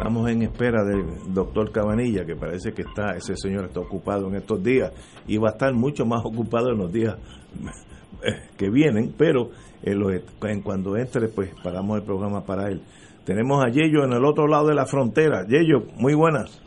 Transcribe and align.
estamos 0.00 0.30
en 0.30 0.40
espera 0.40 0.82
del 0.82 1.34
doctor 1.34 1.70
Cabanilla, 1.72 2.24
que 2.24 2.34
parece 2.34 2.72
que 2.72 2.82
está, 2.82 3.10
ese 3.16 3.36
señor 3.36 3.66
está 3.66 3.80
ocupado 3.80 4.28
en 4.28 4.36
estos 4.36 4.62
días 4.62 4.90
y 5.28 5.36
va 5.36 5.50
a 5.50 5.52
estar 5.52 5.74
mucho 5.74 6.06
más 6.06 6.24
ocupado 6.24 6.70
en 6.70 6.78
los 6.78 6.90
días 6.90 7.16
eh, 8.24 8.48
que 8.56 8.70
vienen, 8.70 9.12
pero 9.16 9.50
en 9.82 10.62
cuando 10.62 10.96
entre, 10.96 11.28
pues 11.28 11.52
pagamos 11.62 11.98
el 11.98 12.04
programa 12.04 12.46
para 12.46 12.68
él. 12.68 12.80
Tenemos 13.26 13.62
a 13.62 13.68
Yello 13.68 14.04
en 14.04 14.14
el 14.14 14.24
otro 14.24 14.46
lado 14.46 14.68
de 14.68 14.74
la 14.74 14.86
frontera. 14.86 15.44
Yello, 15.46 15.82
muy 15.96 16.14
buenas. 16.14 16.62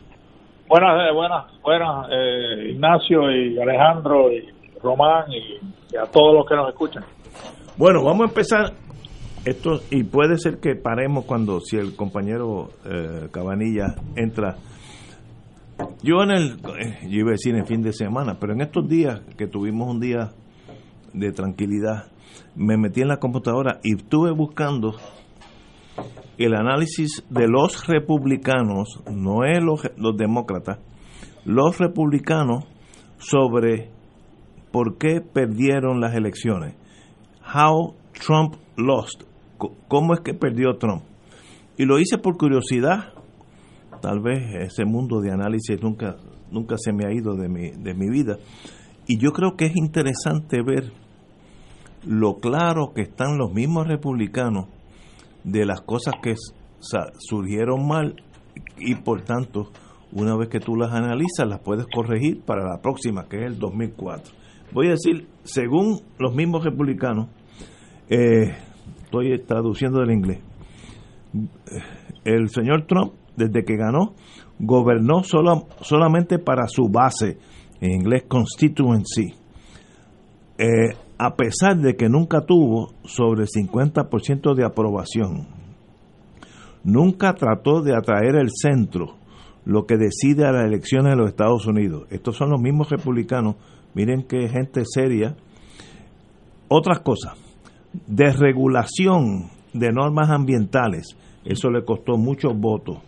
Buenas, 0.68 1.08
eh, 1.08 1.12
buenas, 1.12 1.60
buenas, 1.60 2.06
eh, 2.12 2.70
Ignacio 2.70 3.30
y 3.32 3.58
Alejandro 3.58 4.30
y 4.30 4.48
Román 4.80 5.24
y 5.32 5.96
a 5.96 6.06
todos 6.06 6.36
los 6.36 6.46
que 6.46 6.54
nos 6.54 6.68
escuchan. 6.68 7.04
Bueno, 7.76 8.04
vamos 8.04 8.26
a 8.26 8.28
empezar 8.28 8.83
esto 9.44 9.80
y 9.90 10.04
puede 10.04 10.38
ser 10.38 10.58
que 10.58 10.74
paremos 10.74 11.24
cuando 11.24 11.60
si 11.60 11.76
el 11.76 11.94
compañero 11.96 12.70
eh, 12.84 13.28
Cabanilla 13.30 13.94
entra. 14.16 14.56
Yo 16.02 16.22
en 16.22 16.30
el 16.30 16.52
eh, 16.78 16.98
yo 17.08 17.20
iba 17.20 17.30
a 17.30 17.32
decir 17.32 17.54
en 17.54 17.66
fin 17.66 17.82
de 17.82 17.92
semana, 17.92 18.38
pero 18.40 18.52
en 18.52 18.60
estos 18.60 18.88
días 18.88 19.20
que 19.36 19.46
tuvimos 19.46 19.88
un 19.88 20.00
día 20.00 20.32
de 21.12 21.32
tranquilidad, 21.32 22.10
me 22.56 22.76
metí 22.76 23.02
en 23.02 23.08
la 23.08 23.18
computadora 23.18 23.80
y 23.82 23.96
estuve 23.96 24.32
buscando 24.32 24.94
el 26.38 26.54
análisis 26.54 27.24
de 27.30 27.46
los 27.48 27.86
republicanos, 27.86 29.02
no 29.10 29.44
es 29.44 29.62
los, 29.62 29.82
los 29.96 30.16
demócratas, 30.16 30.78
los 31.44 31.78
republicanos 31.78 32.64
sobre 33.18 33.90
por 34.72 34.98
qué 34.98 35.20
perdieron 35.20 36.00
las 36.00 36.14
elecciones 36.14 36.74
How 37.54 37.94
Trump 38.12 38.56
Lost. 38.76 39.33
¿Cómo 39.58 40.14
es 40.14 40.20
que 40.20 40.34
perdió 40.34 40.76
Trump? 40.78 41.02
Y 41.76 41.84
lo 41.84 41.98
hice 41.98 42.18
por 42.18 42.36
curiosidad. 42.36 43.12
Tal 44.00 44.20
vez 44.20 44.42
ese 44.60 44.84
mundo 44.84 45.20
de 45.20 45.32
análisis 45.32 45.82
nunca, 45.82 46.16
nunca 46.50 46.76
se 46.78 46.92
me 46.92 47.06
ha 47.06 47.12
ido 47.12 47.34
de 47.34 47.48
mi, 47.48 47.70
de 47.70 47.94
mi 47.94 48.08
vida. 48.10 48.36
Y 49.06 49.18
yo 49.18 49.32
creo 49.32 49.56
que 49.56 49.66
es 49.66 49.76
interesante 49.76 50.62
ver 50.62 50.92
lo 52.04 52.36
claro 52.38 52.92
que 52.94 53.02
están 53.02 53.38
los 53.38 53.52
mismos 53.52 53.86
republicanos 53.86 54.66
de 55.42 55.64
las 55.64 55.80
cosas 55.80 56.14
que 56.22 56.34
surgieron 57.18 57.86
mal 57.86 58.16
y 58.78 58.94
por 58.96 59.22
tanto, 59.22 59.70
una 60.12 60.36
vez 60.36 60.48
que 60.48 60.60
tú 60.60 60.76
las 60.76 60.92
analizas, 60.92 61.46
las 61.48 61.60
puedes 61.60 61.86
corregir 61.86 62.42
para 62.42 62.64
la 62.68 62.80
próxima, 62.80 63.26
que 63.28 63.38
es 63.38 63.46
el 63.46 63.58
2004. 63.58 64.34
Voy 64.72 64.88
a 64.88 64.90
decir, 64.90 65.28
según 65.44 66.00
los 66.18 66.34
mismos 66.34 66.64
republicanos, 66.64 67.28
eh, 68.08 68.54
estoy 69.20 69.38
traduciendo 69.46 70.00
del 70.00 70.12
inglés, 70.12 70.40
el 72.24 72.48
señor 72.48 72.86
Trump, 72.86 73.12
desde 73.36 73.64
que 73.64 73.76
ganó, 73.76 74.14
gobernó 74.58 75.22
solo, 75.24 75.66
solamente 75.82 76.38
para 76.38 76.66
su 76.66 76.88
base, 76.88 77.38
en 77.80 77.92
inglés 77.92 78.24
constituency, 78.28 79.34
eh, 80.58 80.96
a 81.18 81.34
pesar 81.34 81.76
de 81.78 81.96
que 81.96 82.08
nunca 82.08 82.42
tuvo 82.42 82.92
sobre 83.04 83.42
el 83.42 83.48
50% 83.48 84.54
de 84.54 84.64
aprobación. 84.64 85.48
Nunca 86.82 87.34
trató 87.34 87.82
de 87.82 87.96
atraer 87.96 88.36
el 88.36 88.50
centro, 88.50 89.16
lo 89.64 89.86
que 89.86 89.96
decide 89.96 90.46
a 90.46 90.52
las 90.52 90.66
elecciones 90.66 91.12
de 91.12 91.16
los 91.16 91.28
Estados 91.28 91.66
Unidos. 91.66 92.06
Estos 92.10 92.36
son 92.36 92.50
los 92.50 92.60
mismos 92.60 92.90
republicanos, 92.90 93.56
miren 93.94 94.22
qué 94.22 94.48
gente 94.48 94.82
seria. 94.84 95.36
Otras 96.68 97.00
cosas, 97.00 97.34
desregulación 98.06 99.50
de 99.72 99.92
normas 99.92 100.30
ambientales, 100.30 101.16
eso 101.44 101.70
le 101.70 101.84
costó 101.84 102.16
muchos 102.16 102.58
votos. 102.58 102.98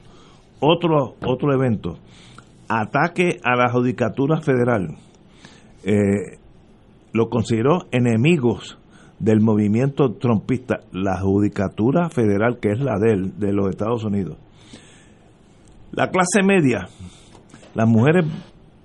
Otro, 0.60 1.14
otro 1.24 1.52
evento, 1.52 1.98
ataque 2.68 3.38
a 3.44 3.56
la 3.56 3.70
judicatura 3.70 4.40
federal, 4.40 4.96
eh, 5.84 6.38
lo 7.12 7.28
consideró 7.28 7.86
enemigos 7.92 8.78
del 9.18 9.40
movimiento 9.40 10.12
trompista, 10.14 10.80
la 10.92 11.20
judicatura 11.20 12.10
federal 12.10 12.58
que 12.60 12.72
es 12.72 12.80
la 12.80 12.98
de 12.98 13.30
de 13.36 13.52
los 13.52 13.70
Estados 13.70 14.04
Unidos. 14.04 14.36
La 15.92 16.10
clase 16.10 16.42
media, 16.42 16.88
las 17.74 17.88
mujeres 17.88 18.26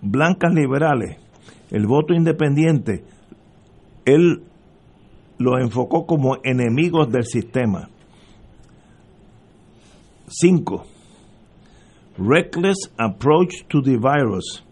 blancas 0.01 0.53
liberales, 0.53 1.17
el 1.71 1.85
voto 1.87 2.13
independiente, 2.13 3.03
él 4.05 4.43
lo 5.41 5.59
enfocó 5.59 6.05
como 6.05 6.37
enemigos 6.43 7.11
del 7.11 7.25
sistema. 7.25 7.89
5. 10.27 10.85
Reckless 12.17 12.77
approach 12.97 13.65
to 13.67 13.81
the 13.81 13.97
virus. 13.97 14.65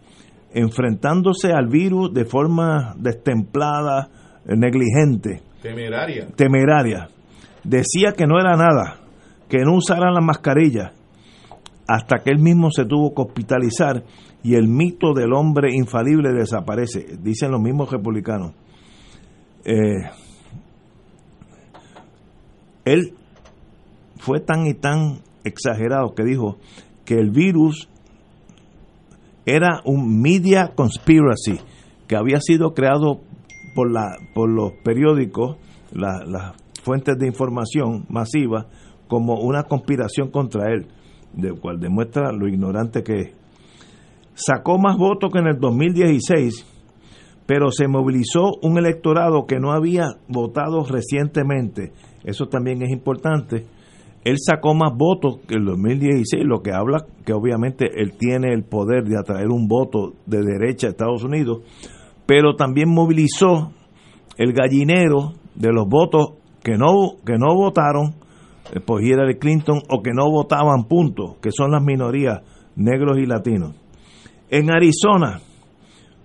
Enfrentándose 0.52 1.52
al 1.52 1.68
virus 1.68 2.12
de 2.12 2.24
forma 2.24 2.94
destemplada, 2.96 4.08
negligente. 4.46 5.42
Temeraria. 5.62 6.28
Temeraria. 6.34 7.08
Decía 7.62 8.12
que 8.16 8.26
no 8.26 8.40
era 8.40 8.56
nada, 8.56 9.00
que 9.48 9.58
no 9.58 9.76
usaran 9.76 10.14
la 10.14 10.20
mascarilla, 10.20 10.92
hasta 11.86 12.18
que 12.18 12.30
él 12.30 12.38
mismo 12.38 12.70
se 12.70 12.84
tuvo 12.84 13.14
que 13.14 13.22
hospitalizar 13.22 14.02
y 14.42 14.54
el 14.54 14.68
mito 14.68 15.12
del 15.12 15.32
hombre 15.34 15.70
infalible 15.74 16.32
desaparece, 16.32 17.18
dicen 17.20 17.50
los 17.50 17.60
mismos 17.60 17.90
republicanos. 17.90 18.54
Eh, 19.64 20.08
él 22.84 23.14
fue 24.18 24.40
tan 24.40 24.66
y 24.66 24.74
tan 24.74 25.20
exagerado 25.44 26.14
que 26.14 26.24
dijo 26.24 26.58
que 27.04 27.14
el 27.14 27.30
virus 27.30 27.88
era 29.46 29.80
un 29.84 30.20
media 30.20 30.72
conspiracy 30.74 31.58
que 32.06 32.16
había 32.16 32.40
sido 32.40 32.74
creado 32.74 33.20
por, 33.74 33.90
la, 33.90 34.16
por 34.34 34.50
los 34.50 34.72
periódicos, 34.84 35.56
las 35.92 36.54
fuentes 36.82 37.18
de 37.18 37.26
información 37.26 38.04
masiva, 38.08 38.66
como 39.08 39.40
una 39.40 39.64
conspiración 39.64 40.30
contra 40.30 40.72
él, 40.72 40.86
de 41.32 41.52
cual 41.52 41.80
demuestra 41.80 42.32
lo 42.32 42.48
ignorante 42.48 43.02
que 43.02 43.20
es. 43.20 43.34
Sacó 44.34 44.78
más 44.78 44.96
votos 44.96 45.32
que 45.32 45.38
en 45.38 45.48
el 45.48 45.58
2016, 45.58 46.66
pero 47.50 47.72
se 47.72 47.88
movilizó 47.88 48.52
un 48.62 48.78
electorado 48.78 49.46
que 49.48 49.58
no 49.58 49.72
había 49.72 50.04
votado 50.28 50.84
recientemente 50.84 51.90
eso 52.24 52.46
también 52.46 52.80
es 52.82 52.90
importante. 52.90 53.66
Él 54.22 54.36
sacó 54.38 54.72
más 54.74 54.92
votos 54.96 55.38
que 55.48 55.54
el 55.54 55.64
2016, 55.64 56.44
lo 56.44 56.62
que 56.62 56.72
habla 56.72 57.06
que 57.24 57.32
obviamente 57.32 57.86
él 57.96 58.12
tiene 58.18 58.52
el 58.52 58.62
poder 58.62 59.04
de 59.04 59.18
atraer 59.18 59.48
un 59.48 59.66
voto 59.66 60.12
de 60.26 60.42
derecha 60.42 60.86
a 60.86 60.90
Estados 60.90 61.24
Unidos, 61.24 61.62
pero 62.26 62.54
también 62.54 62.88
movilizó 62.88 63.72
el 64.36 64.52
gallinero 64.52 65.32
de 65.54 65.72
los 65.72 65.88
votos 65.88 66.34
que 66.62 66.76
no, 66.76 67.16
que 67.24 67.38
no 67.38 67.54
votaron 67.56 68.14
eh, 68.72 68.80
por 68.80 69.02
Hillary 69.02 69.38
Clinton 69.38 69.80
o 69.88 70.02
que 70.02 70.12
no 70.12 70.30
votaban 70.30 70.84
puntos, 70.84 71.38
que 71.40 71.50
son 71.50 71.72
las 71.72 71.82
minorías 71.82 72.42
negros 72.76 73.18
y 73.18 73.24
latinos. 73.24 73.74
En 74.50 74.70
Arizona 74.70 75.40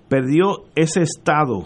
perdió 0.08 0.66
ese 0.76 1.02
estado 1.02 1.66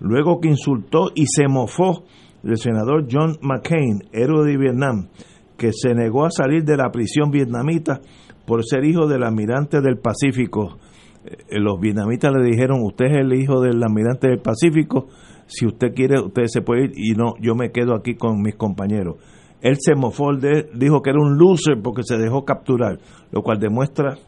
luego 0.00 0.40
que 0.40 0.48
insultó 0.48 1.10
y 1.14 1.24
se 1.26 1.48
mofó 1.48 2.04
el 2.42 2.58
senador 2.58 3.06
John 3.10 3.38
McCain, 3.40 4.02
héroe 4.12 4.46
de 4.46 4.58
Vietnam, 4.58 5.08
que 5.56 5.70
se 5.72 5.94
negó 5.94 6.26
a 6.26 6.30
salir 6.30 6.64
de 6.64 6.76
la 6.76 6.90
prisión 6.90 7.30
vietnamita 7.30 8.00
por 8.46 8.64
ser 8.64 8.84
hijo 8.84 9.06
del 9.06 9.22
almirante 9.22 9.80
del 9.80 9.98
Pacífico. 9.98 10.78
Eh, 11.24 11.58
los 11.58 11.80
vietnamitas 11.80 12.32
le 12.34 12.44
dijeron, 12.44 12.82
usted 12.82 13.06
es 13.06 13.16
el 13.18 13.32
hijo 13.32 13.60
del 13.60 13.82
almirante 13.82 14.28
del 14.28 14.40
Pacífico, 14.40 15.08
si 15.46 15.66
usted 15.66 15.94
quiere, 15.94 16.20
usted 16.20 16.44
se 16.46 16.62
puede 16.62 16.84
ir 16.84 16.92
y 16.96 17.12
no, 17.12 17.34
yo 17.40 17.54
me 17.54 17.70
quedo 17.70 17.94
aquí 17.94 18.14
con 18.14 18.40
mis 18.42 18.56
compañeros. 18.56 19.16
Él 19.60 19.76
se 19.78 19.94
mofó, 19.94 20.32
dijo 20.74 21.00
que 21.00 21.10
era 21.10 21.18
un 21.18 21.38
loser 21.38 21.80
porque 21.82 22.02
se 22.02 22.18
dejó 22.18 22.44
capturar, 22.44 22.98
lo 23.30 23.42
cual 23.42 23.58
demuestra, 23.58 24.18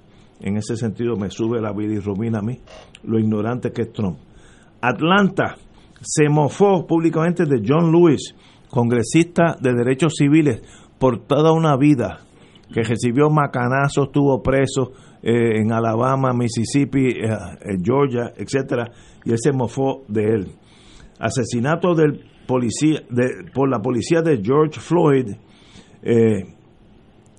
en 0.41 0.57
ese 0.57 0.77
sentido 0.77 1.17
me 1.17 1.31
sube 1.31 1.61
la 1.61 1.73
vida 1.73 1.95
y 1.95 1.99
rumina 1.99 2.39
a 2.39 2.43
mí, 2.43 2.61
lo 3.05 3.19
ignorante 3.19 3.73
que 3.73 3.83
es 3.83 3.93
Trump. 3.93 4.19
Atlanta, 4.81 5.57
se 6.01 6.29
mofó 6.29 6.87
públicamente 6.87 7.45
de 7.45 7.63
John 7.67 7.91
Lewis, 7.91 8.35
congresista 8.69 9.57
de 9.61 9.73
derechos 9.73 10.15
civiles, 10.17 10.63
por 10.99 11.27
toda 11.27 11.53
una 11.53 11.77
vida 11.77 12.21
que 12.73 12.83
recibió 12.83 13.31
macanazos, 13.31 14.07
estuvo 14.07 14.43
preso 14.43 14.93
eh, 15.23 15.61
en 15.61 15.73
Alabama, 15.73 16.33
Mississippi, 16.33 17.09
eh, 17.09 17.79
Georgia, 17.83 18.33
etcétera, 18.37 18.91
y 19.25 19.33
él 19.33 19.39
se 19.39 19.53
mofó 19.53 20.03
de 20.09 20.25
él. 20.25 20.47
Asesinato 21.19 21.95
del 21.95 22.25
policía, 22.47 23.01
de, 23.11 23.51
por 23.55 23.71
la 23.71 23.81
policía 23.81 24.21
de 24.21 24.43
George 24.43 24.81
Floyd, 24.81 25.35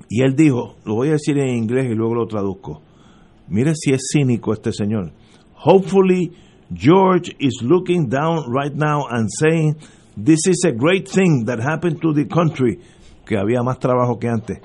y 0.09 0.21
él 0.21 0.35
dijo, 0.35 0.75
lo 0.85 0.95
voy 0.95 1.09
a 1.09 1.13
decir 1.13 1.38
en 1.38 1.49
inglés 1.55 1.89
y 1.91 1.95
luego 1.95 2.15
lo 2.15 2.27
traduzco. 2.27 2.81
Mire 3.49 3.73
si 3.75 3.94
es 3.94 4.09
cínico 4.11 4.53
este 4.53 4.71
señor. 4.71 5.11
Hopefully 5.53 6.31
George 6.73 7.35
is 7.39 7.61
looking 7.61 8.09
down 8.09 8.51
right 8.51 8.73
now 8.73 9.07
and 9.09 9.29
saying, 9.39 9.77
this 10.17 10.47
is 10.47 10.65
a 10.65 10.71
great 10.71 11.07
thing 11.07 11.45
that 11.45 11.59
happened 11.59 12.01
to 12.01 12.13
the 12.13 12.25
country, 12.25 12.79
que 13.25 13.38
había 13.38 13.63
más 13.63 13.79
trabajo 13.79 14.19
que 14.19 14.29
antes. 14.29 14.57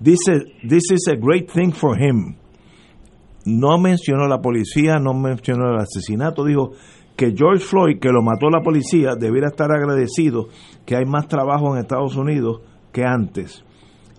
This 0.00 0.20
is, 0.28 0.42
this 0.62 0.90
is 0.90 1.08
a 1.08 1.16
great 1.16 1.50
thing 1.50 1.72
for 1.72 1.96
him. 1.96 2.36
No 3.44 3.78
mencionó 3.78 4.28
la 4.28 4.40
policía, 4.40 4.98
no 5.00 5.14
mencionó 5.14 5.70
el 5.70 5.80
asesinato, 5.80 6.44
dijo 6.44 6.72
que 7.16 7.34
George 7.36 7.64
Floyd, 7.64 7.98
que 7.98 8.10
lo 8.10 8.22
mató 8.22 8.48
la 8.50 8.62
policía, 8.62 9.14
debiera 9.18 9.48
estar 9.48 9.70
agradecido 9.72 10.48
que 10.86 10.96
hay 10.96 11.04
más 11.04 11.26
trabajo 11.28 11.74
en 11.74 11.80
Estados 11.80 12.16
Unidos 12.16 12.60
que 12.92 13.04
antes. 13.04 13.64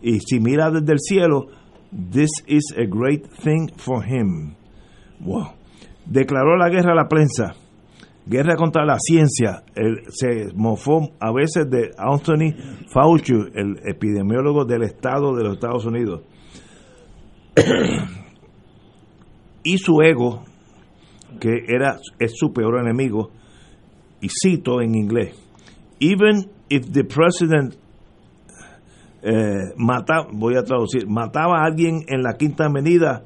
Y 0.02 0.20
si 0.20 0.40
mira 0.40 0.72
desde 0.72 0.94
el 0.94 1.00
cielo, 1.00 1.48
this 1.92 2.30
is 2.48 2.74
a 2.78 2.86
great 2.86 3.28
thing 3.28 3.70
for 3.78 4.04
him. 4.04 4.56
Wow 5.20 5.56
declaró 6.06 6.58
la 6.58 6.70
guerra 6.70 6.94
a 6.94 6.96
la 6.96 7.08
prensa, 7.08 7.56
guerra 8.26 8.56
contra 8.56 8.86
la 8.86 8.98
ciencia. 9.00 9.64
se 10.10 10.52
mofó 10.56 11.12
a 11.20 11.32
veces 11.32 11.70
de 11.70 11.92
Anthony 11.98 12.54
Fauci, 12.94 13.34
el 13.54 13.80
epidemiólogo 13.86 14.66
del 14.66 14.84
Estado 14.84 15.36
de 15.36 15.44
los 15.44 15.54
Estados 15.54 15.86
Unidos. 15.86 16.22
y 19.64 19.78
su 19.78 20.02
ego, 20.02 20.44
que 21.40 21.66
era, 21.68 21.98
es 22.20 22.34
su 22.36 22.52
peor 22.54 22.80
enemigo, 22.80 23.32
y 24.22 24.28
cito 24.30 24.82
en 24.82 24.96
inglés, 24.96 25.36
even 26.00 26.52
if 26.70 26.92
the 26.92 27.04
president 27.04 27.76
eh, 29.24 29.74
mata, 29.78 30.28
voy 30.32 30.56
a 30.56 30.64
traducir, 30.64 31.08
mataba 31.08 31.62
a 31.62 31.66
alguien 31.66 32.04
en 32.08 32.24
la 32.24 32.34
Quinta 32.38 32.66
Avenida, 32.66 33.24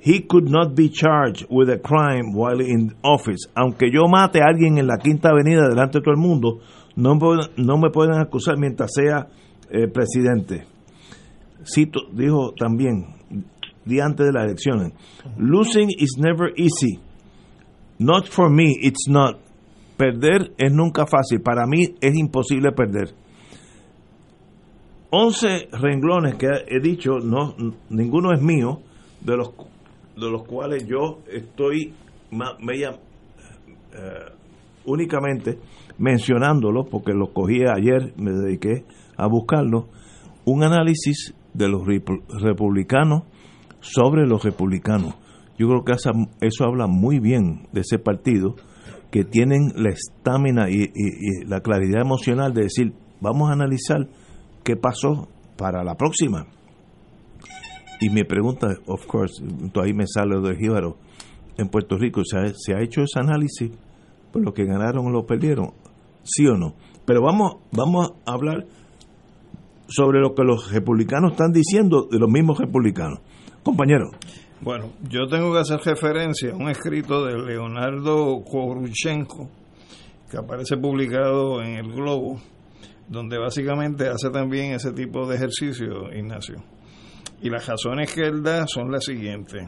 he 0.00 0.26
could 0.26 0.48
not 0.48 0.74
be 0.74 0.88
charged 0.88 1.46
with 1.50 1.68
a 1.68 1.78
crime 1.78 2.32
while 2.34 2.60
in 2.60 2.94
office. 3.02 3.48
Aunque 3.54 3.90
yo 3.92 4.08
mate 4.08 4.40
a 4.40 4.46
alguien 4.46 4.78
en 4.78 4.86
la 4.86 4.96
Quinta 4.96 5.28
Avenida 5.30 5.68
delante 5.68 5.98
de 5.98 6.02
todo 6.02 6.14
el 6.14 6.20
mundo, 6.20 6.60
no, 6.96 7.14
me 7.78 7.90
pueden 7.90 8.18
acusar 8.18 8.56
mientras 8.58 8.90
sea 8.94 9.28
eh, 9.70 9.88
presidente. 9.88 10.66
Cito, 11.64 12.00
dijo 12.12 12.52
también, 12.58 13.06
día 13.84 14.06
antes 14.06 14.26
de 14.26 14.32
las 14.32 14.44
elecciones, 14.44 14.92
losing 15.36 15.90
is 15.90 16.16
never 16.18 16.52
easy. 16.56 17.00
Not 17.98 18.26
for 18.26 18.50
me, 18.50 18.72
it's 18.80 19.08
not. 19.08 19.38
Perder 19.98 20.52
es 20.56 20.72
nunca 20.72 21.04
fácil. 21.06 21.42
Para 21.42 21.66
mí 21.66 21.94
es 22.00 22.16
imposible 22.16 22.72
perder. 22.72 23.14
11 25.10 25.68
renglones 25.72 26.36
que 26.36 26.46
he 26.68 26.80
dicho, 26.80 27.18
no, 27.18 27.54
ninguno 27.88 28.32
es 28.32 28.40
mío, 28.40 28.80
de 29.20 29.36
los 29.36 29.50
de 30.20 30.30
los 30.30 30.44
cuales 30.44 30.86
yo 30.86 31.20
estoy 31.30 31.94
media, 32.60 32.90
eh, 32.90 34.32
únicamente 34.84 35.58
mencionándolos, 35.98 36.88
porque 36.90 37.12
los 37.12 37.30
cogí 37.30 37.62
ayer, 37.64 38.12
me 38.16 38.32
dediqué 38.32 38.84
a 39.16 39.26
buscarlos, 39.26 39.86
un 40.44 40.62
análisis 40.62 41.34
de 41.54 41.68
los 41.68 41.82
republicanos 41.86 43.24
sobre 43.80 44.26
los 44.26 44.44
republicanos. 44.44 45.14
Yo 45.58 45.68
creo 45.68 45.84
que 45.84 45.92
eso, 45.92 46.64
habla 46.64 46.86
muy 46.86 47.18
bien 47.18 47.66
de 47.72 47.80
ese 47.80 47.98
partido, 47.98 48.56
que 49.10 49.24
tienen 49.24 49.72
la 49.74 49.90
estamina 49.90 50.70
y, 50.70 50.84
y 50.94 51.44
la 51.46 51.60
claridad 51.60 52.02
emocional 52.02 52.54
de 52.54 52.62
decir, 52.62 52.92
vamos 53.20 53.50
a 53.50 53.54
analizar 53.54 54.06
qué 54.64 54.76
pasó 54.76 55.28
para 55.56 55.84
la 55.84 55.96
próxima 55.96 56.46
y 58.00 58.08
mi 58.08 58.24
pregunta, 58.24 58.68
of 58.86 59.06
course, 59.06 59.44
ahí 59.82 59.92
me 59.92 60.06
sale 60.06 60.40
de 60.40 60.56
Jíbaro, 60.56 60.96
en 61.58 61.68
Puerto 61.68 61.98
Rico, 61.98 62.22
¿se 62.24 62.38
ha, 62.38 62.46
¿se 62.56 62.74
ha 62.74 62.82
hecho 62.82 63.02
ese 63.02 63.20
análisis? 63.20 63.70
Pues 64.32 64.42
lo 64.42 64.54
que 64.54 64.64
ganaron 64.64 65.06
o 65.06 65.10
lo 65.10 65.26
perdieron, 65.26 65.74
sí 66.22 66.46
o 66.46 66.56
no. 66.56 66.74
Pero 67.04 67.20
vamos, 67.20 67.56
vamos 67.72 68.12
a 68.24 68.32
hablar 68.32 68.64
sobre 69.86 70.20
lo 70.20 70.34
que 70.34 70.44
los 70.44 70.72
republicanos 70.72 71.32
están 71.32 71.52
diciendo 71.52 72.08
de 72.10 72.18
los 72.18 72.30
mismos 72.30 72.58
republicanos. 72.58 73.20
Compañero. 73.62 74.12
Bueno, 74.62 74.92
yo 75.10 75.26
tengo 75.26 75.52
que 75.52 75.58
hacer 75.58 75.80
referencia 75.84 76.52
a 76.52 76.56
un 76.56 76.70
escrito 76.70 77.26
de 77.26 77.36
Leonardo 77.36 78.42
Korushenko 78.50 79.50
que 80.30 80.38
aparece 80.38 80.78
publicado 80.78 81.60
en 81.60 81.76
el 81.76 81.92
Globo, 81.92 82.40
donde 83.10 83.38
básicamente 83.38 84.08
hace 84.08 84.30
también 84.30 84.72
ese 84.72 84.92
tipo 84.92 85.26
de 85.26 85.34
ejercicio, 85.34 86.12
Ignacio. 86.14 86.62
Y 87.42 87.50
las 87.50 87.66
razones 87.66 88.14
que 88.14 88.22
él 88.22 88.42
da 88.42 88.66
son 88.68 88.92
las 88.92 89.04
siguientes. 89.04 89.62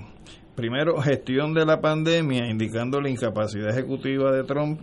Primero, 0.55 1.01
gestión 1.01 1.53
de 1.53 1.67
la 1.67 1.81
pandemia, 1.81 2.49
indicando 2.49 3.01
la 3.01 3.11
incapacidad 3.11 3.71
ejecutiva 3.71 4.31
de 4.31 4.45
Trump 4.45 4.81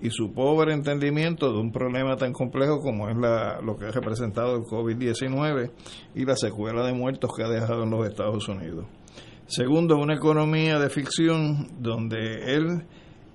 y 0.00 0.10
su 0.10 0.32
pobre 0.32 0.72
entendimiento 0.72 1.52
de 1.52 1.60
un 1.60 1.70
problema 1.70 2.16
tan 2.16 2.32
complejo 2.32 2.80
como 2.80 3.08
es 3.08 3.16
la, 3.16 3.60
lo 3.60 3.76
que 3.76 3.84
ha 3.84 3.90
representado 3.90 4.56
el 4.56 4.62
COVID-19 4.62 5.70
y 6.16 6.24
la 6.24 6.36
secuela 6.36 6.84
de 6.84 6.94
muertos 6.94 7.30
que 7.36 7.44
ha 7.44 7.48
dejado 7.48 7.84
en 7.84 7.90
los 7.90 8.08
Estados 8.08 8.48
Unidos. 8.48 8.86
Segundo, 9.46 9.96
una 9.96 10.14
economía 10.14 10.78
de 10.80 10.90
ficción 10.90 11.80
donde 11.80 12.54
él, 12.54 12.82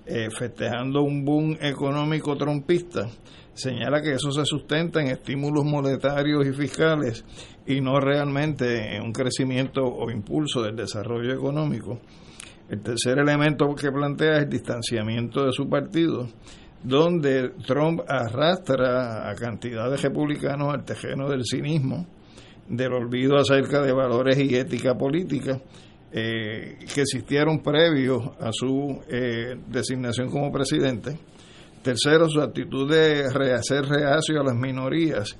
eh, 0.04 0.28
festejando 0.36 1.02
un 1.02 1.24
boom 1.24 1.56
económico 1.60 2.36
trompista, 2.36 3.08
señala 3.56 4.02
que 4.02 4.12
eso 4.12 4.30
se 4.30 4.44
sustenta 4.44 5.00
en 5.00 5.08
estímulos 5.08 5.64
monetarios 5.64 6.46
y 6.46 6.52
fiscales 6.52 7.24
y 7.66 7.80
no 7.80 7.98
realmente 7.98 8.96
en 8.96 9.02
un 9.02 9.12
crecimiento 9.12 9.82
o 9.82 10.10
impulso 10.10 10.62
del 10.62 10.76
desarrollo 10.76 11.32
económico. 11.32 11.98
El 12.68 12.82
tercer 12.82 13.18
elemento 13.18 13.74
que 13.74 13.90
plantea 13.90 14.36
es 14.36 14.42
el 14.44 14.50
distanciamiento 14.50 15.44
de 15.46 15.52
su 15.52 15.68
partido, 15.68 16.28
donde 16.82 17.50
Trump 17.66 18.02
arrastra 18.06 19.30
a 19.30 19.34
cantidad 19.34 19.90
de 19.90 19.96
republicanos 19.96 20.74
al 20.74 20.84
tejeno 20.84 21.28
del 21.28 21.44
cinismo, 21.44 22.06
del 22.68 22.92
olvido 22.92 23.36
acerca 23.36 23.80
de 23.80 23.92
valores 23.92 24.38
y 24.38 24.54
ética 24.54 24.94
política 24.94 25.60
eh, 26.12 26.78
que 26.94 27.02
existieron 27.02 27.62
previos 27.62 28.22
a 28.38 28.50
su 28.52 29.00
eh, 29.08 29.56
designación 29.68 30.30
como 30.30 30.52
presidente 30.52 31.16
Tercero, 31.86 32.28
su 32.28 32.40
actitud 32.40 32.90
de 32.90 33.32
rehacer 33.32 33.84
reacio 33.84 34.40
a 34.40 34.44
las 34.44 34.56
minorías, 34.56 35.38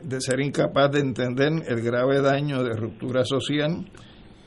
de 0.00 0.20
ser 0.20 0.38
incapaz 0.38 0.92
de 0.92 1.00
entender 1.00 1.64
el 1.66 1.82
grave 1.82 2.20
daño 2.20 2.62
de 2.62 2.76
ruptura 2.76 3.24
social, 3.24 3.90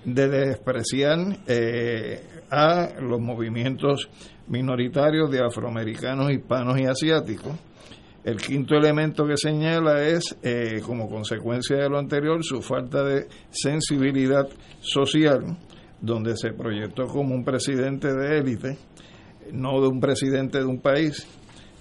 de 0.05 0.29
despreciar 0.29 1.17
eh, 1.45 2.25
a 2.49 2.91
los 3.01 3.19
movimientos 3.19 4.09
minoritarios 4.47 5.29
de 5.31 5.43
afroamericanos, 5.45 6.31
hispanos 6.31 6.79
y 6.79 6.85
asiáticos. 6.85 7.59
El 8.23 8.37
quinto 8.37 8.75
elemento 8.75 9.25
que 9.25 9.35
señala 9.35 10.01
es, 10.01 10.37
eh, 10.43 10.79
como 10.85 11.09
consecuencia 11.09 11.75
de 11.75 11.89
lo 11.89 11.99
anterior, 11.99 12.41
su 12.41 12.61
falta 12.61 13.03
de 13.03 13.27
sensibilidad 13.51 14.47
social, 14.79 15.57
donde 15.99 16.37
se 16.37 16.53
proyectó 16.53 17.05
como 17.07 17.35
un 17.35 17.43
presidente 17.43 18.13
de 18.13 18.37
élite 18.37 18.77
no 19.51 19.81
de 19.81 19.87
un 19.87 19.99
presidente 19.99 20.59
de 20.59 20.65
un 20.65 20.79
país. 20.79 21.27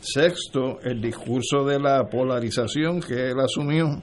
Sexto, 0.00 0.80
el 0.82 1.00
discurso 1.00 1.64
de 1.64 1.78
la 1.78 2.04
polarización 2.08 3.00
que 3.00 3.30
él 3.30 3.38
asumió 3.38 4.02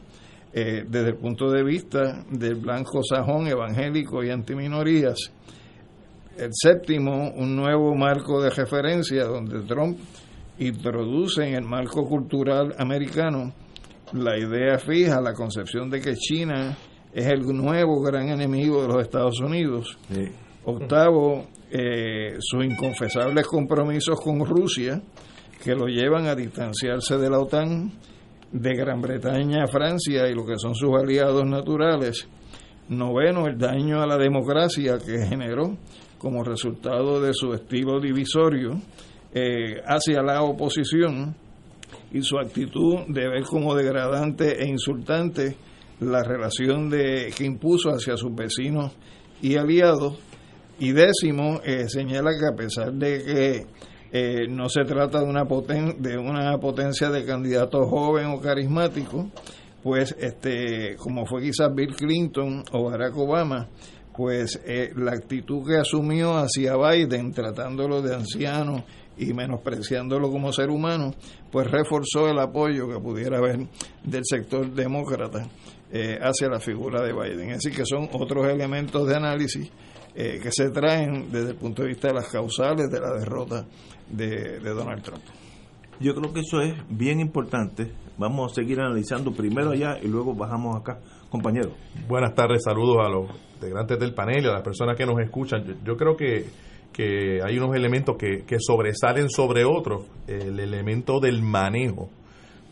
eh, 0.53 0.83
desde 0.87 1.09
el 1.09 1.17
punto 1.17 1.51
de 1.51 1.63
vista 1.63 2.23
del 2.31 2.55
blanco 2.55 3.01
sajón 3.03 3.47
evangélico 3.47 4.23
y 4.23 4.29
antiminorías. 4.29 5.31
El 6.37 6.51
séptimo, 6.53 7.31
un 7.35 7.55
nuevo 7.55 7.93
marco 7.95 8.41
de 8.41 8.49
referencia 8.49 9.25
donde 9.25 9.61
Trump 9.61 9.99
introduce 10.57 11.47
en 11.47 11.55
el 11.55 11.63
marco 11.63 12.07
cultural 12.07 12.73
americano 12.77 13.53
la 14.13 14.37
idea 14.37 14.79
fija, 14.79 15.21
la 15.21 15.33
concepción 15.33 15.89
de 15.89 16.01
que 16.01 16.15
China 16.15 16.77
es 17.13 17.27
el 17.27 17.41
nuevo 17.41 18.01
gran 18.01 18.29
enemigo 18.29 18.81
de 18.81 18.87
los 18.87 19.01
Estados 19.01 19.39
Unidos. 19.39 19.97
Octavo, 20.63 21.45
eh, 21.71 22.35
sus 22.39 22.65
inconfesables 22.65 23.45
compromisos 23.45 24.19
con 24.19 24.45
Rusia, 24.45 25.01
que 25.63 25.75
lo 25.75 25.87
llevan 25.87 26.27
a 26.27 26.35
distanciarse 26.35 27.17
de 27.17 27.29
la 27.29 27.39
OTAN, 27.39 27.91
de 28.51 28.75
Gran 28.75 29.01
Bretaña 29.01 29.63
a 29.63 29.67
Francia 29.67 30.27
y 30.27 30.33
lo 30.33 30.45
que 30.45 30.57
son 30.57 30.73
sus 30.75 30.89
aliados 30.95 31.45
naturales. 31.45 32.27
Noveno, 32.89 33.45
el 33.45 33.57
daño 33.57 34.01
a 34.01 34.07
la 34.07 34.17
democracia 34.17 34.97
que 34.97 35.25
generó 35.27 35.77
como 36.17 36.43
resultado 36.43 37.21
de 37.21 37.33
su 37.33 37.53
estilo 37.53 37.99
divisorio 37.99 38.81
eh, 39.33 39.81
hacia 39.85 40.23
la 40.23 40.41
oposición 40.41 41.35
y 42.11 42.21
su 42.23 42.39
actitud 42.39 43.01
de 43.07 43.27
ver 43.27 43.43
como 43.43 43.75
degradante 43.75 44.63
e 44.63 44.67
insultante 44.67 45.55
la 45.99 46.23
relación 46.23 46.89
de, 46.89 47.31
que 47.35 47.45
impuso 47.45 47.89
hacia 47.89 48.17
sus 48.17 48.33
vecinos 48.33 48.93
y 49.41 49.55
aliados. 49.57 50.17
Y 50.79 50.93
décimo, 50.93 51.59
eh, 51.65 51.89
señala 51.89 52.31
que 52.39 52.45
a 52.47 52.55
pesar 52.55 52.93
de 52.93 53.23
que 53.23 53.65
eh, 54.11 54.47
no 54.47 54.69
se 54.69 54.85
trata 54.85 55.19
de 55.19 55.25
una, 55.25 55.43
poten 55.45 56.01
de 56.01 56.17
una 56.17 56.57
potencia 56.57 57.09
de 57.09 57.25
candidato 57.25 57.85
joven 57.85 58.27
o 58.27 58.39
carismático, 58.39 59.29
pues 59.83 60.15
este 60.17 60.95
como 60.95 61.25
fue 61.25 61.41
quizás 61.41 61.73
Bill 61.75 61.95
Clinton 61.95 62.63
o 62.71 62.85
Barack 62.85 63.17
Obama, 63.17 63.67
pues 64.15 64.61
eh, 64.65 64.91
la 64.95 65.11
actitud 65.11 65.67
que 65.67 65.77
asumió 65.77 66.37
hacia 66.37 66.77
Biden, 66.77 67.33
tratándolo 67.33 68.01
de 68.01 68.15
anciano 68.15 68.85
y 69.17 69.33
menospreciándolo 69.33 70.31
como 70.31 70.53
ser 70.53 70.69
humano, 70.69 71.13
pues 71.51 71.69
reforzó 71.69 72.29
el 72.29 72.39
apoyo 72.39 72.87
que 72.87 73.01
pudiera 73.01 73.37
haber 73.37 73.67
del 74.05 74.23
sector 74.23 74.71
demócrata 74.71 75.45
hacia 76.21 76.47
la 76.47 76.59
figura 76.59 77.01
de 77.01 77.11
Biden. 77.11 77.51
Así 77.51 77.71
que 77.71 77.83
son 77.83 78.07
otros 78.13 78.47
elementos 78.47 79.07
de 79.07 79.15
análisis 79.15 79.71
eh, 80.15 80.39
que 80.41 80.51
se 80.51 80.69
traen 80.69 81.31
desde 81.31 81.51
el 81.51 81.55
punto 81.55 81.83
de 81.83 81.89
vista 81.89 82.07
de 82.07 82.15
las 82.15 82.29
causales 82.29 82.89
de 82.89 82.99
la 82.99 83.13
derrota 83.13 83.65
de, 84.09 84.59
Donald 84.59 85.03
Trump. 85.03 85.23
Yo 85.99 86.15
creo 86.15 86.33
que 86.33 86.41
eso 86.41 86.61
es 86.61 86.73
bien 86.89 87.19
importante. 87.19 87.91
Vamos 88.17 88.51
a 88.51 88.55
seguir 88.55 88.79
analizando 88.79 89.31
primero 89.31 89.71
allá 89.71 89.97
y 90.01 90.07
luego 90.07 90.33
bajamos 90.33 90.79
acá. 90.79 90.99
Compañero. 91.29 91.73
Buenas 92.07 92.33
tardes, 92.33 92.63
saludos 92.63 92.97
a 93.05 93.09
los 93.09 93.29
integrantes 93.55 93.99
del 93.99 94.13
panel 94.13 94.43
y 94.45 94.47
a 94.47 94.53
las 94.53 94.63
personas 94.63 94.97
que 94.97 95.05
nos 95.05 95.19
escuchan. 95.19 95.63
Yo, 95.85 95.95
creo 95.95 96.15
que, 96.15 96.47
que, 96.91 97.39
hay 97.43 97.57
unos 97.57 97.75
elementos 97.75 98.17
que, 98.17 98.45
que 98.45 98.57
sobresalen 98.59 99.29
sobre 99.29 99.63
otros. 99.63 100.05
El 100.27 100.59
elemento 100.59 101.19
del 101.19 101.43
manejo 101.43 102.09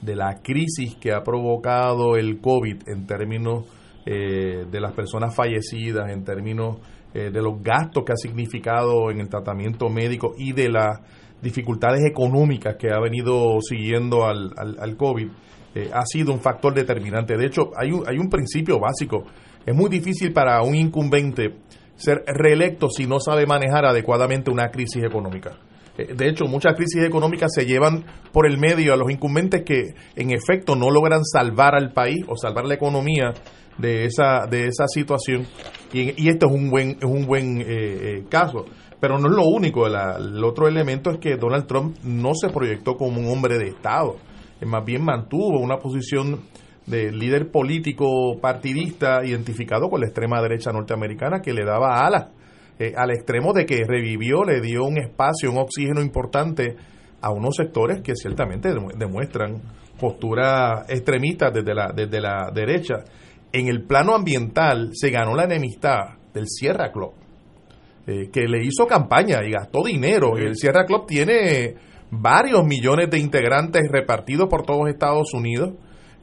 de 0.01 0.15
la 0.15 0.41
crisis 0.41 0.96
que 0.96 1.12
ha 1.12 1.24
provocado 1.24 2.15
el 2.15 2.39
COVID 2.39 2.88
en 2.88 3.06
términos 3.06 3.65
eh, 4.10 4.66
de 4.72 4.80
las 4.80 4.94
personas 4.94 5.36
fallecidas, 5.36 6.10
en 6.10 6.24
términos 6.24 6.78
eh, 7.14 7.30
de 7.30 7.42
los 7.42 7.62
gastos 7.62 8.06
que 8.06 8.14
ha 8.14 8.16
significado 8.16 9.12
en 9.12 9.20
el 9.20 9.28
tratamiento 9.28 9.90
médico 9.90 10.34
y 10.38 10.54
de 10.54 10.70
las 10.70 11.02
dificultades 11.42 12.06
económicas 12.10 12.78
que 12.80 12.88
ha 12.90 13.02
venido 13.02 13.60
siguiendo 13.60 14.24
al, 14.24 14.54
al, 14.56 14.96
COVID, 14.96 15.28
eh, 15.76 15.90
ha 15.94 16.06
sido 16.06 16.32
un 16.32 16.40
factor 16.40 16.74
determinante. 16.74 17.36
De 17.36 17.48
hecho, 17.48 17.72
hay 17.76 17.92
un, 17.92 18.08
hay 18.08 18.18
un 18.18 18.30
principio 18.30 18.80
básico. 18.80 19.26
Es 19.66 19.76
muy 19.76 19.90
difícil 19.90 20.32
para 20.32 20.62
un 20.62 20.76
incumbente 20.76 21.56
ser 21.98 22.24
reelecto 22.28 22.90
si 22.90 23.08
no 23.08 23.20
sabe 23.20 23.46
manejar 23.46 23.84
adecuadamente 23.84 24.50
una 24.50 24.70
crisis 24.70 25.04
económica. 25.04 25.58
De 25.98 26.30
hecho, 26.30 26.46
muchas 26.46 26.76
crisis 26.76 27.04
económicas 27.04 27.52
se 27.54 27.66
llevan 27.66 28.06
por 28.32 28.48
el 28.48 28.58
medio 28.58 28.94
a 28.94 28.96
los 28.96 29.12
incumbentes 29.12 29.64
que 29.64 29.96
en 30.16 30.32
efecto 30.32 30.78
no 30.78 30.92
logran 30.92 31.26
salvar 31.26 31.76
al 31.76 31.92
país 31.92 32.24
o 32.30 32.38
salvar 32.38 32.66
la 32.66 32.76
economía 32.76 33.34
de 33.77 34.05
esa, 34.05 34.48
de 34.50 34.67
esa 34.67 34.88
situación. 34.88 35.46
Y, 35.93 36.22
y 36.22 36.29
este 36.29 36.46
es 36.46 36.51
un 36.51 36.69
buen, 36.69 36.91
es 36.91 37.03
un 37.03 37.25
buen 37.25 37.63
eh, 37.65 38.24
caso. 38.29 38.65
Pero 39.00 39.19
no 39.19 39.29
es 39.29 39.36
lo 39.36 39.46
único, 39.46 39.86
el 39.86 40.43
otro 40.43 40.67
elemento 40.67 41.12
es 41.12 41.19
que 41.19 41.38
Donald 41.38 41.67
Trump 41.67 41.98
no 42.03 42.34
se 42.34 42.50
proyectó 42.50 42.96
como 42.96 43.19
un 43.19 43.27
hombre 43.27 43.60
de 43.60 43.67
Estado, 43.67 44.15
más 44.65 44.84
bien 44.84 45.03
mantuvo 45.03 45.60
una 45.60 45.77
posición 45.77 46.39
de 46.88 47.12
líder 47.12 47.51
político 47.51 48.07
partidista 48.41 49.24
identificado 49.24 49.89
con 49.89 50.00
la 50.00 50.07
extrema 50.07 50.41
derecha 50.41 50.72
norteamericana 50.72 51.41
que 51.41 51.53
le 51.53 51.63
daba 51.63 52.07
alas 52.07 52.29
eh, 52.79 52.93
al 52.96 53.12
extremo 53.12 53.53
de 53.53 53.65
que 53.65 53.84
revivió, 53.86 54.43
le 54.43 54.62
dio 54.62 54.86
un 54.86 54.98
espacio, 54.98 55.51
un 55.51 55.57
oxígeno 55.57 56.01
importante 56.01 56.75
a 57.22 57.31
unos 57.31 57.55
sectores 57.55 58.01
que 58.01 58.15
ciertamente 58.15 58.69
demuestran 58.96 59.62
posturas 60.00 60.88
extremistas 60.89 61.51
desde 61.53 61.74
la, 61.74 61.91
desde 61.91 62.22
la 62.22 62.51
derecha. 62.53 63.03
En 63.51 63.68
el 63.68 63.84
plano 63.84 64.13
ambiental 64.13 64.92
se 64.94 65.10
ganó 65.10 65.36
la 65.36 65.46
enemistad 65.46 66.18
del 66.34 66.48
Sierra 66.48 66.92
Club 66.92 67.13
eh, 68.10 68.30
que 68.32 68.48
le 68.48 68.63
hizo 68.63 68.88
campaña 68.88 69.44
y 69.46 69.51
gastó 69.51 69.84
dinero. 69.84 70.38
El 70.38 70.56
Sierra 70.56 70.86
Club 70.86 71.06
tiene 71.06 71.75
varios 72.10 72.63
millones 72.63 73.10
de 73.10 73.20
integrantes 73.20 73.84
repartidos 73.92 74.48
por 74.48 74.66
todos 74.66 74.88
Estados 74.88 75.34
Unidos 75.34 75.74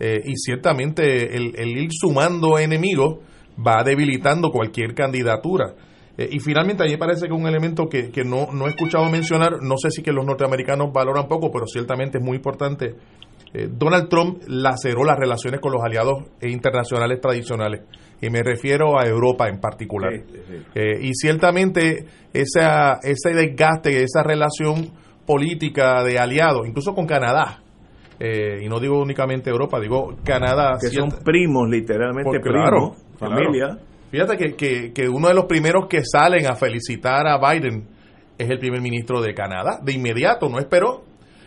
eh, 0.00 0.22
y 0.24 0.34
ciertamente 0.34 1.36
el, 1.36 1.76
ir 1.76 1.90
sumando 1.92 2.58
enemigos 2.58 3.18
va 3.54 3.84
debilitando 3.84 4.50
cualquier 4.50 4.94
candidatura. 4.94 5.74
Eh, 6.16 6.30
y 6.32 6.40
finalmente, 6.40 6.84
a 6.84 6.86
mí 6.86 6.92
me 6.92 6.98
parece 6.98 7.26
que 7.26 7.34
un 7.34 7.46
elemento 7.46 7.86
que, 7.86 8.10
que 8.10 8.24
no, 8.24 8.50
no, 8.50 8.66
he 8.66 8.70
escuchado 8.70 9.04
mencionar, 9.10 9.60
no 9.60 9.76
sé 9.76 9.90
si 9.90 10.02
que 10.02 10.10
los 10.10 10.24
norteamericanos 10.24 10.90
valoran 10.90 11.28
poco, 11.28 11.50
pero 11.52 11.66
ciertamente 11.66 12.16
es 12.16 12.24
muy 12.24 12.36
importante. 12.38 12.94
Donald 13.70 14.08
Trump 14.08 14.42
laceró 14.48 15.04
las 15.04 15.16
relaciones 15.16 15.60
con 15.60 15.72
los 15.72 15.82
aliados 15.82 16.24
internacionales 16.42 17.20
tradicionales 17.20 17.82
y 18.20 18.30
me 18.30 18.42
refiero 18.42 18.98
a 18.98 19.06
Europa 19.06 19.48
en 19.48 19.60
particular. 19.60 20.12
Eh, 20.74 20.98
y 21.02 21.14
ciertamente 21.14 22.06
esa, 22.32 22.98
ese 23.02 23.34
desgaste, 23.34 24.02
esa 24.02 24.22
relación 24.22 24.90
política 25.26 26.02
de 26.02 26.18
aliados, 26.18 26.66
incluso 26.66 26.94
con 26.94 27.06
Canadá, 27.06 27.62
eh, 28.18 28.60
y 28.62 28.68
no 28.68 28.78
digo 28.78 29.00
únicamente 29.00 29.50
Europa, 29.50 29.80
digo 29.80 30.14
Canadá. 30.24 30.78
Que 30.80 30.88
son 30.88 31.10
primos, 31.24 31.68
literalmente 31.68 32.40
primos, 32.40 32.96
familia. 33.18 33.78
Fíjate 34.10 34.54
que, 34.54 34.92
que, 34.92 35.08
uno 35.08 35.28
de 35.28 35.34
los 35.34 35.46
primeros 35.46 35.86
que 35.88 36.02
salen 36.04 36.46
a 36.46 36.54
felicitar 36.54 37.26
a 37.26 37.38
Biden 37.38 37.88
es 38.38 38.48
el 38.48 38.58
primer 38.58 38.80
ministro 38.80 39.20
de 39.20 39.34
Canadá, 39.34 39.80
de 39.82 39.92
inmediato, 39.92 40.48
no 40.48 40.58
esperó. 40.58 41.02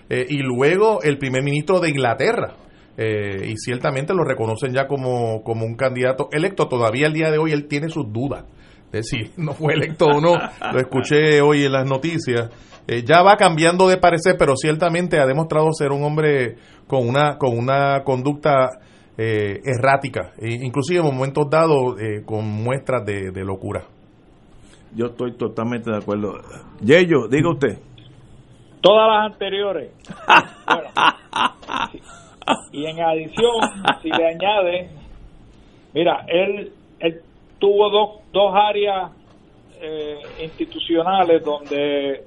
Eh, 0.10 0.26
y 0.30 0.38
luego 0.38 1.02
el 1.04 1.18
primer 1.18 1.44
ministro 1.44 1.80
de 1.80 1.90
Inglaterra. 1.90 2.56
Eh, 3.00 3.50
y 3.50 3.58
ciertamente 3.58 4.16
lo 4.16 4.24
reconocen 4.24 4.74
ya 4.74 4.88
como, 4.88 5.44
como 5.44 5.66
un 5.66 5.76
candidato 5.76 6.30
electo. 6.32 6.68
Todavía 6.68 7.08
el 7.08 7.14
día 7.14 7.30
de 7.30 7.38
hoy 7.38 7.52
él 7.52 7.68
tiene 7.68 7.90
sus 7.90 8.12
dudas 8.12 8.46
de 8.92 9.04
si 9.04 9.32
no 9.38 9.54
fue 9.54 9.74
electo 9.74 10.06
o 10.06 10.22
no. 10.22 10.34
Lo 10.74 10.80
escuché 10.80 11.42
hoy 11.42 11.66
en 11.66 11.74
las 11.74 11.88
noticias. 11.88 12.50
Eh, 12.88 13.04
ya 13.04 13.22
va 13.22 13.36
cambiando 13.36 13.88
de 13.88 13.98
parecer, 13.98 14.36
pero 14.40 14.56
ciertamente 14.56 15.20
ha 15.20 15.26
demostrado 15.26 15.72
ser 15.74 15.92
un 15.92 16.04
hombre 16.04 16.56
con 16.88 17.08
una, 17.08 17.38
con 17.38 17.58
una 17.58 18.02
conducta 18.04 18.80
eh, 19.18 19.60
errática, 19.66 20.32
e 20.38 20.54
inclusive 20.54 21.02
en 21.02 21.06
momentos 21.06 21.50
dados 21.50 21.96
con 22.26 22.46
muestras 22.48 23.06
de, 23.06 23.32
de, 23.32 23.44
locura. 23.44 23.84
Yo 24.96 25.08
estoy 25.08 25.36
totalmente 25.36 25.92
de 25.92 25.98
acuerdo. 25.98 26.36
Yello, 26.80 27.28
diga 27.28 27.52
usted. 27.52 27.78
Todas 28.88 29.08
las 29.10 29.34
anteriores. 29.34 29.92
Y 32.72 32.86
en 32.86 33.02
adición, 33.02 33.60
si 34.02 34.10
le 34.10 34.26
añade, 34.26 34.90
mira, 35.94 36.24
él, 36.30 36.72
él 37.00 37.22
tuvo 37.60 37.90
dos, 37.90 38.10
dos 38.32 38.54
áreas 38.56 39.12
eh, 39.82 40.22
institucionales 40.44 41.44
donde 41.44 42.24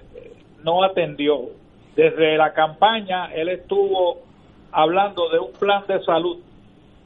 no 0.62 0.84
atendió. 0.84 1.48
Desde 1.96 2.36
la 2.36 2.52
campaña, 2.52 3.32
él 3.32 3.48
estuvo 3.48 4.18
hablando 4.72 5.30
de 5.30 5.38
un 5.38 5.52
plan 5.52 5.84
de 5.88 6.04
salud, 6.04 6.40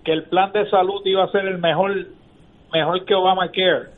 que 0.05 0.13
el 0.13 0.25
plan 0.25 0.51
de 0.51 0.69
salud 0.69 1.01
iba 1.05 1.23
a 1.23 1.31
ser 1.31 1.47
el 1.47 1.59
mejor, 1.59 1.95
mejor 2.73 3.05
que 3.05 3.15
Obamacare. 3.15 3.91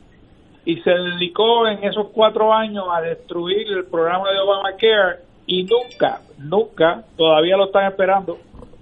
Y 0.65 0.79
se 0.81 0.91
dedicó 0.91 1.67
en 1.67 1.83
esos 1.83 2.09
cuatro 2.09 2.53
años 2.53 2.85
a 2.93 3.01
destruir 3.01 3.67
el 3.69 3.85
programa 3.85 4.31
de 4.31 4.39
Obamacare 4.39 5.26
y 5.47 5.63
nunca, 5.63 6.21
nunca, 6.37 7.05
todavía 7.15 7.57
lo 7.57 7.65
están 7.65 7.85
esperando, 7.87 8.37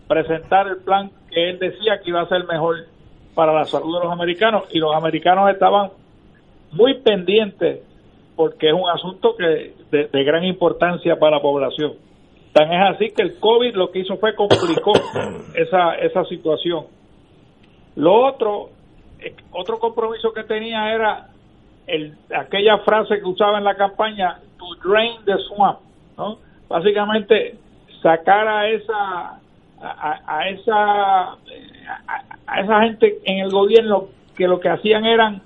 presentar 0.07 0.67
el 0.67 0.77
plan 0.77 1.11
que 1.31 1.51
él 1.51 1.59
decía 1.59 1.99
que 2.03 2.09
iba 2.09 2.21
a 2.21 2.27
ser 2.27 2.45
mejor 2.45 2.75
para 3.35 3.53
la 3.53 3.65
salud 3.65 3.93
de 3.97 4.03
los 4.03 4.11
americanos 4.11 4.63
y 4.71 4.79
los 4.79 4.93
americanos 4.95 5.49
estaban 5.51 5.91
muy 6.71 6.95
pendientes 7.01 7.81
porque 8.35 8.67
es 8.67 8.73
un 8.73 8.89
asunto 8.89 9.35
que 9.37 9.73
de, 9.91 10.23
gran 10.23 10.43
importancia 10.43 11.17
para 11.17 11.37
la 11.37 11.41
población. 11.41 11.93
Tan 12.51 12.71
es 12.71 12.95
así 12.95 13.11
que 13.11 13.21
el 13.21 13.39
COVID 13.39 13.75
lo 13.75 13.91
que 13.91 13.99
hizo 13.99 14.17
fue 14.17 14.35
complicó 14.35 14.93
esa, 15.55 15.95
esa 15.95 16.25
situación. 16.25 16.85
Lo 17.95 18.25
otro, 18.25 18.69
eh, 19.19 19.35
otro 19.51 19.79
compromiso 19.79 20.33
que 20.33 20.43
tenía 20.43 20.93
era 20.93 21.29
el, 21.87 22.17
aquella 22.35 22.79
frase 22.79 23.19
que 23.19 23.25
usaba 23.25 23.57
en 23.57 23.63
la 23.63 23.75
campaña, 23.75 24.39
to 24.57 24.89
drain 24.89 25.23
the 25.25 25.37
swamp, 25.47 25.79
¿no? 26.17 26.39
Básicamente 26.67 27.55
sacar 28.01 28.47
a 28.47 28.69
esa 28.69 29.39
a, 29.81 30.49
esa 30.49 31.33
a, 32.47 32.61
esa 32.61 32.81
gente 32.81 33.19
en 33.25 33.39
el 33.39 33.51
gobierno 33.51 34.07
que 34.35 34.47
lo 34.47 34.59
que 34.59 34.69
hacían 34.69 35.05
eran 35.05 35.41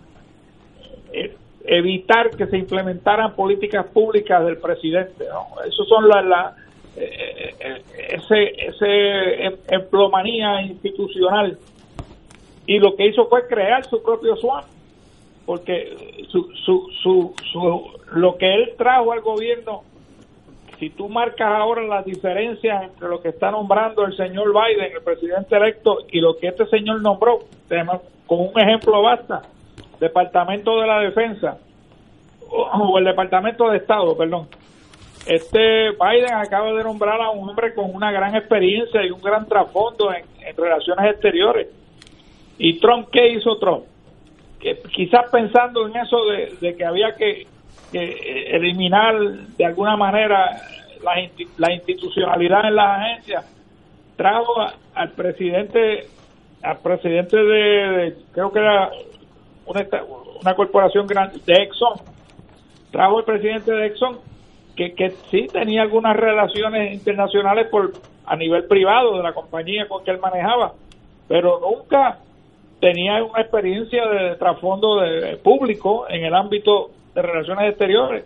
eh, 1.12 1.36
evitar 1.66 2.30
que 2.32 2.48
se 2.48 2.58
implementaran 2.58 3.36
políticas 3.36 3.86
públicas 3.88 4.46
del 4.46 4.58
presidente 4.58 5.26
eso 5.68 5.84
son 5.86 6.08
las 6.08 6.26
la, 6.26 6.56
eh, 6.96 7.56
eh, 7.60 7.84
ese 8.10 8.68
ese 8.68 9.46
em, 9.46 9.56
emplomanía 9.70 10.62
institucional. 10.62 11.58
Y 12.66 12.78
lo 12.78 12.96
que 12.96 13.08
hizo 13.08 13.28
fue 13.28 13.48
crear 13.48 13.86
su 13.86 14.02
propio 14.04 14.36
SWAT 14.36 14.66
porque 15.46 15.96
su, 16.30 16.44
su, 16.64 16.88
su, 17.02 17.34
su, 17.52 17.92
lo 18.14 18.38
que 18.38 18.54
él 18.54 18.74
trajo 18.78 19.12
al 19.12 19.22
gobierno 19.22 19.82
si 20.80 20.90
tú 20.92 21.10
marcas 21.10 21.50
ahora 21.52 21.84
las 21.84 22.06
diferencias 22.06 22.84
entre 22.84 23.10
lo 23.10 23.22
que 23.22 23.30
está 23.30 23.52
nombrando 23.52 24.06
el 24.06 24.16
señor 24.16 24.54
Biden, 24.54 24.94
el 24.94 25.04
presidente 25.04 25.58
electo, 25.58 26.00
y 26.10 26.22
lo 26.22 26.38
que 26.38 26.48
este 26.48 26.66
señor 26.68 27.02
nombró, 27.02 27.40
con 28.26 28.40
un 28.40 28.60
ejemplo 28.60 29.02
basta, 29.02 29.42
Departamento 30.00 30.80
de 30.80 30.88
la 30.88 31.00
Defensa, 31.02 31.58
o 32.50 32.98
el 32.98 33.04
Departamento 33.04 33.70
de 33.70 33.78
Estado, 33.78 34.18
perdón. 34.18 34.48
Este 35.28 35.92
Biden 35.92 36.34
acaba 36.34 36.72
de 36.72 36.84
nombrar 36.84 37.22
a 37.22 37.30
un 37.30 37.50
hombre 37.50 37.74
con 37.74 37.94
una 37.94 38.10
gran 38.12 38.36
experiencia 38.36 39.06
y 39.06 39.12
un 39.12 39.22
gran 39.22 39.46
trasfondo 39.48 40.14
en, 40.14 40.24
relaciones 40.56 41.12
exteriores. 41.12 41.68
¿Y 42.58 42.80
Trump 42.80 43.10
qué 43.12 43.34
hizo 43.34 43.58
Trump? 43.58 43.84
Que 44.60 44.80
quizás 44.94 45.30
pensando 45.30 45.88
en 45.88 45.98
eso 45.98 46.18
de 46.26 46.76
que 46.76 46.86
había 46.86 47.16
que 47.16 47.46
que 47.92 48.56
eliminar 48.56 49.16
de 49.58 49.66
alguna 49.66 49.96
manera 49.98 50.62
la, 51.04 51.30
la 51.58 51.74
institucionalidad 51.74 52.68
en 52.68 52.76
las 52.76 53.00
agencias 53.00 53.46
trajo 54.16 54.54
al 54.94 55.12
presidente 55.12 56.08
al 56.62 56.78
presidente 56.80 57.38
de, 57.38 58.18
creo 58.34 58.52
que 58.52 58.60
era 58.60 58.92
una, 59.66 59.88
una 60.42 60.56
corporación 60.56 61.08
grande 61.08 61.40
de 61.46 61.54
Exxon. 61.54 61.94
Trajo 62.92 63.20
el 63.20 63.26
presidente 63.26 63.72
de 63.72 63.86
Exxon 63.86 64.18
que, 64.76 64.94
que 64.94 65.12
sí 65.32 65.48
tenía 65.52 65.84
algunas 65.84 66.18
relaciones 66.18 66.94
internacionales 66.94 67.68
por 67.70 67.94
a 68.26 68.36
nivel 68.36 68.66
privado 68.66 69.18
de 69.18 69.24
la 69.24 69.34
compañía 69.34 69.88
con 69.88 70.04
que 70.04 70.12
él 70.12 70.20
manejaba 70.20 70.74
pero 71.30 71.60
nunca 71.60 72.18
tenía 72.82 73.24
una 73.24 73.42
experiencia 73.42 74.06
de 74.08 74.36
trasfondo 74.36 75.00
de 75.00 75.38
público 75.38 76.06
en 76.10 76.26
el 76.26 76.34
ámbito 76.34 76.90
de 77.14 77.22
Relaciones 77.22 77.70
Exteriores. 77.70 78.26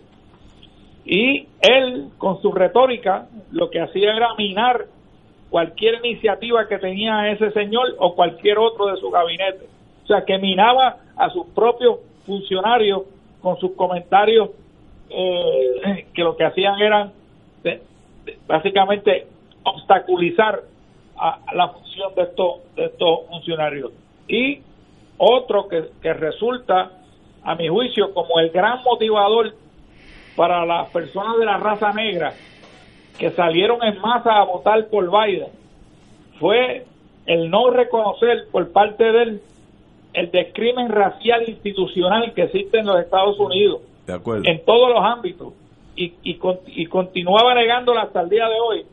Y 1.05 1.47
él, 1.61 2.09
con 2.17 2.41
su 2.41 2.51
retórica, 2.51 3.27
lo 3.51 3.69
que 3.69 3.81
hacía 3.81 4.15
era 4.15 4.35
minar 4.35 4.85
cualquier 5.49 6.03
iniciativa 6.03 6.67
que 6.67 6.79
tenía 6.79 7.29
ese 7.31 7.51
señor 7.51 7.95
o 7.99 8.15
cualquier 8.15 8.57
otro 8.57 8.87
de 8.87 8.97
su 8.97 9.09
gabinete. 9.09 9.67
O 10.03 10.07
sea, 10.07 10.25
que 10.25 10.37
minaba 10.37 10.97
a 11.15 11.29
sus 11.29 11.45
propios 11.47 11.99
funcionarios 12.25 13.03
con 13.41 13.59
sus 13.59 13.73
comentarios 13.73 14.49
eh, 15.09 16.07
que 16.13 16.23
lo 16.23 16.35
que 16.35 16.45
hacían 16.45 16.81
eran 16.81 17.11
básicamente 18.47 19.27
obstaculizar 19.63 20.61
a, 21.17 21.39
la 21.53 21.69
función 21.69 22.15
de 22.15 22.23
estos, 22.23 22.75
de 22.75 22.85
estos 22.85 23.27
funcionarios. 23.27 23.91
Y 24.27 24.61
otro 25.17 25.67
que, 25.67 25.89
que 26.01 26.13
resulta 26.13 26.91
a 27.43 27.55
mi 27.55 27.67
juicio, 27.67 28.13
como 28.13 28.39
el 28.39 28.49
gran 28.49 28.83
motivador 28.83 29.53
para 30.35 30.65
las 30.65 30.89
personas 30.89 31.37
de 31.37 31.45
la 31.45 31.57
raza 31.57 31.91
negra 31.93 32.33
que 33.17 33.29
salieron 33.31 33.83
en 33.83 33.99
masa 34.01 34.39
a 34.39 34.45
votar 34.45 34.87
por 34.87 35.09
Biden 35.09 35.49
fue 36.39 36.85
el 37.25 37.49
no 37.49 37.69
reconocer 37.69 38.47
por 38.51 38.71
parte 38.71 39.03
de 39.03 39.23
él 39.23 39.41
el 40.13 40.31
descrimen 40.31 40.89
racial 40.89 41.47
institucional 41.47 42.33
que 42.33 42.43
existe 42.43 42.79
en 42.79 42.85
los 42.85 42.99
Estados 42.99 43.39
Unidos 43.39 43.81
en 44.07 44.65
todos 44.65 44.89
los 44.89 44.99
ámbitos 45.03 45.53
y, 45.95 46.13
y, 46.23 46.39
y 46.67 46.85
continuaba 46.87 47.53
negándolo 47.53 47.99
hasta 47.99 48.21
el 48.21 48.29
día 48.29 48.47
de 48.47 48.59
hoy 48.59 48.85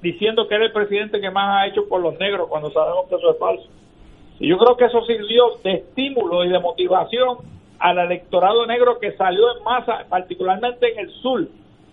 diciendo 0.00 0.48
que 0.48 0.54
era 0.54 0.64
el 0.64 0.72
presidente 0.72 1.20
que 1.20 1.30
más 1.30 1.62
ha 1.62 1.66
hecho 1.66 1.86
por 1.86 2.00
los 2.00 2.18
negros 2.18 2.48
cuando 2.48 2.70
sabemos 2.70 3.08
que 3.08 3.16
eso 3.16 3.30
es 3.30 3.38
falso 3.38 3.68
y 4.40 4.48
yo 4.48 4.58
creo 4.58 4.76
que 4.76 4.84
eso 4.84 5.04
sirvió 5.04 5.58
de 5.64 5.74
estímulo 5.74 6.44
y 6.44 6.48
de 6.48 6.58
motivación 6.60 7.38
al 7.78 7.98
electorado 7.98 8.66
negro 8.66 8.98
que 8.98 9.12
salió 9.12 9.56
en 9.56 9.64
masa, 9.64 10.04
particularmente 10.08 10.92
en 10.92 10.98
el 11.00 11.10
sur. 11.20 11.46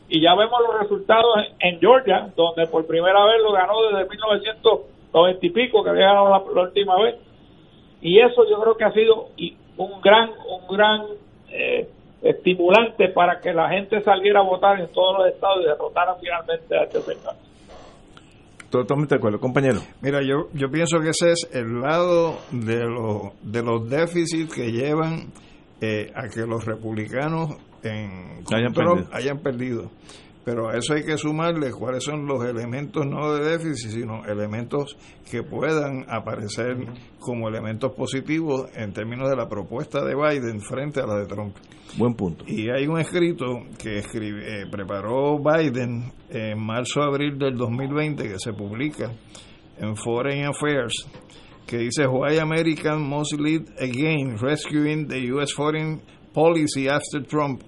Y 0.07 0.21
ya 0.21 0.35
vemos 0.35 0.59
los 0.67 0.79
resultados 0.79 1.37
en, 1.59 1.79
Georgia, 1.79 2.29
donde 2.35 2.67
por 2.67 2.85
primera 2.85 3.25
vez 3.25 3.41
lo 3.41 3.51
ganó 3.51 3.81
desde 3.89 4.07
1990 4.09 5.45
y 5.45 5.49
pico, 5.49 5.83
que 5.83 5.89
había 5.89 6.07
ganado 6.07 6.29
la, 6.29 6.61
última 6.61 7.01
vez. 7.01 7.15
Y 8.01 8.19
eso 8.19 8.47
yo 8.47 8.59
creo 8.61 8.77
que 8.77 8.83
ha 8.83 8.91
sido 8.91 9.29
un 9.77 10.01
gran, 10.01 10.29
un 10.29 10.75
gran 10.75 11.05
eh, 11.49 11.89
estimulante 12.21 13.09
para 13.09 13.39
que 13.39 13.53
la 13.53 13.69
gente 13.69 14.01
saliera 14.01 14.41
a 14.41 14.43
votar 14.43 14.79
en 14.79 14.87
todos 14.89 15.17
los 15.17 15.27
estados 15.27 15.61
y 15.61 15.65
derrotaran 15.65 16.15
finalmente 16.19 16.77
a 16.77 16.83
este 16.83 16.99
totalmente 18.69 19.15
de 19.15 19.19
acuerdo, 19.19 19.39
compañero. 19.39 19.81
Mira, 20.01 20.21
yo, 20.21 20.49
yo 20.53 20.69
pienso 20.69 20.99
que 20.99 21.09
ese 21.09 21.31
es 21.31 21.49
el 21.51 21.81
lado 21.81 22.39
de, 22.51 22.83
los 22.83 23.33
de 23.41 23.63
los 23.63 23.89
déficits 23.89 24.53
que 24.53 24.71
llevan 24.71 25.31
eh, 25.81 26.11
a 26.15 26.27
que 26.29 26.41
los 26.41 26.65
republicanos 26.65 27.55
en 27.83 28.43
hayan, 28.51 28.73
perdido. 28.73 29.07
hayan 29.11 29.39
perdido. 29.39 29.91
Pero 30.45 30.69
a 30.69 30.77
eso 30.77 30.93
hay 30.93 31.03
que 31.03 31.17
sumarle 31.17 31.71
cuáles 31.71 32.03
son 32.03 32.27
los 32.27 32.45
elementos 32.45 33.03
no 33.05 33.33
de 33.33 33.57
déficit, 33.57 33.89
sino 33.89 34.23
elementos 34.25 34.95
que 35.29 35.41
puedan 35.41 36.05
aparecer 36.07 36.77
como 37.19 37.49
elementos 37.49 37.91
positivos 37.93 38.69
en 38.75 38.93
términos 38.93 39.27
de 39.27 39.35
la 39.35 39.49
propuesta 39.49 40.05
de 40.05 40.13
Biden 40.13 40.61
frente 40.61 41.01
a 41.01 41.07
la 41.07 41.15
de 41.15 41.25
Trump. 41.25 41.55
Buen 41.97 42.13
punto. 42.13 42.45
Y 42.47 42.69
hay 42.69 42.85
un 42.85 42.99
escrito 42.99 43.45
que 43.81 43.97
escribe, 43.97 44.61
eh, 44.61 44.65
preparó 44.69 45.39
Biden 45.39 46.13
en 46.29 46.63
marzo-abril 46.63 47.39
del 47.39 47.57
2020 47.57 48.23
que 48.23 48.37
se 48.37 48.53
publica 48.53 49.11
en 49.79 49.95
Foreign 49.95 50.45
Affairs 50.45 51.07
que 51.65 51.77
dice 51.79 52.05
Why 52.05 52.37
American 52.37 53.01
Must 53.01 53.39
Lead 53.39 53.63
Again 53.79 54.37
Rescuing 54.37 55.07
the 55.07 55.31
U.S. 55.33 55.53
Foreign 55.53 56.01
Policy 56.33 56.87
After 56.87 57.25
Trump 57.25 57.63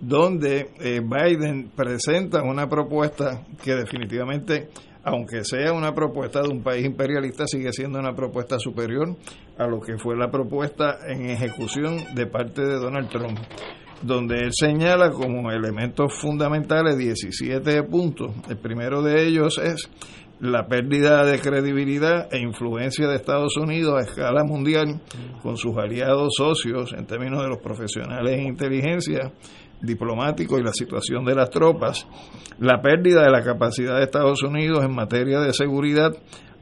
donde 0.00 0.70
eh, 0.80 1.00
Biden 1.00 1.70
presenta 1.76 2.42
una 2.42 2.68
propuesta 2.68 3.44
que 3.62 3.74
definitivamente, 3.74 4.70
aunque 5.04 5.44
sea 5.44 5.72
una 5.72 5.94
propuesta 5.94 6.40
de 6.42 6.48
un 6.48 6.62
país 6.62 6.86
imperialista, 6.86 7.46
sigue 7.46 7.72
siendo 7.72 7.98
una 7.98 8.14
propuesta 8.14 8.58
superior 8.58 9.14
a 9.58 9.66
lo 9.66 9.80
que 9.80 9.98
fue 9.98 10.16
la 10.16 10.30
propuesta 10.30 10.98
en 11.06 11.28
ejecución 11.28 12.14
de 12.14 12.26
parte 12.26 12.62
de 12.62 12.76
Donald 12.76 13.10
Trump, 13.10 13.38
donde 14.00 14.38
él 14.38 14.52
señala 14.52 15.10
como 15.10 15.50
elementos 15.50 16.14
fundamentales 16.14 16.96
17 16.96 17.82
puntos. 17.82 18.32
El 18.48 18.56
primero 18.56 19.02
de 19.02 19.26
ellos 19.26 19.58
es 19.58 19.90
la 20.40 20.66
pérdida 20.66 21.24
de 21.26 21.38
credibilidad 21.38 22.32
e 22.32 22.38
influencia 22.38 23.06
de 23.06 23.16
Estados 23.16 23.58
Unidos 23.58 23.94
a 23.98 24.08
escala 24.08 24.42
mundial 24.42 25.02
con 25.42 25.58
sus 25.58 25.76
aliados 25.76 26.32
socios 26.34 26.94
en 26.96 27.04
términos 27.06 27.42
de 27.42 27.48
los 27.48 27.58
profesionales 27.58 28.38
en 28.38 28.46
inteligencia 28.46 29.32
diplomático 29.82 30.58
y 30.58 30.62
la 30.62 30.72
situación 30.72 31.24
de 31.24 31.34
las 31.34 31.50
tropas, 31.50 32.06
la 32.58 32.80
pérdida 32.80 33.22
de 33.22 33.30
la 33.30 33.42
capacidad 33.42 33.96
de 33.96 34.04
Estados 34.04 34.42
Unidos 34.42 34.84
en 34.84 34.94
materia 34.94 35.40
de 35.40 35.52
seguridad 35.52 36.12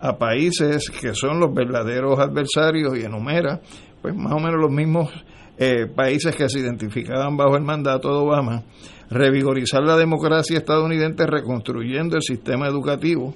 a 0.01 0.17
países 0.17 0.91
que 0.91 1.15
son 1.15 1.41
los 1.41 1.53
verdaderos 1.53 2.19
adversarios 2.21 2.97
y 2.97 3.05
enumera 3.05 3.61
pues 4.01 4.15
más 4.15 4.33
o 4.33 4.39
menos 4.39 4.61
los 4.61 4.71
mismos 4.71 5.11
eh, 5.59 5.87
países 5.87 6.37
que 6.37 6.49
se 6.49 6.61
identificaban 6.61 7.37
bajo 7.37 7.57
el 7.57 7.65
mandato 7.65 8.09
de 8.09 8.19
Obama, 8.19 8.63
revigorizar 9.11 9.83
la 9.83 9.97
democracia 9.97 10.59
estadounidense 10.59 11.27
reconstruyendo 11.27 12.15
el 12.15 12.23
sistema 12.23 12.69
educativo, 12.69 13.35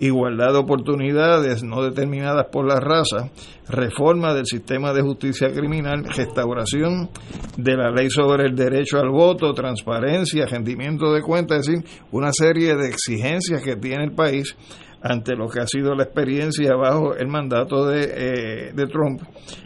igualdad 0.00 0.52
de 0.52 0.58
oportunidades 0.58 1.62
no 1.62 1.82
determinadas 1.82 2.46
por 2.52 2.66
la 2.66 2.80
raza, 2.80 3.30
reforma 3.68 4.34
del 4.34 4.46
sistema 4.46 4.92
de 4.92 5.02
justicia 5.02 5.52
criminal, 5.52 6.04
restauración 6.04 7.10
de 7.56 7.76
la 7.76 7.90
ley 7.90 8.10
sobre 8.10 8.46
el 8.46 8.54
derecho 8.54 8.98
al 8.98 9.10
voto, 9.10 9.52
transparencia, 9.52 10.46
rendimiento 10.46 11.12
de 11.12 11.22
cuentas, 11.22 11.60
es 11.60 11.66
decir, 11.66 11.84
una 12.12 12.32
serie 12.32 12.76
de 12.76 12.88
exigencias 12.88 13.62
que 13.62 13.76
tiene 13.76 14.04
el 14.04 14.12
país 14.12 14.56
ante 15.00 15.36
lo 15.36 15.48
que 15.48 15.60
ha 15.60 15.66
sido 15.66 15.94
la 15.94 16.04
experiencia 16.04 16.74
bajo 16.74 17.14
el 17.14 17.28
mandato 17.28 17.86
de, 17.86 18.02
eh, 18.02 18.72
de 18.74 18.86
Trump, 18.86 19.22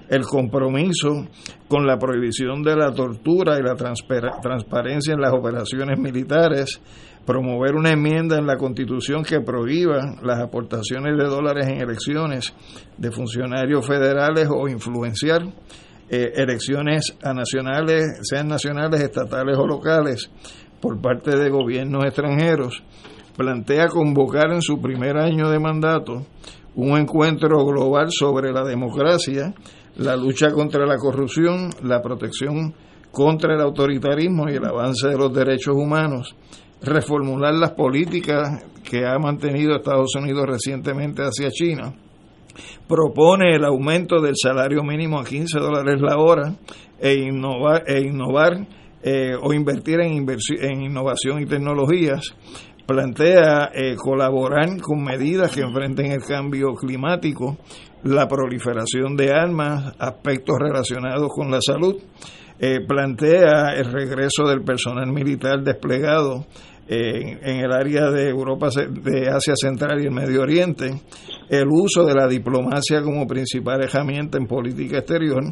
el 0.09 0.25
compromiso 0.25 1.27
con 1.69 1.87
la 1.87 1.99
prohibición 1.99 2.63
de 2.63 2.77
la 2.77 2.93
tortura 2.93 3.59
y 3.59 3.63
la 3.63 3.75
transparencia 3.75 5.15
en 5.15 5.21
las 5.21 5.33
operaciones 5.33 5.99
militares, 5.99 6.81
promover 7.25 7.75
una 7.75 7.91
enmienda 7.91 8.39
en 8.39 8.47
la 8.47 8.57
Constitución 8.57 9.23
que 9.23 9.41
prohíba 9.41 10.17
las 10.23 10.41
aportaciones 10.41 11.17
de 11.17 11.25
dólares 11.25 11.69
en 11.69 11.81
elecciones 11.81 12.53
de 12.99 13.11
funcionarios 13.11 13.87
federales 13.87 14.49
o 14.51 14.69
influenciar 14.69 15.43
eh, 16.09 16.33
elecciones 16.35 17.17
a 17.23 17.33
nacionales, 17.33 18.21
sean 18.23 18.49
nacionales, 18.49 19.01
estatales 19.01 19.57
o 19.57 19.67
locales, 19.67 20.31
por 20.81 21.01
parte 21.01 21.37
de 21.37 21.49
gobiernos 21.49 22.05
extranjeros, 22.05 22.83
plantea 23.37 23.87
convocar 23.89 24.53
en 24.53 24.61
su 24.61 24.81
primer 24.81 25.17
año 25.17 25.49
de 25.49 25.61
mandato 25.61 26.27
un 26.75 26.99
encuentro 26.99 27.65
global 27.65 28.09
sobre 28.11 28.53
la 28.53 28.65
democracia, 28.65 29.55
la 29.97 30.17
lucha 30.17 30.51
contra 30.51 30.87
la 30.87 30.97
corrupción, 30.97 31.71
la 31.83 32.03
protección 32.03 32.75
contra 33.11 33.55
el 33.55 33.61
autoritarismo 33.61 34.49
y 34.49 34.55
el 34.55 34.65
avance 34.65 35.07
de 35.09 35.17
los 35.17 35.33
derechos 35.33 35.77
humanos, 35.77 36.35
reformular 36.83 37.55
las 37.55 37.73
políticas 37.73 38.65
que 38.83 39.07
ha 39.07 39.19
mantenido 39.19 39.77
Estados 39.77 40.15
Unidos 40.17 40.45
recientemente 40.47 41.23
hacia 41.23 41.51
China, 41.51 41.95
propone 42.87 43.55
el 43.55 43.65
aumento 43.65 44.21
del 44.21 44.35
salario 44.37 44.83
mínimo 44.83 45.19
a 45.19 45.25
15 45.25 45.59
dólares 45.59 46.01
la 46.01 46.19
hora 46.19 46.55
e 47.01 47.15
innovar, 47.15 47.85
e 47.87 48.01
innovar 48.01 48.67
eh, 49.03 49.35
o 49.41 49.53
invertir 49.53 50.01
en, 50.01 50.27
en 50.29 50.83
innovación 50.83 51.43
y 51.43 51.47
tecnologías, 51.47 52.35
plantea 52.87 53.71
eh, 53.75 53.97
colaborar 53.97 54.81
con 54.81 55.03
medidas 55.03 55.53
que 55.53 55.63
enfrenten 55.63 56.13
el 56.13 56.23
cambio 56.23 56.75
climático, 56.75 57.59
la 58.05 58.29
proliferación 58.29 59.17
de 59.17 59.33
armas, 59.33 59.95
aspectos 59.99 60.57
relacionados 60.59 61.29
con 61.35 61.51
la 61.51 61.61
salud, 61.61 61.97
eh, 62.59 62.81
plantea 62.87 63.75
el 63.75 63.91
regreso 63.91 64.45
del 64.47 64.63
personal 64.63 65.11
militar 65.11 65.63
desplegado 65.63 66.47
en 66.93 67.65
el 67.65 67.73
área 67.73 68.11
de 68.11 68.29
Europa, 68.29 68.69
de 68.71 69.29
Asia 69.29 69.55
Central 69.57 70.01
y 70.01 70.07
el 70.07 70.13
Medio 70.13 70.43
Oriente, 70.43 71.03
el 71.49 71.69
uso 71.69 72.05
de 72.05 72.15
la 72.15 72.27
diplomacia 72.27 73.03
como 73.03 73.27
principal 73.27 73.83
herramienta 73.83 74.39
en 74.39 74.47
política 74.47 74.99
exterior, 74.99 75.43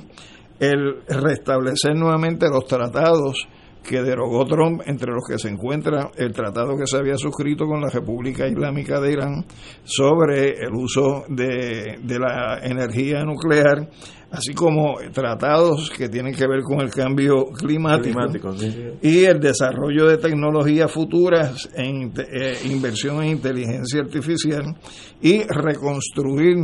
el 0.58 1.02
restablecer 1.08 1.94
nuevamente 1.96 2.48
los 2.48 2.66
tratados 2.66 3.48
que 3.82 4.02
derogó 4.02 4.44
Trump, 4.44 4.82
entre 4.86 5.12
los 5.12 5.24
que 5.26 5.38
se 5.38 5.48
encuentra 5.48 6.10
el 6.16 6.32
tratado 6.32 6.76
que 6.76 6.86
se 6.86 6.96
había 6.96 7.16
suscrito 7.16 7.66
con 7.66 7.80
la 7.80 7.88
República 7.88 8.46
Islámica 8.46 9.00
de 9.00 9.12
Irán 9.12 9.44
sobre 9.84 10.60
el 10.60 10.72
uso 10.74 11.24
de, 11.28 11.98
la 12.18 12.60
energía 12.62 13.24
nuclear, 13.24 13.88
así 14.30 14.54
como 14.54 14.96
tratados 15.12 15.90
que 15.90 16.08
tienen 16.08 16.34
que 16.34 16.46
ver 16.46 16.60
con 16.62 16.80
el 16.80 16.90
cambio 16.90 17.46
climático, 17.46 18.54
y 19.02 19.24
el 19.24 19.40
desarrollo 19.40 20.06
de 20.06 20.18
tecnologías 20.18 20.92
futuras 20.92 21.68
en 21.74 22.12
eh, 22.16 22.58
inversión 22.66 23.22
en 23.22 23.30
inteligencia 23.30 24.00
artificial 24.00 24.76
y 25.20 25.42
reconstruir 25.42 26.56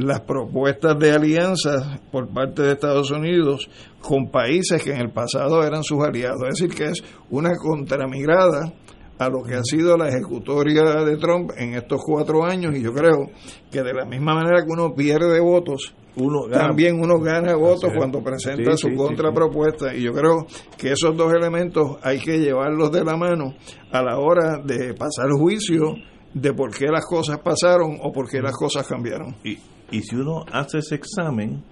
las 0.00 0.20
propuestas 0.20 0.98
de 0.98 1.12
alianzas 1.12 2.00
por 2.10 2.28
parte 2.28 2.62
de 2.62 2.72
Estados 2.72 3.10
Unidos 3.10 3.68
con 4.00 4.30
países 4.30 4.82
que 4.82 4.92
en 4.92 5.00
el 5.00 5.10
pasado 5.10 5.62
eran 5.62 5.82
sus 5.82 6.02
aliados. 6.02 6.42
Es 6.48 6.60
decir, 6.60 6.74
que 6.74 6.84
es 6.90 7.04
una 7.30 7.50
contramirada 7.56 8.72
a 9.18 9.28
lo 9.28 9.42
que 9.42 9.54
ha 9.54 9.62
sido 9.62 9.98
la 9.98 10.08
ejecutoria 10.08 10.82
de 11.04 11.18
Trump 11.18 11.50
en 11.56 11.74
estos 11.74 12.00
cuatro 12.04 12.44
años. 12.44 12.74
Y 12.74 12.82
yo 12.82 12.92
creo 12.92 13.30
que 13.70 13.82
de 13.82 13.92
la 13.92 14.06
misma 14.06 14.34
manera 14.34 14.64
que 14.64 14.70
uno 14.70 14.94
pierde 14.94 15.40
votos, 15.40 15.94
uno 16.16 16.48
también 16.50 16.98
uno 16.98 17.18
gana 17.20 17.54
votos 17.54 17.90
cuando 17.94 18.22
presenta 18.22 18.76
su 18.76 18.88
contrapropuesta. 18.96 19.94
y 19.94 20.02
yo 20.02 20.12
creo 20.12 20.46
que 20.78 20.92
esos 20.92 21.14
dos 21.16 21.32
elementos 21.34 21.98
hay 22.02 22.18
que 22.18 22.38
llevarlos 22.38 22.90
de 22.90 23.04
la 23.04 23.16
mano 23.16 23.54
a 23.92 24.02
la 24.02 24.18
hora 24.18 24.58
de 24.64 24.94
pasar 24.94 25.30
juicio 25.38 25.94
de 26.32 26.54
por 26.54 26.74
qué 26.74 26.86
las 26.86 27.04
cosas 27.04 27.40
pasaron 27.40 27.98
o 28.02 28.12
por 28.12 28.28
qué 28.28 28.40
las 28.40 28.56
cosas 28.56 28.86
cambiaron. 28.86 29.36
Y, 29.44 29.58
y 29.90 30.02
si 30.02 30.16
uno 30.16 30.44
hace 30.52 30.78
ese 30.78 30.94
examen, 30.94 31.62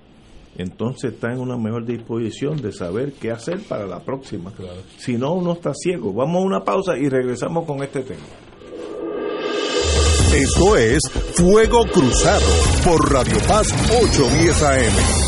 entonces 0.57 1.15
está 1.15 1.33
en 1.33 1.41
una 1.41 1.57
mejor 1.57 1.87
disposición 1.87 2.61
de 2.61 2.73
saber 2.73 3.13
qué 3.13 3.31
hacer 3.31 3.61
para 3.61 3.87
la 3.87 4.01
próxima. 4.01 4.53
Si 4.97 5.17
no, 5.17 5.35
uno 5.35 5.53
está 5.53 5.73
ciego. 5.75 6.13
Vamos 6.13 6.43
a 6.43 6.47
una 6.47 6.65
pausa 6.65 6.97
y 6.97 7.09
regresamos 7.09 7.65
con 7.65 7.83
este 7.83 8.03
tema. 8.03 8.25
Esto 10.35 10.77
es 10.77 11.01
Fuego 11.35 11.85
Cruzado 11.93 12.47
por 12.85 13.13
Radio 13.13 13.39
Paz 13.47 13.73
810 13.91 14.63
AM. 14.63 15.28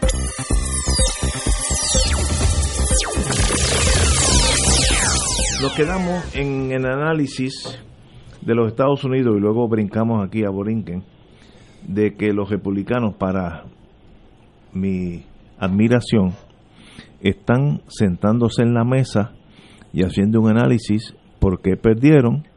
Nos 5.61 5.75
quedamos 5.75 6.35
en 6.35 6.71
el 6.71 6.87
análisis 6.87 7.79
de 8.41 8.55
los 8.55 8.69
Estados 8.69 9.03
Unidos 9.03 9.35
y 9.37 9.39
luego 9.39 9.67
brincamos 9.67 10.25
aquí 10.25 10.43
a 10.43 10.49
Borinquen 10.49 11.03
de 11.87 12.15
que 12.15 12.33
los 12.33 12.49
republicanos, 12.49 13.13
para 13.13 13.65
mi 14.73 15.23
admiración, 15.59 16.33
están 17.21 17.81
sentándose 17.89 18.63
en 18.63 18.73
la 18.73 18.83
mesa 18.83 19.33
y 19.93 20.01
haciendo 20.01 20.41
un 20.41 20.49
análisis 20.49 21.15
por 21.39 21.61
qué 21.61 21.77
perdieron. 21.77 22.47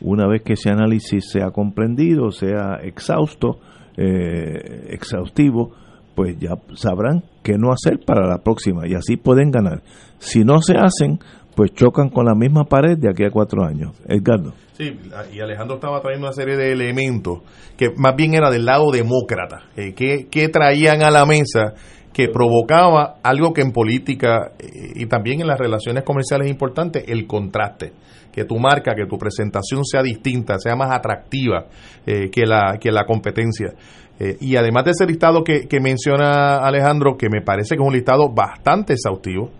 Una 0.00 0.26
vez 0.26 0.42
que 0.42 0.54
ese 0.54 0.70
análisis 0.70 1.30
sea 1.30 1.52
comprendido, 1.52 2.32
sea 2.32 2.80
exhausto, 2.82 3.60
eh, 3.96 4.88
exhaustivo, 4.90 5.70
pues 6.16 6.36
ya 6.40 6.56
sabrán 6.74 7.22
qué 7.44 7.56
no 7.58 7.70
hacer 7.70 8.00
para 8.04 8.26
la 8.26 8.42
próxima 8.42 8.88
y 8.88 8.94
así 8.94 9.16
pueden 9.16 9.50
ganar. 9.52 9.82
Si 10.18 10.44
no 10.44 10.60
se 10.60 10.74
hacen, 10.76 11.20
pues 11.60 11.74
chocan 11.74 12.08
con 12.08 12.24
la 12.24 12.34
misma 12.34 12.64
pared 12.64 12.96
de 12.96 13.10
aquí 13.10 13.22
a 13.22 13.30
cuatro 13.30 13.62
años. 13.62 13.94
Edgardo. 14.08 14.54
Sí, 14.72 14.98
y 15.30 15.40
Alejandro 15.40 15.74
estaba 15.74 16.00
trayendo 16.00 16.26
una 16.26 16.32
serie 16.32 16.56
de 16.56 16.72
elementos 16.72 17.40
que 17.76 17.90
más 17.98 18.16
bien 18.16 18.32
era 18.32 18.48
del 18.48 18.64
lado 18.64 18.90
demócrata, 18.90 19.64
eh, 19.76 19.92
que, 19.92 20.48
traían 20.48 21.02
a 21.02 21.10
la 21.10 21.26
mesa 21.26 21.74
que 22.14 22.28
provocaba 22.28 23.16
algo 23.22 23.52
que 23.52 23.60
en 23.60 23.72
política 23.72 24.52
eh, 24.58 24.68
y 24.94 25.04
también 25.04 25.42
en 25.42 25.48
las 25.48 25.58
relaciones 25.58 26.02
comerciales 26.02 26.46
es 26.46 26.50
importante, 26.50 27.12
el 27.12 27.26
contraste. 27.26 27.92
Que 28.32 28.46
tu 28.46 28.58
marca, 28.58 28.94
que 28.94 29.04
tu 29.04 29.18
presentación 29.18 29.84
sea 29.84 30.02
distinta, 30.02 30.58
sea 30.58 30.76
más 30.76 30.90
atractiva 30.96 31.66
eh, 32.06 32.30
que, 32.30 32.46
la, 32.46 32.78
que 32.80 32.90
la 32.90 33.04
competencia. 33.04 33.74
y 34.18 34.56
además 34.56 34.84
de 34.84 34.92
ese 34.92 35.04
listado 35.04 35.44
que, 35.44 35.68
que 35.68 35.78
menciona 35.78 36.56
Alejandro, 36.56 37.18
que 37.18 37.28
me 37.28 37.42
parece 37.42 37.76
que 37.76 37.82
es 37.82 37.86
un 37.86 37.92
listado 37.92 38.30
bastante 38.32 38.94
exhaustivo, 38.94 39.50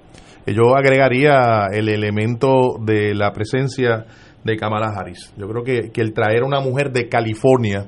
yo 0.47 0.77
agregaría 0.77 1.67
el 1.73 1.89
elemento 1.89 2.77
de 2.81 3.15
la 3.15 3.33
presencia 3.33 4.07
de 4.45 4.57
Kamala 4.57 4.89
Harris. 4.97 5.33
Yo 5.37 5.47
creo 5.49 5.63
que, 5.63 6.01
el 6.01 6.13
traer 6.13 6.43
a 6.43 6.47
una 6.47 6.61
mujer 6.61 6.93
de 6.93 7.09
California, 7.09 7.87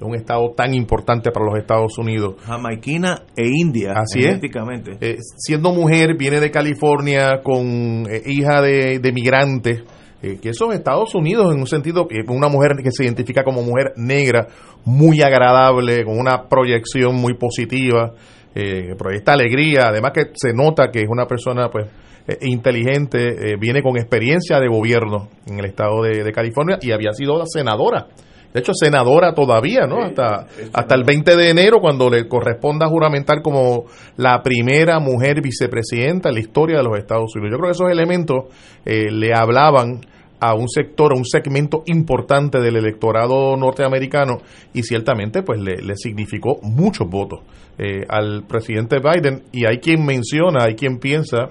un 0.00 0.14
estado 0.14 0.52
tan 0.54 0.74
importante 0.74 1.30
para 1.30 1.46
los 1.46 1.56
Estados 1.58 1.96
Unidos. 1.98 2.34
Jamaiquina 2.44 3.22
e 3.36 3.46
India, 3.46 3.94
Así 3.96 4.20
genéticamente. 4.20 4.92
es. 5.00 5.00
Eh, 5.00 5.16
siendo 5.38 5.72
mujer, 5.72 6.16
viene 6.18 6.40
de 6.40 6.50
California 6.50 7.40
con 7.42 8.06
eh, 8.10 8.20
hija 8.26 8.60
de, 8.60 8.98
de 8.98 9.12
migrantes, 9.12 9.82
eh, 10.22 10.38
que 10.42 10.50
esos 10.50 10.74
Estados 10.74 11.14
Unidos, 11.14 11.54
en 11.54 11.60
un 11.60 11.66
sentido, 11.66 12.06
que 12.06 12.22
una 12.28 12.48
mujer 12.48 12.76
que 12.82 12.90
se 12.90 13.04
identifica 13.04 13.44
como 13.44 13.62
mujer 13.62 13.92
negra, 13.96 14.48
muy 14.84 15.22
agradable, 15.22 16.04
con 16.04 16.18
una 16.18 16.48
proyección 16.48 17.14
muy 17.16 17.34
positiva, 17.34 18.12
eh, 18.54 18.94
proyecta 18.96 19.32
alegría, 19.32 19.88
además 19.88 20.12
que 20.14 20.30
se 20.34 20.52
nota 20.52 20.90
que 20.90 21.02
es 21.02 21.08
una 21.08 21.26
persona, 21.26 21.68
pues, 21.70 21.86
eh, 22.26 22.38
inteligente, 22.42 23.52
eh, 23.52 23.56
viene 23.58 23.82
con 23.82 23.96
experiencia 23.96 24.58
de 24.58 24.68
gobierno 24.68 25.28
en 25.46 25.58
el 25.58 25.66
estado 25.66 26.02
de, 26.02 26.24
de 26.24 26.32
California 26.32 26.78
y 26.80 26.92
había 26.92 27.12
sido 27.12 27.44
senadora. 27.46 28.08
De 28.54 28.60
hecho, 28.60 28.72
senadora 28.72 29.34
todavía, 29.34 29.88
¿no? 29.88 30.00
hasta, 30.04 30.46
hasta 30.72 30.94
el 30.94 31.02
20 31.02 31.36
de 31.36 31.50
enero, 31.50 31.80
cuando 31.80 32.08
le 32.08 32.28
corresponda 32.28 32.86
juramentar 32.86 33.42
como 33.42 33.86
la 34.16 34.40
primera 34.44 35.00
mujer 35.00 35.42
vicepresidenta 35.42 36.28
en 36.28 36.36
la 36.36 36.40
historia 36.40 36.78
de 36.78 36.84
los 36.84 36.96
Estados 36.96 37.34
Unidos. 37.34 37.50
Yo 37.50 37.58
creo 37.58 37.70
que 37.70 37.74
esos 37.76 37.90
elementos 37.90 38.44
eh, 38.84 39.10
le 39.10 39.34
hablaban 39.34 40.02
a 40.44 40.54
un 40.54 40.68
sector, 40.68 41.12
a 41.12 41.16
un 41.16 41.24
segmento 41.24 41.82
importante 41.86 42.60
del 42.60 42.76
electorado 42.76 43.56
norteamericano 43.56 44.38
y 44.74 44.82
ciertamente 44.82 45.42
pues 45.42 45.58
le, 45.58 45.96
significó 45.96 46.58
muchos 46.62 47.08
votos 47.08 47.40
eh, 47.78 48.04
al 48.08 48.44
presidente 48.46 48.98
Biden 48.98 49.44
y 49.52 49.66
hay 49.66 49.78
quien 49.78 50.04
menciona, 50.04 50.64
hay 50.64 50.74
quien 50.74 50.98
piensa 50.98 51.50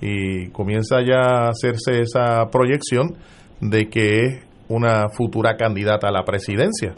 y 0.00 0.48
comienza 0.48 1.02
ya 1.02 1.20
a 1.20 1.48
hacerse 1.50 2.00
esa 2.00 2.46
proyección 2.50 3.14
de 3.60 3.88
que 3.90 4.20
es 4.20 4.46
una 4.68 5.10
futura 5.10 5.56
candidata 5.56 6.08
a 6.08 6.10
la 6.10 6.24
presidencia. 6.24 6.94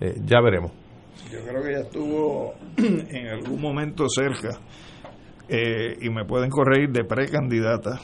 Eh, 0.00 0.14
ya 0.24 0.40
veremos. 0.40 0.70
Yo 1.32 1.40
creo 1.44 1.60
que 1.60 1.70
ella 1.70 1.80
estuvo 1.80 2.54
en 2.78 3.26
algún 3.26 3.60
momento 3.60 4.06
cerca, 4.08 4.60
eh, 5.48 5.96
y 6.00 6.08
me 6.10 6.24
pueden 6.24 6.50
corregir, 6.50 6.90
de 6.90 7.04
precandidata 7.04 8.00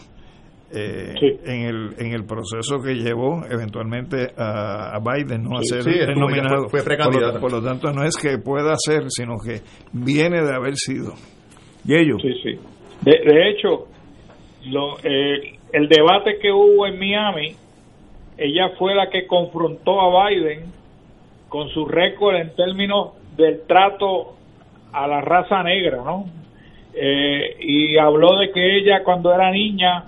eh, 0.74 1.14
Sí. 1.20 1.26
en, 1.44 1.62
el, 1.66 1.94
en 1.98 2.12
el 2.12 2.24
proceso 2.24 2.80
que 2.84 2.94
llevó 2.94 3.44
eventualmente 3.50 4.28
a, 4.37 4.96
a 4.96 4.98
Biden 5.00 5.44
¿no? 5.44 5.58
a 5.58 5.60
Sí, 5.62 5.68
ser 5.68 5.82
sí, 5.84 5.90
estuvo- 5.90 6.12
el 6.12 6.18
nominado. 6.20 6.68
fue- 6.68 6.80
fue 6.80 6.96
por, 6.96 7.20
lo, 7.20 7.40
por 7.40 7.52
lo 7.52 7.62
tanto, 7.62 7.92
no 7.92 8.04
es 8.04 8.16
que 8.16 8.38
pueda 8.38 8.74
ser, 8.76 9.04
sino 9.10 9.34
que 9.44 9.60
viene 9.92 10.42
de 10.42 10.54
haber 10.54 10.74
sido. 10.76 11.12
Y 11.87 11.94
ellos, 11.94 12.20
Sí, 12.22 12.32
sí. 12.42 12.58
De, 13.02 13.12
de 13.24 13.50
hecho, 13.50 13.87
lo, 14.66 14.98
eh, 15.04 15.58
el 15.72 15.88
debate 15.88 16.38
que 16.40 16.50
hubo 16.50 16.87
en 16.87 16.98
Miami, 16.98 17.54
ella 18.38 18.70
fue 18.78 18.94
la 18.94 19.10
que 19.10 19.26
confrontó 19.26 20.00
a 20.00 20.28
Biden 20.28 20.72
con 21.48 21.68
su 21.68 21.87
récord 21.87 22.34
en 22.37 22.54
términos 22.56 23.10
del 23.37 23.60
trato 23.66 24.34
a 24.92 25.06
la 25.06 25.20
raza 25.20 25.62
negra, 25.62 25.98
¿no? 26.04 26.24
Eh, 26.94 27.56
y 27.60 27.98
habló 27.98 28.37
de 28.38 28.50
que 28.52 28.78
ella 28.78 29.02
cuando 29.04 29.34
era 29.34 29.50
niña 29.50 30.04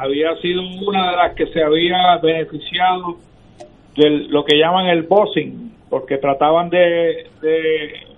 había 0.00 0.36
sido 0.36 0.62
una 0.86 1.10
de 1.10 1.16
las 1.16 1.34
que 1.34 1.46
se 1.48 1.62
había 1.62 2.16
beneficiado 2.18 3.16
de 3.96 4.10
lo 4.28 4.44
que 4.44 4.56
llaman 4.56 4.86
el 4.86 5.02
bossing, 5.02 5.74
porque 5.88 6.18
trataban 6.18 6.70
de, 6.70 7.28
de 7.42 8.10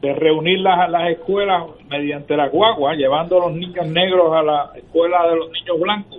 de 0.00 0.12
reunir 0.12 0.60
las, 0.60 0.90
las 0.90 1.10
escuelas 1.10 1.64
mediante 1.88 2.36
la 2.36 2.48
guagua, 2.48 2.94
llevando 2.94 3.36
a 3.38 3.48
los 3.48 3.56
niños 3.56 3.86
negros 3.86 4.32
a 4.32 4.42
la 4.42 4.70
escuela 4.76 5.28
de 5.28 5.36
los 5.36 5.50
niños 5.50 5.80
blancos. 5.80 6.18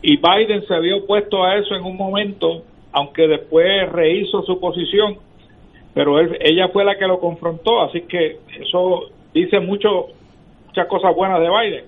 Y 0.00 0.16
Biden 0.16 0.66
se 0.66 0.74
había 0.74 0.96
opuesto 0.96 1.44
a 1.44 1.56
eso 1.56 1.74
en 1.74 1.84
un 1.84 1.96
momento, 1.96 2.62
aunque 2.90 3.28
después 3.28 3.90
rehizo 3.92 4.42
su 4.42 4.58
posición, 4.58 5.18
pero 5.94 6.18
él, 6.18 6.36
ella 6.40 6.68
fue 6.68 6.84
la 6.84 6.96
que 6.96 7.06
lo 7.06 7.20
confrontó, 7.20 7.82
así 7.82 8.02
que 8.02 8.38
eso 8.60 9.10
dice 9.34 9.60
mucho 9.60 10.08
muchas 10.66 10.86
cosas 10.86 11.14
buenas 11.14 11.40
de 11.40 11.50
Biden. 11.50 11.84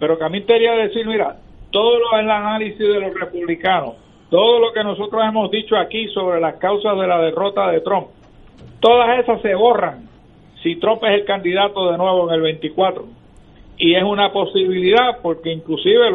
Pero 0.00 0.18
que 0.18 0.24
a 0.24 0.28
mí 0.30 0.40
te 0.40 0.54
quería 0.54 0.72
decir, 0.72 1.06
mira, 1.06 1.36
todo 1.70 1.98
lo, 1.98 2.18
el 2.18 2.30
análisis 2.30 2.78
de 2.78 3.00
los 3.00 3.14
republicanos, 3.14 3.94
todo 4.30 4.58
lo 4.58 4.72
que 4.72 4.82
nosotros 4.82 5.22
hemos 5.22 5.50
dicho 5.50 5.76
aquí 5.76 6.08
sobre 6.08 6.40
las 6.40 6.56
causas 6.56 6.98
de 6.98 7.06
la 7.06 7.20
derrota 7.20 7.70
de 7.70 7.82
Trump, 7.82 8.08
todas 8.80 9.20
esas 9.20 9.42
se 9.42 9.54
borran 9.54 10.08
si 10.62 10.76
Trump 10.76 11.04
es 11.04 11.20
el 11.20 11.24
candidato 11.24 11.90
de 11.90 11.98
nuevo 11.98 12.28
en 12.28 12.34
el 12.34 12.40
24. 12.40 13.04
Y 13.76 13.94
es 13.94 14.02
una 14.02 14.32
posibilidad 14.32 15.20
porque 15.22 15.52
inclusive 15.52 16.10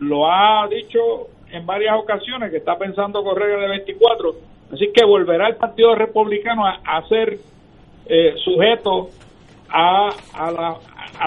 lo, 0.00 0.30
ha 0.30 0.68
dicho 0.68 1.28
en 1.50 1.66
varias 1.66 1.96
ocasiones 1.96 2.50
que 2.50 2.58
está 2.58 2.78
pensando 2.78 3.22
correr 3.24 3.58
en 3.58 3.62
el 3.64 3.70
24. 3.70 4.34
Así 4.72 4.90
que 4.94 5.04
volverá 5.04 5.48
el 5.48 5.56
Partido 5.56 5.94
Republicano 5.96 6.64
a, 6.66 7.08
ser 7.08 7.38
eh, 8.06 8.34
sujeto 8.44 9.08
a 9.68 10.10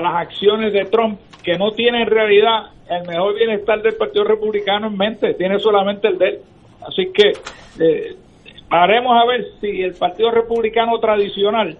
las 0.01 0.15
acciones 0.15 0.71
de 0.71 0.85
Trump 0.85 1.19
que 1.43 1.57
no 1.57 1.71
tiene 1.71 2.01
en 2.03 2.09
realidad 2.09 2.71
el 2.89 3.07
mejor 3.07 3.35
bienestar 3.35 3.81
del 3.81 3.95
Partido 3.95 4.23
Republicano 4.23 4.87
en 4.87 4.97
mente, 4.97 5.33
tiene 5.33 5.59
solamente 5.59 6.07
el 6.07 6.17
de 6.17 6.27
él. 6.29 6.39
Así 6.87 7.11
que 7.13 7.31
eh, 7.83 8.15
haremos 8.69 9.13
a 9.21 9.25
ver 9.27 9.45
si 9.61 9.81
el 9.81 9.93
Partido 9.93 10.31
Republicano 10.31 10.99
tradicional 10.99 11.77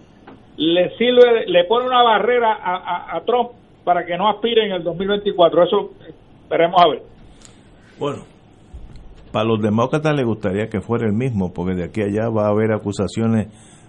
le 0.58 0.90
sirve, 0.98 1.46
le 1.48 1.64
pone 1.66 1.88
una 1.88 2.04
barrera 2.04 2.54
a, 2.54 2.76
a- 2.76 3.18
a 3.18 3.22
Trump 3.26 3.52
para 3.84 4.06
que 4.06 4.18
no 4.18 4.30
aspire 4.30 4.66
en 4.66 4.72
el 4.74 4.84
2024. 4.84 5.64
Eso 5.64 5.92
esperemos 6.44 6.82
a 6.82 6.90
ver. 6.90 7.02
bueno, 8.00 8.24
para 9.32 9.46
los 9.46 9.62
demócratas 9.62 10.16
les 10.16 10.26
gustaría 10.26 10.68
que 10.68 10.80
fuera 10.82 11.06
el 11.08 11.14
mismo, 11.14 11.52
porque 11.54 11.74
de 11.74 11.86
aquí 11.86 12.02
a 12.02 12.06
allá 12.06 12.30
va 12.30 12.46
a 12.46 12.50
haber 12.52 12.72
acusaciones 12.72 13.48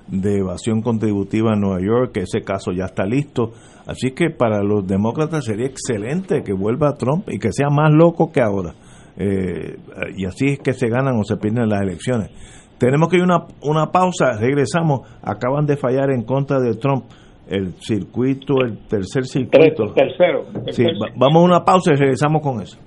de 0.08 0.38
evasión 0.38 0.82
contributiva 0.82 1.52
en 1.54 1.60
Nueva 1.60 1.80
York, 1.80 2.12
que 2.12 2.20
ese 2.20 2.42
caso 2.42 2.72
ya 2.72 2.84
está 2.86 3.04
listo. 3.04 3.52
Así 3.86 4.12
que 4.12 4.30
para 4.30 4.62
los 4.62 4.86
demócratas 4.86 5.44
sería 5.44 5.66
excelente 5.66 6.42
que 6.42 6.52
vuelva 6.52 6.94
Trump 6.96 7.28
y 7.30 7.38
que 7.38 7.52
sea 7.52 7.68
más 7.70 7.90
loco 7.92 8.32
que 8.32 8.40
ahora. 8.40 8.74
Eh, 9.16 9.76
y 10.16 10.24
así 10.26 10.46
es 10.48 10.58
que 10.58 10.72
se 10.72 10.88
ganan 10.88 11.18
o 11.18 11.24
se 11.24 11.36
pierden 11.36 11.68
las 11.68 11.82
elecciones. 11.82 12.30
Tenemos 12.78 13.08
que 13.08 13.16
ir 13.16 13.22
a 13.22 13.26
una, 13.26 13.46
una 13.62 13.92
pausa, 13.92 14.32
regresamos. 14.38 15.00
Acaban 15.22 15.66
de 15.66 15.76
fallar 15.76 16.10
en 16.10 16.22
contra 16.24 16.60
de 16.60 16.74
Trump 16.76 17.04
el 17.46 17.74
circuito, 17.80 18.54
el 18.64 18.78
tercer 18.88 19.26
circuito. 19.26 19.92
Tercero. 19.94 20.44
Sí, 20.72 20.82
va- 20.84 21.12
vamos 21.16 21.42
a 21.42 21.44
una 21.44 21.64
pausa 21.64 21.92
y 21.92 21.96
regresamos 21.96 22.42
con 22.42 22.62
eso. 22.62 22.78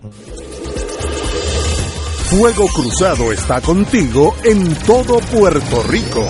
Fuego 2.30 2.66
Cruzado 2.76 3.32
está 3.32 3.62
contigo 3.62 4.34
en 4.44 4.74
todo 4.86 5.20
Puerto 5.32 5.82
Rico. 5.90 6.26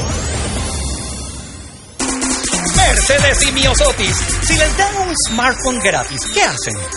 Mercedes 3.08 3.48
y 3.48 3.52
Miosotis, 3.54 4.18
si 4.42 4.58
les 4.58 4.78
dan 4.78 4.94
un 4.98 5.16
smartphone 5.30 5.80
gratis, 5.80 6.20
¿qué 6.34 6.42
hacen? 6.42 6.97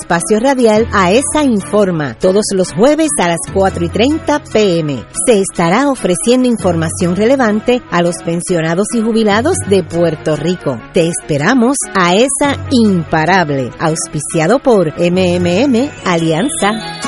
espacio 0.00 0.38
radial 0.40 0.86
AESA 0.92 1.44
Informa 1.44 2.14
todos 2.14 2.44
los 2.54 2.72
jueves 2.72 3.08
a 3.20 3.28
las 3.28 3.38
4 3.52 3.84
y 3.84 3.88
30 3.88 4.42
pm. 4.52 5.04
Se 5.26 5.40
estará 5.40 5.88
ofreciendo 5.88 6.48
información 6.48 7.16
relevante 7.16 7.82
a 7.90 8.02
los 8.02 8.16
pensionados 8.24 8.88
y 8.94 9.00
jubilados 9.00 9.56
de 9.68 9.82
Puerto 9.82 10.36
Rico. 10.36 10.78
Te 10.92 11.08
esperamos 11.08 11.76
AESA 11.94 12.66
Imparable, 12.70 13.70
auspiciado 13.78 14.58
por 14.58 14.92
MMM 14.98 15.90
Alianza. 16.04 17.07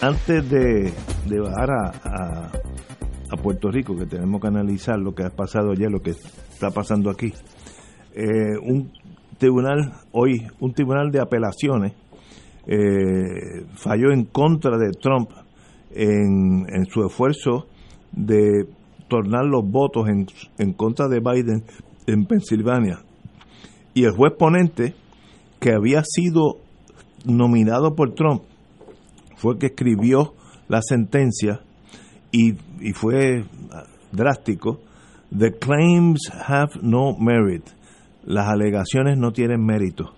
Antes 0.00 0.50
de, 0.50 0.92
bajar 1.40 1.70
a, 1.70 2.50
Puerto 3.42 3.70
Rico, 3.70 3.96
que 3.96 4.06
tenemos 4.06 4.40
que 4.40 4.48
analizar 4.48 4.98
lo 4.98 5.14
que 5.14 5.24
ha 5.24 5.30
pasado 5.30 5.70
ayer, 5.72 5.90
lo 5.90 6.00
que 6.00 6.10
está 6.10 6.70
pasando 6.70 7.08
aquí, 7.08 7.32
eh, 8.14 8.58
un 8.62 8.92
tribunal, 9.38 9.92
hoy, 10.12 10.46
un 10.58 10.74
tribunal 10.74 11.10
de 11.10 11.20
apelaciones 11.20 11.94
eh, 12.66 13.64
falló 13.76 14.12
en 14.12 14.24
contra 14.24 14.76
de 14.76 14.90
Trump 14.90 15.30
en, 15.92 16.66
su 16.86 17.06
esfuerzo 17.06 17.66
de 18.12 18.66
tornar 19.08 19.46
los 19.46 19.64
votos 19.64 20.08
en 20.08 20.72
contra 20.74 21.08
de 21.08 21.20
Biden 21.20 21.64
en 22.06 22.26
Pensilvania. 22.26 23.00
Y 23.94 24.04
el 24.04 24.12
juez 24.12 24.32
ponente, 24.38 24.94
que 25.60 25.72
había 25.72 26.02
sido 26.04 26.58
nominado 27.24 27.94
por 27.94 28.14
Trump, 28.14 28.42
fue 29.40 29.58
que 29.58 29.68
escribió 29.68 30.34
la 30.68 30.82
sentencia 30.82 31.60
y, 32.30 32.52
fue 32.92 33.42
drástico. 34.12 34.80
The 35.36 35.52
claims 35.58 36.20
have 36.30 36.72
no 36.82 37.16
merit. 37.18 37.64
Las 38.24 38.48
alegaciones 38.48 39.16
no 39.16 39.32
tienen 39.32 39.64
mérito. 39.64 40.14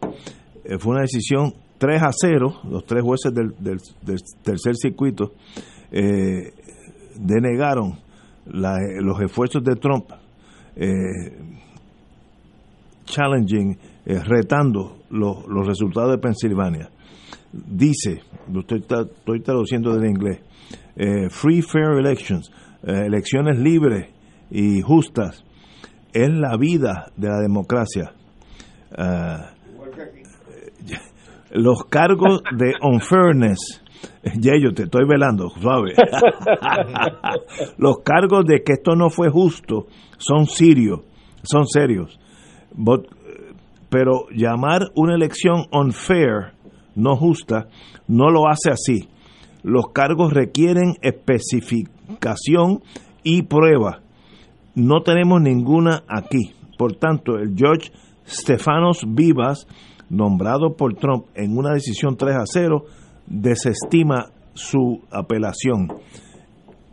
Eh, 0.65 0.77
fue 0.79 0.95
una 0.95 1.03
decisión 1.03 1.55
3 1.79 2.03
a 2.03 2.11
0, 2.13 2.63
los 2.69 2.85
tres 2.85 3.03
jueces 3.03 3.33
del, 3.33 3.55
tercer 4.43 4.75
circuito 4.77 5.35
eh, 5.93 6.53
denegaron 7.17 7.99
los 8.45 9.21
esfuerzos 9.21 9.63
de 9.63 9.77
Trump, 9.77 10.07
eh, 10.75 11.39
challenging, 13.05 13.79
retando 14.05 14.99
los, 15.11 15.47
los 15.47 15.67
resultados 15.67 16.11
de 16.11 16.19
Pensilvania 16.19 16.91
dice, 17.53 18.23
lo 18.51 18.61
estoy, 18.61 18.81
estoy 18.81 19.41
traduciendo 19.41 19.95
del 19.97 20.11
inglés, 20.11 20.41
eh, 20.97 21.29
free 21.31 21.63
fair 21.63 21.99
elections, 21.99 22.51
eh, 22.83 23.07
elecciones 23.07 23.59
libres 23.59 24.09
y 24.51 24.81
justas, 24.83 25.45
es 26.13 26.31
la 26.31 26.57
vida 26.57 27.11
de 27.17 27.29
la 27.29 27.41
democracia. 27.41 28.13
Uh, 28.91 29.53
los 31.59 31.85
cargos 31.85 32.43
de 32.57 32.75
unfairness, 32.83 33.83
ya 34.39 34.53
yo 34.61 34.75
te 34.75 34.85
estoy 34.85 35.07
velando, 35.09 35.49
suave. 35.51 35.95
los 37.79 37.99
cargos 38.05 38.45
de 38.45 38.63
que 38.63 38.75
esto 38.75 38.95
no 38.95 39.09
fue 39.09 39.31
justo 39.31 39.87
son 40.19 40.47
serios, 40.47 41.01
son 41.43 41.67
serios. 41.67 42.19
pero 43.89 44.27
llamar 44.31 44.83
una 44.95 45.15
elección 45.15 45.67
unfair 45.73 46.53
no 46.95 47.17
justa, 47.17 47.69
no 48.09 48.31
lo 48.31 48.49
hace 48.49 48.71
así. 48.71 49.09
Los 49.63 49.91
cargos 49.93 50.33
requieren 50.33 50.95
especificación 51.03 52.83
y 53.23 53.43
prueba. 53.43 54.01
No 54.75 55.03
tenemos 55.03 55.41
ninguna 55.41 56.03
aquí. 56.09 56.53
Por 56.77 56.95
tanto, 56.95 57.39
el 57.39 57.55
George 57.57 57.93
Stefanos 58.27 59.05
Vivas, 59.07 59.67
nombrado 60.09 60.77
por 60.77 60.95
Trump 60.95 61.27
en 61.35 61.57
una 61.57 61.75
decisión 61.75 62.17
3 62.17 62.37
a 62.37 62.45
0, 62.45 62.85
desestima 63.27 64.31
su 64.55 65.01
apelación. 65.11 65.89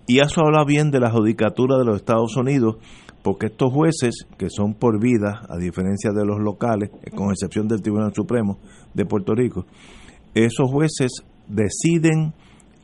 Y 0.08 0.20
eso 0.20 0.42
habla 0.42 0.64
bien 0.66 0.92
de 0.92 1.00
la 1.00 1.12
judicatura 1.12 1.78
de 1.78 1.86
los 1.86 1.98
Estados 1.98 2.36
Unidos, 2.36 2.78
porque 3.24 3.48
estos 3.48 3.72
jueces, 3.72 4.26
que 4.38 4.50
son 4.50 4.74
por 4.74 5.00
vida, 5.00 5.42
a 5.50 5.58
diferencia 5.58 6.12
de 6.12 6.26
los 6.26 6.40
locales, 6.40 6.90
con 7.16 7.30
excepción 7.30 7.68
del 7.68 7.82
Tribunal 7.82 8.14
Supremo 8.14 8.60
de 9.00 9.06
Puerto 9.06 9.34
Rico, 9.34 9.66
esos 10.34 10.70
jueces 10.70 11.24
deciden, 11.48 12.34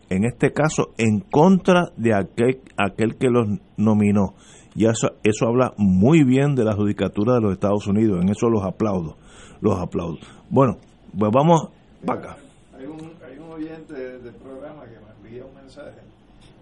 en 0.09 0.23
este 0.23 0.53
caso, 0.53 0.93
en 0.97 1.19
contra 1.19 1.91
de 1.97 2.13
aquel, 2.15 2.61
aquel 2.77 3.17
que 3.17 3.27
los 3.29 3.47
nominó. 3.77 4.33
Y 4.75 4.85
eso, 4.85 5.11
eso 5.23 5.47
habla 5.47 5.73
muy 5.77 6.23
bien 6.23 6.55
de 6.55 6.63
la 6.63 6.73
judicatura 6.73 7.35
de 7.35 7.41
los 7.41 7.53
Estados 7.53 7.85
Unidos, 7.87 8.21
en 8.21 8.29
eso 8.29 8.49
los 8.49 8.63
aplaudo, 8.63 9.17
los 9.61 9.77
aplaudo. 9.77 10.17
Bueno, 10.49 10.77
pues 11.17 11.31
vamos 11.33 11.69
para 12.05 12.19
acá. 12.19 12.37
Hay 12.77 12.85
un, 12.85 13.11
hay 13.25 13.37
un 13.37 13.51
oyente 13.51 13.93
del 13.93 14.33
programa 14.35 14.83
que 14.83 14.99
me 14.99 15.29
envía 15.29 15.45
un 15.45 15.55
mensaje 15.55 15.99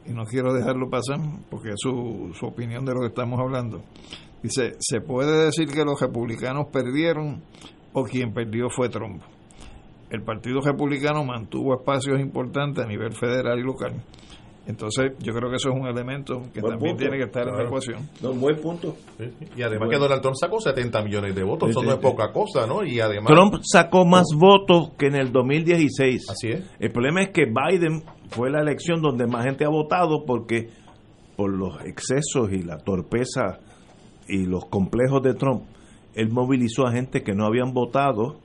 y 0.05 0.11
no 0.11 0.25
quiero 0.25 0.53
dejarlo 0.53 0.89
pasar 0.89 1.19
porque 1.49 1.69
es 1.69 1.75
su, 1.77 2.31
su 2.33 2.45
opinión 2.45 2.85
de 2.85 2.93
lo 2.93 3.01
que 3.01 3.07
estamos 3.07 3.39
hablando. 3.39 3.83
Dice, 4.41 4.75
¿se 4.79 4.99
puede 4.99 5.45
decir 5.45 5.69
que 5.69 5.85
los 5.85 5.99
republicanos 6.01 6.67
perdieron 6.67 7.41
o 7.93 8.03
quien 8.03 8.33
perdió 8.33 8.69
fue 8.69 8.89
Trump? 8.89 9.21
El 10.13 10.21
Partido 10.21 10.61
Republicano 10.61 11.25
mantuvo 11.25 11.73
espacios 11.73 12.19
importantes 12.19 12.85
a 12.85 12.87
nivel 12.87 13.13
federal 13.13 13.57
y 13.57 13.63
local. 13.63 13.93
Entonces, 14.67 15.13
yo 15.17 15.33
creo 15.33 15.49
que 15.49 15.55
eso 15.55 15.69
es 15.69 15.75
un 15.75 15.87
elemento 15.87 16.43
que 16.53 16.61
también 16.61 16.95
tiene 16.95 17.17
que 17.17 17.23
estar 17.23 17.47
en 17.47 17.57
la 17.57 17.63
ecuación. 17.63 18.07
No, 18.21 18.31
buen 18.33 18.61
punto. 18.61 18.95
Y 19.57 19.63
además 19.63 19.89
que 19.89 19.97
Donald 19.97 20.21
Trump 20.21 20.35
sacó 20.39 20.61
70 20.61 21.01
millones 21.01 21.33
de 21.33 21.43
votos, 21.43 21.71
eso 21.71 21.81
no 21.81 21.93
es 21.93 21.97
poca 21.97 22.31
cosa, 22.31 22.67
¿no? 22.67 22.85
Y 22.85 22.99
además 22.99 23.25
Trump 23.25 23.55
sacó 23.63 24.05
más 24.05 24.27
votos 24.37 24.91
que 24.99 25.07
en 25.07 25.15
el 25.15 25.31
2016. 25.31 26.29
Así 26.29 26.49
es. 26.49 26.63
El 26.79 26.91
problema 26.91 27.23
es 27.23 27.31
que 27.31 27.45
Biden 27.45 28.03
fue 28.29 28.51
la 28.51 28.61
elección 28.61 29.01
donde 29.01 29.25
más 29.25 29.45
gente 29.45 29.65
ha 29.65 29.69
votado 29.69 30.25
porque 30.27 30.69
por 31.35 31.51
los 31.51 31.83
excesos 31.85 32.51
y 32.51 32.61
la 32.61 32.77
torpeza 32.77 33.59
y 34.27 34.45
los 34.45 34.65
complejos 34.65 35.23
de 35.23 35.33
Trump, 35.33 35.63
él 36.13 36.29
movilizó 36.29 36.85
a 36.85 36.91
gente 36.91 37.23
que 37.23 37.33
no 37.33 37.47
habían 37.47 37.73
votado, 37.73 38.37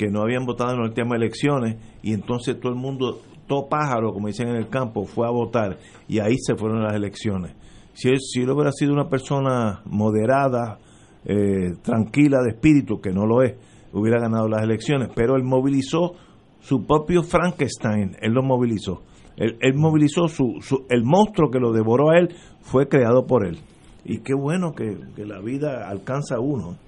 que 0.00 0.08
no 0.08 0.22
habían 0.22 0.46
votado 0.46 0.70
en 0.70 0.78
las 0.78 0.88
últimas 0.88 1.18
elecciones 1.18 1.76
y 2.02 2.14
entonces 2.14 2.58
todo 2.58 2.72
el 2.72 2.78
mundo, 2.78 3.20
todo 3.46 3.68
pájaro, 3.68 4.14
como 4.14 4.28
dicen 4.28 4.48
en 4.48 4.56
el 4.56 4.70
campo, 4.70 5.04
fue 5.04 5.26
a 5.26 5.30
votar 5.30 5.76
y 6.08 6.20
ahí 6.20 6.36
se 6.38 6.54
fueron 6.54 6.82
las 6.82 6.94
elecciones. 6.94 7.52
Si 7.92 8.08
él, 8.08 8.18
si 8.18 8.40
él 8.40 8.48
hubiera 8.48 8.72
sido 8.72 8.94
una 8.94 9.10
persona 9.10 9.82
moderada, 9.84 10.78
eh, 11.26 11.74
tranquila 11.82 12.38
de 12.42 12.52
espíritu, 12.52 12.98
que 12.98 13.10
no 13.10 13.26
lo 13.26 13.42
es, 13.42 13.56
hubiera 13.92 14.18
ganado 14.18 14.48
las 14.48 14.62
elecciones, 14.62 15.10
pero 15.14 15.36
él 15.36 15.44
movilizó 15.44 16.14
su 16.60 16.86
propio 16.86 17.22
Frankenstein, 17.22 18.16
él 18.22 18.32
lo 18.32 18.42
movilizó. 18.42 19.02
Él, 19.36 19.74
movilizó 19.74 20.28
su, 20.28 20.60
su, 20.62 20.86
el 20.88 21.04
monstruo 21.04 21.50
que 21.50 21.58
lo 21.58 21.72
devoró 21.72 22.10
a 22.10 22.18
él 22.18 22.34
fue 22.62 22.88
creado 22.88 23.26
por 23.26 23.46
él. 23.46 23.58
Y 24.04 24.20
qué 24.20 24.32
bueno 24.32 24.72
que, 24.72 24.96
la 25.16 25.40
vida 25.40 25.90
alcanza 25.90 26.36
a 26.36 26.40
uno. 26.40 26.78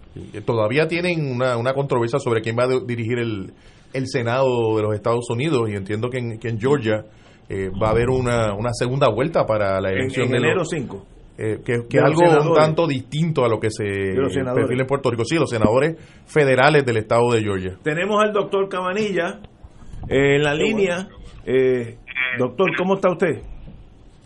Todavía 0.44 0.86
tienen 0.86 1.30
una, 1.30 1.56
una 1.56 1.72
controversia 1.72 2.18
sobre 2.18 2.42
quién 2.42 2.56
va 2.56 2.64
a 2.64 2.80
dirigir 2.86 3.18
el, 3.18 3.52
el 3.92 4.06
Senado 4.06 4.76
de 4.76 4.82
los 4.82 4.94
Estados 4.94 5.28
Unidos 5.30 5.68
y 5.70 5.74
entiendo 5.74 6.08
que 6.10 6.18
en, 6.18 6.38
que 6.38 6.48
en 6.48 6.60
Georgia 6.60 7.04
eh, 7.48 7.70
va 7.70 7.88
a 7.88 7.90
haber 7.90 8.08
una, 8.08 8.54
una 8.54 8.70
segunda 8.72 9.08
vuelta 9.10 9.44
para 9.44 9.80
la 9.80 9.90
elección 9.90 10.28
en, 10.28 10.36
enero 10.36 10.64
5. 10.64 11.06
Eh, 11.38 11.58
que, 11.64 11.72
es 11.74 12.02
algo 12.02 12.50
un 12.50 12.54
tanto 12.54 12.86
distinto 12.86 13.44
a 13.44 13.48
lo 13.48 13.58
que 13.58 13.70
se 13.70 13.84
perfila 13.84 14.82
en 14.82 14.86
Puerto 14.86 15.10
Rico. 15.10 15.24
Sí, 15.24 15.36
los 15.36 15.50
senadores 15.50 15.96
federales 16.26 16.84
del 16.84 16.98
estado 16.98 17.32
de 17.32 17.40
Georgia. 17.40 17.78
Tenemos 17.82 18.22
al 18.22 18.32
doctor 18.32 18.68
Cabanilla 18.68 19.40
eh, 20.08 20.36
en 20.36 20.42
la 20.42 20.54
línea. 20.54 21.08
doctor, 22.38 22.70
¿cómo 22.76 22.94
está 22.94 23.10
usted? 23.10 23.42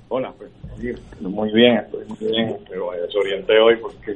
Hola, 0.08 0.32
pues 0.36 0.50
muy 1.20 1.50
bien, 1.52 1.78
estoy 1.78 2.04
muy 2.06 2.18
bien, 2.18 2.56
pero 2.68 2.90
desorienté 2.92 3.58
hoy 3.58 3.76
porque 3.80 4.12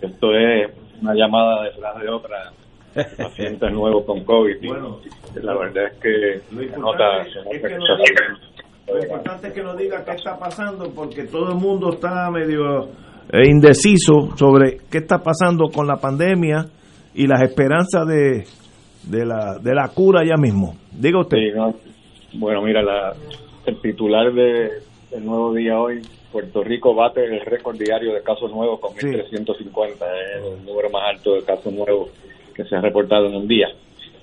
esto 0.00 0.34
es 0.34 0.70
una 1.00 1.14
llamada 1.14 1.64
detrás 1.64 2.00
de 2.00 2.08
otra 2.08 2.52
pacientes 2.94 3.72
nuevos 3.72 4.04
con 4.04 4.24
COVID. 4.24 4.62
Y 4.62 5.40
la 5.42 5.56
verdad 5.56 5.86
es 5.92 5.98
que 6.00 6.40
se 6.48 6.78
nota, 6.78 7.24
se 7.24 7.38
nota 7.38 7.56
es 7.56 7.62
que 7.62 7.78
no 7.78 7.96
diga-. 7.96 8.54
Lo 8.86 8.98
importante 8.98 9.48
es 9.48 9.54
que 9.54 9.62
nos 9.62 9.78
diga 9.78 10.04
qué 10.04 10.12
está 10.12 10.38
pasando, 10.38 10.90
porque 10.94 11.24
todo 11.24 11.52
el 11.52 11.56
mundo 11.56 11.94
está 11.94 12.30
medio 12.30 12.84
eh, 13.32 13.48
indeciso 13.48 14.36
sobre 14.36 14.78
qué 14.90 14.98
está 14.98 15.18
pasando 15.18 15.70
con 15.70 15.86
la 15.86 15.96
pandemia 15.96 16.66
y 17.14 17.26
las 17.26 17.42
esperanzas 17.42 18.06
de, 18.06 18.44
de, 19.04 19.24
la, 19.24 19.58
de 19.58 19.74
la 19.74 19.88
cura 19.88 20.20
ya 20.24 20.36
mismo. 20.36 20.76
Diga 20.92 21.20
usted. 21.20 21.38
Sí, 21.38 21.56
¿no? 21.56 21.74
Bueno, 22.34 22.62
mira, 22.62 22.82
la, 22.82 23.14
el 23.64 23.80
titular 23.80 24.32
de, 24.32 24.68
del 25.10 25.24
nuevo 25.24 25.54
día 25.54 25.78
hoy, 25.78 26.02
Puerto 26.34 26.64
Rico 26.64 26.96
bate 26.96 27.24
el 27.24 27.40
récord 27.42 27.76
diario 27.78 28.12
de 28.12 28.20
casos 28.20 28.50
nuevos 28.50 28.80
con 28.80 28.92
Sí. 28.96 29.06
1.350. 29.06 30.04
Es 30.36 30.44
el 30.44 30.66
número 30.66 30.90
más 30.90 31.04
alto 31.14 31.36
de 31.36 31.44
casos 31.44 31.72
nuevos 31.72 32.10
que 32.52 32.64
se 32.64 32.74
ha 32.74 32.80
reportado 32.80 33.26
en 33.26 33.36
un 33.36 33.46
día. 33.46 33.68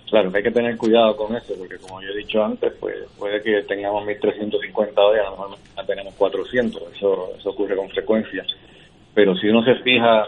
Claro, 0.09 0.29
hay 0.33 0.43
que 0.43 0.51
tener 0.51 0.75
cuidado 0.75 1.15
con 1.15 1.33
eso, 1.37 1.53
porque 1.57 1.77
como 1.77 2.01
yo 2.01 2.09
he 2.09 2.17
dicho 2.17 2.43
antes, 2.43 2.73
pues 2.81 2.97
puede 3.17 3.41
que 3.41 3.63
tengamos 3.63 4.05
1.350 4.05 4.91
hoy, 4.97 5.19
a 5.19 5.23
lo 5.23 5.31
mejor 5.31 5.57
tenemos 5.87 6.13
400. 6.15 6.83
Eso, 6.97 7.29
eso 7.37 7.49
ocurre 7.49 7.77
con 7.77 7.87
frecuencia. 7.87 8.45
Pero 9.13 9.33
si 9.37 9.47
uno 9.47 9.63
se 9.63 9.75
fija 9.75 10.27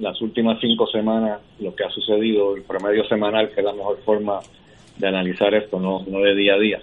las 0.00 0.18
últimas 0.22 0.58
cinco 0.62 0.86
semanas, 0.86 1.40
lo 1.60 1.74
que 1.74 1.84
ha 1.84 1.90
sucedido, 1.90 2.56
el 2.56 2.62
promedio 2.62 3.04
semanal, 3.04 3.50
que 3.50 3.60
es 3.60 3.66
la 3.66 3.74
mejor 3.74 3.98
forma 3.98 4.40
de 4.96 5.06
analizar 5.06 5.54
esto, 5.54 5.78
no, 5.78 6.02
no 6.08 6.20
de 6.20 6.34
día 6.34 6.54
a 6.54 6.58
día. 6.58 6.80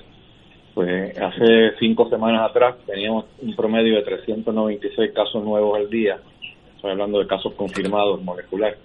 Pues 0.75 1.17
hace 1.17 1.71
cinco 1.79 2.09
semanas 2.09 2.49
atrás 2.49 2.75
teníamos 2.85 3.23
un 3.41 3.55
promedio 3.55 3.95
de 3.95 4.01
396 4.01 5.13
casos 5.13 5.41
nuevos 5.41 5.77
al 5.77 5.89
día. 5.89 6.19
Estoy 6.75 6.91
hablando 6.91 7.19
de 7.19 7.27
casos 7.27 7.53
confirmados 7.53 8.21
molecular. 8.21 8.75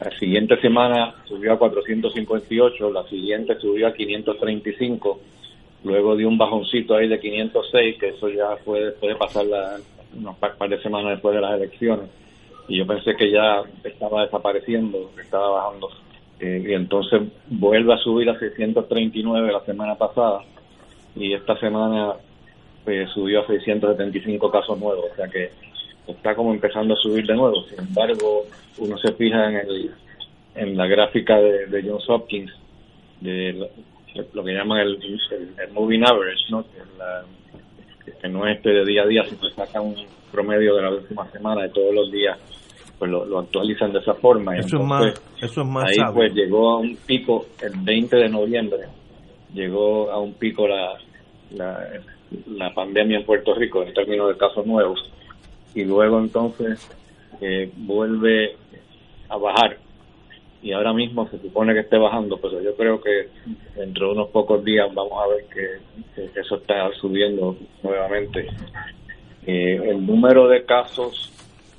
La 0.00 0.10
siguiente 0.18 0.60
semana 0.60 1.14
subió 1.28 1.52
a 1.52 1.58
458, 1.58 2.90
la 2.90 3.04
siguiente 3.04 3.54
subió 3.60 3.86
a 3.86 3.92
535, 3.92 5.20
luego 5.84 6.16
dio 6.16 6.26
un 6.26 6.36
bajoncito 6.36 6.96
ahí 6.96 7.06
de 7.06 7.20
506, 7.20 7.96
que 7.96 8.08
eso 8.08 8.28
ya 8.28 8.56
fue 8.64 8.86
después 8.86 9.12
de 9.12 9.16
pasar 9.16 9.46
la, 9.46 9.76
unos 10.18 10.36
par, 10.38 10.56
par 10.56 10.68
de 10.68 10.82
semanas 10.82 11.12
después 11.12 11.36
de 11.36 11.40
las 11.40 11.54
elecciones. 11.54 12.10
Y 12.66 12.78
yo 12.78 12.88
pensé 12.88 13.14
que 13.14 13.30
ya 13.30 13.62
estaba 13.84 14.24
desapareciendo, 14.24 15.12
que 15.14 15.22
estaba 15.22 15.48
bajando. 15.48 15.90
Eh, 16.40 16.64
y 16.70 16.72
entonces 16.72 17.22
vuelve 17.48 17.94
a 17.94 17.98
subir 17.98 18.28
a 18.30 18.36
639 18.36 19.52
la 19.52 19.60
semana 19.60 19.94
pasada 19.94 20.40
y 21.16 21.32
esta 21.34 21.58
semana 21.58 22.14
pues, 22.84 23.08
subió 23.10 23.40
a 23.42 23.46
675 23.46 24.50
casos 24.50 24.78
nuevos, 24.78 25.06
o 25.12 25.16
sea 25.16 25.28
que 25.28 25.50
está 26.06 26.34
como 26.34 26.52
empezando 26.52 26.94
a 26.94 26.96
subir 26.98 27.26
de 27.26 27.34
nuevo. 27.34 27.62
Sin 27.64 27.78
embargo, 27.80 28.44
uno 28.78 28.98
se 28.98 29.12
fija 29.14 29.48
en, 29.48 29.56
el, 29.56 29.90
en 30.54 30.76
la 30.76 30.86
gráfica 30.86 31.36
de, 31.40 31.66
de 31.66 31.82
Johns 31.88 32.08
Hopkins, 32.08 32.52
de 33.20 33.52
lo, 33.54 33.68
lo 34.34 34.44
que 34.44 34.52
llaman 34.52 34.80
el, 34.80 34.98
el, 35.02 35.48
el 35.58 35.72
moving 35.72 36.04
average, 36.04 36.44
¿no? 36.50 36.62
Que, 36.64 36.78
es 36.78 36.98
la- 36.98 37.24
que 38.20 38.28
no 38.28 38.46
es 38.46 38.56
este 38.58 38.70
de 38.70 38.84
día 38.84 39.02
a 39.02 39.06
día, 39.06 39.22
sino 39.24 39.40
que 39.40 39.50
saca 39.54 39.80
un 39.80 39.94
promedio 40.30 40.74
de 40.76 40.82
la 40.82 40.90
última 40.90 41.30
semana 41.30 41.62
de 41.62 41.68
todos 41.70 41.94
los 41.94 42.10
días, 42.12 42.38
pues 42.98 43.10
lo, 43.10 43.24
lo 43.24 43.38
actualizan 43.38 43.92
de 43.94 44.00
esa 44.00 44.12
forma. 44.14 44.56
Eso 44.58 44.76
es 44.76 44.84
más, 44.84 45.22
eso 45.40 45.60
es 45.62 45.66
más 45.66 45.84
ahí 45.84 45.94
sabio. 45.94 46.14
pues 46.14 46.34
llegó 46.34 46.70
a 46.72 46.78
un 46.80 46.96
pico 47.06 47.46
el 47.62 47.72
20 47.82 48.14
de 48.16 48.28
noviembre 48.28 48.78
llegó 49.54 50.10
a 50.10 50.18
un 50.18 50.34
pico 50.34 50.68
la, 50.68 50.98
la, 51.52 51.88
la 52.46 52.74
pandemia 52.74 53.18
en 53.18 53.24
Puerto 53.24 53.54
Rico 53.54 53.82
en 53.82 53.94
términos 53.94 54.28
de 54.28 54.36
casos 54.36 54.66
nuevos 54.66 55.10
y 55.74 55.84
luego 55.84 56.18
entonces 56.18 56.90
eh, 57.40 57.70
vuelve 57.76 58.56
a 59.28 59.36
bajar 59.36 59.78
y 60.62 60.72
ahora 60.72 60.92
mismo 60.92 61.28
se 61.28 61.38
supone 61.38 61.74
que 61.74 61.80
esté 61.80 61.98
bajando 61.98 62.38
pero 62.38 62.60
yo 62.60 62.74
creo 62.76 63.00
que 63.00 63.28
dentro 63.76 64.06
de 64.06 64.12
unos 64.12 64.30
pocos 64.30 64.64
días 64.64 64.92
vamos 64.94 65.22
a 65.22 65.28
ver 65.28 65.44
que, 65.52 66.40
eso 66.40 66.56
está 66.56 66.90
subiendo 67.00 67.56
nuevamente 67.82 68.46
Eh, 69.46 69.78
el 69.90 70.06
número 70.06 70.48
de 70.48 70.64
casos 70.64 71.30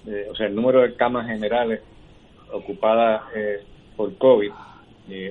eh, 0.05 0.27
o 0.29 0.35
sea 0.35 0.45
el 0.45 0.53
número 0.53 0.81
de 0.81 0.93
camas 0.93 1.25
generales 1.25 1.81
ocupadas 2.51 3.23
por 3.97 4.15
COVID 4.17 4.51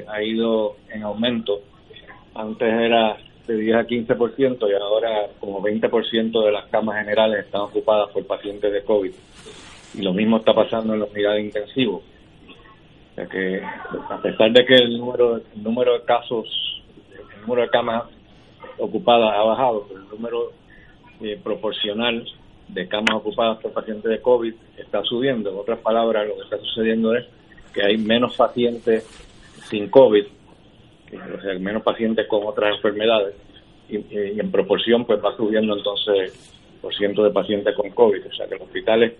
ha 0.08 0.22
ido 0.22 0.76
en 0.88 1.02
aumento. 1.02 1.60
Antes 2.34 2.68
era 2.68 3.16
de 3.46 3.56
10 3.56 3.76
a 3.76 3.86
15% 3.86 4.68
y 4.68 4.74
ahora 4.74 5.26
como 5.38 5.62
20% 5.62 6.44
de 6.44 6.52
las 6.52 6.66
camas 6.66 6.98
generales 6.98 7.44
están 7.44 7.62
ocupadas 7.62 8.10
por 8.10 8.26
pacientes 8.26 8.72
de 8.72 8.82
COVID. 8.82 9.12
Y 9.94 10.02
lo 10.02 10.12
mismo 10.12 10.38
está 10.38 10.54
pasando 10.54 10.94
en 10.94 11.00
los 11.00 11.10
unidades 11.10 11.44
intensivos. 11.44 12.02
O 13.12 13.14
sea 13.14 13.26
que 13.26 13.62
a 13.62 14.20
pesar 14.20 14.50
de 14.50 14.64
que 14.64 14.74
el 14.74 14.98
número, 14.98 15.36
el 15.36 15.62
número 15.62 15.92
de 15.92 16.04
casos, 16.04 16.82
el 17.12 17.40
número 17.42 17.62
de 17.62 17.68
camas 17.68 18.04
ocupadas 18.78 19.32
ha 19.34 19.42
bajado, 19.44 19.86
pero 19.88 20.00
el 20.00 20.08
número 20.08 20.52
eh, 21.20 21.38
proporcional 21.42 22.26
de 22.66 22.88
camas 22.88 23.14
ocupadas 23.16 23.58
por 23.58 23.72
pacientes 23.72 24.10
de 24.10 24.20
COVID 24.20 24.54
está 24.78 25.02
subiendo. 25.04 25.50
En 25.50 25.58
otras 25.58 25.78
palabras, 25.78 26.26
lo 26.26 26.34
que 26.36 26.42
está 26.42 26.58
sucediendo 26.58 27.14
es 27.14 27.24
que 27.72 27.84
hay 27.84 27.96
menos 27.96 28.36
pacientes 28.36 29.06
sin 29.68 29.88
COVID, 29.90 30.24
o 31.12 31.40
sea, 31.40 31.58
menos 31.58 31.82
pacientes 31.82 32.26
con 32.26 32.46
otras 32.46 32.76
enfermedades, 32.76 33.34
y, 33.88 33.96
en 34.40 34.50
proporción 34.50 35.04
pues 35.04 35.22
va 35.22 35.36
subiendo 35.36 35.76
entonces 35.76 36.32
por 36.80 36.94
ciento 36.94 37.22
de 37.24 37.30
pacientes 37.30 37.74
con 37.74 37.90
COVID. 37.90 38.26
O 38.26 38.32
sea, 38.32 38.46
que 38.46 38.54
los 38.54 38.62
hospitales 38.62 39.14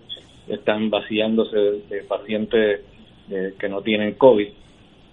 están 0.47 0.89
vaciándose 0.89 1.57
de, 1.57 2.03
pacientes 2.07 2.81
eh, 3.29 3.53
que 3.59 3.69
no 3.69 3.81
tienen 3.81 4.13
COVID 4.13 4.47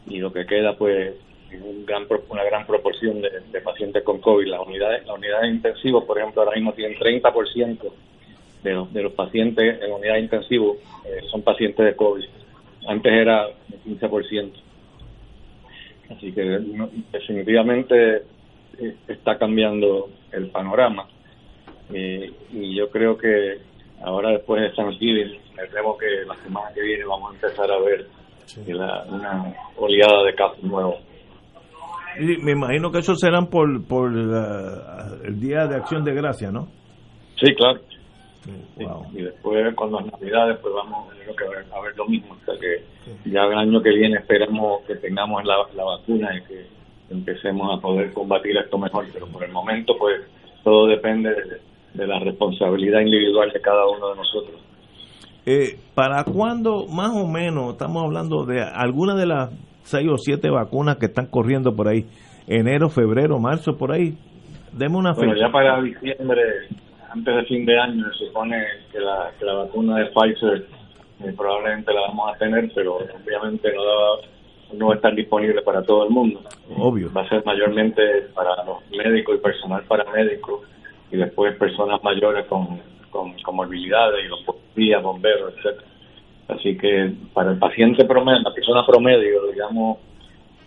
y 0.09 0.19
lo 0.19 0.33
que 0.33 0.47
queda 0.47 0.77
pues 0.77 1.15
es 1.51 1.61
un 1.63 1.85
gran, 1.85 2.07
una 2.29 2.45
gran 2.45 2.67
proporción 2.67 3.21
de, 3.21 3.61
pacientes 3.61 4.03
con 4.03 4.21
COVID. 4.21 4.47
Las 4.47 4.67
unidades, 4.67 5.07
las 5.07 5.17
unidades 5.17 5.51
intensivas, 5.51 6.05
por 6.05 6.19
ejemplo, 6.19 6.43
ahora 6.43 6.57
mismo 6.57 6.73
tienen 6.73 6.99
30% 6.99 7.79
de 8.63 8.73
los, 8.73 8.93
de 8.93 9.03
los 9.03 9.13
pacientes 9.13 9.83
en 9.83 9.93
unidad 9.93 10.17
intensivo 10.17 10.77
eh, 11.05 11.21
son 11.31 11.43
pacientes 11.43 11.85
de 11.85 11.97
COVID. 11.97 12.25
Antes 12.87 13.13
era 13.13 13.47
el 13.47 13.99
15%. 13.99 14.53
Así 16.17 16.33
que 16.33 16.45
no- 16.61 16.89
definitivamente 17.13 18.17
eh, 18.79 18.97
está 19.09 19.39
cambiando 19.39 20.09
el 20.33 20.49
panorama. 20.51 21.07
Eh, 21.93 22.33
y 22.53 22.75
yo 22.77 22.89
creo 22.91 23.17
que 23.19 23.59
ahora 24.03 24.31
después 24.31 24.63
de 24.63 24.71
Thanksgiving, 24.71 25.39
me 25.57 25.67
temo 25.69 25.97
que 25.99 26.07
la 26.27 26.35
semana 26.43 26.69
que 26.75 26.81
viene 26.83 27.05
vamos 27.05 27.31
a 27.31 27.35
empezar 27.35 27.71
a 27.71 27.79
ver 27.81 28.07
eh, 28.67 28.75
la- 28.75 29.05
una 29.09 29.55
oleada 29.77 30.25
de 30.25 30.35
casos 30.35 30.63
nuevos. 30.63 30.97
Y 32.19 32.37
me 32.39 32.53
imagino 32.53 32.91
que 32.93 32.99
eso 32.99 33.15
serán 33.17 33.47
por, 33.49 33.87
por 33.87 34.13
la- 34.13 35.17
el 35.25 35.41
Día 35.41 35.67
de 35.67 35.77
Acción 35.77 36.05
de 36.05 36.15
Gracia, 36.15 36.51
¿no? 36.51 36.69
Sí, 37.41 37.55
claro. 37.55 37.81
Sí, 38.45 38.85
Y 39.15 39.23
después 39.23 39.75
con 39.75 39.93
las 39.93 40.05
navidades 40.07 40.59
pues 40.61 40.75
vamos 40.75 41.07
yo 41.15 41.23
creo 41.23 41.37
que 41.37 41.45
a 41.45 41.49
ver, 41.61 41.67
a 41.73 41.81
ver 41.81 41.97
lo 41.97 42.07
mismo. 42.07 42.35
O 42.41 42.45
sea 42.45 42.55
que 42.61 43.31
ya 43.31 43.43
el 43.45 43.59
año 43.59 43.81
que 43.83 43.91
viene 43.91 44.17
esperemos 44.19 44.83
que 44.87 44.97
tengamos 44.97 45.45
la, 45.45 45.57
la 45.77 45.85
vacuna 45.85 46.31
y 46.37 46.43
que 46.49 46.67
empecemos 47.11 47.79
a 47.79 47.81
poder 47.81 48.13
combatir 48.13 48.57
esto 48.57 48.79
mejor. 48.79 49.05
Pero 49.13 49.27
por 49.29 49.45
el 49.45 49.53
momento 49.53 49.95
pues 49.99 50.23
todo 50.65 50.87
depende 50.87 51.31
de, 51.31 51.61
de 52.01 52.07
la 52.07 52.19
responsabilidad 52.21 53.01
individual 53.01 53.51
de 53.53 53.61
cada 53.61 53.87
uno 53.89 54.11
de 54.11 54.17
nosotros. 54.17 54.61
Eh, 55.45 55.77
¿Para 55.95 56.25
cuándo, 56.25 56.87
más 56.87 57.11
o 57.15 57.27
menos, 57.27 57.73
estamos 57.73 58.05
hablando 58.05 58.45
de 58.45 58.63
alguna 58.63 59.15
de 59.17 59.27
las 59.27 59.51
seis 59.83 60.09
o 60.09 60.17
siete 60.17 60.49
vacunas 60.51 60.97
que 60.97 61.07
están 61.07 61.27
corriendo 61.27 61.75
por 61.75 61.89
ahí? 61.89 62.07
Enero, 62.47 62.89
febrero, 62.89 63.39
marzo, 63.41 63.77
por 63.77 63.93
ahí. 63.93 64.15
Deme 64.73 64.97
una 64.97 65.13
Bueno, 65.13 65.33
fecha. 65.33 65.47
ya 65.47 65.53
para 65.53 65.83
diciembre, 65.83 66.43
antes 67.13 67.35
de 67.37 67.45
fin 67.45 67.67
de 67.67 67.79
año, 67.79 68.05
se 68.15 68.27
supone 68.27 68.57
que 68.91 69.01
la, 69.01 69.31
que 69.39 69.45
la 69.45 69.55
vacuna 69.55 69.99
de 69.99 70.07
Pfizer 70.07 70.67
eh, 71.25 71.33
probablemente 71.37 71.93
la 71.93 72.01
vamos 72.03 72.35
a 72.35 72.39
tener, 72.39 72.71
pero 72.75 72.97
obviamente 72.97 73.73
no, 73.75 73.83
va- 73.85 74.27
no 74.75 74.87
va 74.89 74.93
a 74.95 74.97
estar 74.97 75.15
disponible 75.15 75.63
para 75.63 75.83
todo 75.83 76.05
el 76.05 76.11
mundo. 76.11 76.41
Obvio. 76.77 77.11
Va 77.13 77.23
a 77.23 77.29
ser 77.29 77.45
mayormente 77.45 78.03
para 78.35 78.65
los 78.65 78.79
médicos 78.91 79.37
y 79.37 79.39
personal 79.39 79.83
paramédico 79.85 80.63
y 81.11 81.17
después 81.19 81.55
personas 81.57 82.03
mayores 82.03 82.47
con, 82.47 82.81
con 83.11 83.35
comorbilidades 83.43 84.25
y 84.25 84.29
los 84.29 84.41
policías, 84.43 85.03
bomberos, 85.03 85.53
etcétera. 85.59 85.87
Así 86.49 86.77
que 86.77 87.13
para 87.35 87.53
el 87.53 87.59
paciente 87.59 88.05
promedio, 88.05 88.41
la 88.43 88.53
persona 88.55 88.85
promedio, 88.87 89.47
digamos, 89.53 89.99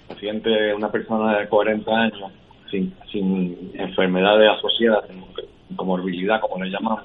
paciente, 0.08 0.74
una 0.74 0.92
persona 0.92 1.40
de 1.40 1.48
40 1.48 1.92
años, 1.92 2.32
sin, 2.72 2.94
sin 3.12 3.72
enfermedades 3.74 4.50
asociadas, 4.52 5.06
comorbilidad, 5.76 6.40
como 6.42 6.64
le 6.64 6.70
llamamos, 6.70 7.02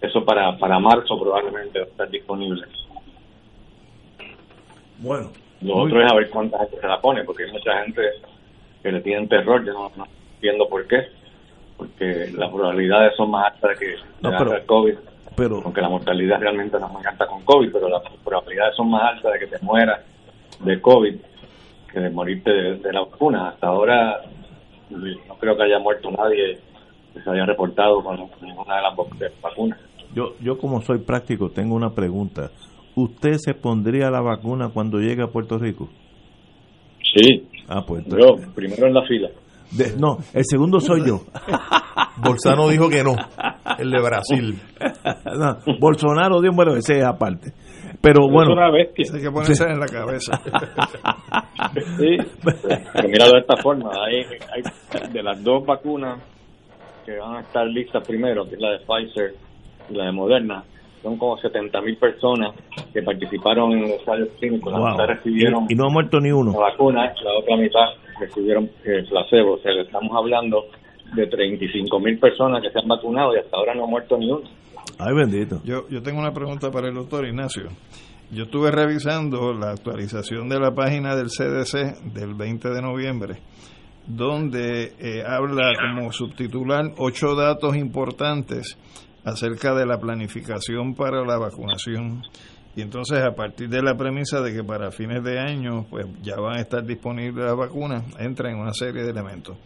eso 0.00 0.24
para, 0.24 0.56
para 0.58 0.78
marzo 0.78 1.18
probablemente 1.20 1.78
va 1.80 1.84
a 1.84 1.88
estar 1.88 2.10
disponible. 2.10 2.64
Bueno. 4.98 5.30
Lo 5.60 5.76
otro 5.76 6.00
es 6.00 6.10
a 6.10 6.14
ver 6.14 6.30
cuánta 6.30 6.58
gente 6.58 6.80
se 6.80 6.86
la 6.86 7.00
pone, 7.00 7.24
porque 7.24 7.44
hay 7.44 7.52
mucha 7.52 7.82
gente 7.82 8.00
que 8.80 8.92
le 8.92 9.00
tienen 9.00 9.28
terror, 9.28 9.64
yo 9.64 9.72
no, 9.72 9.90
no 9.96 10.06
entiendo 10.34 10.68
por 10.68 10.86
qué, 10.86 11.08
porque 11.76 12.30
las 12.32 12.48
probabilidades 12.50 13.16
son 13.16 13.30
más 13.32 13.52
altas 13.52 13.70
de 13.78 13.86
que 13.86 13.94
No, 14.20 14.30
pero- 14.38 14.54
el 14.54 14.66
COVID, 14.66 14.94
pero 15.36 15.60
aunque 15.64 15.80
la 15.80 15.88
mortalidad 15.88 16.40
realmente 16.40 16.78
no 16.78 16.86
es 16.86 16.92
muy 16.92 17.04
alta 17.04 17.26
con 17.26 17.42
COVID, 17.42 17.72
pero 17.72 17.88
las 17.88 18.02
probabilidades 18.24 18.76
son 18.76 18.90
más 18.90 19.02
altas 19.14 19.32
de 19.32 19.38
que 19.40 19.46
te 19.48 19.58
mueras 19.64 20.00
de 20.60 20.80
COVID 20.80 21.14
que 21.92 22.00
de 22.00 22.10
morirte 22.10 22.50
de, 22.52 22.76
de 22.78 22.92
la 22.92 23.00
vacuna. 23.00 23.48
Hasta 23.48 23.66
ahora 23.68 24.20
no 24.90 25.34
creo 25.38 25.56
que 25.56 25.62
haya 25.62 25.78
muerto 25.78 26.10
nadie 26.10 26.58
que 27.18 27.24
se 27.24 27.30
haya 27.30 27.44
reportado 27.46 28.02
con 28.02 28.16
ninguna 28.16 28.76
de 28.76 28.82
las 28.82 28.96
vacunas. 29.42 29.78
Yo, 30.14 30.34
yo 30.40 30.58
como 30.58 30.80
soy 30.80 30.98
práctico, 30.98 31.50
tengo 31.50 31.74
una 31.74 31.90
pregunta. 31.90 32.50
¿Usted 32.94 33.34
se 33.38 33.54
pondría 33.54 34.10
la 34.10 34.20
vacuna 34.20 34.70
cuando 34.72 34.98
llegue 34.98 35.22
a 35.22 35.28
Puerto 35.28 35.58
Rico? 35.58 35.88
Sí. 37.14 37.46
Ah, 37.68 37.84
pues 37.86 38.04
Yo, 38.06 38.36
primero 38.54 38.86
en 38.86 38.94
la 38.94 39.06
fila. 39.06 39.28
De- 39.70 39.94
no, 39.98 40.16
el 40.32 40.44
segundo 40.44 40.80
soy 40.80 41.06
yo. 41.06 41.20
Bolzano 42.22 42.68
dijo 42.68 42.88
que 42.88 43.04
no, 43.04 43.14
el 43.78 43.90
de 43.90 44.02
Brasil. 44.02 44.58
No, 45.38 45.58
Bolsonaro 45.78 46.40
dio 46.40 46.50
bueno, 46.52 46.74
ese 46.74 46.98
es 46.98 47.04
aparte. 47.04 47.52
Pero 48.00 48.28
bueno. 48.28 48.54
Eso 48.96 49.14
hay 49.16 49.22
que 49.22 49.30
ponerse 49.30 49.64
en 49.64 49.78
la 49.78 49.86
cabeza. 49.86 50.40
Sí, 51.98 52.16
pero 52.42 53.08
míralo 53.08 53.32
de 53.32 53.40
esta 53.40 53.56
forma, 53.62 53.90
hay, 54.06 54.22
hay 54.54 55.12
de 55.12 55.22
las 55.22 55.42
dos 55.44 55.66
vacunas 55.66 56.18
que 57.08 57.18
van 57.18 57.36
a 57.36 57.40
estar 57.40 57.66
listas 57.66 58.06
primero, 58.06 58.46
que 58.48 58.54
es 58.56 58.60
la 58.60 58.72
de 58.72 58.78
Pfizer 58.80 59.34
y 59.90 59.94
la 59.94 60.04
de 60.06 60.12
Moderna, 60.12 60.62
son 61.02 61.16
como 61.16 61.38
70 61.38 61.80
mil 61.80 61.96
personas 61.96 62.54
que 62.92 63.02
participaron 63.02 63.72
en 63.72 63.82
los 63.82 63.90
ensayos 64.00 64.28
clínicos, 64.38 64.72
la 64.72 64.78
Wow. 64.80 64.90
mitad 64.90 65.06
recibieron 65.06 65.66
Y, 65.68 65.72
y 65.72 65.76
no 65.76 65.84
ha 65.86 65.90
muerto 65.90 66.20
ni 66.20 66.30
uno. 66.32 66.52
la 66.52 66.58
vacuna, 66.58 67.12
la 67.22 67.38
otra 67.38 67.56
mitad 67.56 67.86
recibieron 68.20 68.64
eh, 68.84 69.04
placebo, 69.08 69.54
o 69.54 69.58
sea, 69.58 69.72
le 69.72 69.82
estamos 69.82 70.10
hablando 70.16 70.64
de 71.14 71.26
35 71.26 72.00
mil 72.00 72.18
personas 72.18 72.60
que 72.62 72.70
se 72.70 72.78
han 72.80 72.88
vacunado 72.88 73.34
y 73.34 73.38
hasta 73.38 73.56
ahora 73.56 73.74
no 73.74 73.84
ha 73.84 73.86
muerto 73.86 74.18
ni 74.18 74.30
uno. 74.30 74.42
Ay, 74.98 75.14
bendito. 75.14 75.60
Yo, 75.64 75.88
yo 75.88 76.02
tengo 76.02 76.18
una 76.20 76.32
pregunta 76.32 76.70
para 76.70 76.88
el 76.88 76.94
doctor 76.94 77.24
Ignacio. 77.26 77.68
Yo 78.30 78.44
estuve 78.44 78.70
revisando 78.70 79.54
la 79.54 79.70
actualización 79.70 80.48
de 80.50 80.58
la 80.60 80.72
página 80.72 81.16
del 81.16 81.28
CDC 81.28 82.12
del 82.12 82.34
20 82.34 82.68
de 82.68 82.82
noviembre, 82.82 83.36
donde 84.08 84.94
eh, 84.98 85.22
habla 85.24 85.72
como 85.78 86.10
subtitular 86.10 86.92
ocho 86.96 87.34
datos 87.34 87.76
importantes 87.76 88.78
acerca 89.24 89.74
de 89.74 89.86
la 89.86 89.98
planificación 89.98 90.94
para 90.94 91.24
la 91.24 91.38
vacunación. 91.38 92.22
Y 92.74 92.80
entonces, 92.80 93.18
a 93.20 93.34
partir 93.34 93.68
de 93.68 93.82
la 93.82 93.96
premisa 93.96 94.40
de 94.40 94.54
que 94.54 94.64
para 94.64 94.90
fines 94.90 95.22
de 95.22 95.38
año 95.38 95.86
pues 95.90 96.06
ya 96.22 96.36
van 96.36 96.58
a 96.58 96.60
estar 96.60 96.84
disponibles 96.84 97.44
las 97.44 97.56
vacunas, 97.56 98.04
entra 98.18 98.50
en 98.50 98.58
una 98.58 98.72
serie 98.72 99.02
de 99.02 99.10
elementos. 99.10 99.56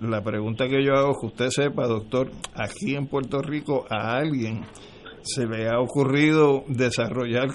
La 0.00 0.22
pregunta 0.22 0.66
que 0.66 0.84
yo 0.84 0.94
hago 0.94 1.12
es 1.12 1.18
que 1.20 1.26
usted 1.26 1.48
sepa, 1.50 1.86
doctor, 1.86 2.30
aquí 2.54 2.96
en 2.96 3.06
Puerto 3.06 3.40
Rico 3.40 3.86
a 3.88 4.16
alguien 4.16 4.62
se 5.22 5.46
le 5.46 5.68
ha 5.68 5.78
ocurrido 5.78 6.64
desarrollar 6.66 7.48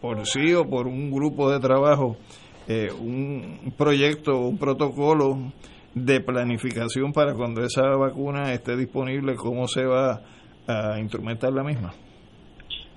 por 0.00 0.26
sí 0.26 0.54
o 0.54 0.64
por 0.64 0.86
un 0.86 1.10
grupo 1.10 1.50
de 1.50 1.60
trabajo 1.60 2.16
eh, 2.68 2.88
un 2.92 3.72
proyecto, 3.76 4.38
un 4.38 4.58
protocolo 4.58 5.36
de 5.94 6.20
planificación 6.20 7.12
para 7.12 7.34
cuando 7.34 7.62
esa 7.62 7.96
vacuna 7.96 8.52
esté 8.52 8.76
disponible, 8.76 9.34
cómo 9.34 9.66
se 9.66 9.84
va 9.84 10.20
a 10.66 10.98
instrumentar 10.98 11.52
la 11.52 11.62
misma. 11.62 11.92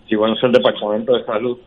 Sí, 0.08 0.16
bueno, 0.16 0.36
es 0.36 0.44
el 0.44 0.52
Departamento 0.52 1.14
de 1.14 1.26
Salud 1.26 1.58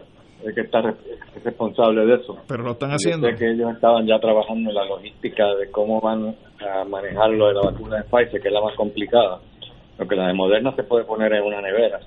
el 0.45 0.55
que 0.55 0.61
está 0.63 0.81
es 0.81 1.45
responsable 1.45 2.07
de 2.07 2.15
eso. 2.15 2.37
Pero 2.47 2.63
lo 2.63 2.73
están 2.73 2.91
Yo 2.91 2.97
haciendo. 2.97 3.29
sé 3.29 3.37
que 3.37 3.51
ellos 3.51 3.73
estaban 3.75 4.07
ya 4.07 4.19
trabajando 4.19 4.71
en 4.71 4.75
la 4.75 4.85
logística 4.85 5.55
de 5.55 5.71
cómo 5.71 6.01
van 6.01 6.35
a 6.61 6.85
manejar 6.85 7.31
lo 7.31 7.49
de 7.49 7.55
la 7.55 7.63
vacuna 7.63 7.97
de 7.97 8.05
Pfizer, 8.05 8.41
que 8.41 8.49
es 8.49 8.55
la 8.55 8.61
más 8.61 8.75
complicada. 8.77 9.41
Porque 9.97 10.15
la 10.15 10.29
de 10.29 10.35
Moderna 10.35 10.75
se 10.77 10.85
puede 10.85 11.05
poner 11.05 11.33
en 11.33 11.43
una 11.43 11.61
nevera 11.61 12.01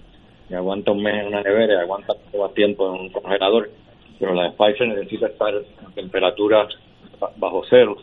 y 0.49 0.53
aguanta 0.53 0.91
un 0.91 1.03
mes 1.03 1.13
en 1.21 1.27
una 1.27 1.41
nevera 1.41 1.73
y 1.73 1.77
aguanta 1.77 2.13
más 2.37 2.53
tiempo 2.53 2.87
en 2.87 3.01
un 3.01 3.09
congelador. 3.09 3.69
Pero 4.21 4.33
la 4.33 4.43
de 4.43 4.51
Pfizer 4.51 4.87
necesita 4.87 5.27
estar 5.27 5.53
a 5.53 5.89
temperatura 5.93 6.65
ba- 7.19 7.31
bajo 7.35 7.63
cero. 7.69 7.97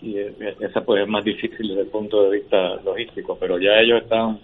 Y 0.00 0.16
eh, 0.18 0.32
esa 0.60 0.80
pues 0.82 1.02
es 1.02 1.08
más 1.08 1.24
difícil 1.24 1.68
desde 1.68 1.82
el 1.82 1.88
punto 1.88 2.22
de 2.22 2.38
vista 2.38 2.76
logístico. 2.84 3.36
Pero 3.38 3.58
ya 3.58 3.78
ellos 3.80 4.02
estaban 4.02 4.38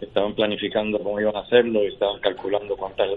estaban 0.00 0.34
planificando 0.34 0.98
cómo 0.98 1.18
iban 1.20 1.36
a 1.36 1.40
hacerlo 1.40 1.82
y 1.82 1.86
estaban 1.86 2.20
calculando 2.20 2.76
cuántas 2.76 3.08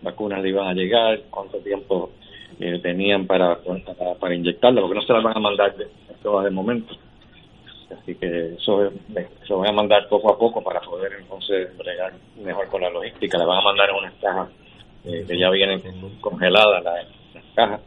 vacunas 0.00 0.42
le 0.42 0.48
iban 0.48 0.66
a 0.66 0.72
llegar, 0.74 1.20
cuánto 1.30 1.58
tiempo 1.58 2.10
eh, 2.58 2.80
tenían 2.82 3.26
para, 3.26 3.58
para, 3.58 4.14
para 4.14 4.34
inyectarla, 4.34 4.80
porque 4.80 4.94
no 4.96 5.02
se 5.02 5.12
las 5.12 5.22
van 5.22 5.36
a 5.36 5.40
mandar 5.40 5.76
de, 5.76 5.86
todas 6.22 6.44
de 6.46 6.50
momento. 6.50 6.94
Así 8.00 8.14
que 8.16 8.54
eso 8.54 8.86
es- 8.86 8.92
se 9.14 9.48
lo 9.50 9.58
van 9.58 9.68
a 9.68 9.72
mandar 9.72 10.08
poco 10.08 10.32
a 10.32 10.38
poco 10.38 10.62
para 10.64 10.80
poder 10.80 11.12
entonces 11.20 11.76
bregar 11.76 12.12
mejor 12.42 12.66
con 12.68 12.80
la 12.80 12.90
logística. 12.90 13.38
Le 13.38 13.44
van 13.44 13.58
a 13.58 13.62
mandar 13.62 13.90
en 13.90 13.96
unas 13.96 14.14
cajas 14.14 14.48
eh, 15.04 15.24
que 15.26 15.38
ya 15.38 15.50
vienen 15.50 15.80
congeladas 16.20 16.84
las, 16.84 17.06
las 17.34 17.44
cajas 17.54 17.80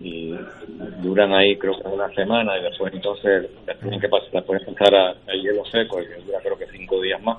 y 0.00 0.32
duran 1.02 1.32
ahí 1.32 1.56
creo 1.56 1.74
que 1.80 1.88
una 1.88 2.08
semana 2.14 2.56
y 2.58 2.62
después 2.62 2.92
entonces 2.94 3.50
las 3.66 3.78
tienen 3.80 4.00
que 4.00 4.08
pasar, 4.08 4.28
las 4.32 4.44
pueden 4.44 4.64
pasar 4.74 4.94
a, 4.94 5.14
hielo 5.34 5.64
seco 5.64 6.00
y 6.00 6.24
dura 6.24 6.38
creo 6.42 6.56
que 6.56 6.66
cinco 6.66 7.00
días 7.00 7.22
más. 7.22 7.38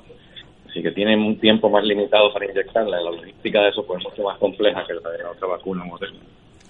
Así 0.69 0.83
que 0.83 0.91
tienen 0.91 1.19
un 1.19 1.39
tiempo 1.39 1.69
más 1.69 1.83
limitado 1.83 2.31
para 2.31 2.45
inyectarla. 2.45 3.01
La 3.01 3.11
logística 3.11 3.61
de 3.61 3.69
eso 3.69 3.83
pues, 3.87 3.99
es 3.99 4.11
mucho 4.11 4.23
más 4.23 4.37
compleja 4.37 4.83
que 4.85 4.93
la 4.93 5.09
de 5.09 5.23
la 5.23 5.31
otra 5.31 5.47
vacuna 5.47 5.83
moderna. 5.83 6.19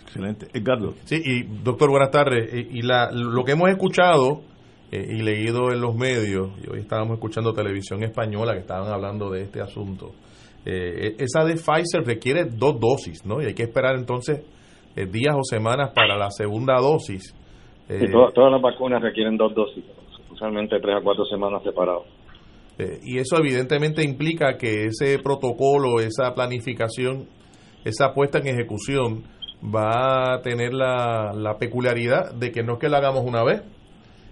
Excelente. 0.03 0.47
Edgardo. 0.53 0.93
Sí, 1.03 1.21
y 1.23 1.43
doctor, 1.43 1.89
buenas 1.89 2.09
tardes. 2.09 2.53
Y, 2.53 2.79
y 2.79 2.81
la, 2.81 3.09
lo 3.11 3.43
que 3.43 3.51
hemos 3.51 3.69
escuchado 3.69 4.41
eh, 4.91 5.05
y 5.07 5.21
leído 5.21 5.71
en 5.71 5.81
los 5.81 5.95
medios, 5.95 6.49
y 6.63 6.71
hoy 6.71 6.79
estábamos 6.79 7.15
escuchando 7.15 7.53
televisión 7.53 8.01
española 8.03 8.53
que 8.53 8.59
estaban 8.59 8.91
hablando 8.91 9.29
de 9.29 9.43
este 9.43 9.61
asunto, 9.61 10.13
eh, 10.71 11.15
esa 11.17 11.43
de 11.45 11.55
Pfizer 11.55 12.03
requiere 12.05 12.45
dos 12.45 12.79
dosis, 12.79 13.25
¿no? 13.25 13.41
Y 13.41 13.45
hay 13.45 13.53
que 13.53 13.63
esperar 13.63 13.95
entonces 13.95 14.41
eh, 14.95 15.05
días 15.05 15.35
o 15.35 15.43
semanas 15.43 15.91
para 15.95 16.17
la 16.17 16.29
segunda 16.29 16.75
dosis. 16.79 17.33
Eh, 17.87 18.05
Y 18.07 18.11
todas, 18.11 18.33
todas 18.33 18.51
las 18.51 18.61
vacunas 18.61 19.01
requieren 19.01 19.37
dos 19.37 19.53
dosis, 19.55 19.83
usualmente 20.31 20.79
tres 20.79 20.97
a 20.97 21.01
cuatro 21.01 21.25
semanas 21.25 21.63
separados. 21.63 22.03
Eh, 22.77 22.99
y 23.03 23.17
eso 23.17 23.37
evidentemente 23.37 24.03
implica 24.03 24.57
que 24.57 24.85
ese 24.85 25.17
protocolo, 25.19 25.99
esa 25.99 26.33
planificación, 26.33 27.27
esa 27.83 28.13
puesta 28.13 28.39
en 28.39 28.47
ejecución 28.47 29.23
va 29.63 30.35
a 30.35 30.41
tener 30.41 30.73
la, 30.73 31.33
la 31.33 31.57
peculiaridad 31.57 32.33
de 32.33 32.51
que 32.51 32.63
no 32.63 32.73
es 32.73 32.79
que 32.79 32.89
la 32.89 32.97
hagamos 32.99 33.25
una 33.25 33.43
vez, 33.43 33.63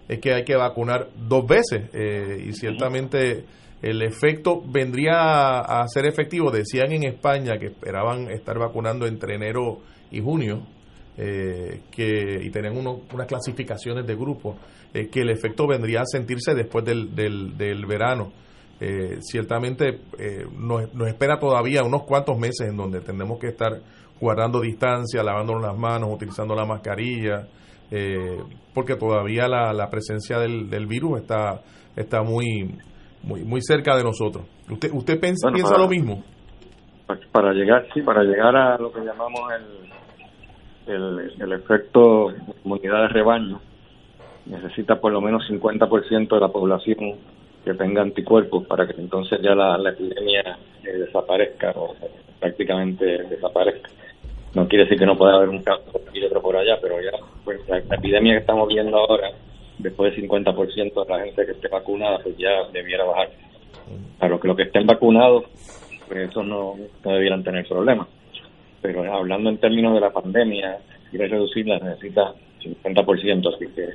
es 0.08 0.20
que 0.20 0.34
hay 0.34 0.46
que 0.46 0.56
vacunar 0.56 1.10
dos 1.28 1.46
veces 1.46 1.90
y 2.46 2.54
ciertamente 2.54 3.44
el 3.82 4.02
efecto 4.02 4.62
vendría 4.66 5.60
a, 5.60 5.88
ser 5.88 6.06
efectivo. 6.06 6.52
Decían 6.52 6.92
en 6.92 7.04
España 7.04 7.58
que 7.60 7.68
esperaban 7.68 8.30
estar 8.32 8.58
vacunando 8.58 9.06
entre 9.06 9.36
enero 9.36 9.80
y 10.12 10.22
junio 10.22 10.62
eh, 11.18 11.82
que 11.92 12.40
y 12.44 12.50
tenían 12.50 12.78
uno- 12.78 13.02
unas 13.14 13.28
clasificaciones 13.28 14.06
de 14.06 14.16
grupos 14.16 14.56
eh, 14.94 15.08
que 15.10 15.22
el 15.22 15.30
efecto 15.30 15.68
vendría 15.68 16.02
a 16.02 16.06
sentirse 16.06 16.54
después 16.56 16.86
del, 16.86 17.16
del, 17.16 17.58
del 17.58 17.86
verano. 17.86 18.32
Eh, 18.80 19.18
ciertamente 19.22 20.02
eh, 20.20 20.46
nos, 20.56 20.94
nos 20.94 21.08
espera 21.08 21.40
todavía 21.40 21.84
unos 21.84 22.04
cuantos 22.04 22.38
meses 22.38 22.68
en 22.70 22.78
donde 22.78 23.02
tendremos 23.02 23.40
que 23.40 23.48
estar 23.48 23.82
guardando 24.20 24.62
distancia, 24.62 25.24
lavándonos 25.24 25.64
las 25.64 25.78
manos, 25.78 26.10
utilizando 26.14 26.56
la 26.56 26.66
mascarilla, 26.66 27.48
eh, 27.92 28.38
porque 28.74 28.96
todavía 28.96 29.48
la, 29.48 29.74
la 29.74 29.90
presencia 29.90 30.40
del, 30.40 30.70
del 30.70 30.86
virus 30.88 31.22
está 31.22 31.62
está 31.96 32.22
muy 32.22 32.76
muy 33.24 33.44
muy 33.44 33.62
cerca 33.62 33.96
de 33.98 34.04
nosotros. 34.04 34.46
¿Usted 34.70 34.92
usted 34.94 35.20
piensa, 35.20 35.48
Bueno, 35.48 35.56
piensa 35.56 35.72
para- 35.74 35.84
lo 35.84 35.90
mismo? 35.90 36.24
Para 37.32 37.54
llegar, 37.54 37.86
sí, 37.94 38.02
para 38.02 38.24
llegar 38.24 38.56
a 38.56 38.78
lo 38.78 38.92
que 38.92 39.00
llamamos 39.00 39.42
el, 40.88 40.94
el, 40.94 41.32
el 41.42 41.52
efecto 41.54 42.32
inmunidad 42.66 43.04
de 43.04 43.08
rebaño, 43.10 43.62
necesita 44.46 45.00
por 45.00 45.12
lo 45.14 45.22
menos 45.22 45.44
50% 45.50 46.28
de 46.36 46.40
la 46.40 46.50
población 46.50 46.98
que 47.64 47.74
tenga 47.74 48.02
anticuerpos 48.02 48.66
para 48.68 48.86
que 48.88 49.00
entonces 49.00 49.40
ya 49.42 49.56
la, 49.56 49.78
la 49.78 49.92
epidemia 49.92 50.58
eh, 50.84 50.98
desaparezca 50.98 51.72
o 51.76 51.96
prácticamente 52.40 53.06
desaparezca. 53.30 53.90
No 54.54 54.68
quiere 54.68 54.86
decir 54.86 54.98
que 55.00 55.06
no 55.06 55.18
pueda 55.18 55.36
haber 55.36 55.50
un 55.50 55.62
caso 55.64 55.84
por 55.92 56.02
aquí 56.08 56.20
y 56.20 56.26
otro 56.26 56.42
por 56.42 56.56
allá, 56.58 56.78
pero 56.82 56.96
ya 57.02 57.12
pues, 57.46 57.60
la, 57.70 57.80
la 57.80 57.96
epidemia 57.96 58.34
que 58.34 58.40
estamos 58.40 58.68
viendo 58.68 58.98
ahora, 58.98 59.30
después 59.78 60.16
del 60.16 60.30
50% 60.30 61.06
de 61.06 61.10
la 61.10 61.26
gente 61.26 61.46
que 61.46 61.52
esté 61.52 61.68
vacunada, 61.68 62.20
pues 62.20 62.38
ya 62.38 62.68
debiera 62.72 63.06
bajar. 63.06 63.30
Para 64.20 64.32
los 64.32 64.42
que, 64.42 64.48
los 64.48 64.58
que 64.58 64.64
estén 64.64 64.86
vacunados, 64.86 65.46
pues 66.08 66.30
eso 66.30 66.44
no, 66.44 66.76
no 67.04 67.12
debieran 67.12 67.44
tener 67.44 67.68
problemas. 67.68 68.08
Pero 68.82 69.14
hablando 69.14 69.50
en 69.50 69.58
términos 69.58 69.94
de 69.94 70.02
la 70.02 70.12
pandemia, 70.12 70.78
quiere 71.10 71.28
reducirla, 71.28 71.80
necesita 71.80 72.34
50%, 72.62 73.56
así 73.56 73.66
que 73.74 73.94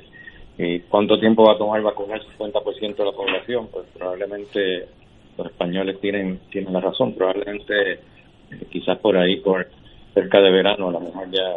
¿y 0.57 0.79
cuánto 0.81 1.19
tiempo 1.19 1.45
va 1.45 1.53
a 1.53 1.57
tomar 1.57 1.81
vacunar 1.81 2.19
el 2.19 2.37
50% 2.37 2.95
de 2.95 3.05
la 3.05 3.11
población? 3.11 3.67
Pues 3.71 3.85
probablemente 3.97 4.87
los 5.37 5.47
españoles 5.47 5.99
tienen 5.99 6.39
tienen 6.51 6.73
la 6.73 6.81
razón, 6.81 7.13
probablemente 7.13 7.93
eh, 7.93 7.99
quizás 8.69 8.97
por 8.99 9.17
ahí, 9.17 9.37
por 9.37 9.67
cerca 10.13 10.41
de 10.41 10.51
verano, 10.51 10.89
a 10.89 10.91
lo 10.91 10.99
mejor 10.99 11.29
ya, 11.31 11.53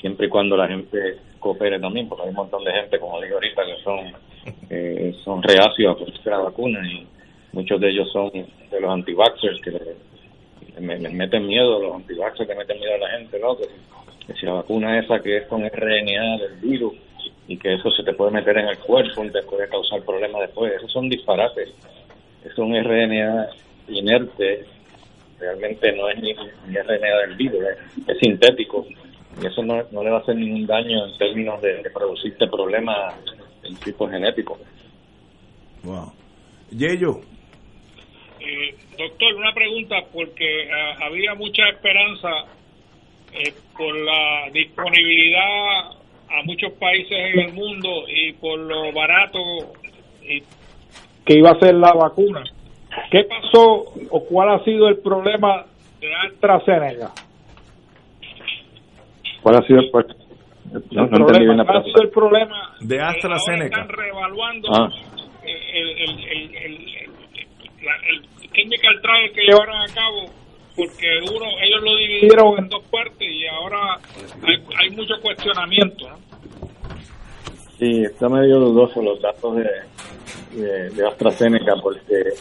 siempre 0.00 0.26
y 0.26 0.30
cuando 0.30 0.56
la 0.56 0.68
gente 0.68 1.16
coopere 1.38 1.78
también, 1.78 2.08
porque 2.08 2.24
hay 2.24 2.30
un 2.30 2.34
montón 2.36 2.64
de 2.64 2.72
gente, 2.72 2.98
como 2.98 3.20
digo 3.20 3.34
ahorita, 3.36 3.62
que 3.64 3.82
son 3.82 3.98
eh, 4.70 5.14
son 5.24 5.42
reacios 5.42 5.94
a 5.94 5.98
ponerse 5.98 6.30
la 6.30 6.38
vacuna 6.38 6.80
y 6.90 7.06
muchos 7.52 7.80
de 7.80 7.90
ellos 7.90 8.10
son 8.12 8.30
de 8.32 8.80
los 8.80 8.90
anti-vaxxers 8.90 9.60
que 9.60 9.70
le- 9.70 10.80
le- 10.80 10.98
les 10.98 11.12
meten 11.12 11.46
miedo, 11.46 11.80
los 11.80 11.94
anti-vaxxers 11.96 12.48
que 12.48 12.54
meten 12.54 12.78
miedo 12.78 12.94
a 12.94 12.98
la 12.98 13.10
gente, 13.18 13.38
¿no? 13.38 13.56
Que 13.56 13.64
que 14.26 14.34
si 14.34 14.44
la 14.44 14.52
vacuna 14.52 14.98
esa 14.98 15.20
que 15.22 15.38
es 15.38 15.46
con 15.46 15.64
RNA 15.64 16.36
del 16.36 16.56
virus 16.60 16.92
y 17.46 17.56
que 17.56 17.72
eso 17.72 17.90
se 17.92 18.02
te 18.02 18.12
puede 18.12 18.30
meter 18.30 18.58
en 18.58 18.68
el 18.68 18.78
cuerpo 18.78 19.24
y 19.24 19.30
te 19.30 19.42
puede 19.42 19.66
causar 19.70 20.02
problemas 20.02 20.42
después, 20.42 20.70
esos 20.74 20.92
son 20.92 21.08
disparates. 21.08 21.70
Es 22.44 22.58
un 22.58 22.74
RNA 22.76 23.48
inerte, 23.88 24.66
realmente 25.40 25.92
no 25.92 26.08
es 26.08 26.20
ni, 26.20 26.32
ni 26.66 26.76
RNA 26.76 27.16
del 27.26 27.34
virus, 27.36 27.60
es, 27.62 28.08
es 28.08 28.18
sintético 28.18 28.86
y 29.40 29.46
eso 29.46 29.62
no, 29.62 29.82
no 29.92 30.02
le 30.02 30.10
va 30.10 30.18
a 30.18 30.20
hacer 30.20 30.34
ningún 30.36 30.66
daño 30.66 31.06
en 31.06 31.16
términos 31.18 31.60
de, 31.62 31.82
de 31.82 31.90
producirte 31.90 32.46
problemas 32.48 33.14
en 33.62 33.76
tipo 33.76 34.08
genético. 34.08 34.58
Wow. 35.84 36.12
Yello, 36.70 37.20
Eh, 38.40 38.74
doctor, 38.96 39.34
una 39.34 39.52
pregunta, 39.52 39.96
porque 40.12 40.68
ah, 40.72 41.06
había 41.06 41.34
mucha 41.34 41.68
esperanza 41.68 42.28
eh, 43.32 43.52
por 43.76 43.94
la 43.96 44.48
disponibilidad 44.52 45.90
a 46.30 46.42
muchos 46.44 46.72
países 46.74 47.12
en 47.12 47.40
el 47.40 47.52
mundo 47.52 47.88
y 48.08 48.32
por 48.34 48.58
lo 48.58 48.92
barato 48.92 49.38
y- 50.22 50.42
que 51.24 51.38
iba 51.38 51.50
a 51.50 51.58
ser 51.58 51.74
la 51.74 51.92
vacuna. 51.92 52.42
¿Qué 53.10 53.24
pasó 53.24 53.84
o 54.10 54.24
cuál 54.24 54.50
ha 54.50 54.64
sido 54.64 54.88
el 54.88 54.98
problema 54.98 55.64
de 56.00 56.14
AstraZeneca? 56.14 57.10
¿Cuál 59.42 59.56
ha 59.56 59.62
sido 59.66 59.80
el, 59.80 59.90
no, 59.92 61.04
El 61.04 61.10
no 61.10 61.26
problema, 61.26 61.38
bien 61.38 61.56
la 61.56 61.64
¿Cuál 61.64 61.76
ha 61.78 61.84
sido 61.84 62.02
el 62.02 62.10
problema? 62.10 62.74
de 62.80 63.00
AstraZeneca. 63.00 63.80
Están 63.80 63.88
reevaluando 63.88 64.68
Ah. 64.74 64.88
el, 65.44 65.88
el, 65.88 66.10
el, 66.10 66.48
el, 68.54 69.00
trial 69.02 69.32
que 69.34 69.42
llevaron 69.42 69.76
a 69.76 69.86
cabo 69.94 70.24
porque 70.76 71.06
uno 71.22 71.46
ellos 71.62 71.82
lo 71.82 71.96
dividieron 71.96 72.58
en 72.58 72.68
dos 72.68 72.82
partes 72.90 73.28
y 73.28 73.46
ahora 73.46 73.98
hay, 74.46 74.56
hay 74.80 74.90
mucho 74.90 75.14
cuestionamiento 75.22 76.08
¿no? 76.08 76.16
Sí, 77.78 78.02
está 78.04 78.28
medio 78.28 78.58
dudoso 78.58 79.00
los 79.02 79.20
datos 79.22 79.56
de, 79.56 79.64
de, 80.52 80.90
de 80.90 81.06
AstraZeneca 81.06 81.74
porque 81.82 82.32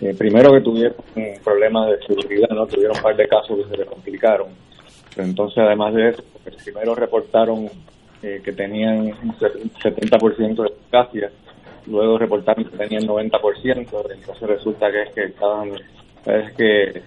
eh, 0.00 0.14
primero 0.16 0.52
que 0.52 0.60
tuvieron 0.60 0.96
un 1.16 1.34
problema 1.44 1.86
de 1.86 1.98
seguridad, 2.06 2.48
¿no? 2.50 2.66
Tuvieron 2.66 2.96
un 2.96 3.02
par 3.02 3.16
de 3.16 3.26
casos 3.28 3.58
que 3.58 3.70
se 3.70 3.76
les 3.78 3.86
complicaron. 3.86 4.48
Pero 5.14 5.26
entonces, 5.28 5.58
además 5.58 5.94
de 5.94 6.10
eso, 6.10 6.22
porque 6.32 6.56
primero 6.62 6.94
reportaron 6.94 7.68
eh, 8.22 8.40
que 8.44 8.52
tenían 8.52 8.98
un 9.22 9.38
se- 9.38 9.58
un 9.62 9.70
70% 9.72 10.62
de 10.62 10.68
eficacia, 10.68 11.30
luego 11.86 12.18
reportaron 12.18 12.64
que 12.64 12.76
tenían 12.76 13.04
90%, 13.06 13.76
entonces 14.10 14.48
resulta 14.48 14.90
que 14.90 15.02
es 15.02 15.10
que 15.14 15.24
estaban, 15.24 15.70
es 16.26 16.52
que 16.56 17.02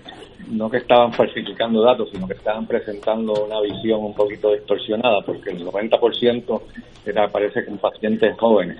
no 0.49 0.69
que 0.69 0.77
estaban 0.77 1.13
falsificando 1.13 1.83
datos, 1.83 2.09
sino 2.11 2.27
que 2.27 2.33
estaban 2.33 2.65
presentando 2.65 3.45
una 3.45 3.61
visión 3.61 4.03
un 4.03 4.13
poquito 4.15 4.51
distorsionada, 4.51 5.21
porque 5.21 5.51
el 5.51 5.63
90% 5.65 6.61
era, 7.05 7.27
parece 7.27 7.63
que 7.63 7.69
en 7.69 7.77
pacientes 7.77 8.35
jóvenes 8.37 8.77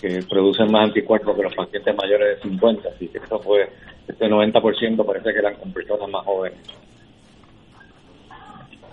que 0.00 0.22
producen 0.28 0.70
más 0.70 0.88
anticuerpos 0.88 1.36
que 1.36 1.42
los 1.42 1.54
pacientes 1.54 1.96
mayores 1.96 2.36
de 2.36 2.48
50, 2.48 2.88
así 2.88 3.08
que 3.08 3.18
eso 3.18 3.38
fue, 3.40 3.68
este 4.06 4.26
90% 4.26 5.04
parece 5.04 5.32
que 5.32 5.38
eran 5.38 5.54
con 5.56 5.72
personas 5.72 6.08
más 6.10 6.24
jóvenes. 6.24 6.58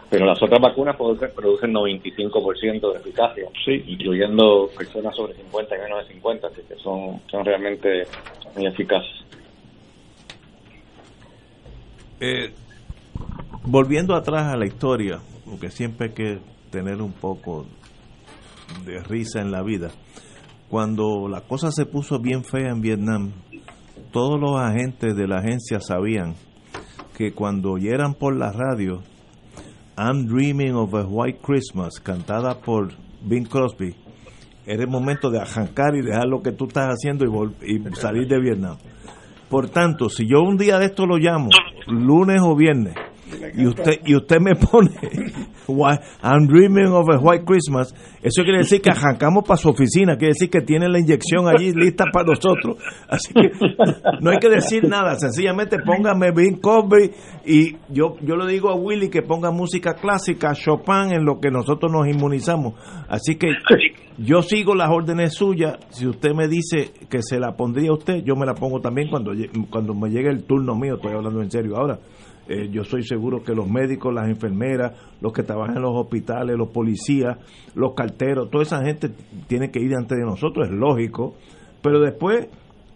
Pero 0.10 0.28
las 0.28 0.42
otras 0.44 0.62
vacunas 0.62 0.96
producen, 0.96 1.32
producen 1.36 1.74
95% 1.74 2.94
de 2.94 3.00
eficacia, 3.00 3.50
incluyendo 3.88 4.70
personas 4.78 5.16
sobre 5.16 5.34
50 5.34 5.76
y 5.76 5.80
menos 5.80 6.08
de 6.08 6.14
50, 6.14 6.48
así 6.48 6.62
que 6.68 6.76
son, 6.76 7.20
son 7.32 7.44
realmente 7.44 8.04
muy 8.56 8.68
eficaces. 8.68 9.26
Eh, 12.20 12.54
volviendo 13.66 14.16
atrás 14.16 14.54
a 14.54 14.56
la 14.56 14.66
historia, 14.66 15.20
porque 15.46 15.70
siempre 15.70 16.08
hay 16.08 16.14
que 16.14 16.40
tener 16.70 17.02
un 17.02 17.14
poco 17.14 17.66
de 18.86 19.02
risa 19.04 19.42
en 19.42 19.52
la 19.52 19.62
vida. 19.64 19.90
Cuando 20.74 21.28
la 21.28 21.42
cosa 21.42 21.70
se 21.72 21.86
puso 21.86 22.18
bien 22.18 22.44
fea 22.44 22.72
en 22.72 22.82
Vietnam, 22.82 23.32
todos 24.12 24.40
los 24.42 24.60
agentes 24.60 25.16
de 25.16 25.28
la 25.28 25.38
agencia 25.38 25.80
sabían 25.80 26.34
que 27.16 27.32
cuando 27.32 27.74
oyeran 27.74 28.16
por 28.16 28.36
la 28.36 28.52
radio 28.52 29.04
I'm 29.96 30.26
Dreaming 30.26 30.74
of 30.74 30.96
a 30.96 31.06
White 31.06 31.42
Christmas, 31.44 32.00
cantada 32.00 32.60
por 32.60 32.92
Bing 33.22 33.46
Crosby, 33.46 33.94
era 34.66 34.82
el 34.82 34.90
momento 34.90 35.30
de 35.30 35.42
arrancar 35.42 35.96
y 35.96 36.02
dejar 36.02 36.26
lo 36.26 36.42
que 36.42 36.54
tú 36.54 36.66
estás 36.66 36.88
haciendo 36.88 37.24
y, 37.24 37.76
y 37.76 37.94
salir 37.94 38.28
de 38.28 38.42
Vietnam. 38.42 38.78
Por 39.52 39.70
tanto, 39.70 40.10
si 40.10 40.28
yo 40.28 40.42
un 40.42 40.58
día 40.58 40.80
de 40.80 40.86
esto 40.86 41.06
lo 41.06 41.18
llamo, 41.18 41.50
lunes 41.86 42.42
o 42.42 42.56
viernes, 42.56 42.96
y 43.56 43.66
usted 43.66 44.00
y 44.06 44.16
usted 44.16 44.40
me 44.40 44.56
pone 44.56 44.92
"Why- 45.68 46.00
I'm 46.22 46.48
dreaming 46.48 46.88
of 46.92 47.10
a 47.10 47.18
white 47.20 47.46
Christmas, 47.46 47.94
eso 48.22 48.44
quiere 48.44 48.60
decir 48.60 48.82
que 48.82 48.90
arrancamos 48.90 49.44
para 49.48 49.58
su 49.58 49.70
oficina, 49.70 50.18
quiere 50.18 50.34
decir 50.34 50.50
que 50.50 50.62
tiene 50.62 50.90
la 50.90 51.00
inyección 51.00 51.48
allí 51.48 51.72
lista 51.74 52.06
para 52.12 52.26
nosotros. 52.28 52.78
Así 53.08 53.34
que 53.34 53.52
no 54.22 54.32
hay 54.32 54.40
que 54.40 54.50
decir 54.50 54.88
nada, 54.88 55.16
sencillamente 55.16 55.78
póngame 55.80 56.32
Bing 56.32 56.60
Crosby 56.60 57.12
y 57.46 57.78
yo 57.90 58.16
yo 58.22 58.36
le 58.36 58.52
digo 58.52 58.70
a 58.70 58.76
Willy 58.76 59.10
que 59.10 59.22
ponga 59.22 59.52
música 59.52 59.94
clásica, 59.96 60.54
Chopin 60.54 61.14
en 61.14 61.26
lo 61.26 61.40
que 61.40 61.50
nosotros 61.52 61.92
nos 61.92 62.08
inmunizamos. 62.08 62.74
Así 63.08 63.36
que 63.36 63.48
yo 64.18 64.42
sigo 64.42 64.76
las 64.76 64.90
órdenes 64.90 65.34
suyas. 65.34 65.78
Si 65.90 66.06
usted 66.08 66.34
me 66.34 66.48
dice 66.48 66.92
que 67.10 67.22
se 67.22 67.40
la 67.40 67.56
pondría 67.56 67.90
a 67.90 67.94
usted, 67.94 68.24
yo 68.24 68.36
me 68.36 68.46
la 68.46 68.54
pongo 68.54 68.80
también 68.80 69.10
cuando, 69.10 69.32
cuando 69.70 69.94
me 69.94 70.10
llegue 70.10 70.30
el 70.30 70.44
turno 70.44 70.76
mío. 70.76 70.96
Estoy 70.96 71.14
hablando 71.14 71.42
en 71.42 71.50
serio 71.50 71.76
ahora. 71.78 72.00
Eh, 72.48 72.70
yo 72.72 72.84
soy 72.84 73.04
seguro 73.04 73.42
que 73.44 73.54
los 73.54 73.70
médicos, 73.70 74.14
las 74.14 74.28
enfermeras, 74.28 74.94
los 75.22 75.32
que 75.32 75.44
trabajan 75.44 75.78
en 75.78 75.84
los 75.84 75.96
hospitales, 75.96 76.58
los 76.58 76.70
policías, 76.70 77.38
los 77.74 77.94
carteros, 77.94 78.50
toda 78.50 78.64
esa 78.64 78.84
gente 78.84 79.10
tiene 79.48 79.72
que 79.72 79.80
ir 79.80 79.96
antes 79.96 80.18
de 80.18 80.26
nosotros, 80.26 80.68
es 80.68 80.74
lógico. 80.74 81.36
Pero 81.82 82.00
después 82.00 82.48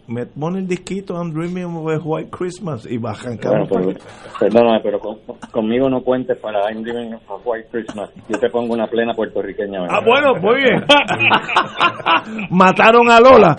me 0.08 0.24
pone 0.26 0.58
el 0.60 0.66
disquito 0.66 1.14
I'm 1.14 1.32
Dreaming 1.32 1.64
of 1.64 1.86
a 1.86 1.98
White 2.02 2.30
Christmas 2.30 2.86
y 2.90 2.96
va 2.98 3.10
a 3.10 3.12
arrancar. 3.12 3.68
Bueno, 3.68 3.92
pero, 3.94 3.98
perdóname, 4.40 4.80
pero 4.82 4.98
con- 4.98 5.18
conmigo 5.52 5.88
no 5.90 6.00
cuentes 6.02 6.38
para 6.38 6.60
I'm 6.72 6.82
Dreaming 6.82 7.14
of 7.14 7.30
a 7.30 7.34
White 7.44 7.68
Christmas. 7.70 8.10
Yo 8.28 8.38
te 8.38 8.48
pongo 8.50 8.72
una 8.74 8.86
plena 8.86 9.12
puertorriqueña. 9.14 9.80
Ah, 9.88 10.00
bueno, 10.04 10.34
muy 10.40 10.62
bien. 10.62 10.82
Mataron 12.50 13.10
a 13.10 13.20
Lola. 13.20 13.56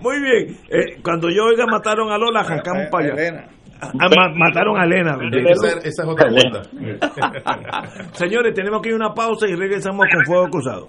Muy 0.00 0.20
bien. 0.20 0.56
Eh, 0.70 1.00
cuando 1.02 1.28
yo 1.30 1.44
oiga 1.46 1.66
mataron 1.66 2.10
a 2.10 2.18
Lola, 2.18 2.40
arrancamos 2.40 2.86
para 2.90 3.12
allá. 3.12 3.44
Ah, 3.80 3.90
ma- 4.16 4.32
mataron 4.34 4.78
a 4.80 4.84
Elena. 4.84 5.18
Esa, 5.50 5.78
esa 5.80 6.02
es 6.02 6.08
otra 6.08 6.30
cuenta. 6.30 6.62
Señores, 8.12 8.54
tenemos 8.54 8.80
que 8.80 8.88
ir 8.88 8.94
a 8.94 8.96
una 8.98 9.14
pausa 9.14 9.46
y 9.48 9.54
regresamos 9.54 10.06
con 10.12 10.24
Fuego 10.24 10.48
Cruzado. 10.48 10.88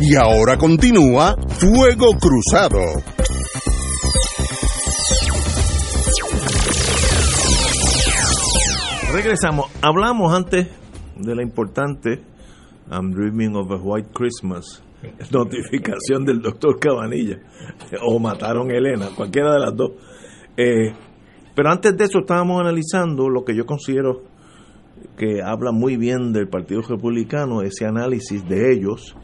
Y 0.00 0.14
ahora 0.14 0.56
continúa 0.56 1.34
Fuego 1.58 2.06
Cruzado. 2.20 2.78
Regresamos. 9.12 9.66
Hablamos 9.82 10.32
antes 10.32 10.68
de 11.16 11.34
la 11.34 11.42
importante 11.42 12.22
I'm 12.88 13.10
Dreaming 13.10 13.56
of 13.56 13.72
a 13.72 13.76
White 13.76 14.10
Christmas 14.14 14.82
notificación 15.32 16.24
del 16.24 16.42
doctor 16.42 16.78
Cabanilla 16.78 17.38
o 18.02 18.20
mataron 18.20 18.70
a 18.70 18.76
Elena, 18.76 19.08
cualquiera 19.16 19.52
de 19.54 19.58
las 19.58 19.76
dos. 19.76 19.92
Eh, 20.56 20.92
pero 21.56 21.70
antes 21.70 21.96
de 21.96 22.04
eso 22.04 22.20
estábamos 22.20 22.60
analizando 22.60 23.28
lo 23.28 23.44
que 23.44 23.56
yo 23.56 23.66
considero 23.66 24.22
que 25.16 25.42
habla 25.42 25.72
muy 25.72 25.96
bien 25.96 26.32
del 26.32 26.48
Partido 26.48 26.82
Republicano, 26.82 27.62
ese 27.62 27.84
análisis 27.84 28.48
de 28.48 28.72
ellos 28.72 29.16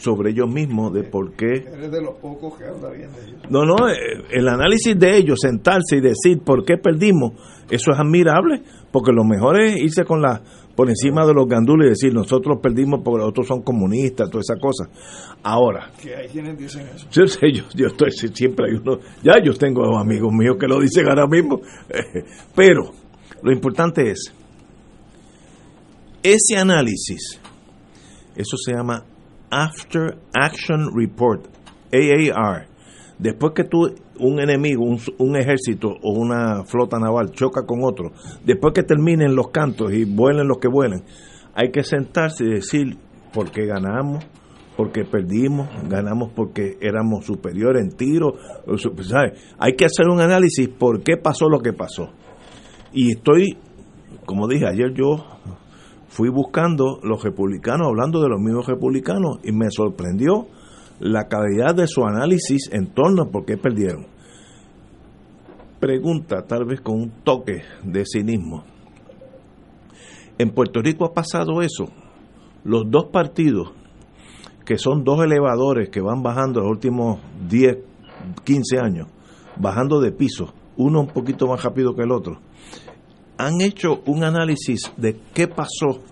sobre 0.00 0.30
ellos 0.30 0.48
mismos, 0.48 0.92
de 0.92 1.04
por 1.04 1.32
qué... 1.32 1.46
Eres 1.46 1.90
de 1.90 2.02
los 2.02 2.16
pocos 2.16 2.56
que 2.58 2.64
habla 2.64 2.90
bien 2.90 3.10
de 3.12 3.28
ellos. 3.28 3.50
No, 3.50 3.64
no, 3.64 3.88
eh, 3.88 3.96
el 4.30 4.48
análisis 4.48 4.98
de 4.98 5.16
ellos, 5.16 5.38
sentarse 5.40 5.96
y 5.96 6.00
decir 6.00 6.40
por 6.44 6.64
qué 6.64 6.76
perdimos, 6.76 7.32
eso 7.70 7.90
es 7.92 7.98
admirable, 7.98 8.62
porque 8.90 9.12
lo 9.12 9.24
mejor 9.24 9.60
es 9.60 9.76
irse 9.76 10.04
con 10.04 10.22
la 10.22 10.42
por 10.78 10.88
encima 10.88 11.26
de 11.26 11.34
los 11.34 11.48
gandules 11.48 11.86
y 11.86 11.88
decir 11.88 12.14
nosotros 12.14 12.60
perdimos 12.62 13.00
porque 13.02 13.18
los 13.18 13.30
otros 13.30 13.48
son 13.48 13.62
comunistas, 13.62 14.30
toda 14.30 14.42
esa 14.42 14.54
cosa. 14.60 14.88
Ahora, 15.42 15.90
Que 16.00 16.14
hay 16.14 16.28
quienes 16.28 16.56
dicen 16.56 16.86
eso. 16.94 17.08
yo 17.10 17.26
sé, 17.26 17.50
yo, 17.52 17.64
yo 17.74 17.88
estoy 17.88 18.12
siempre 18.12 18.66
hay 18.70 18.76
uno, 18.76 19.00
ya 19.20 19.42
yo 19.42 19.54
tengo 19.54 19.98
amigos 19.98 20.32
míos 20.32 20.56
que 20.56 20.68
lo 20.68 20.78
dicen 20.78 21.08
ahora 21.08 21.26
mismo, 21.26 21.60
pero 22.54 22.92
lo 23.42 23.52
importante 23.52 24.08
es 24.08 24.32
ese 26.22 26.56
análisis, 26.56 27.40
eso 28.36 28.56
se 28.56 28.72
llama 28.72 29.04
After 29.50 30.18
Action 30.34 30.90
Report, 30.94 31.46
AAR. 31.92 32.66
Después 33.18 33.52
que 33.54 33.64
tú, 33.64 33.94
un 34.20 34.40
enemigo, 34.40 34.84
un, 34.84 35.36
ejército 35.36 35.88
o 36.02 36.12
una 36.12 36.64
flota 36.64 36.98
naval 36.98 37.32
choca 37.32 37.66
con 37.66 37.80
otro, 37.82 38.12
después 38.44 38.72
que 38.74 38.84
terminen 38.84 39.34
los 39.34 39.48
cantos 39.48 39.92
y 39.92 40.04
vuelen 40.04 40.46
los 40.46 40.58
que 40.58 40.68
vuelen, 40.68 41.02
hay 41.54 41.70
que 41.72 41.82
sentarse 41.82 42.44
y 42.44 42.50
decir 42.50 42.96
por 43.32 43.50
qué 43.50 43.66
ganamos, 43.66 44.24
porque 44.76 45.04
perdimos, 45.04 45.68
ganamos 45.88 46.30
porque 46.32 46.76
éramos 46.80 47.24
superiores 47.24 47.82
en 47.82 47.96
tiro, 47.96 48.34
¿sabes? 49.02 49.54
Hay 49.58 49.74
que 49.74 49.84
hacer 49.84 50.06
un 50.08 50.20
análisis 50.20 50.68
por 50.68 51.02
qué 51.02 51.16
pasó 51.16 51.48
lo 51.48 51.58
que 51.58 51.72
pasó. 51.72 52.10
Y 52.92 53.16
estoy, 53.16 53.58
como 54.24 54.46
dije 54.46 54.66
ayer, 54.68 54.94
yo 54.94 55.24
fui 56.08 56.28
buscando 56.30 56.98
los 57.02 57.22
republicanos, 57.22 57.86
hablando 57.86 58.20
de 58.20 58.28
los 58.28 58.40
mismos 58.40 58.66
republicanos, 58.66 59.38
y 59.44 59.52
me 59.52 59.70
sorprendió 59.70 60.46
la 61.00 61.28
calidad 61.28 61.74
de 61.74 61.86
su 61.86 62.04
análisis 62.04 62.70
en 62.72 62.88
torno 62.88 63.22
a 63.22 63.30
por 63.30 63.44
qué 63.44 63.56
perdieron. 63.56 64.06
Pregunta, 65.78 66.42
tal 66.42 66.64
vez 66.64 66.80
con 66.80 66.96
un 66.96 67.10
toque 67.22 67.62
de 67.84 68.04
cinismo. 68.04 68.64
En 70.38 70.50
Puerto 70.50 70.80
Rico 70.80 71.04
ha 71.04 71.12
pasado 71.14 71.62
eso. 71.62 71.86
Los 72.64 72.90
dos 72.90 73.06
partidos, 73.12 73.72
que 74.64 74.76
son 74.78 75.04
dos 75.04 75.22
elevadores 75.24 75.88
que 75.88 76.00
van 76.00 76.22
bajando 76.22 76.60
los 76.60 76.70
últimos 76.70 77.20
10, 77.48 77.78
15 78.44 78.78
años, 78.78 79.08
bajando 79.56 80.00
de 80.00 80.12
piso, 80.12 80.52
uno 80.76 81.00
un 81.00 81.06
poquito 81.08 81.46
más 81.46 81.62
rápido 81.62 81.94
que 81.94 82.02
el 82.02 82.12
otro, 82.12 82.38
han 83.38 83.60
hecho 83.60 84.02
un 84.06 84.24
análisis 84.24 84.92
de 84.96 85.16
qué 85.32 85.46
pasó, 85.46 86.02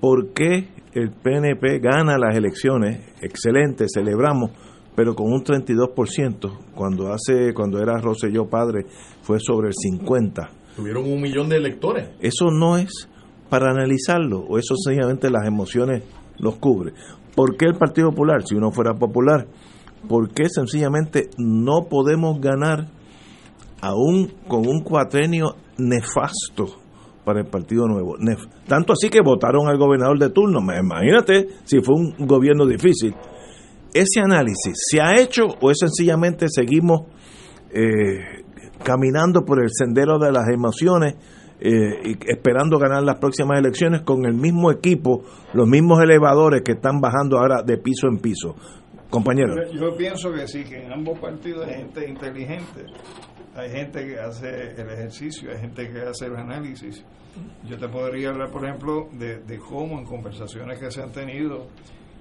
por 0.00 0.32
qué 0.32 0.68
el 0.94 1.10
PNP 1.10 1.78
gana 1.78 2.18
las 2.18 2.34
elecciones, 2.34 3.00
excelente, 3.20 3.84
celebramos, 3.92 4.50
pero 4.96 5.14
con 5.14 5.32
un 5.32 5.44
32%, 5.44 6.58
cuando 6.74 7.12
hace 7.12 7.54
cuando 7.54 7.80
era 7.80 7.98
Rosselló 7.98 8.48
padre 8.48 8.86
fue 9.22 9.38
sobre 9.38 9.68
el 9.68 9.74
50. 9.74 10.50
Tuvieron 10.74 11.04
un 11.04 11.20
millón 11.20 11.48
de 11.48 11.56
electores. 11.56 12.08
Eso 12.20 12.50
no 12.50 12.76
es 12.76 13.08
para 13.50 13.70
analizarlo, 13.70 14.40
o 14.40 14.58
eso 14.58 14.74
sencillamente 14.76 15.30
las 15.30 15.46
emociones 15.46 16.02
los 16.38 16.56
cubre. 16.56 16.92
¿Por 17.34 17.56
qué 17.56 17.66
el 17.66 17.74
Partido 17.74 18.10
Popular, 18.10 18.42
si 18.46 18.54
uno 18.54 18.70
fuera 18.70 18.94
popular, 18.94 19.46
por 20.08 20.30
qué 20.30 20.48
sencillamente 20.48 21.28
no 21.36 21.88
podemos 21.88 22.40
ganar 22.40 22.86
aún 23.80 24.32
con 24.48 24.66
un 24.66 24.80
cuatrenio 24.82 25.56
nefasto 25.88 26.66
para 27.24 27.40
el 27.40 27.46
Partido 27.46 27.86
Nuevo? 27.86 28.16
Tanto 28.66 28.92
así 28.92 29.08
que 29.08 29.20
votaron 29.20 29.68
al 29.68 29.78
gobernador 29.78 30.18
de 30.18 30.30
turno. 30.30 30.60
Imagínate 30.60 31.48
si 31.64 31.80
fue 31.80 31.96
un 31.96 32.26
gobierno 32.26 32.66
difícil. 32.66 33.14
¿Ese 33.92 34.20
análisis 34.20 34.74
se 34.90 35.00
ha 35.00 35.20
hecho 35.20 35.46
o 35.60 35.70
es 35.70 35.78
sencillamente 35.80 36.46
seguimos 36.48 37.02
eh, 37.72 38.44
caminando 38.84 39.44
por 39.44 39.62
el 39.62 39.68
sendero 39.70 40.18
de 40.18 40.30
las 40.30 40.48
emociones 40.48 41.14
eh, 41.60 42.00
y 42.04 42.16
esperando 42.30 42.78
ganar 42.78 43.02
las 43.02 43.18
próximas 43.18 43.58
elecciones 43.58 44.02
con 44.02 44.24
el 44.24 44.34
mismo 44.34 44.70
equipo, 44.70 45.24
los 45.52 45.68
mismos 45.68 46.00
elevadores 46.02 46.62
que 46.62 46.72
están 46.72 47.00
bajando 47.00 47.38
ahora 47.38 47.62
de 47.62 47.78
piso 47.78 48.06
en 48.06 48.18
piso? 48.18 48.54
Compañero. 49.10 49.56
Yo, 49.72 49.90
yo 49.90 49.96
pienso 49.96 50.32
que 50.32 50.46
sí, 50.46 50.62
que 50.62 50.84
en 50.84 50.92
ambos 50.92 51.18
partidos 51.18 51.66
hay 51.66 51.78
gente 51.82 52.08
inteligente. 52.08 52.84
Hay 53.54 53.70
gente 53.70 54.06
que 54.06 54.18
hace 54.18 54.80
el 54.80 54.90
ejercicio, 54.90 55.50
hay 55.50 55.58
gente 55.58 55.90
que 55.90 56.00
hace 56.02 56.26
el 56.26 56.36
análisis. 56.36 57.04
Yo 57.64 57.78
te 57.78 57.88
podría 57.88 58.30
hablar, 58.30 58.50
por 58.50 58.64
ejemplo, 58.64 59.08
de, 59.12 59.58
cómo 59.58 59.98
en 59.98 60.04
conversaciones 60.04 60.78
que 60.78 60.90
se 60.90 61.02
han 61.02 61.10
tenido 61.10 61.66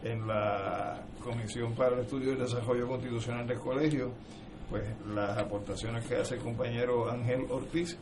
en 0.04 0.28
la 0.28 1.04
Comisión 1.24 1.76
para 1.76 1.96
el 1.96 2.02
Estudio 2.02 2.34
y 2.34 2.36
Desarrollo 2.36 2.88
Constitucional 2.88 3.46
del 3.46 3.60
Colegio, 3.60 4.12
pues 4.70 4.84
las 5.14 5.38
aportaciones 5.38 6.06
que 6.06 6.16
hace 6.16 6.36
el 6.36 6.42
compañero 6.42 7.10
Ángel 7.10 7.46
Ortiz, 7.50 7.98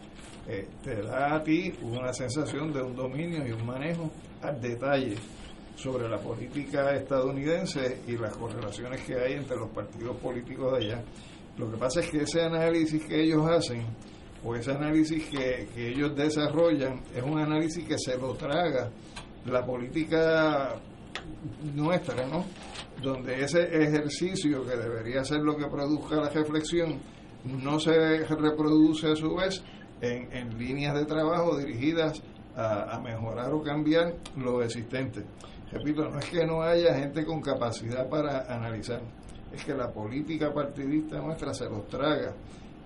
eh, 0.48 0.68
te 0.82 1.02
da 1.02 1.36
a 1.36 1.44
ti 1.44 1.74
una 1.82 2.14
sensación 2.14 2.72
de 2.72 2.82
un 2.82 2.96
dominio 2.96 3.46
y 3.46 3.52
un 3.52 3.66
manejo 3.66 4.10
al 4.42 4.62
detalle 4.62 5.16
sobre 5.76 6.08
la 6.08 6.18
política 6.18 6.96
estadounidense 6.96 8.02
y 8.08 8.18
las 8.18 8.36
correlaciones 8.36 9.02
que 9.02 9.16
hay 9.16 9.34
entre 9.34 9.58
los 9.58 9.70
partidos 9.70 10.16
políticos 10.18 10.80
de 10.80 10.86
allá. 10.86 11.04
Lo 11.58 11.72
que 11.72 11.78
pasa 11.78 12.02
es 12.02 12.10
que 12.10 12.22
ese 12.22 12.42
análisis 12.42 13.04
que 13.06 13.24
ellos 13.24 13.48
hacen, 13.50 13.86
o 14.44 14.56
ese 14.56 14.72
análisis 14.72 15.26
que, 15.26 15.68
que 15.74 15.90
ellos 15.90 16.16
desarrollan, 16.16 17.02
es 17.16 17.24
un 17.24 17.40
análisis 17.40 17.84
que 17.88 17.98
se 17.98 18.18
lo 18.18 18.34
traga 18.36 18.90
la 19.46 19.66
política 19.66 20.76
nuestra, 21.74 22.26
¿no? 22.28 22.46
Donde 23.02 23.44
ese 23.44 23.64
ejercicio 23.64 24.64
que 24.66 24.76
debería 24.76 25.24
ser 25.24 25.40
lo 25.40 25.56
que 25.56 25.68
produzca 25.68 26.18
la 26.18 26.30
reflexión, 26.30 27.00
no 27.44 27.80
se 27.80 28.26
reproduce 28.26 29.12
a 29.12 29.16
su 29.16 29.36
vez 29.36 29.64
en, 30.02 30.32
en 30.32 30.58
líneas 30.58 30.96
de 30.96 31.06
trabajo 31.06 31.58
dirigidas 31.58 32.22
a, 32.56 32.96
a 32.96 33.02
mejorar 33.02 33.54
o 33.54 33.62
cambiar 33.62 34.16
lo 34.36 34.62
existente. 34.62 35.24
Repito, 35.72 36.08
no 36.10 36.20
es 36.20 36.26
que 36.26 36.46
no 36.46 36.62
haya 36.62 36.94
gente 36.96 37.26
con 37.26 37.42
capacidad 37.42 38.08
para 38.10 38.54
analizar, 38.54 39.02
es 39.58 39.66
que 39.66 39.74
la 39.74 39.92
política 39.92 40.54
partidista 40.54 41.20
nuestra 41.20 41.54
se 41.54 41.66
los 41.66 41.88
traga 41.88 42.34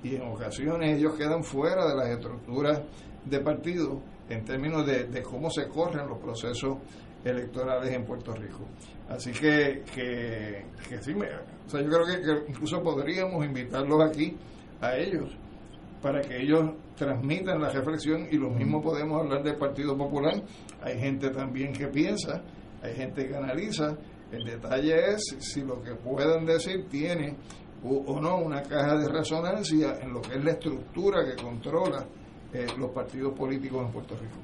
y 0.04 0.16
en 0.16 0.24
ocasiones 0.24 0.98
ellos 0.98 1.14
quedan 1.14 1.44
fuera 1.44 1.88
de 1.88 1.96
las 1.96 2.10
estructuras 2.10 2.82
de 3.26 3.40
partido 3.40 4.02
en 4.30 4.44
términos 4.46 4.86
de, 4.86 5.06
de 5.06 5.22
cómo 5.22 5.50
se 5.50 5.68
corren 5.68 6.08
los 6.08 6.18
procesos 6.18 6.78
electorales 7.24 7.94
en 7.94 8.04
Puerto 8.06 8.34
Rico. 8.34 8.66
Así 9.10 9.32
que, 9.32 9.84
que, 9.94 10.66
que 10.88 11.02
sí, 11.02 11.14
me, 11.14 11.28
o 11.28 11.70
sea, 11.70 11.82
yo 11.82 11.90
creo 11.90 12.06
que, 12.06 12.22
que 12.22 12.52
incluso 12.52 12.82
podríamos 12.82 13.46
invitarlos 13.46 14.02
aquí 14.10 14.36
a 14.80 14.96
ellos 14.96 15.30
para 16.02 16.22
que 16.22 16.42
ellos 16.42 16.72
transmitan 16.96 17.62
la 17.62 17.70
reflexión 17.70 18.28
y 18.32 18.38
lo 18.38 18.50
mismo 18.50 18.82
podemos 18.82 19.22
hablar 19.22 19.44
del 19.44 19.58
Partido 19.58 19.96
Popular. 19.96 20.42
Hay 20.82 20.98
gente 21.00 21.30
también 21.30 21.74
que 21.74 21.88
piensa, 21.88 22.42
hay 22.82 22.96
gente 22.96 23.28
que 23.28 23.36
analiza. 23.36 23.96
El 24.32 24.46
detalle 24.46 25.14
es 25.14 25.36
si 25.40 25.62
lo 25.62 25.82
que 25.82 25.94
puedan 25.96 26.46
decir 26.46 26.88
tiene 26.90 27.36
o 27.84 28.20
no 28.22 28.38
una 28.38 28.62
caja 28.62 28.96
de 28.98 29.10
resonancia 29.10 29.98
en 30.02 30.14
lo 30.14 30.22
que 30.22 30.36
es 30.36 30.44
la 30.44 30.52
estructura 30.52 31.26
que 31.26 31.42
controla 31.42 32.06
eh, 32.54 32.68
los 32.78 32.92
partidos 32.92 33.34
políticos 33.38 33.86
en 33.86 33.92
Puerto 33.92 34.16
Rico. 34.16 34.38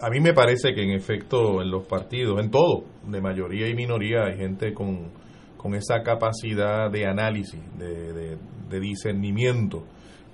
A 0.00 0.08
mí 0.08 0.20
me 0.20 0.32
parece 0.32 0.74
que 0.74 0.82
en 0.82 0.90
efecto 0.90 1.60
en 1.60 1.70
los 1.70 1.86
partidos, 1.86 2.40
en 2.40 2.50
todo, 2.50 2.84
de 3.06 3.20
mayoría 3.20 3.68
y 3.68 3.74
minoría, 3.74 4.24
hay 4.24 4.36
gente 4.36 4.72
con, 4.72 5.10
con 5.56 5.74
esa 5.74 6.02
capacidad 6.02 6.90
de 6.90 7.06
análisis, 7.06 7.60
de, 7.78 8.38
discernimiento. 8.80 9.84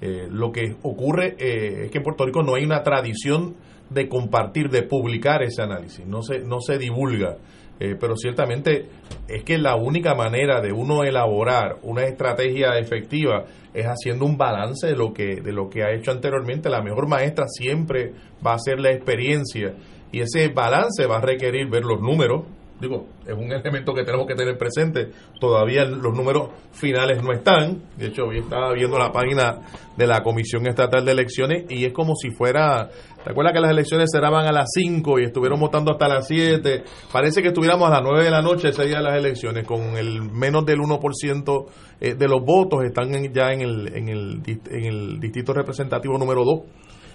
Eh, 0.01 0.29
lo 0.31 0.51
que 0.51 0.77
ocurre 0.83 1.37
eh, 1.39 1.85
es 1.85 1.91
que 1.91 1.99
en 1.99 2.05
Puerto 2.05 2.25
Rico 2.25 2.43
no 2.43 2.55
hay 2.55 2.65
una 2.65 2.83
tradición 2.83 3.55
de 3.91 4.09
compartir, 4.09 4.71
de 4.71 4.83
publicar 4.83 5.43
ese 5.43 5.63
análisis, 5.63 6.07
no 6.07 6.23
se, 6.23 6.41
no 6.41 6.61
se 6.61 6.79
divulga. 6.79 7.37
Eh, 7.83 7.97
pero 7.99 8.15
ciertamente 8.15 8.89
es 9.27 9.43
que 9.43 9.57
la 9.57 9.75
única 9.75 10.15
manera 10.15 10.61
de 10.61 10.71
uno 10.71 11.03
elaborar 11.03 11.79
una 11.83 12.05
estrategia 12.05 12.79
efectiva 12.79 13.47
es 13.73 13.87
haciendo 13.87 14.27
un 14.27 14.37
balance 14.37 14.87
de 14.87 14.95
lo 14.95 15.15
que 15.15 15.41
de 15.41 15.53
lo 15.53 15.71
que 15.71 15.83
ha 15.83 15.91
hecho 15.91 16.11
anteriormente. 16.11 16.69
La 16.69 16.83
mejor 16.83 17.09
maestra 17.09 17.47
siempre 17.49 18.13
va 18.47 18.53
a 18.53 18.59
ser 18.59 18.81
la 18.81 18.93
experiencia 18.93 19.75
y 20.13 20.21
ese 20.21 20.49
balance 20.49 21.07
va 21.07 21.17
a 21.17 21.21
requerir 21.23 21.71
ver 21.71 21.85
los 21.85 22.03
números, 22.03 22.45
digo, 22.81 23.07
es 23.27 23.35
un 23.35 23.53
elemento 23.53 23.93
que 23.95 24.05
tenemos 24.05 24.27
que 24.27 24.35
tener 24.35 24.57
presente. 24.57 25.11
Todavía 25.39 25.85
los 25.85 26.15
números 26.15 26.51
finales 26.73 27.23
no 27.23 27.33
están. 27.33 27.83
De 27.97 28.07
hecho, 28.07 28.25
hoy 28.25 28.39
estaba 28.39 28.73
viendo 28.73 28.99
la 28.99 29.13
página 29.13 29.61
de 29.97 30.07
la 30.07 30.23
Comisión 30.23 30.67
Estatal 30.67 31.05
de 31.05 31.13
Elecciones 31.13 31.65
y 31.69 31.85
es 31.85 31.93
como 31.93 32.15
si 32.15 32.31
fuera. 32.31 32.89
¿Te 33.23 33.31
acuerdas 33.31 33.53
que 33.53 33.61
las 33.61 33.71
elecciones 33.71 34.09
cerraban 34.11 34.47
a 34.47 34.53
las 34.53 34.71
5 34.73 35.21
y 35.21 35.25
estuvieron 35.25 35.61
votando 35.61 35.93
hasta 35.93 36.09
las 36.09 36.27
7? 36.27 36.85
Parece 37.13 37.43
que 37.43 37.49
estuviéramos 37.49 37.87
a 37.89 37.97
las 37.97 38.03
9 38.03 38.25
de 38.25 38.31
la 38.31 38.41
noche 38.41 38.71
ese 38.71 38.87
día 38.87 38.97
de 38.97 39.03
las 39.03 39.17
elecciones, 39.17 39.67
con 39.67 39.99
el 39.99 40.23
menos 40.23 40.65
del 40.65 40.79
1% 40.79 41.67
eh, 42.01 42.15
de 42.15 42.29
los 42.29 42.43
votos 42.43 42.83
están 42.83 43.11
ya 43.33 43.53
en 43.53 43.61
el, 43.61 43.95
en, 43.95 44.09
el, 44.09 44.43
en 44.71 44.85
el 44.85 45.21
distrito 45.21 45.53
representativo 45.53 46.17
número 46.17 46.45
2. 46.45 46.61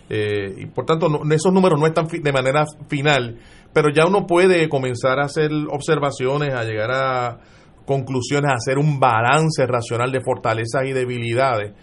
Eh, 0.10 0.54
y 0.60 0.66
por 0.68 0.86
tanto, 0.86 1.08
esos 1.32 1.52
números 1.52 1.80
no 1.80 1.88
están 1.88 2.08
de 2.08 2.32
manera 2.32 2.66
final, 2.88 3.40
pero 3.76 3.90
ya 3.90 4.06
uno 4.06 4.26
puede 4.26 4.70
comenzar 4.70 5.20
a 5.20 5.26
hacer 5.26 5.52
observaciones, 5.70 6.54
a 6.54 6.64
llegar 6.64 6.92
a 6.94 7.40
conclusiones, 7.86 8.50
a 8.50 8.56
hacer 8.56 8.78
un 8.78 9.02
balance 9.02 9.68
racional 9.68 10.14
de 10.14 10.22
fortalezas 10.22 10.86
y 10.86 10.94
debilidades. 10.94 11.74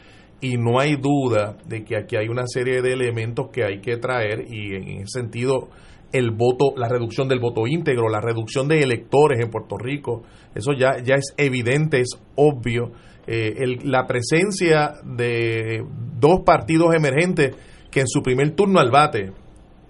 Y 0.41 0.57
no 0.57 0.81
hay 0.81 0.97
duda 0.97 1.59
de 1.67 1.85
que 1.85 1.99
aquí 1.99 2.17
hay 2.17 2.29
una 2.29 2.45
serie 2.47 2.81
de 2.81 2.95
elementos 2.95 3.49
que 3.53 3.63
hay 3.63 3.83
que 3.83 3.99
traer 3.99 4.47
y 4.51 4.75
en 4.75 5.03
ese 5.03 5.21
sentido 5.21 5.69
el 6.13 6.31
voto, 6.31 6.73
la 6.77 6.89
reducción 6.89 7.29
del 7.29 7.41
voto 7.41 7.67
íntegro, 7.67 8.09
la 8.09 8.23
reducción 8.23 8.69
de 8.69 8.83
electores 8.83 9.39
en 9.45 9.51
Puerto 9.51 9.77
Rico, 9.77 10.23
eso 10.55 10.73
ya, 10.73 10.97
ya 11.05 11.17
es 11.17 11.35
evidente, 11.37 12.01
es 12.01 12.19
obvio. 12.37 12.93
Eh, 13.27 13.55
la 13.85 14.07
presencia 14.07 14.95
de 15.05 15.85
dos 16.19 16.41
partidos 16.41 16.95
emergentes 16.95 17.55
que 17.91 18.01
en 18.01 18.09
su 18.09 18.23
primer 18.23 18.53
turno 18.53 18.81
al 18.81 18.91
bate, 18.91 19.33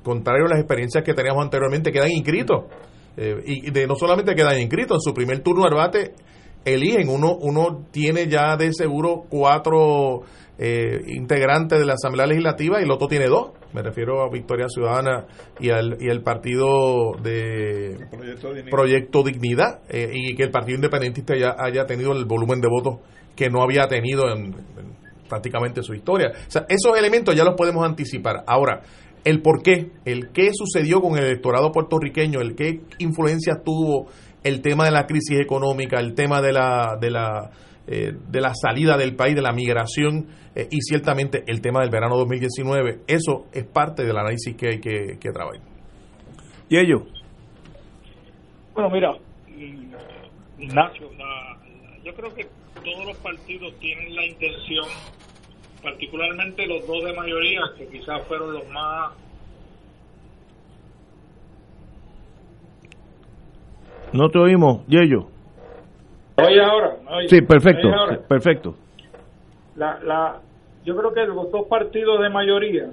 contrario 0.02 0.46
a 0.46 0.50
las 0.50 0.58
experiencias 0.58 1.04
que 1.04 1.14
teníamos 1.14 1.44
anteriormente, 1.44 1.92
quedan 1.92 2.10
inscritos. 2.10 2.64
Eh, 3.16 3.42
y 3.44 3.70
de 3.70 3.86
no 3.86 3.94
solamente 3.94 4.34
quedan 4.34 4.58
inscritos, 4.60 4.96
en 4.96 5.00
su 5.00 5.14
primer 5.14 5.40
turno 5.40 5.64
al 5.64 5.74
bate 5.74 6.12
eligen, 6.64 7.08
uno, 7.08 7.36
uno 7.40 7.86
tiene 7.90 8.28
ya 8.28 8.56
de 8.56 8.72
seguro 8.72 9.24
cuatro 9.28 10.22
eh, 10.58 11.00
integrantes 11.08 11.78
de 11.78 11.84
la 11.84 11.94
Asamblea 11.94 12.26
Legislativa 12.26 12.80
y 12.80 12.84
el 12.84 12.90
otro 12.90 13.08
tiene 13.08 13.26
dos. 13.26 13.50
Me 13.72 13.82
refiero 13.82 14.22
a 14.22 14.30
Victoria 14.30 14.66
Ciudadana 14.68 15.26
y 15.58 15.70
al, 15.70 15.96
y 16.00 16.08
el 16.08 16.22
partido 16.22 17.12
de 17.22 17.96
Proyecto 18.70 19.22
Dignidad, 19.22 19.80
eh, 19.88 20.10
y 20.12 20.34
que 20.34 20.44
el 20.44 20.50
Partido 20.50 20.76
Independentista 20.76 21.34
ya 21.36 21.56
haya 21.58 21.86
tenido 21.86 22.12
el 22.12 22.26
volumen 22.26 22.60
de 22.60 22.68
votos 22.68 22.98
que 23.34 23.48
no 23.48 23.62
había 23.62 23.88
tenido 23.88 24.30
en 24.30 24.54
prácticamente 25.28 25.82
su 25.82 25.94
historia. 25.94 26.30
O 26.46 26.50
sea, 26.50 26.66
esos 26.68 26.98
elementos 26.98 27.34
ya 27.34 27.44
los 27.44 27.54
podemos 27.56 27.86
anticipar. 27.86 28.44
Ahora, 28.46 28.82
el 29.24 29.40
por 29.42 29.62
qué, 29.62 29.90
el 30.04 30.30
qué 30.32 30.50
sucedió 30.52 31.00
con 31.00 31.16
el 31.16 31.24
electorado 31.24 31.72
puertorriqueño, 31.72 32.40
el 32.40 32.54
qué 32.54 32.80
influencia 32.98 33.62
tuvo 33.64 34.08
el 34.42 34.60
tema 34.60 34.84
de 34.84 34.90
la 34.90 35.06
crisis 35.06 35.40
económica, 35.40 36.00
el 36.00 36.14
tema 36.14 36.40
de 36.40 36.52
la, 36.52 36.96
de 37.00 37.10
la, 37.10 37.50
eh, 37.86 38.12
de 38.28 38.40
la 38.40 38.52
salida 38.54 38.96
del 38.96 39.14
país, 39.14 39.34
de 39.34 39.42
la 39.42 39.52
migración 39.52 40.26
eh, 40.54 40.66
y 40.70 40.80
ciertamente 40.80 41.44
el 41.46 41.60
tema 41.60 41.80
del 41.80 41.90
verano 41.90 42.16
2019, 42.16 43.02
eso 43.06 43.46
es 43.52 43.64
parte 43.64 44.04
del 44.04 44.16
análisis 44.16 44.56
que 44.56 44.68
hay 44.68 44.80
que, 44.80 45.18
que 45.20 45.30
trabajar. 45.30 45.62
¿Y 46.68 46.78
ello? 46.78 47.06
Bueno, 48.74 48.90
mira, 48.90 49.12
Ignacio, 50.58 51.10
yo 52.04 52.14
creo 52.14 52.34
que 52.34 52.46
todos 52.82 53.06
los 53.06 53.16
partidos 53.18 53.74
tienen 53.78 54.14
la 54.14 54.24
intención 54.24 54.86
particularmente 55.82 56.66
los 56.66 56.86
dos 56.86 57.04
de 57.04 57.12
mayoría, 57.12 57.60
que 57.76 57.86
quizás 57.88 58.22
fueron 58.28 58.52
los 58.52 58.68
más... 58.68 59.12
No 64.12 64.28
te 64.28 64.38
oímos, 64.38 64.86
Yello. 64.86 65.26
Oye 66.36 66.62
ahora. 66.62 66.96
Sí, 67.28 67.40
perfecto, 67.42 67.88
perfecto. 68.28 68.74
La, 69.76 69.98
la, 70.02 70.40
yo 70.84 70.96
creo 70.96 71.12
que 71.14 71.24
los 71.26 71.50
dos 71.50 71.66
partidos 71.66 72.20
de 72.20 72.28
mayoría, 72.28 72.90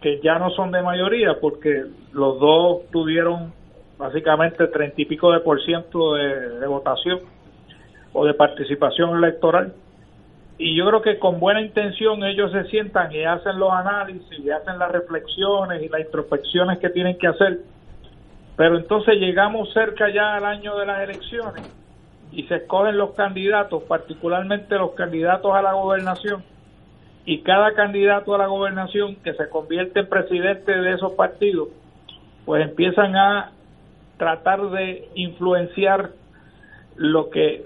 que 0.00 0.20
ya 0.22 0.38
no 0.38 0.50
son 0.50 0.70
de 0.70 0.80
mayoría, 0.82 1.40
porque 1.40 1.84
los 2.12 2.38
dos 2.38 2.88
tuvieron 2.90 3.52
básicamente 3.98 4.66
treinta 4.68 5.02
y 5.02 5.06
pico 5.06 5.32
de 5.32 5.40
por 5.40 5.60
ciento 5.64 6.14
de 6.14 6.66
votación 6.66 7.20
o 8.12 8.24
de 8.24 8.34
participación 8.34 9.16
electoral, 9.16 9.74
y 10.64 10.76
yo 10.76 10.86
creo 10.86 11.02
que 11.02 11.18
con 11.18 11.40
buena 11.40 11.60
intención 11.60 12.22
ellos 12.22 12.52
se 12.52 12.62
sientan 12.66 13.12
y 13.12 13.24
hacen 13.24 13.58
los 13.58 13.72
análisis 13.72 14.38
y 14.38 14.48
hacen 14.48 14.78
las 14.78 14.92
reflexiones 14.92 15.82
y 15.82 15.88
las 15.88 16.02
introspecciones 16.02 16.78
que 16.78 16.88
tienen 16.90 17.18
que 17.18 17.26
hacer. 17.26 17.58
Pero 18.56 18.76
entonces 18.78 19.16
llegamos 19.16 19.72
cerca 19.72 20.08
ya 20.08 20.36
al 20.36 20.44
año 20.44 20.76
de 20.76 20.86
las 20.86 21.00
elecciones 21.02 21.68
y 22.30 22.44
se 22.44 22.54
escogen 22.54 22.96
los 22.96 23.10
candidatos, 23.14 23.82
particularmente 23.88 24.76
los 24.76 24.92
candidatos 24.92 25.52
a 25.52 25.62
la 25.62 25.72
gobernación, 25.72 26.44
y 27.24 27.40
cada 27.42 27.74
candidato 27.74 28.32
a 28.32 28.38
la 28.38 28.46
gobernación 28.46 29.16
que 29.16 29.34
se 29.34 29.48
convierte 29.48 29.98
en 29.98 30.08
presidente 30.08 30.80
de 30.80 30.92
esos 30.92 31.12
partidos, 31.14 31.70
pues 32.44 32.62
empiezan 32.62 33.16
a 33.16 33.50
tratar 34.16 34.70
de 34.70 35.08
influenciar 35.16 36.10
lo 36.94 37.30
que 37.30 37.64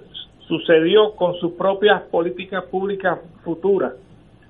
sucedió 0.48 1.12
con 1.12 1.34
sus 1.36 1.52
propias 1.52 2.02
políticas 2.02 2.64
públicas 2.64 3.18
futuras. 3.44 3.94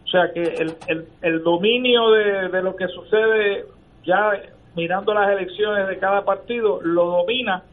O 0.05 0.09
sea 0.09 0.33
que 0.33 0.43
el, 0.43 1.07
el, 1.23 1.43
dominio 1.43 2.11
de, 2.11 2.49
de, 2.49 2.63
lo 2.63 2.77
que 2.77 2.87
sucede 2.89 3.65
ya 4.05 4.33
mirando 4.77 5.13
las 5.13 5.31
elecciones 5.31 5.89
de 5.89 5.99
cada 5.99 6.25
partido 6.25 6.81
lo 6.83 7.07
domina 7.07 7.65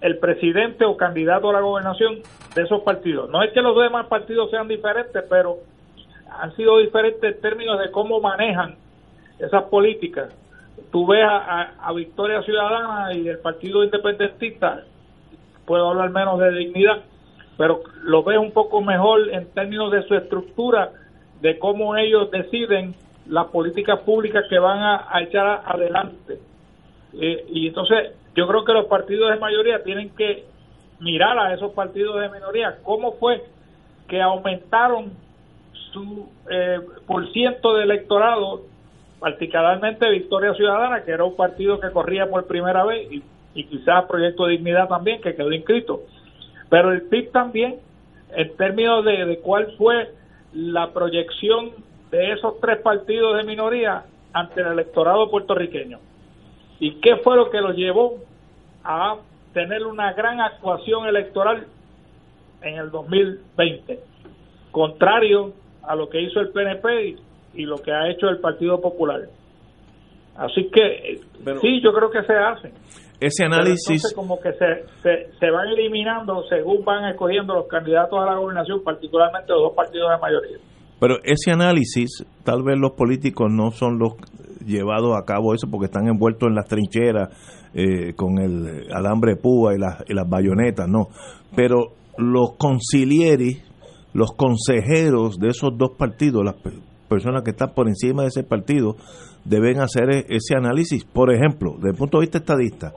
el 0.00 0.18
presidente 0.18 0.84
o 0.84 0.96
candidato 0.96 1.50
a 1.50 1.52
la 1.52 1.60
gobernación 1.60 2.20
de 2.54 2.62
esos 2.62 2.82
partidos. 2.82 3.30
No 3.30 3.42
es 3.42 3.52
que 3.52 3.62
los 3.62 3.76
demás 3.76 4.06
partidos 4.06 4.50
sean 4.50 4.66
diferentes, 4.66 5.22
pero 5.30 5.58
han 6.28 6.54
sido 6.56 6.78
diferentes 6.78 7.36
en 7.36 7.40
términos 7.40 7.78
de 7.78 7.90
cómo 7.92 8.20
manejan 8.20 8.74
esas 9.38 9.64
políticas. 9.64 10.34
Tú 10.90 11.06
ves 11.06 11.24
a, 11.24 11.74
a 11.80 11.92
Victoria 11.92 12.42
Ciudadana 12.42 13.14
y 13.14 13.28
el 13.28 13.38
Partido 13.38 13.84
Independentista, 13.84 14.82
puedo 15.64 15.90
hablar 15.90 16.10
menos 16.10 16.40
de 16.40 16.50
dignidad, 16.50 17.02
pero 17.56 17.82
lo 18.02 18.22
ve 18.22 18.38
un 18.38 18.52
poco 18.52 18.80
mejor 18.80 19.28
en 19.30 19.46
términos 19.52 19.92
de 19.92 20.02
su 20.04 20.14
estructura, 20.14 20.90
de 21.40 21.58
cómo 21.58 21.96
ellos 21.96 22.30
deciden 22.30 22.94
las 23.28 23.46
políticas 23.46 24.00
públicas 24.00 24.44
que 24.48 24.58
van 24.58 24.78
a, 24.80 25.20
echar 25.20 25.62
adelante. 25.64 26.38
Eh, 27.14 27.44
y 27.50 27.68
entonces 27.68 28.12
yo 28.34 28.46
creo 28.46 28.64
que 28.64 28.72
los 28.72 28.86
partidos 28.86 29.30
de 29.30 29.38
mayoría 29.38 29.82
tienen 29.82 30.10
que 30.10 30.44
mirar 31.00 31.38
a 31.38 31.52
esos 31.52 31.72
partidos 31.72 32.20
de 32.20 32.28
minoría, 32.30 32.78
cómo 32.82 33.12
fue 33.12 33.42
que 34.08 34.20
aumentaron 34.20 35.12
su 35.92 36.28
eh, 36.50 36.80
por 37.06 37.30
ciento 37.32 37.74
de 37.74 37.84
electorado, 37.84 38.62
particularmente 39.18 40.08
Victoria 40.10 40.54
Ciudadana, 40.54 41.04
que 41.04 41.12
era 41.12 41.24
un 41.24 41.36
partido 41.36 41.78
que 41.80 41.90
corría 41.90 42.28
por 42.28 42.46
primera 42.46 42.84
vez, 42.84 43.12
y, 43.12 43.22
y 43.54 43.64
quizás 43.64 44.04
Proyecto 44.06 44.46
de 44.46 44.52
Dignidad 44.52 44.88
también, 44.88 45.20
que 45.20 45.34
quedó 45.34 45.52
inscrito 45.52 46.02
pero 46.72 46.90
el 46.90 47.02
PIB 47.02 47.32
también, 47.32 47.80
en 48.34 48.56
términos 48.56 49.04
de, 49.04 49.40
cuál 49.42 49.74
fue 49.76 50.10
la 50.54 50.90
proyección 50.90 51.72
de 52.10 52.32
esos 52.32 52.58
tres 52.62 52.80
partidos 52.80 53.36
de 53.36 53.44
minoría 53.44 54.04
ante 54.32 54.62
el 54.62 54.68
electorado 54.68 55.30
puertorriqueño. 55.30 55.98
¿Y 56.80 56.94
qué 57.02 57.16
fue 57.16 57.36
lo 57.36 57.50
que 57.50 57.60
los 57.60 57.76
llevó 57.76 58.20
a 58.84 59.16
tener 59.52 59.84
una 59.84 60.14
gran 60.14 60.40
actuación 60.40 61.04
electoral 61.04 61.66
en 62.62 62.76
el 62.76 62.90
2020? 62.90 64.00
Contrario 64.70 65.52
a 65.82 65.94
lo 65.94 66.08
que 66.08 66.22
hizo 66.22 66.40
el 66.40 66.52
PNP 66.52 67.16
y 67.52 67.66
lo 67.66 67.82
que 67.82 67.92
ha 67.92 68.08
hecho 68.08 68.30
el 68.30 68.38
Partido 68.38 68.80
Popular. 68.80 69.20
Así 70.36 70.68
que 70.70 71.20
sí, 71.60 71.80
yo 71.82 71.92
creo 71.92 72.10
que 72.10 72.22
se 72.22 72.32
hace. 72.32 72.72
Ese 73.20 73.44
análisis... 73.44 73.88
entonces 73.88 74.14
como 74.14 74.40
que 74.40 74.52
se, 74.54 74.84
se, 75.02 75.38
se 75.38 75.50
van 75.50 75.68
eliminando 75.68 76.42
según 76.48 76.84
van 76.84 77.08
escogiendo 77.08 77.54
los 77.54 77.68
candidatos 77.68 78.18
a 78.18 78.26
la 78.26 78.36
gobernación, 78.36 78.82
particularmente 78.82 79.52
los 79.52 79.62
dos 79.62 79.76
partidos 79.76 80.10
de 80.10 80.18
mayoría. 80.18 80.58
Pero 80.98 81.16
ese 81.24 81.52
análisis, 81.52 82.24
tal 82.44 82.62
vez 82.62 82.78
los 82.78 82.92
políticos 82.92 83.48
no 83.50 83.70
son 83.70 83.98
los 83.98 84.14
llevados 84.64 85.16
a 85.16 85.24
cabo 85.24 85.54
eso 85.54 85.68
porque 85.70 85.86
están 85.86 86.08
envueltos 86.08 86.48
en 86.48 86.54
las 86.54 86.66
trincheras 86.66 87.28
eh, 87.74 88.14
con 88.14 88.38
el 88.38 88.92
alambre 88.92 89.36
púa 89.36 89.74
y 89.74 89.78
las, 89.78 90.04
y 90.08 90.14
las 90.14 90.28
bayonetas, 90.28 90.88
no. 90.88 91.08
Pero 91.56 91.92
los 92.18 92.56
concilieris, 92.56 93.62
los 94.14 94.32
consejeros 94.32 95.38
de 95.38 95.48
esos 95.48 95.76
dos 95.76 95.92
partidos, 95.98 96.44
las 96.44 96.56
personas 97.12 97.42
que 97.42 97.50
están 97.50 97.74
por 97.74 97.88
encima 97.88 98.22
de 98.22 98.28
ese 98.28 98.42
partido, 98.42 98.96
deben 99.44 99.80
hacer 99.80 100.10
e- 100.10 100.26
ese 100.28 100.54
análisis. 100.56 101.04
Por 101.04 101.32
ejemplo, 101.32 101.74
desde 101.76 101.90
el 101.90 101.96
punto 101.96 102.18
de 102.18 102.22
vista 102.22 102.38
estadista, 102.38 102.92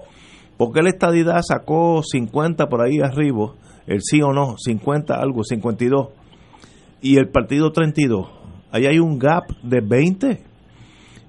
¿por 0.58 0.72
qué 0.72 0.82
la 0.82 0.90
estadidad 0.90 1.42
sacó 1.42 2.02
50 2.04 2.68
por 2.68 2.82
ahí 2.82 3.00
arriba, 3.00 3.54
el 3.88 4.02
sí 4.02 4.22
o 4.22 4.32
no, 4.34 4.56
50 4.58 5.16
algo, 5.16 5.44
52, 5.44 6.10
y 7.02 7.18
el 7.18 7.30
partido 7.30 7.72
32? 7.72 8.28
Ahí 8.72 8.86
hay 8.86 9.00
un 9.00 9.20
gap 9.20 9.44
de 9.62 9.82
20. 9.82 10.44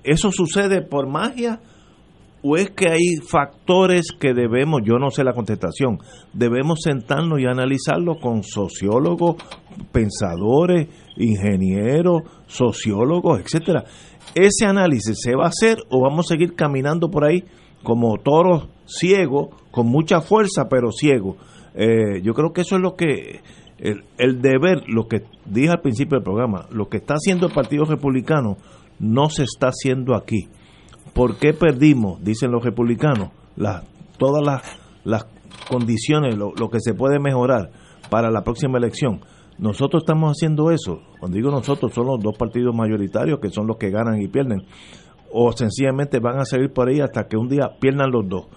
¿Eso 0.02 0.30
sucede 0.30 0.82
por 0.82 1.08
magia? 1.08 1.60
¿O 2.48 2.56
es 2.56 2.70
que 2.70 2.88
hay 2.88 3.16
factores 3.28 4.12
que 4.20 4.32
debemos, 4.32 4.82
yo 4.84 5.00
no 5.00 5.10
sé 5.10 5.24
la 5.24 5.32
contestación, 5.32 5.98
debemos 6.32 6.78
sentarnos 6.84 7.40
y 7.40 7.44
analizarlo 7.44 8.20
con 8.20 8.44
sociólogos, 8.44 9.34
pensadores, 9.90 10.86
ingenieros, 11.16 12.22
sociólogos, 12.46 13.40
etcétera? 13.40 13.84
¿Ese 14.36 14.64
análisis 14.64 15.18
se 15.20 15.34
va 15.34 15.46
a 15.46 15.48
hacer 15.48 15.78
o 15.90 16.02
vamos 16.02 16.26
a 16.26 16.34
seguir 16.34 16.54
caminando 16.54 17.10
por 17.10 17.24
ahí 17.24 17.42
como 17.82 18.16
toros 18.18 18.68
ciegos, 18.86 19.48
con 19.72 19.88
mucha 19.88 20.20
fuerza 20.20 20.68
pero 20.70 20.92
ciegos? 20.92 21.38
Eh, 21.74 22.22
yo 22.22 22.32
creo 22.32 22.52
que 22.52 22.60
eso 22.60 22.76
es 22.76 22.80
lo 22.80 22.94
que 22.94 23.40
el, 23.78 24.04
el 24.18 24.40
deber, 24.40 24.84
lo 24.86 25.08
que 25.08 25.22
dije 25.46 25.70
al 25.70 25.80
principio 25.80 26.18
del 26.18 26.24
programa, 26.24 26.66
lo 26.70 26.88
que 26.88 26.98
está 26.98 27.14
haciendo 27.14 27.48
el 27.48 27.52
Partido 27.52 27.86
Republicano 27.86 28.56
no 29.00 29.30
se 29.30 29.42
está 29.42 29.66
haciendo 29.66 30.14
aquí. 30.14 30.48
¿Por 31.16 31.38
qué 31.38 31.54
perdimos, 31.54 32.22
dicen 32.22 32.50
los 32.50 32.62
republicanos, 32.62 33.30
todas 34.18 34.62
las, 35.02 35.26
condiciones, 35.66 36.36
lo, 36.36 36.52
que 36.68 36.78
se 36.78 36.92
puede 36.92 37.18
mejorar 37.18 37.70
para 38.10 38.30
la 38.30 38.42
próxima 38.42 38.76
elección? 38.76 39.20
Nosotros 39.58 40.02
estamos 40.02 40.32
haciendo 40.32 40.70
eso. 40.70 41.00
Cuando 41.18 41.36
digo 41.36 41.50
nosotros, 41.50 41.94
son 41.94 42.08
los 42.08 42.20
dos 42.22 42.36
partidos 42.36 42.76
mayoritarios 42.76 43.40
que 43.40 43.48
son 43.48 43.66
los 43.66 43.78
que 43.78 43.88
ganan 43.88 44.20
y 44.20 44.28
pierden. 44.28 44.66
O 45.32 45.52
sencillamente 45.52 46.20
van 46.20 46.38
a 46.38 46.44
seguir 46.44 46.70
por 46.74 46.90
ahí 46.90 47.00
hasta 47.00 47.26
que 47.26 47.38
un 47.38 47.48
día 47.48 47.70
pierdan 47.80 48.10
los 48.10 48.28
dos. 48.28 48.48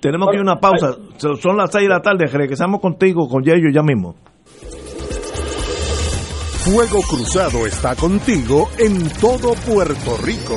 Tenemos 0.00 0.30
que 0.30 0.36
ir 0.36 0.40
a 0.40 0.42
una 0.42 0.58
pausa. 0.58 0.96
Son 1.18 1.58
las 1.58 1.70
seis 1.70 1.84
de 1.86 1.90
la 1.90 2.00
tarde. 2.00 2.24
Regresamos 2.24 2.80
contigo, 2.80 3.28
con 3.28 3.42
Yeyo, 3.42 3.68
ya 3.70 3.82
mismo. 3.82 4.14
Fuego 6.64 7.00
Cruzado 7.02 7.66
está 7.66 7.94
contigo 7.94 8.70
en 8.78 9.06
todo 9.20 9.52
Puerto 9.66 10.16
Rico. 10.24 10.56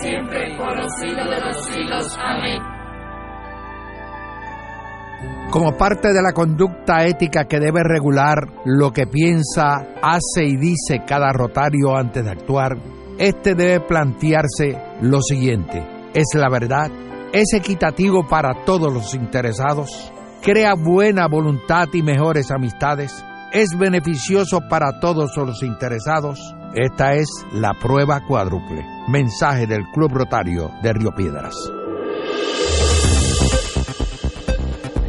siempre, 0.00 0.56
por 0.56 0.76
los 0.76 0.92
siglos 1.00 1.28
de 1.28 1.40
los 1.40 1.64
siglos. 1.66 2.18
Amén. 2.20 2.62
Como 5.50 5.76
parte 5.76 6.12
de 6.12 6.22
la 6.22 6.32
conducta 6.32 7.04
ética 7.04 7.44
que 7.44 7.60
debe 7.60 7.82
regular 7.84 8.38
lo 8.64 8.90
que 8.90 9.06
piensa, 9.06 9.86
hace 10.02 10.44
y 10.44 10.56
dice 10.56 11.02
cada 11.06 11.30
rotario 11.32 11.94
antes 11.94 12.24
de 12.24 12.30
actuar, 12.30 12.78
este 13.18 13.54
debe 13.54 13.80
plantearse 13.80 14.78
lo 15.02 15.20
siguiente: 15.20 15.86
¿es 16.14 16.34
la 16.34 16.48
verdad? 16.48 16.90
¿Es 17.32 17.52
equitativo 17.52 18.26
para 18.26 18.64
todos 18.64 18.92
los 18.92 19.14
interesados? 19.14 20.10
¿Crea 20.42 20.74
buena 20.74 21.28
voluntad 21.28 21.86
y 21.92 22.02
mejores 22.02 22.50
amistades? 22.50 23.24
¿Es 23.52 23.76
beneficioso 23.78 24.60
para 24.68 25.00
todos 25.00 25.36
los 25.36 25.62
interesados? 25.62 26.56
Esta 26.74 27.14
es 27.16 27.28
la 27.52 27.74
prueba 27.74 28.24
cuádruple. 28.26 28.82
Mensaje 29.08 29.66
del 29.66 29.82
Club 29.92 30.12
Rotario 30.14 30.70
de 30.82 30.92
Río 30.94 31.10
Piedras. 31.14 31.54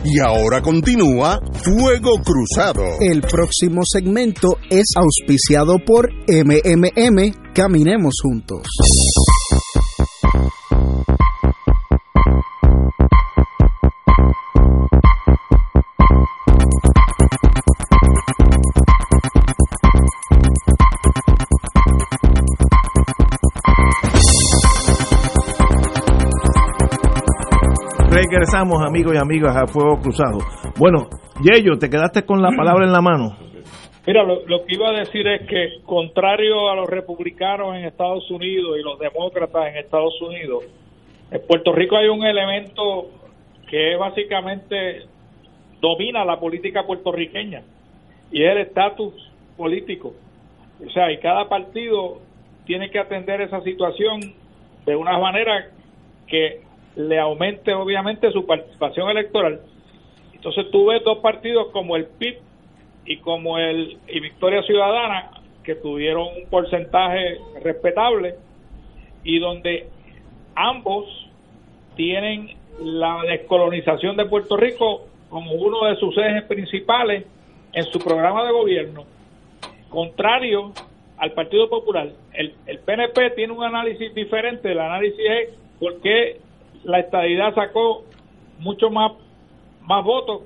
Y 0.03 0.19
ahora 0.19 0.61
continúa 0.61 1.39
Fuego 1.53 2.17
Cruzado. 2.21 2.83
El 2.99 3.21
próximo 3.21 3.83
segmento 3.85 4.57
es 4.69 4.87
auspiciado 4.97 5.77
por 5.79 6.09
MMM 6.27 7.53
Caminemos 7.53 8.15
Juntos. 8.21 8.67
Regresamos, 28.33 28.81
amigos 28.81 29.13
y 29.13 29.17
amigas, 29.19 29.55
a 29.55 29.67
Fuego 29.67 30.01
Cruzado. 30.01 30.39
Bueno, 30.79 31.07
Yello, 31.43 31.77
te 31.77 31.87
quedaste 31.87 32.25
con 32.25 32.41
la 32.41 32.49
palabra 32.49 32.83
en 32.83 32.91
la 32.91 32.99
mano. 32.99 33.37
Mira, 34.07 34.23
lo, 34.23 34.43
lo 34.47 34.65
que 34.65 34.73
iba 34.73 34.89
a 34.89 34.93
decir 34.93 35.27
es 35.27 35.47
que, 35.47 35.83
contrario 35.85 36.67
a 36.67 36.75
los 36.75 36.89
republicanos 36.89 37.75
en 37.75 37.85
Estados 37.85 38.31
Unidos 38.31 38.79
y 38.79 38.81
los 38.81 38.97
demócratas 38.97 39.67
en 39.67 39.77
Estados 39.77 40.19
Unidos, 40.19 40.63
en 41.29 41.41
Puerto 41.45 41.73
Rico 41.73 41.95
hay 41.95 42.07
un 42.07 42.25
elemento 42.25 43.11
que 43.69 43.95
básicamente 43.97 45.03
domina 45.79 46.25
la 46.25 46.39
política 46.39 46.87
puertorriqueña 46.87 47.61
y 48.31 48.43
es 48.43 48.51
el 48.51 48.57
estatus 48.63 49.13
político. 49.55 50.11
O 50.83 50.89
sea, 50.89 51.11
y 51.11 51.19
cada 51.19 51.47
partido 51.47 52.17
tiene 52.65 52.89
que 52.89 52.97
atender 52.97 53.41
esa 53.41 53.61
situación 53.61 54.21
de 54.87 54.95
una 54.95 55.19
manera 55.19 55.67
que 56.25 56.72
le 56.95 57.19
aumente 57.19 57.73
obviamente 57.73 58.31
su 58.31 58.45
participación 58.45 59.09
electoral. 59.09 59.61
Entonces 60.33 60.69
tú 60.71 60.87
ves 60.87 61.03
dos 61.03 61.19
partidos 61.19 61.67
como 61.71 61.95
el 61.95 62.05
PIB 62.05 62.37
y 63.05 63.17
como 63.17 63.57
el 63.57 63.97
y 64.07 64.19
Victoria 64.19 64.61
Ciudadana 64.63 65.31
que 65.63 65.75
tuvieron 65.75 66.27
un 66.37 66.49
porcentaje 66.49 67.39
respetable 67.61 68.35
y 69.23 69.39
donde 69.39 69.87
ambos 70.55 71.05
tienen 71.95 72.49
la 72.79 73.21
descolonización 73.27 74.17
de 74.17 74.25
Puerto 74.25 74.57
Rico 74.57 75.05
como 75.29 75.53
uno 75.53 75.85
de 75.85 75.95
sus 75.95 76.17
ejes 76.17 76.43
principales 76.43 77.25
en 77.71 77.83
su 77.85 77.99
programa 77.99 78.43
de 78.45 78.51
gobierno, 78.51 79.05
contrario 79.89 80.73
al 81.17 81.31
Partido 81.31 81.69
Popular. 81.69 82.09
El, 82.33 82.53
el 82.67 82.79
PNP 82.79 83.31
tiene 83.31 83.53
un 83.53 83.63
análisis 83.63 84.13
diferente, 84.13 84.71
el 84.71 84.79
análisis 84.79 85.19
es 85.19 85.49
por 85.79 86.01
qué 86.01 86.39
la 86.83 86.99
estadidad 86.99 87.53
sacó 87.55 88.03
mucho 88.59 88.89
más, 88.89 89.13
más 89.81 90.03
votos 90.03 90.41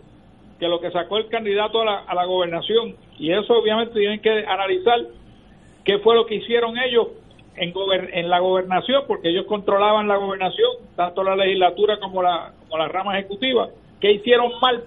que 0.59 0.67
lo 0.67 0.79
que 0.79 0.91
sacó 0.91 1.17
el 1.17 1.27
candidato 1.27 1.81
a 1.81 1.85
la, 1.85 1.97
a 1.99 2.15
la 2.15 2.25
gobernación. 2.25 2.95
Y 3.19 3.31
eso 3.31 3.53
obviamente 3.53 3.99
tienen 3.99 4.21
que 4.21 4.45
analizar 4.45 4.99
qué 5.83 5.99
fue 5.99 6.15
lo 6.15 6.25
que 6.25 6.35
hicieron 6.35 6.77
ellos 6.77 7.07
en, 7.55 7.73
en 8.13 8.29
la 8.29 8.39
gobernación, 8.39 9.03
porque 9.07 9.29
ellos 9.29 9.45
controlaban 9.45 10.07
la 10.07 10.17
gobernación, 10.17 10.71
tanto 10.95 11.23
la 11.23 11.35
legislatura 11.35 11.99
como 11.99 12.21
la, 12.21 12.53
como 12.67 12.77
la 12.77 12.87
rama 12.87 13.17
ejecutiva, 13.17 13.69
qué 13.99 14.11
hicieron 14.11 14.51
mal 14.61 14.83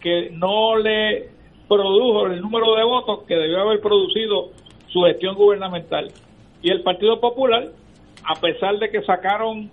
que 0.00 0.30
no 0.32 0.76
le 0.76 1.28
produjo 1.68 2.26
el 2.26 2.40
número 2.40 2.74
de 2.76 2.84
votos 2.84 3.24
que 3.24 3.34
debió 3.34 3.60
haber 3.60 3.80
producido 3.80 4.50
su 4.88 5.02
gestión 5.02 5.34
gubernamental. 5.34 6.10
Y 6.62 6.70
el 6.70 6.82
Partido 6.82 7.20
Popular, 7.20 7.68
a 8.24 8.40
pesar 8.40 8.78
de 8.78 8.90
que 8.90 9.02
sacaron 9.02 9.70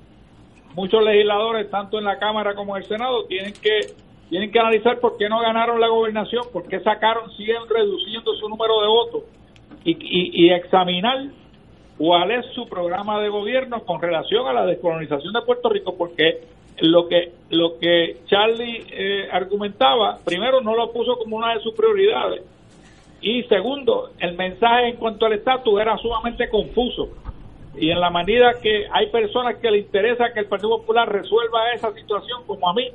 muchos 0.76 1.04
legisladores, 1.04 1.70
tanto 1.72 1.98
en 1.98 2.04
la 2.04 2.20
Cámara 2.20 2.54
como 2.54 2.76
en 2.76 2.84
el 2.84 2.88
Senado, 2.88 3.26
tienen 3.26 3.54
que 3.54 3.80
tienen 4.30 4.52
que 4.52 4.60
analizar 4.60 5.00
por 5.00 5.18
qué 5.18 5.30
no 5.30 5.40
ganaron 5.40 5.80
la 5.80 5.88
gobernación, 5.88 6.44
por 6.52 6.68
qué 6.68 6.80
sacaron, 6.80 7.32
siguen 7.38 7.62
reduciendo 7.70 8.34
su 8.36 8.50
número 8.50 8.82
de 8.82 8.88
votos 8.88 9.24
y, 9.84 9.92
y, 9.92 10.46
y 10.46 10.50
examinar 10.52 11.28
cuál 11.98 12.32
es 12.32 12.46
su 12.54 12.68
programa 12.68 13.22
de 13.22 13.30
gobierno 13.30 13.84
con 13.86 14.02
relación 14.02 14.48
a 14.48 14.54
la 14.54 14.66
descolonización 14.66 15.32
de 15.32 15.42
Puerto 15.44 15.70
Rico, 15.70 15.96
porque 15.96 16.42
lo 16.82 17.08
que 17.08 17.32
lo 17.52 17.78
que 17.80 18.18
Charlie 18.26 18.84
eh, 18.92 19.30
argumentaba, 19.32 20.20
primero 20.26 20.60
no 20.60 20.76
lo 20.76 20.92
puso 20.92 21.18
como 21.18 21.38
una 21.38 21.54
de 21.54 21.62
sus 21.62 21.74
prioridades 21.74 22.42
y 23.22 23.44
segundo, 23.44 24.10
el 24.20 24.36
mensaje 24.36 24.90
en 24.90 24.98
cuanto 24.98 25.26
al 25.26 25.34
estatus 25.34 25.80
era 25.80 25.98
sumamente 25.98 26.50
confuso 26.50 27.10
y 27.78 27.92
en 27.92 28.00
la 28.00 28.10
medida 28.10 28.54
que 28.62 28.86
hay 28.92 29.10
personas 29.12 29.58
que 29.62 29.70
le 29.70 29.80
interesa 29.80 30.32
que 30.34 30.42
el 30.42 30.48
Partido 30.48 30.78
Popular 30.80 31.08
resuelva 31.10 31.72
esa 31.74 31.92
situación 31.94 32.44
como 32.48 32.70
a 32.70 32.74
mí, 32.74 32.90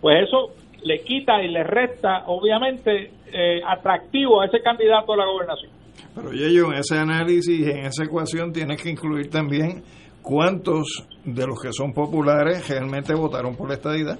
pues 0.00 0.28
eso 0.28 0.52
le 0.82 1.00
quita 1.00 1.42
y 1.42 1.48
le 1.48 1.64
resta 1.64 2.24
obviamente 2.26 3.10
eh, 3.32 3.60
atractivo 3.66 4.40
a 4.40 4.46
ese 4.46 4.60
candidato 4.60 5.12
a 5.12 5.16
la 5.16 5.26
gobernación. 5.26 5.72
Pero 6.14 6.32
yo 6.32 6.72
en 6.72 6.78
ese 6.78 6.96
análisis, 6.96 7.66
en 7.66 7.86
esa 7.86 8.04
ecuación 8.04 8.52
tienes 8.52 8.80
que 8.80 8.90
incluir 8.90 9.28
también 9.28 9.82
cuántos 10.22 11.06
de 11.24 11.46
los 11.46 11.60
que 11.60 11.72
son 11.72 11.92
populares 11.92 12.68
realmente 12.68 13.14
votaron 13.14 13.56
por 13.56 13.68
la 13.68 13.74
estadidad. 13.74 14.18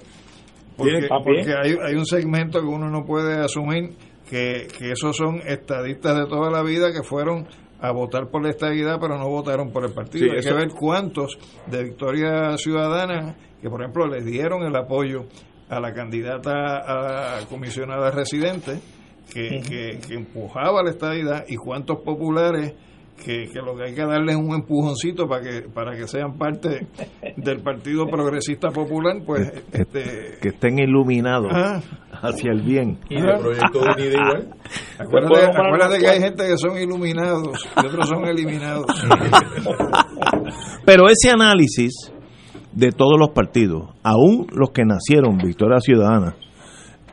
Porque, 0.76 1.08
porque 1.08 1.54
hay, 1.54 1.74
hay, 1.82 1.94
un 1.94 2.04
segmento 2.04 2.60
que 2.60 2.66
uno 2.66 2.90
no 2.90 3.06
puede 3.06 3.38
asumir 3.38 3.94
que, 4.28 4.66
que 4.78 4.92
esos 4.92 5.16
son 5.16 5.36
estadistas 5.46 6.18
de 6.18 6.26
toda 6.26 6.50
la 6.50 6.62
vida 6.62 6.92
que 6.92 7.02
fueron 7.02 7.46
a 7.80 7.92
votar 7.92 8.28
por 8.28 8.42
la 8.42 8.50
estabilidad 8.50 8.98
pero 9.00 9.18
no 9.18 9.28
votaron 9.28 9.70
por 9.70 9.84
el 9.84 9.92
partido. 9.92 10.26
Sí, 10.26 10.36
Hay 10.36 10.42
que 10.42 10.52
ver 10.52 10.70
cuántos 10.70 11.38
de 11.66 11.84
Victoria 11.84 12.56
Ciudadana, 12.56 13.36
que 13.60 13.68
por 13.68 13.80
ejemplo 13.80 14.06
le 14.06 14.22
dieron 14.22 14.62
el 14.62 14.74
apoyo 14.76 15.26
a 15.68 15.80
la 15.80 15.92
candidata 15.92 17.40
a 17.40 17.46
comisionada 17.46 18.10
residente, 18.10 18.78
que, 19.32 19.60
que, 19.68 19.98
que 20.06 20.14
empujaba 20.14 20.82
la 20.82 20.90
estabilidad, 20.90 21.44
y 21.48 21.56
cuántos 21.56 22.00
populares 22.00 22.74
que, 23.16 23.48
que, 23.52 23.60
lo 23.60 23.76
que 23.76 23.84
hay 23.84 23.94
que 23.94 24.04
darles 24.04 24.36
es 24.36 24.40
un 24.40 24.54
empujoncito 24.54 25.26
para 25.26 25.42
que 25.42 25.68
para 25.68 25.96
que 25.96 26.06
sean 26.06 26.36
parte 26.38 26.86
del 27.36 27.62
Partido 27.62 28.06
Progresista 28.06 28.70
Popular, 28.70 29.16
pues 29.24 29.52
este, 29.72 30.38
que 30.40 30.48
estén 30.48 30.78
iluminados 30.78 31.50
ah. 31.52 31.80
hacia 32.22 32.52
el 32.52 32.62
bien. 32.62 32.98
Y 33.08 33.16
el 33.16 33.38
proyecto 33.38 33.80
de 33.80 33.92
unida 33.92 34.12
igual. 34.12 34.54
Acuérdate, 34.98 35.46
acuérdate 35.46 35.98
que 35.98 36.08
hay 36.08 36.20
gente 36.20 36.46
que 36.46 36.58
son 36.58 36.78
iluminados 36.78 37.66
y 37.82 37.86
otros 37.86 38.08
son 38.08 38.24
eliminados. 38.26 38.86
Pero 40.84 41.08
ese 41.08 41.30
análisis 41.30 42.12
de 42.72 42.92
todos 42.92 43.18
los 43.18 43.30
partidos, 43.30 43.90
aún 44.02 44.46
los 44.52 44.70
que 44.70 44.84
nacieron 44.84 45.38
Victoria 45.38 45.78
Ciudadana, 45.80 46.36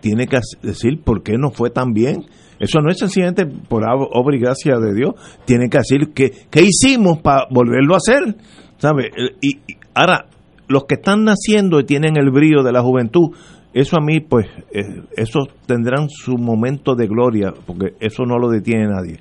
tiene 0.01 0.27
que 0.27 0.39
decir 0.61 1.01
por 1.03 1.23
qué 1.23 1.37
no 1.37 1.51
fue 1.51 1.69
tan 1.69 1.93
bien 1.93 2.25
eso 2.63 2.79
no 2.79 2.89
es 2.89 2.97
sencillamente 2.97 3.45
por 3.45 3.83
obra 3.83 4.37
y 4.37 4.39
gracia 4.39 4.77
de 4.77 4.93
Dios. 4.93 5.15
Tiene 5.43 5.67
que 5.69 5.79
decir 5.79 6.13
que, 6.13 6.61
hicimos 6.61 7.19
para 7.19 7.45
volverlo 7.51 7.93
a 7.93 7.97
hacer. 7.97 8.37
¿Sabe? 8.77 9.11
Y, 9.41 9.59
ahora, 9.93 10.27
los 10.69 10.85
que 10.85 10.95
están 10.95 11.25
naciendo 11.25 11.81
y 11.81 11.83
tienen 11.83 12.15
el 12.15 12.31
brillo 12.31 12.63
de 12.63 12.71
la 12.71 12.81
juventud, 12.81 13.31
eso 13.73 13.97
a 13.97 14.01
mí, 14.01 14.21
pues, 14.21 14.47
eh, 14.71 15.03
eso 15.17 15.41
tendrán 15.65 16.07
su 16.09 16.37
momento 16.37 16.95
de 16.95 17.07
gloria, 17.07 17.53
porque 17.65 17.95
eso 17.99 18.23
no 18.23 18.37
lo 18.37 18.47
detiene 18.49 18.87
nadie. 18.87 19.19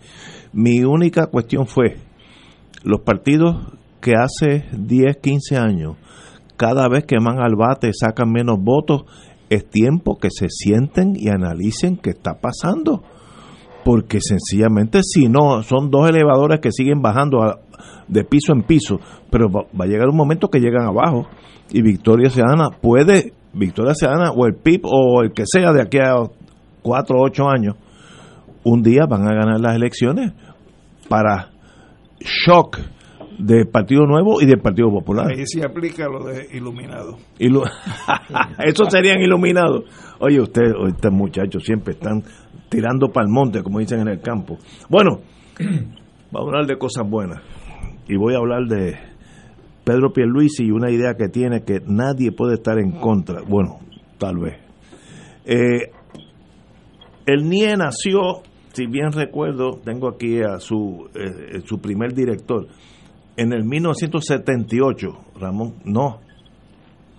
Mi 0.52 0.84
única 0.84 1.26
cuestión 1.26 1.66
fue, 1.66 1.96
los 2.84 3.00
partidos 3.00 3.56
que 4.00 4.12
hace 4.14 4.66
10, 4.70 5.16
15 5.16 5.56
años, 5.56 5.96
cada 6.56 6.88
vez 6.88 7.06
que 7.06 7.16
van 7.20 7.40
al 7.40 7.56
bate 7.56 7.90
sacan 7.92 8.30
menos 8.30 8.58
votos, 8.60 9.02
es 9.50 9.68
tiempo 9.68 10.16
que 10.16 10.28
se 10.30 10.46
sienten 10.48 11.14
y 11.16 11.28
analicen 11.28 11.96
qué 11.96 12.10
está 12.10 12.34
pasando 12.40 13.02
porque 13.84 14.20
sencillamente 14.20 15.00
si 15.02 15.28
no, 15.28 15.62
son 15.62 15.90
dos 15.90 16.08
elevadores 16.08 16.60
que 16.60 16.70
siguen 16.70 17.02
bajando 17.02 17.60
de 18.08 18.24
piso 18.24 18.52
en 18.52 18.62
piso, 18.62 19.00
pero 19.30 19.48
va, 19.50 19.84
a 19.84 19.86
llegar 19.86 20.08
un 20.08 20.16
momento 20.16 20.48
que 20.48 20.60
llegan 20.60 20.86
abajo 20.86 21.26
y 21.70 21.82
Victoria 21.82 22.30
Ciudadana 22.30 22.70
puede, 22.70 23.32
Victoria 23.52 23.94
Ciudadana 23.94 24.30
o 24.32 24.46
el 24.46 24.54
PIB 24.54 24.82
o 24.84 25.22
el 25.22 25.32
que 25.32 25.44
sea 25.46 25.72
de 25.72 25.82
aquí 25.82 25.98
a 25.98 26.14
cuatro 26.82 27.16
o 27.18 27.24
ocho 27.24 27.48
años, 27.48 27.76
un 28.64 28.82
día 28.82 29.06
van 29.08 29.22
a 29.22 29.34
ganar 29.34 29.60
las 29.60 29.74
elecciones 29.74 30.32
para 31.08 31.50
shock 32.20 32.78
del 33.38 33.66
Partido 33.66 34.06
Nuevo 34.06 34.40
y 34.40 34.46
del 34.46 34.60
Partido 34.60 34.90
Popular. 34.90 35.26
Ahí 35.28 35.46
se 35.46 35.64
aplica 35.64 36.06
lo 36.08 36.24
de 36.24 36.48
iluminado. 36.52 37.18
Ilu 37.38 37.62
Eso 38.64 38.84
serían 38.88 39.20
iluminados. 39.20 39.84
Oye, 40.20 40.40
usted, 40.40 40.62
este 40.88 41.10
muchachos 41.10 41.64
siempre 41.64 41.94
están 41.94 42.22
tirando 42.72 43.12
para 43.12 43.26
el 43.26 43.30
monte, 43.30 43.62
como 43.62 43.78
dicen 43.78 44.00
en 44.00 44.08
el 44.08 44.20
campo. 44.20 44.58
Bueno, 44.88 45.20
vamos 46.32 46.48
a 46.48 46.50
hablar 46.50 46.66
de 46.66 46.78
cosas 46.78 47.08
buenas. 47.08 47.42
Y 48.08 48.16
voy 48.16 48.34
a 48.34 48.38
hablar 48.38 48.64
de 48.66 48.96
Pedro 49.84 50.12
Pierluisi 50.12 50.64
y 50.64 50.70
una 50.70 50.90
idea 50.90 51.14
que 51.14 51.28
tiene 51.28 51.64
que 51.64 51.80
nadie 51.86 52.32
puede 52.32 52.54
estar 52.54 52.78
en 52.78 52.92
contra. 52.92 53.42
Bueno, 53.46 53.78
tal 54.18 54.38
vez. 54.38 54.56
Eh, 55.44 55.90
el 57.26 57.48
NIE 57.48 57.76
nació, 57.76 58.42
si 58.72 58.86
bien 58.86 59.12
recuerdo, 59.12 59.78
tengo 59.84 60.08
aquí 60.08 60.40
a 60.40 60.58
su, 60.58 61.10
eh, 61.14 61.60
su 61.66 61.78
primer 61.78 62.14
director, 62.14 62.66
en 63.36 63.52
el 63.52 63.64
1978, 63.64 65.08
Ramón, 65.38 65.74
no. 65.84 66.20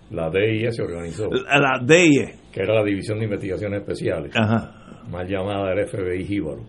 La 0.10 0.30
DIE 0.30 0.72
se 0.72 0.82
organizó. 0.82 1.30
La, 1.32 1.60
la 1.60 1.86
DIE. 1.86 2.36
Que 2.52 2.62
era 2.62 2.76
la 2.76 2.84
División 2.84 3.20
de 3.20 3.26
Investigaciones 3.26 3.82
Especiales. 3.82 4.32
Ajá 4.36 4.83
más 5.10 5.28
llamada 5.30 5.74
del 5.74 5.88
FBI 5.88 6.26
Jíbaro. 6.26 6.62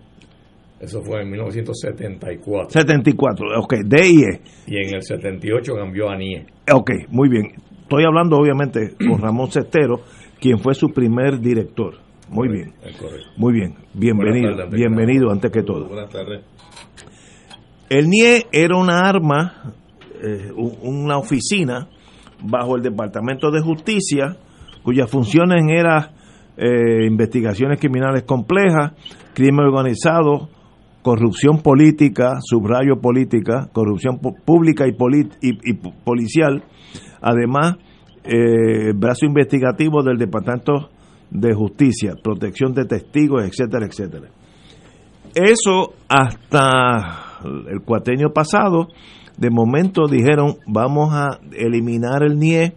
Eso 0.80 1.02
fue 1.02 1.22
en 1.22 1.30
1974. 1.30 2.70
74, 2.70 3.46
ok, 3.60 3.74
DIE. 3.84 4.40
Y 4.66 4.76
en 4.76 4.94
el 4.94 5.02
78 5.02 5.74
cambió 5.74 6.10
a 6.10 6.16
NIE. 6.16 6.46
Ok, 6.72 6.90
muy 7.08 7.28
bien. 7.28 7.52
Estoy 7.82 8.04
hablando 8.04 8.36
obviamente 8.36 8.94
con 8.98 9.18
Ramón 9.22 9.50
Cestero, 9.50 10.00
quien 10.40 10.58
fue 10.58 10.74
su 10.74 10.88
primer 10.88 11.40
director. 11.40 11.94
Muy 12.28 12.48
bien. 12.48 12.74
Muy 13.36 13.52
bien. 13.52 13.74
Bienvenido. 13.94 14.56
Tardes, 14.56 14.74
bienvenido 14.74 15.30
antes 15.30 15.50
que 15.50 15.62
todo. 15.62 15.86
Buenas 15.86 16.10
tardes. 16.10 16.42
El 17.88 18.08
NIE 18.08 18.46
era 18.50 18.76
una 18.76 19.00
arma, 19.00 19.74
eh, 20.22 20.50
una 20.82 21.18
oficina 21.18 21.88
bajo 22.42 22.76
el 22.76 22.82
Departamento 22.82 23.50
de 23.50 23.60
Justicia, 23.60 24.36
cuyas 24.82 25.10
funciones 25.10 25.62
eran 25.68 26.10
eh, 26.56 27.06
investigaciones 27.06 27.80
criminales 27.80 28.22
complejas, 28.24 28.92
crimen 29.34 29.66
organizado, 29.66 30.48
corrupción 31.02 31.60
política, 31.60 32.38
subrayo 32.40 33.00
política, 33.00 33.68
corrupción 33.72 34.18
pública 34.18 34.86
y, 34.86 34.96
y- 35.42 35.74
policial, 36.04 36.64
además 37.20 37.76
eh, 38.24 38.92
brazo 38.94 39.26
investigativo 39.26 40.02
del 40.02 40.16
Departamento 40.16 40.88
de 41.30 41.52
Justicia, 41.52 42.14
protección 42.22 42.72
de 42.72 42.86
testigos, 42.86 43.44
etcétera, 43.44 43.86
etcétera. 43.86 44.28
Eso 45.34 45.94
hasta 46.08 47.42
el 47.70 47.82
cuateño 47.82 48.30
pasado, 48.30 48.88
de 49.36 49.50
momento 49.50 50.06
dijeron 50.06 50.56
vamos 50.66 51.12
a 51.12 51.40
eliminar 51.52 52.22
el 52.22 52.38
NIE 52.38 52.74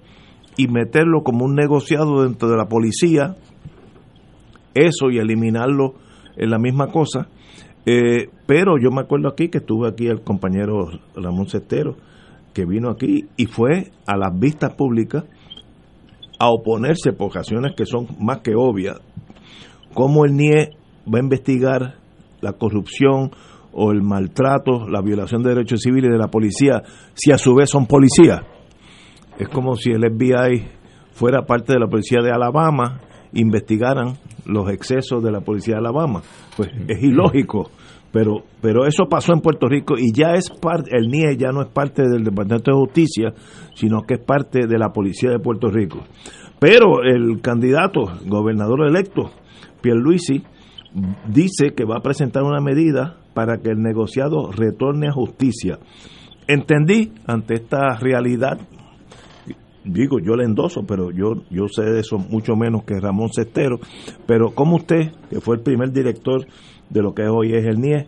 y 0.57 0.67
meterlo 0.67 1.21
como 1.23 1.45
un 1.45 1.53
negociado 1.53 2.23
dentro 2.23 2.49
de 2.49 2.57
la 2.57 2.65
policía, 2.65 3.35
eso 4.85 5.09
y 5.11 5.17
eliminarlo 5.17 5.95
es 6.35 6.49
la 6.49 6.59
misma 6.59 6.87
cosa. 6.87 7.27
Eh, 7.85 8.29
pero 8.45 8.77
yo 8.77 8.91
me 8.91 9.01
acuerdo 9.01 9.29
aquí 9.29 9.49
que 9.49 9.59
estuve 9.59 9.87
aquí 9.87 10.07
el 10.07 10.21
compañero 10.21 10.89
Ramón 11.15 11.47
Cestero, 11.47 11.95
que 12.53 12.65
vino 12.65 12.89
aquí 12.89 13.25
y 13.37 13.45
fue 13.45 13.91
a 14.05 14.17
las 14.17 14.37
vistas 14.37 14.73
públicas 14.73 15.23
a 16.39 16.49
oponerse 16.49 17.13
por 17.13 17.27
ocasiones 17.27 17.73
que 17.75 17.85
son 17.85 18.07
más 18.19 18.39
que 18.39 18.55
obvias, 18.55 18.99
cómo 19.93 20.25
el 20.25 20.35
NIE 20.35 20.69
va 21.11 21.19
a 21.19 21.23
investigar 21.23 21.95
la 22.41 22.53
corrupción 22.53 23.31
o 23.71 23.91
el 23.91 24.01
maltrato, 24.01 24.87
la 24.87 25.01
violación 25.01 25.43
de 25.43 25.49
derechos 25.49 25.81
civiles 25.81 26.11
de 26.11 26.17
la 26.17 26.27
policía, 26.27 26.83
si 27.13 27.31
a 27.31 27.37
su 27.37 27.55
vez 27.55 27.69
son 27.69 27.85
policías. 27.85 28.41
Es 29.37 29.49
como 29.49 29.75
si 29.75 29.91
el 29.91 30.01
FBI 30.01 30.67
fuera 31.11 31.45
parte 31.45 31.73
de 31.73 31.79
la 31.79 31.87
policía 31.87 32.21
de 32.21 32.31
Alabama, 32.31 33.01
investigaran 33.33 34.17
los 34.47 34.69
excesos 34.71 35.23
de 35.23 35.31
la 35.31 35.41
policía 35.41 35.75
de 35.75 35.81
Alabama. 35.81 36.21
Pues 36.55 36.69
es 36.87 37.03
ilógico, 37.03 37.69
pero 38.11 38.43
pero 38.61 38.85
eso 38.85 39.05
pasó 39.09 39.33
en 39.33 39.41
Puerto 39.41 39.67
Rico 39.67 39.95
y 39.97 40.11
ya 40.13 40.33
es 40.33 40.49
parte, 40.49 40.89
el 40.97 41.07
NIE 41.09 41.37
ya 41.37 41.51
no 41.51 41.61
es 41.61 41.69
parte 41.69 42.03
del 42.03 42.23
Departamento 42.23 42.71
de 42.71 42.77
Justicia, 42.77 43.33
sino 43.75 44.01
que 44.01 44.15
es 44.15 44.19
parte 44.19 44.67
de 44.67 44.77
la 44.77 44.89
policía 44.89 45.29
de 45.29 45.39
Puerto 45.39 45.69
Rico. 45.69 45.99
Pero 46.59 47.03
el 47.03 47.39
candidato, 47.41 48.01
gobernador 48.25 48.87
electo, 48.87 49.29
Pierluisi, 49.81 50.43
dice 51.27 51.73
que 51.75 51.85
va 51.85 51.97
a 51.97 52.01
presentar 52.01 52.43
una 52.43 52.61
medida 52.61 53.17
para 53.33 53.57
que 53.57 53.69
el 53.69 53.81
negociado 53.81 54.51
retorne 54.51 55.07
a 55.07 55.11
justicia. 55.11 55.77
Entendí 56.47 57.13
ante 57.27 57.55
esta 57.55 57.95
realidad, 57.97 58.57
digo, 59.87 60.19
yo 60.19 60.35
le 60.35 60.43
endoso, 60.43 60.85
pero 60.85 61.11
yo, 61.11 61.43
yo 61.49 61.67
sé 61.67 61.83
de 61.83 61.99
eso 62.01 62.17
mucho 62.17 62.55
menos 62.55 62.83
que 62.83 62.99
Ramón 62.99 63.29
Cestero, 63.33 63.79
pero 64.25 64.51
como 64.51 64.75
usted, 64.75 65.11
que 65.29 65.41
fue 65.41 65.55
el 65.55 65.61
primer 65.61 65.91
director 65.91 66.45
de 66.89 67.01
lo 67.01 67.13
que 67.13 67.23
hoy 67.23 67.53
es 67.53 67.65
el 67.65 67.79
NIE, 67.79 68.07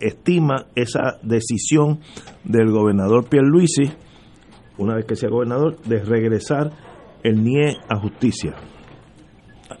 estima 0.00 0.66
esa 0.74 1.18
decisión 1.22 2.00
del 2.44 2.70
gobernador 2.70 3.28
Pierluisi, 3.28 3.90
una 4.78 4.96
vez 4.96 5.06
que 5.06 5.16
sea 5.16 5.30
gobernador, 5.30 5.80
de 5.82 6.02
regresar 6.04 6.70
el 7.22 7.42
NIE 7.42 7.76
a 7.88 7.98
justicia. 8.00 8.54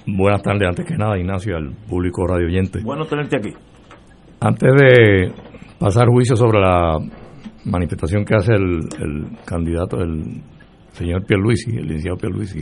Buenas 0.06 0.42
tardes, 0.42 0.68
antes 0.68 0.86
que 0.86 0.96
nada, 0.96 1.18
Ignacio, 1.18 1.56
al 1.56 1.72
público 1.88 2.26
radio 2.26 2.46
oyente. 2.46 2.80
Bueno 2.82 3.04
tenerte 3.06 3.36
aquí. 3.36 3.52
Antes 4.40 4.72
de 4.74 5.32
pasar 5.78 6.08
juicio 6.08 6.36
sobre 6.36 6.60
la 6.60 6.98
manifestación 7.64 8.24
que 8.24 8.34
hace 8.34 8.52
el, 8.54 8.80
el 9.00 9.38
candidato, 9.44 9.98
el 10.00 10.42
señor 10.94 11.24
Pierluisi, 11.26 11.76
el 11.76 11.84
licenciado 11.84 12.16
Pierluisi, 12.16 12.60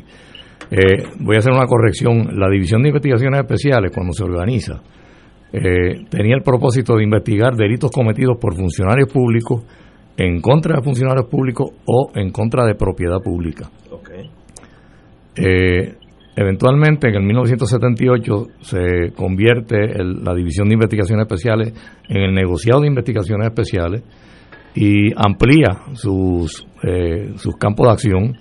eh, 0.70 1.04
voy 1.20 1.36
a 1.36 1.38
hacer 1.38 1.52
una 1.52 1.66
corrección. 1.66 2.38
La 2.38 2.48
División 2.48 2.82
de 2.82 2.88
Investigaciones 2.88 3.40
Especiales, 3.40 3.92
cuando 3.94 4.12
se 4.12 4.24
organiza, 4.24 4.82
eh, 5.52 6.04
tenía 6.08 6.34
el 6.34 6.42
propósito 6.42 6.96
de 6.96 7.04
investigar 7.04 7.54
delitos 7.54 7.90
cometidos 7.90 8.38
por 8.40 8.54
funcionarios 8.54 9.12
públicos 9.12 9.64
en 10.16 10.40
contra 10.40 10.76
de 10.76 10.82
funcionarios 10.82 11.26
públicos 11.26 11.70
o 11.86 12.10
en 12.14 12.30
contra 12.30 12.64
de 12.64 12.74
propiedad 12.74 13.20
pública. 13.22 13.70
Eh, 15.36 15.94
eventualmente, 16.36 17.08
en 17.08 17.14
el 17.16 17.22
1978, 17.22 18.46
se 18.60 19.12
convierte 19.14 19.76
el- 20.00 20.22
la 20.24 20.34
División 20.34 20.68
de 20.68 20.74
Investigaciones 20.74 21.26
Especiales 21.26 21.72
en 22.08 22.22
el 22.22 22.34
negociado 22.34 22.80
de 22.82 22.88
investigaciones 22.88 23.46
especiales 23.48 24.02
y 24.74 25.12
amplía 25.16 25.82
sus, 25.94 26.66
eh, 26.82 27.32
sus 27.36 27.56
campos 27.56 27.86
de 27.86 27.92
acción. 27.92 28.38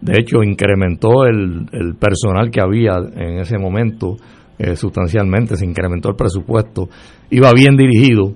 De 0.00 0.18
hecho, 0.18 0.42
incrementó 0.42 1.24
el, 1.24 1.96
personal 1.98 2.50
que 2.50 2.60
había 2.60 2.96
en 3.16 3.38
ese 3.38 3.56
momento 3.58 4.16
eh, 4.58 4.76
sustancialmente, 4.76 5.56
se 5.56 5.64
incrementó 5.64 6.10
el 6.10 6.16
presupuesto, 6.16 6.88
iba 7.30 7.52
bien 7.52 7.76
dirigido 7.76 8.34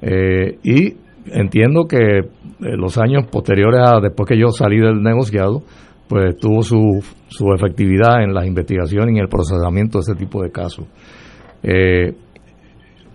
eh, 0.00 0.58
y 0.64 0.96
entiendo 1.26 1.84
que 1.84 1.98
eh, 1.98 2.24
los 2.58 2.98
años 2.98 3.26
posteriores 3.30 3.80
a 3.80 4.00
después 4.00 4.28
que 4.28 4.38
yo 4.38 4.48
salí 4.48 4.78
del 4.80 5.02
negociado, 5.02 5.62
pues 6.08 6.36
tuvo 6.36 6.62
su, 6.62 7.04
su 7.28 7.52
efectividad 7.52 8.24
en 8.24 8.34
las 8.34 8.46
investigaciones 8.46 9.14
y 9.14 9.18
en 9.18 9.22
el 9.22 9.28
procesamiento 9.28 9.98
de 9.98 10.02
ese 10.02 10.14
tipo 10.14 10.42
de 10.42 10.50
casos. 10.50 10.86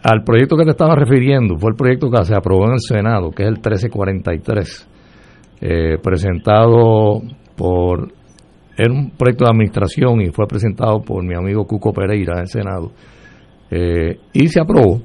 Al 0.03 0.23
proyecto 0.23 0.55
que 0.55 0.63
te 0.63 0.71
estaba 0.71 0.95
refiriendo 0.95 1.57
fue 1.57 1.71
el 1.71 1.75
proyecto 1.75 2.09
que 2.09 2.23
se 2.23 2.35
aprobó 2.35 2.67
en 2.67 2.73
el 2.73 2.79
Senado, 2.79 3.31
que 3.31 3.43
es 3.43 3.49
el 3.49 3.55
1343, 3.55 4.87
eh, 5.61 5.97
presentado 6.01 7.21
por... 7.55 8.11
Era 8.77 8.93
un 8.93 9.09
proyecto 9.09 9.45
de 9.45 9.51
administración 9.51 10.21
y 10.21 10.29
fue 10.29 10.45
presentado 10.47 11.01
por 11.01 11.23
mi 11.23 11.33
amigo 11.35 11.65
Cuco 11.65 11.91
Pereira 11.91 12.39
en 12.39 12.47
Senado. 12.47 12.91
Eh, 13.71 14.19
y 14.33 14.47
se 14.47 14.61
aprobó. 14.61 15.01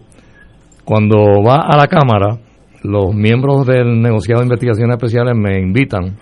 Cuando 0.85 1.17
va 1.43 1.67
a 1.67 1.77
la 1.77 1.87
Cámara, 1.87 2.39
los 2.83 3.15
miembros 3.15 3.67
del 3.67 4.01
negociado 4.01 4.41
de 4.41 4.47
investigaciones 4.47 4.97
especiales 4.97 5.35
me 5.37 5.59
invitan, 5.59 6.17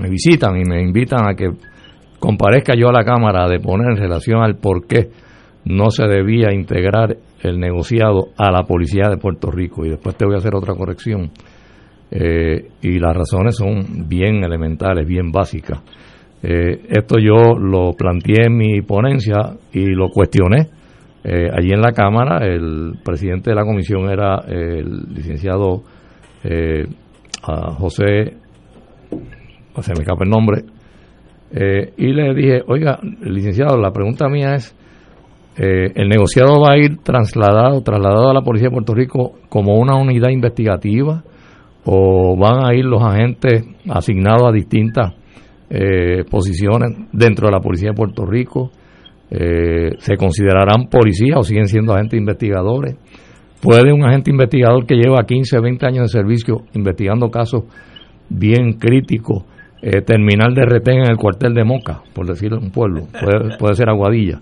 me 0.00 0.08
visitan 0.08 0.56
y 0.56 0.64
me 0.64 0.80
invitan 0.80 1.28
a 1.28 1.34
que 1.34 1.50
comparezca 2.18 2.74
yo 2.74 2.88
a 2.88 2.92
la 2.92 3.04
Cámara 3.04 3.44
a 3.44 3.48
deponer 3.48 3.90
en 3.90 3.96
relación 3.96 4.42
al 4.42 4.56
por 4.56 4.86
qué 4.86 5.10
no 5.64 5.90
se 5.90 6.06
debía 6.06 6.52
integrar 6.52 7.16
el 7.42 7.58
negociado 7.58 8.28
a 8.38 8.50
la 8.50 8.62
policía 8.62 9.08
de 9.08 9.16
Puerto 9.16 9.50
Rico. 9.50 9.84
Y 9.84 9.90
después 9.90 10.16
te 10.16 10.24
voy 10.24 10.34
a 10.34 10.38
hacer 10.38 10.54
otra 10.54 10.74
corrección. 10.74 11.30
Eh, 12.12 12.70
y 12.82 12.98
las 12.98 13.16
razones 13.16 13.56
son 13.56 14.08
bien 14.08 14.42
elementales, 14.42 15.06
bien 15.06 15.30
básicas. 15.30 15.80
Eh, 16.42 16.80
esto 16.88 17.18
yo 17.18 17.58
lo 17.58 17.92
planteé 17.92 18.46
en 18.46 18.56
mi 18.56 18.80
ponencia 18.80 19.54
y 19.72 19.86
lo 19.86 20.08
cuestioné 20.08 20.68
eh, 21.22 21.50
allí 21.52 21.70
en 21.70 21.82
la 21.82 21.92
Cámara. 21.92 22.46
El 22.46 22.94
presidente 23.04 23.50
de 23.50 23.56
la 23.56 23.64
comisión 23.64 24.10
era 24.10 24.38
el 24.48 25.14
licenciado 25.14 25.82
eh, 26.44 26.86
a 27.42 27.72
José, 27.72 28.36
se 29.80 29.92
me 29.94 30.00
escapa 30.00 30.24
el 30.24 30.30
nombre, 30.30 30.62
eh, 31.52 31.92
y 31.96 32.12
le 32.12 32.34
dije, 32.34 32.62
oiga, 32.66 32.98
licenciado, 33.22 33.78
la 33.78 33.92
pregunta 33.92 34.28
mía 34.28 34.54
es, 34.54 34.76
¿el 35.56 36.08
negociado 36.08 36.60
va 36.60 36.72
a 36.72 36.78
ir 36.78 36.98
trasladado, 37.02 37.82
trasladado 37.82 38.30
a 38.30 38.34
la 38.34 38.42
Policía 38.42 38.68
de 38.68 38.74
Puerto 38.74 38.94
Rico 38.94 39.32
como 39.50 39.78
una 39.78 39.96
unidad 39.96 40.30
investigativa 40.30 41.22
o 41.84 42.36
van 42.36 42.64
a 42.64 42.74
ir 42.74 42.84
los 42.84 43.02
agentes 43.02 43.64
asignados 43.88 44.48
a 44.48 44.52
distintas 44.52 45.14
eh, 45.70 46.24
posiciones 46.30 46.90
dentro 47.12 47.46
de 47.46 47.52
la 47.52 47.60
Policía 47.60 47.90
de 47.90 47.96
Puerto 47.96 48.26
Rico? 48.26 48.70
Eh, 49.30 49.92
¿Se 49.98 50.16
considerarán 50.16 50.88
policías 50.90 51.38
o 51.38 51.42
siguen 51.42 51.66
siendo 51.66 51.94
agentes 51.94 52.18
investigadores? 52.18 52.96
¿Puede 53.62 53.92
un 53.92 54.04
agente 54.04 54.30
investigador 54.30 54.86
que 54.86 54.96
lleva 54.96 55.22
15, 55.24 55.60
20 55.60 55.86
años 55.86 56.02
de 56.10 56.18
servicio 56.18 56.62
investigando 56.72 57.30
casos 57.30 57.64
bien 58.28 58.72
críticos 58.72 59.44
eh, 59.82 60.02
terminar 60.02 60.52
de 60.52 60.64
retén 60.64 60.98
en 60.98 61.10
el 61.10 61.16
cuartel 61.16 61.54
de 61.54 61.64
Moca, 61.64 62.02
por 62.14 62.26
decirlo 62.26 62.58
un 62.58 62.70
pueblo, 62.70 63.06
puede, 63.12 63.56
puede 63.58 63.74
ser 63.74 63.88
Aguadilla? 63.88 64.40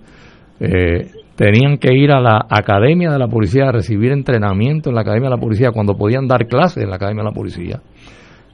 Eh, 0.60 1.10
tenían 1.38 1.78
que 1.78 1.94
ir 1.94 2.10
a 2.10 2.20
la 2.20 2.46
academia 2.50 3.12
de 3.12 3.18
la 3.18 3.28
policía 3.28 3.68
a 3.68 3.72
recibir 3.72 4.10
entrenamiento 4.10 4.88
en 4.88 4.96
la 4.96 5.02
academia 5.02 5.30
de 5.30 5.36
la 5.36 5.40
policía 5.40 5.70
cuando 5.70 5.94
podían 5.94 6.26
dar 6.26 6.48
clases 6.48 6.82
en 6.82 6.90
la 6.90 6.96
academia 6.96 7.22
de 7.22 7.28
la 7.30 7.34
policía. 7.34 7.80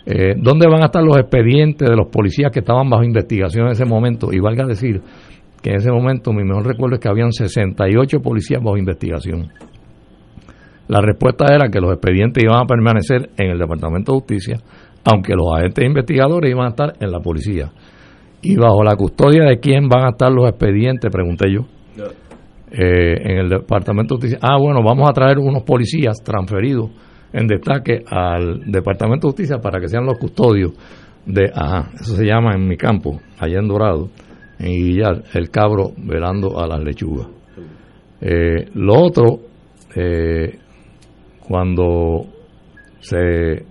Eh, 0.04 0.34
¿Dónde 0.36 0.66
van 0.68 0.82
a 0.82 0.86
estar 0.86 1.02
los 1.02 1.16
expedientes 1.16 1.88
de 1.88 1.96
los 1.96 2.08
policías 2.08 2.52
que 2.52 2.58
estaban 2.58 2.90
bajo 2.90 3.02
investigación 3.02 3.64
en 3.64 3.72
ese 3.72 3.86
momento? 3.86 4.28
Y 4.32 4.38
valga 4.38 4.66
decir 4.66 5.00
que 5.62 5.70
en 5.70 5.76
ese 5.76 5.90
momento 5.90 6.30
mi 6.34 6.44
mejor 6.44 6.66
recuerdo 6.66 6.96
es 6.96 7.00
que 7.00 7.08
habían 7.08 7.32
68 7.32 8.20
policías 8.20 8.62
bajo 8.62 8.76
investigación. 8.76 9.48
La 10.86 11.00
respuesta 11.00 11.46
era 11.54 11.70
que 11.70 11.80
los 11.80 11.90
expedientes 11.90 12.44
iban 12.44 12.64
a 12.64 12.66
permanecer 12.66 13.30
en 13.38 13.50
el 13.50 13.58
Departamento 13.58 14.12
de 14.12 14.18
Justicia, 14.18 14.56
aunque 15.10 15.32
los 15.32 15.46
agentes 15.56 15.86
investigadores 15.86 16.50
iban 16.50 16.66
a 16.66 16.68
estar 16.68 16.92
en 17.00 17.10
la 17.10 17.20
policía. 17.20 17.72
¿Y 18.42 18.56
bajo 18.56 18.84
la 18.84 18.94
custodia 18.94 19.44
de 19.44 19.58
quién 19.58 19.88
van 19.88 20.04
a 20.04 20.10
estar 20.10 20.30
los 20.30 20.46
expedientes? 20.50 21.10
Pregunté 21.10 21.50
yo. 21.50 21.64
Eh, 22.76 23.30
en 23.30 23.38
el 23.38 23.48
Departamento 23.50 24.16
de 24.16 24.22
Justicia. 24.22 24.38
Ah, 24.42 24.58
bueno, 24.58 24.82
vamos 24.82 25.08
a 25.08 25.12
traer 25.12 25.38
unos 25.38 25.62
policías 25.62 26.20
transferidos 26.24 26.90
en 27.32 27.46
destaque 27.46 28.02
al 28.04 28.62
Departamento 28.66 29.28
de 29.28 29.30
Justicia 29.30 29.58
para 29.58 29.78
que 29.78 29.86
sean 29.86 30.04
los 30.04 30.18
custodios 30.18 30.72
de, 31.24 31.52
ajá, 31.54 31.92
eso 31.94 32.16
se 32.16 32.26
llama 32.26 32.52
en 32.54 32.66
mi 32.66 32.76
campo, 32.76 33.20
allá 33.38 33.60
en 33.60 33.68
Dorado, 33.68 34.08
en 34.58 34.72
Guillar, 34.72 35.22
el 35.34 35.50
cabro 35.50 35.92
velando 35.96 36.58
a 36.58 36.66
las 36.66 36.82
lechugas. 36.82 37.28
Eh, 38.20 38.68
lo 38.74 38.94
otro, 39.00 39.38
eh, 39.94 40.58
cuando 41.46 42.26
se, 42.98 43.66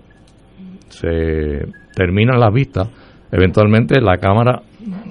se 0.87 1.67
terminan 1.93 2.39
las 2.39 2.53
vistas, 2.53 2.89
eventualmente 3.33 3.99
la 3.99 4.17
Cámara, 4.17 4.61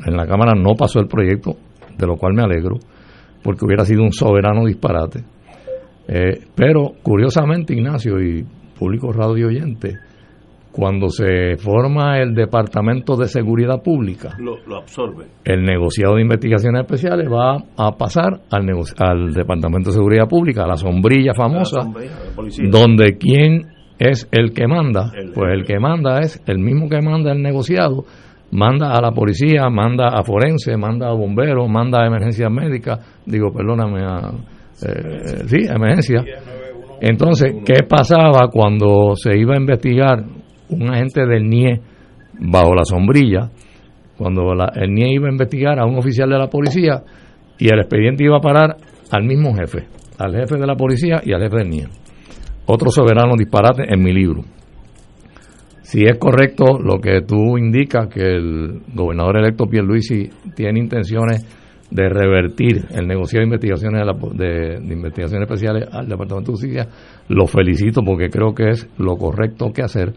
en 0.06 0.16
la 0.16 0.26
Cámara 0.26 0.54
no 0.54 0.76
pasó 0.78 0.98
el 0.98 1.08
proyecto, 1.08 1.56
de 1.98 2.06
lo 2.06 2.16
cual 2.16 2.32
me 2.32 2.42
alegro, 2.42 2.76
porque 3.42 3.64
hubiera 3.64 3.84
sido 3.84 4.02
un 4.02 4.12
soberano 4.12 4.64
disparate. 4.66 5.24
Eh, 6.08 6.40
pero 6.54 6.92
curiosamente, 7.02 7.74
Ignacio 7.74 8.20
y 8.20 8.44
público 8.78 9.12
radio 9.12 9.46
oyente, 9.48 9.96
cuando 10.72 11.08
se 11.10 11.56
forma 11.58 12.18
el 12.18 12.34
Departamento 12.34 13.14
de 13.16 13.26
Seguridad 13.28 13.82
Pública, 13.82 14.30
Lo, 14.38 14.56
lo 14.66 14.78
absorbe. 14.78 15.26
el 15.44 15.62
negociado 15.64 16.14
de 16.16 16.22
investigaciones 16.22 16.80
especiales 16.82 17.28
va 17.30 17.56
a 17.76 17.92
pasar 17.92 18.40
al, 18.50 18.66
al 18.98 19.32
Departamento 19.34 19.90
de 19.90 19.94
Seguridad 19.96 20.26
Pública, 20.28 20.64
a 20.64 20.68
la 20.68 20.76
sombrilla 20.76 21.34
famosa, 21.34 21.76
La 21.78 21.82
sombrilla 21.82 22.70
donde 22.70 23.18
quién 23.18 23.66
es 23.98 24.26
el 24.32 24.52
que 24.54 24.66
manda, 24.66 25.12
El- 25.14 25.32
pues 25.32 25.52
el 25.52 25.64
que 25.64 25.78
manda 25.78 26.20
es 26.20 26.42
el 26.46 26.58
mismo 26.58 26.88
que 26.88 27.00
manda 27.02 27.32
el 27.32 27.42
negociado, 27.42 28.04
manda 28.52 28.92
a 28.94 29.00
la 29.00 29.10
policía, 29.12 29.68
manda 29.70 30.08
a 30.08 30.22
forense, 30.22 30.76
manda 30.76 31.08
a 31.08 31.12
bomberos, 31.14 31.68
manda 31.68 32.02
a 32.02 32.06
emergencias 32.06 32.50
médicas, 32.50 32.98
digo, 33.26 33.52
perdóname, 33.52 34.02
a, 34.04 34.30
eh, 34.86 35.44
sí, 35.46 35.66
a 35.68 35.74
emergencia. 35.74 36.22
Entonces, 37.00 37.54
¿qué 37.64 37.82
pasaba 37.88 38.48
cuando 38.52 39.14
se 39.16 39.36
iba 39.36 39.54
a 39.54 39.58
investigar 39.60 40.24
un 40.70 40.90
agente 40.90 41.26
del 41.26 41.48
NIE 41.48 41.80
bajo 42.40 42.74
la 42.74 42.84
sombrilla? 42.84 43.50
Cuando 44.16 44.54
la- 44.54 44.72
el 44.76 44.92
NIE 44.94 45.14
iba 45.14 45.28
a 45.28 45.32
investigar 45.32 45.80
a 45.80 45.84
un 45.86 45.96
oficial 45.98 46.28
de 46.30 46.38
la 46.38 46.46
policía 46.48 47.02
y 47.58 47.72
el 47.72 47.80
expediente 47.80 48.22
iba 48.24 48.36
a 48.36 48.40
parar 48.40 48.76
al 49.10 49.24
mismo 49.24 49.52
jefe, 49.54 49.86
al 50.18 50.34
jefe 50.34 50.56
de 50.58 50.66
la 50.66 50.76
policía 50.76 51.20
y 51.24 51.32
al 51.32 51.42
jefe 51.42 51.56
del 51.56 51.70
NIE. 51.70 51.88
Otro 52.66 52.90
soberano 52.90 53.34
disparate 53.36 53.82
en 53.92 54.02
mi 54.02 54.12
libro. 54.12 54.42
Si 55.92 56.04
es 56.06 56.16
correcto 56.18 56.78
lo 56.78 56.98
que 57.02 57.20
tú 57.20 57.58
indicas, 57.58 58.08
que 58.08 58.22
el 58.22 58.80
gobernador 58.94 59.36
electo 59.40 59.66
Pierluisi 59.66 60.30
tiene 60.56 60.78
intenciones 60.80 61.44
de 61.90 62.08
revertir 62.08 62.86
el 62.94 63.06
negocio 63.06 63.40
de 63.40 63.44
investigaciones 63.44 64.00
de, 64.00 64.06
la- 64.06 64.14
de- 64.32 64.80
de 64.80 64.94
investigaciones 64.94 65.46
especiales 65.46 65.86
al 65.92 66.08
Departamento 66.08 66.50
de 66.52 66.56
Justicia, 66.56 66.88
lo 67.28 67.46
felicito 67.46 68.00
porque 68.02 68.30
creo 68.30 68.54
que 68.54 68.70
es 68.70 68.88
lo 68.96 69.16
correcto 69.18 69.70
que 69.74 69.82
hacer. 69.82 70.14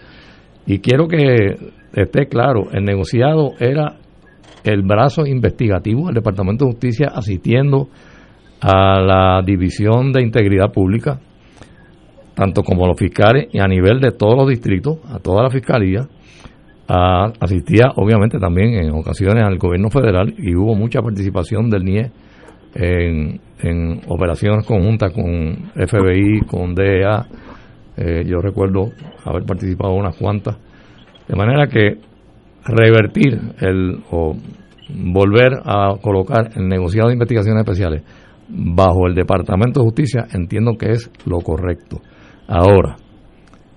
Y 0.66 0.80
quiero 0.80 1.10
que 1.10 1.58
esté 1.94 2.28
claro, 2.28 2.72
el 2.72 2.86
negociado 2.86 3.52
era 3.60 3.98
el 4.64 4.82
brazo 4.82 5.26
investigativo 5.26 6.06
del 6.06 6.16
Departamento 6.16 6.64
de 6.64 6.72
Justicia 6.72 7.12
asistiendo 7.14 7.90
a 8.62 9.02
la 9.02 9.42
División 9.46 10.14
de 10.14 10.22
Integridad 10.22 10.72
Pública, 10.72 11.20
tanto 12.36 12.64
como 12.64 12.86
los 12.86 12.98
fiscales 12.98 13.48
y 13.52 13.60
a 13.60 13.68
nivel 13.68 13.99
de 13.99 14.12
todos 14.12 14.36
los 14.38 14.48
distritos, 14.48 14.99
a 15.10 15.20
toda 15.20 15.44
la 15.44 15.49
fiscalía, 15.49 16.07
asistía 16.88 17.91
obviamente 17.95 18.38
también 18.38 18.76
en 18.76 18.91
ocasiones 18.91 19.44
al 19.44 19.57
gobierno 19.57 19.90
federal 19.90 20.34
y 20.38 20.56
hubo 20.56 20.76
mucha 20.76 21.02
participación 21.02 21.70
del 21.70 21.84
NIE 21.84 22.12
en, 22.76 23.40
operaciones 24.07 24.66
conjuntas 24.66 25.12
con 25.14 25.72
FBI, 25.74 26.41
con 26.45 26.76
DEA, 26.76 27.26
eh, 27.98 28.24
yo 28.28 28.40
recuerdo 28.40 28.91
haber 29.24 29.44
participado 29.44 29.94
unas 29.94 30.16
cuantas, 30.18 30.57
de 31.28 31.36
manera 31.36 31.68
que 31.68 31.98
revertir 32.66 33.40
el 33.62 33.99
o 34.12 34.36
volver 34.94 35.53
a 35.64 35.95
colocar 36.02 36.49
el 36.56 36.68
negociado 36.68 37.07
de 37.07 37.14
investigaciones 37.14 37.62
especiales 37.62 38.03
bajo 38.48 39.07
el 39.07 39.16
Departamento 39.16 39.80
de 39.80 39.86
Justicia 39.86 40.28
entiendo 40.32 40.74
que 40.78 40.91
es 40.91 41.10
lo 41.26 41.40
correcto. 41.40 42.02
Ahora, 42.48 42.96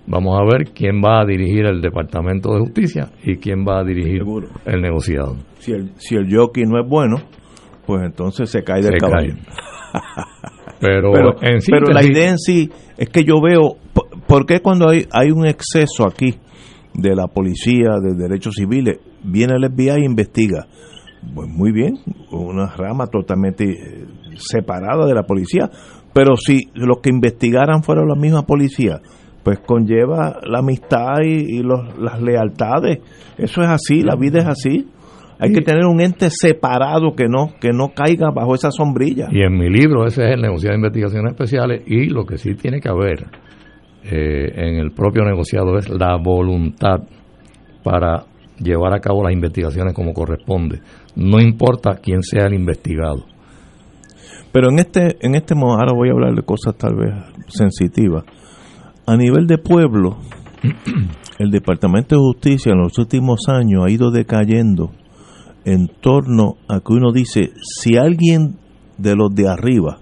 vamos 0.07 0.39
a 0.39 0.43
ver 0.43 0.71
quién 0.73 1.01
va 1.03 1.21
a 1.21 1.25
dirigir 1.25 1.65
el 1.65 1.81
Departamento 1.81 2.53
de 2.53 2.59
Justicia 2.59 3.11
y 3.23 3.37
quién 3.37 3.65
va 3.65 3.79
a 3.79 3.83
dirigir 3.83 4.21
el 4.65 4.81
negociado. 4.81 5.37
Si 5.59 5.71
el, 5.71 5.91
si 5.97 6.15
el 6.15 6.27
jockey 6.33 6.63
no 6.65 6.79
es 6.79 6.87
bueno, 6.89 7.17
pues 7.85 8.01
entonces 8.05 8.49
se 8.49 8.63
cae 8.63 8.81
del 8.81 8.93
Se 8.93 8.97
caballo. 8.97 9.33
Pero, 10.81 11.11
pero, 11.11 11.29
en 11.41 11.59
pero 11.69 11.91
la 11.91 12.01
síntesis- 12.01 12.11
idea 12.11 12.29
en 12.29 12.37
sí 12.37 12.69
es 12.97 13.09
que 13.09 13.25
yo 13.25 13.41
veo, 13.41 13.75
po- 13.93 14.07
¿por 14.27 14.45
qué 14.45 14.61
cuando 14.61 14.87
hay, 14.87 15.05
hay 15.11 15.29
un 15.29 15.45
exceso 15.45 16.07
aquí 16.07 16.35
de 16.93 17.15
la 17.17 17.27
policía, 17.27 17.95
de 18.01 18.15
derechos 18.15 18.53
civiles, 18.55 18.97
viene 19.21 19.55
el 19.57 19.69
FBI 19.69 19.89
e 20.03 20.05
investiga? 20.05 20.67
Pues 21.35 21.49
muy 21.49 21.73
bien, 21.73 21.95
una 22.31 22.67
rama 22.77 23.07
totalmente 23.07 23.65
eh, 23.65 24.05
separada 24.37 25.05
de 25.05 25.13
la 25.13 25.23
policía, 25.23 25.69
pero 26.13 26.35
si 26.35 26.69
los 26.73 26.99
que 27.01 27.09
investigaran 27.09 27.83
fueron 27.83 28.07
la 28.07 28.15
misma 28.15 28.43
policía, 28.43 28.99
pues 29.43 29.59
conlleva 29.59 30.37
la 30.43 30.59
amistad 30.59 31.21
y, 31.23 31.57
y 31.59 31.63
los- 31.63 31.97
las 31.97 32.21
lealtades. 32.21 32.99
Eso 33.37 33.61
es 33.61 33.69
así, 33.69 34.01
la 34.03 34.15
vida 34.15 34.39
es 34.39 34.47
así. 34.47 34.87
Hay 35.41 35.53
que 35.53 35.61
tener 35.61 35.85
un 35.85 36.01
ente 36.01 36.27
separado 36.29 37.13
que 37.15 37.27
no 37.29 37.53
que 37.61 37.69
no 37.71 37.93
caiga 37.95 38.29
bajo 38.29 38.55
esa 38.55 38.71
sombrilla. 38.71 39.27
Y 39.31 39.41
en 39.41 39.53
mi 39.57 39.69
libro 39.69 40.05
ese 40.05 40.25
es 40.27 40.33
el 40.35 40.41
negociado 40.41 40.73
de 40.73 40.79
investigaciones 40.79 41.31
especiales 41.31 41.83
y 41.87 42.07
lo 42.09 42.25
que 42.25 42.37
sí 42.37 42.55
tiene 42.55 42.81
que 42.81 42.89
haber 42.89 43.25
eh, 44.03 44.51
en 44.55 44.75
el 44.75 44.91
propio 44.91 45.23
negociado 45.23 45.77
es 45.77 45.87
la 45.89 46.17
voluntad 46.17 47.03
para 47.83 48.25
llevar 48.61 48.93
a 48.93 48.99
cabo 48.99 49.23
las 49.23 49.31
investigaciones 49.33 49.93
como 49.93 50.11
corresponde. 50.13 50.79
No 51.15 51.39
importa 51.39 51.99
quién 52.03 52.21
sea 52.21 52.47
el 52.47 52.53
investigado. 52.55 53.25
Pero 54.51 54.69
en 54.71 54.79
este, 54.79 55.17
en 55.21 55.35
este 55.35 55.55
modo, 55.55 55.73
ahora 55.73 55.93
voy 55.93 56.09
a 56.09 56.13
hablar 56.13 56.33
de 56.33 56.43
cosas 56.43 56.75
tal 56.75 56.95
vez 56.95 57.13
sensitivas. 57.47 58.23
A 59.05 59.15
nivel 59.15 59.47
de 59.47 59.57
pueblo, 59.57 60.17
el 61.39 61.51
Departamento 61.51 62.15
de 62.15 62.21
Justicia 62.21 62.71
en 62.71 62.79
los 62.79 62.97
últimos 62.97 63.41
años 63.47 63.83
ha 63.85 63.91
ido 63.91 64.11
decayendo 64.11 64.91
en 65.65 65.87
torno 66.01 66.57
a 66.67 66.79
que 66.79 66.93
uno 66.93 67.11
dice, 67.11 67.51
si 67.61 67.95
alguien 67.95 68.57
de 68.97 69.15
los 69.15 69.33
de 69.33 69.47
arriba 69.47 69.99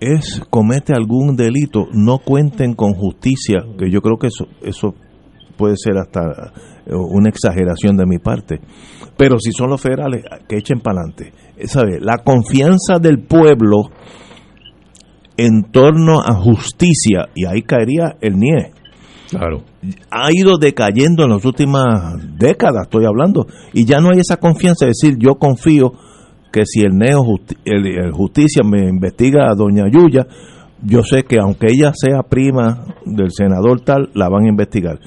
es 0.00 0.42
comete 0.50 0.92
algún 0.92 1.36
delito, 1.36 1.86
no 1.92 2.18
cuenten 2.18 2.74
con 2.74 2.92
justicia, 2.92 3.60
que 3.78 3.90
yo 3.90 4.00
creo 4.02 4.18
que 4.18 4.26
eso, 4.26 4.46
eso 4.62 4.94
puede 5.56 5.76
ser 5.76 5.96
hasta 5.96 6.52
eh, 6.86 6.94
una 6.94 7.28
exageración 7.28 7.96
de 7.96 8.06
mi 8.06 8.18
parte. 8.18 8.60
Pero 9.16 9.38
si 9.38 9.52
son 9.52 9.70
los 9.70 9.80
federales, 9.80 10.24
que 10.48 10.56
echen 10.56 10.80
para 10.80 11.00
adelante. 11.00 11.32
¿Sabe? 11.64 12.00
La 12.00 12.18
confianza 12.18 12.98
del 13.00 13.20
pueblo 13.20 13.90
en 15.36 15.64
torno 15.64 16.20
a 16.20 16.34
justicia, 16.34 17.28
y 17.34 17.44
ahí 17.46 17.62
caería 17.62 18.16
el 18.20 18.36
NIE. 18.38 18.72
Claro. 19.30 19.62
Ha 20.10 20.28
ido 20.32 20.58
decayendo 20.58 21.24
en 21.24 21.30
las 21.30 21.44
últimas 21.44 22.14
décadas, 22.38 22.84
estoy 22.84 23.04
hablando, 23.04 23.46
y 23.72 23.84
ya 23.84 24.00
no 24.00 24.10
hay 24.10 24.20
esa 24.20 24.36
confianza 24.36 24.84
de 24.84 24.90
decir, 24.90 25.16
yo 25.18 25.36
confío 25.36 25.92
que 26.52 26.64
si 26.66 26.82
el 26.82 26.96
neo 26.96 27.22
justi- 27.22 27.56
el, 27.64 27.86
el 27.86 28.12
justicia 28.12 28.62
me 28.64 28.88
investiga 28.88 29.50
a 29.50 29.54
doña 29.56 29.84
Yuya, 29.90 30.26
yo 30.82 31.02
sé 31.02 31.24
que 31.24 31.38
aunque 31.40 31.66
ella 31.70 31.92
sea 31.94 32.22
prima 32.22 32.84
del 33.04 33.30
senador 33.32 33.80
tal, 33.80 34.10
la 34.14 34.28
van 34.28 34.44
a 34.44 34.50
investigar. 34.50 35.00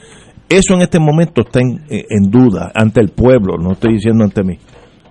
Eso 0.50 0.74
en 0.74 0.82
este 0.82 1.00
momento 1.00 1.42
está 1.42 1.60
en, 1.60 1.84
en 1.90 2.30
duda 2.32 2.72
ante 2.74 3.00
el 3.00 3.10
pueblo, 3.10 3.58
no 3.58 3.74
estoy 3.74 3.94
diciendo 3.94 4.26
ante 4.26 4.44
mí. 4.44 4.58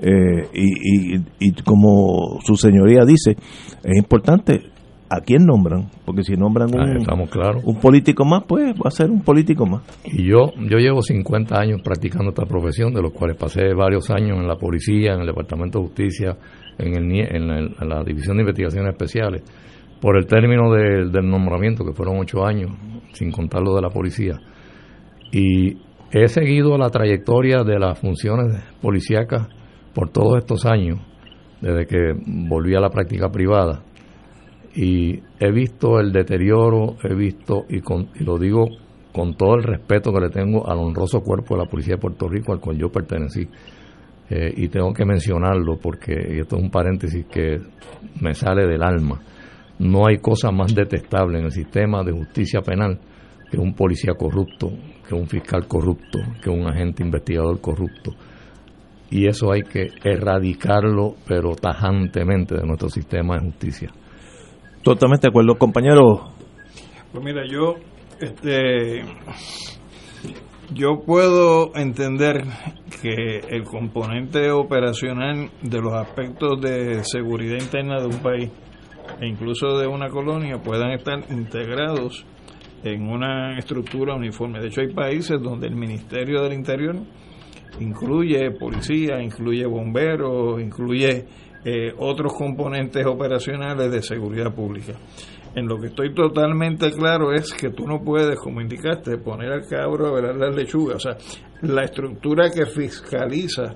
Eh, 0.01 0.48
y, 0.52 1.16
y, 1.16 1.24
y 1.40 1.52
como 1.62 2.39
su 2.44 2.55
señoría 2.56 3.05
dice, 3.06 3.36
es 3.82 3.97
importante 3.97 4.60
a 5.09 5.20
quién 5.20 5.47
nombran, 5.47 5.89
porque 6.05 6.23
si 6.24 6.35
nombran 6.35 6.68
Ah, 6.74 6.82
un, 6.82 6.97
estamos 6.98 7.31
claros. 7.31 7.62
un 7.64 7.77
político 7.77 8.24
más, 8.24 8.43
pues 8.48 8.74
va 8.74 8.89
a 8.89 8.90
ser 8.90 9.09
un 9.10 9.23
político 9.23 9.64
más. 9.64 9.82
Y 10.05 10.24
yo, 10.28 10.52
yo 10.68 10.78
llevo 10.78 11.01
50 11.01 11.56
años 11.59 11.81
practicando 11.82 12.31
esta 12.31 12.44
profesión, 12.44 12.93
de 12.93 13.02
los 13.02 13.12
cuales 13.12 13.36
pasé 13.36 13.73
varios 13.73 14.10
años 14.10 14.36
en 14.39 14.48
la 14.48 14.56
policía, 14.56 15.14
en 15.14 15.20
el 15.20 15.27
Departamento 15.27 15.78
de 15.78 15.86
Justicia, 15.86 16.36
en, 16.78 16.94
el, 16.97 17.35
en, 17.36 17.47
la, 17.47 17.59
en 17.60 17.89
la 17.89 18.02
División 18.02 18.36
de 18.36 18.43
Investigaciones 18.43 18.90
Especiales, 18.93 19.43
por 20.01 20.16
el 20.18 20.27
término 20.27 20.73
del- 20.73 21.10
del 21.12 21.28
nombramiento, 21.31 21.85
que 21.85 21.93
fueron 21.93 22.18
ocho 22.18 22.44
años, 22.44 22.73
sin 23.12 23.31
contar 23.31 23.62
lo 23.62 23.74
de 23.77 23.82
la 23.82 23.90
policía. 23.90 24.35
Y 25.32 25.77
he 26.12 26.28
seguido 26.28 26.77
la 26.78 26.90
trayectoria 26.90 27.62
de 27.62 27.78
las 27.78 27.98
funciones 27.98 28.60
policíacas 28.82 29.48
por 29.97 30.10
todos 30.10 30.36
estos 30.36 30.66
años, 30.66 30.98
desde 31.62 31.86
que 31.86 32.12
volví 32.27 32.74
a 32.74 32.81
la 32.81 32.90
práctica 32.90 33.31
privada 33.31 33.82
y 34.74 35.23
he 35.40 35.51
visto 35.51 35.98
el 35.98 36.12
deterioro, 36.12 36.97
he 37.02 37.14
visto, 37.14 37.64
y, 37.70 37.81
con, 37.81 38.10
y 38.14 38.23
lo 38.23 38.36
digo 38.39 38.66
con 39.10 39.39
todo 39.39 39.55
el 39.55 39.62
respeto 39.62 40.12
que 40.12 40.20
le 40.20 40.28
tengo 40.28 40.70
al 40.70 40.77
honroso 40.81 41.23
cuerpo 41.23 41.55
de 41.55 41.64
la 41.64 41.70
Policía 41.70 41.94
de 41.94 42.01
Puerto 42.02 42.28
Rico 42.28 42.52
al 42.52 42.60
cual 42.60 42.77
yo 42.77 42.90
pertenecí, 42.90 43.48
eh, 44.28 44.52
y 44.55 44.68
tengo 44.68 44.93
que 44.93 45.06
mencionarlo 45.06 45.78
porque 45.78 46.12
y 46.12 46.40
esto 46.40 46.56
es 46.59 46.62
un 46.62 46.70
paréntesis 46.70 47.24
que 47.24 47.59
me 48.20 48.35
sale 48.35 48.66
del 48.66 48.82
alma. 48.82 49.23
No 49.78 50.06
hay 50.06 50.18
cosa 50.18 50.51
más 50.51 50.74
detestable 50.74 51.39
en 51.39 51.47
el 51.47 51.52
sistema 51.52 52.05
de 52.05 52.12
justicia 52.12 52.60
penal 52.60 53.01
que 53.51 53.56
un 53.56 53.73
policía 53.73 54.12
corrupto, 54.12 54.70
que 55.09 55.14
un 55.14 55.27
fiscal 55.27 55.66
corrupto, 55.66 56.18
que 56.43 56.51
un 56.51 56.66
agente 56.66 57.02
investigador 57.02 57.62
corrupto. 57.62 58.12
Y 59.11 59.28
eso 59.28 59.53
hay 59.53 59.62
que 59.62 59.89
erradicarlo, 60.03 61.15
pero 61.27 61.55
tajantemente, 61.55 62.57
de 62.57 62.66
nuestro 62.66 62.89
sistema 62.89 63.39
de 63.39 63.47
justicia. 63.47 63.91
Totalmente 64.83 65.27
de 65.27 65.31
acuerdo, 65.31 65.57
compañero. 65.57 66.33
Pues 67.12 67.24
mira, 67.24 67.43
yo, 67.49 67.77
este, 68.20 69.03
yo 70.74 71.03
puedo 71.07 71.74
entender 71.77 72.45
que 73.01 73.39
el 73.49 73.65
componente 73.65 74.51
operacional 74.51 75.51
de 75.62 75.81
los 75.81 75.93
aspectos 75.95 76.61
de 76.61 77.05
seguridad 77.05 77.59
interna 77.61 78.01
de 78.01 78.07
un 78.07 78.19
país 78.19 78.51
e 79.20 79.27
incluso 79.27 79.78
de 79.78 79.87
una 79.87 80.09
colonia 80.09 80.59
puedan 80.59 80.91
estar 80.91 81.20
integrados 81.31 82.24
en 82.83 83.09
una 83.09 83.59
estructura 83.59 84.15
uniforme. 84.15 84.61
De 84.61 84.69
hecho, 84.69 84.81
hay 84.81 84.93
países 84.93 85.41
donde 85.41 85.66
el 85.66 85.77
Ministerio 85.77 86.43
del 86.43 86.53
Interior 86.53 86.97
incluye 87.81 88.51
policía, 88.53 89.20
incluye 89.23 89.66
bomberos, 89.66 90.61
incluye 90.61 91.24
eh, 91.65 91.93
otros 91.98 92.32
componentes 92.35 93.05
operacionales 93.07 93.90
de 93.90 94.03
seguridad 94.03 94.55
pública. 94.55 94.94
En 95.55 95.66
lo 95.66 95.81
que 95.81 95.86
estoy 95.86 96.15
totalmente 96.15 96.93
claro 96.93 97.32
es 97.32 97.53
que 97.55 97.70
tú 97.70 97.86
no 97.86 98.03
puedes, 98.05 98.39
como 98.39 98.61
indicaste, 98.61 99.16
poner 99.19 99.51
al 99.53 99.66
cabro 99.66 100.07
a 100.07 100.12
velar 100.12 100.36
las 100.36 100.55
lechugas. 100.55 100.97
O 100.97 101.01
sea, 101.01 101.16
la 101.62 101.85
estructura 101.85 102.51
que 102.51 102.66
fiscaliza 102.66 103.74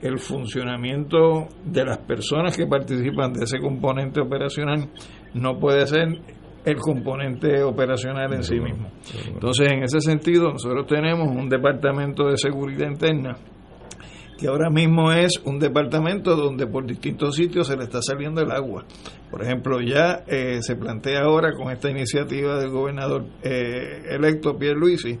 el 0.00 0.18
funcionamiento 0.18 1.48
de 1.64 1.84
las 1.84 1.98
personas 1.98 2.56
que 2.56 2.66
participan 2.66 3.32
de 3.32 3.44
ese 3.44 3.58
componente 3.58 4.20
operacional 4.20 4.88
no 5.34 5.58
puede 5.58 5.86
ser 5.86 6.20
el 6.64 6.76
componente 6.76 7.62
operacional 7.62 8.32
en 8.34 8.42
sí 8.42 8.60
mismo. 8.60 8.90
Entonces, 9.26 9.72
en 9.72 9.82
ese 9.82 10.00
sentido, 10.00 10.50
nosotros 10.50 10.86
tenemos 10.86 11.28
un 11.28 11.48
departamento 11.48 12.28
de 12.28 12.36
seguridad 12.36 12.88
interna 12.88 13.36
que 14.40 14.48
ahora 14.48 14.70
mismo 14.70 15.12
es 15.12 15.32
un 15.44 15.58
departamento 15.58 16.34
donde 16.34 16.66
por 16.66 16.86
distintos 16.86 17.36
sitios 17.36 17.66
se 17.66 17.76
le 17.76 17.84
está 17.84 18.00
saliendo 18.00 18.40
el 18.40 18.50
agua. 18.50 18.86
Por 19.30 19.42
ejemplo, 19.42 19.82
ya 19.82 20.24
eh, 20.26 20.62
se 20.62 20.76
plantea 20.76 21.24
ahora 21.24 21.52
con 21.52 21.70
esta 21.70 21.90
iniciativa 21.90 22.58
del 22.58 22.70
gobernador 22.70 23.26
eh, 23.42 24.02
electo 24.08 24.56
Pierre 24.56 24.78
Luisi 24.78 25.18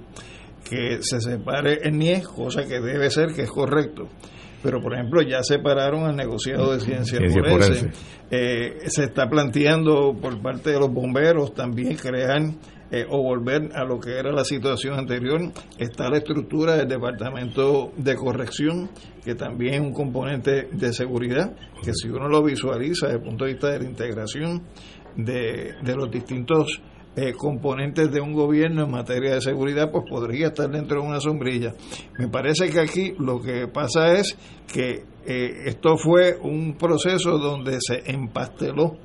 que 0.64 1.02
se 1.02 1.20
separe 1.20 1.80
el 1.82 1.98
NIES, 1.98 2.28
cosa 2.28 2.64
que 2.64 2.80
debe 2.80 3.10
ser 3.10 3.34
que 3.34 3.42
es 3.42 3.50
correcto. 3.50 4.08
Pero, 4.62 4.80
por 4.82 4.94
ejemplo, 4.94 5.22
ya 5.22 5.42
separaron 5.42 6.04
al 6.04 6.16
negociado 6.16 6.72
de 6.72 6.80
ciencia, 6.80 7.18
Ciencia 7.18 7.42
forense. 7.42 7.74
forense. 7.80 8.00
Eh, 8.30 8.78
se 8.86 9.04
está 9.04 9.28
planteando 9.28 10.14
por 10.20 10.40
parte 10.42 10.70
de 10.70 10.78
los 10.78 10.92
bomberos 10.92 11.54
también 11.54 11.96
crear 11.96 12.42
eh, 12.92 13.06
o 13.08 13.22
volver 13.22 13.70
a 13.74 13.84
lo 13.84 14.00
que 14.00 14.18
era 14.18 14.32
la 14.32 14.44
situación 14.44 14.98
anterior. 14.98 15.40
Está 15.78 16.10
la 16.10 16.18
estructura 16.18 16.76
del 16.76 16.88
Departamento 16.88 17.92
de 17.96 18.16
Corrección, 18.16 18.90
que 19.24 19.34
también 19.34 19.74
es 19.74 19.80
un 19.80 19.92
componente 19.92 20.68
de 20.72 20.92
seguridad, 20.92 21.54
que 21.84 21.92
si 21.94 22.08
uno 22.08 22.28
lo 22.28 22.42
visualiza 22.42 23.06
desde 23.06 23.18
el 23.20 23.24
punto 23.24 23.44
de 23.44 23.52
vista 23.52 23.68
de 23.70 23.78
la 23.78 23.84
integración 23.84 24.62
de, 25.16 25.74
de 25.82 25.96
los 25.96 26.10
distintos 26.10 26.80
eh, 27.20 27.34
componentes 27.34 28.10
de 28.10 28.22
un 28.22 28.32
gobierno 28.32 28.84
en 28.84 28.90
materia 28.90 29.34
de 29.34 29.42
seguridad, 29.42 29.90
pues 29.90 30.04
podría 30.08 30.46
estar 30.46 30.70
dentro 30.70 31.02
de 31.02 31.06
una 31.06 31.20
sombrilla. 31.20 31.74
Me 32.18 32.28
parece 32.28 32.70
que 32.70 32.80
aquí 32.80 33.12
lo 33.18 33.42
que 33.42 33.68
pasa 33.68 34.14
es 34.14 34.38
que 34.72 35.04
eh, 35.26 35.64
esto 35.66 35.98
fue 35.98 36.38
un 36.40 36.78
proceso 36.78 37.36
donde 37.36 37.76
se 37.80 38.10
empasteló 38.10 38.96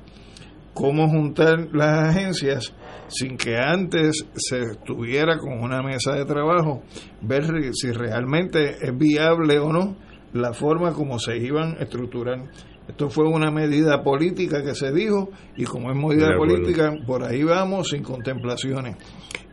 cómo 0.72 1.10
juntar 1.10 1.68
las 1.72 2.16
agencias 2.16 2.72
sin 3.08 3.36
que 3.36 3.58
antes 3.58 4.24
se 4.34 4.62
estuviera 4.62 5.36
con 5.36 5.62
una 5.62 5.82
mesa 5.82 6.12
de 6.14 6.24
trabajo, 6.24 6.84
ver 7.20 7.44
si 7.74 7.92
realmente 7.92 8.78
es 8.80 8.96
viable 8.96 9.58
o 9.58 9.74
no 9.74 9.94
la 10.32 10.54
forma 10.54 10.94
como 10.94 11.18
se 11.18 11.36
iban 11.36 11.76
a 11.78 11.82
estructurar. 11.82 12.44
Esto 12.88 13.10
fue 13.10 13.28
una 13.28 13.50
medida 13.50 14.02
política 14.02 14.62
que 14.62 14.74
se 14.74 14.92
dijo 14.92 15.30
y 15.56 15.64
como 15.64 15.90
es 15.90 15.96
medida 15.96 16.36
política, 16.36 16.92
por 17.06 17.24
ahí 17.24 17.42
vamos 17.42 17.90
sin 17.90 18.02
contemplaciones. 18.02 18.96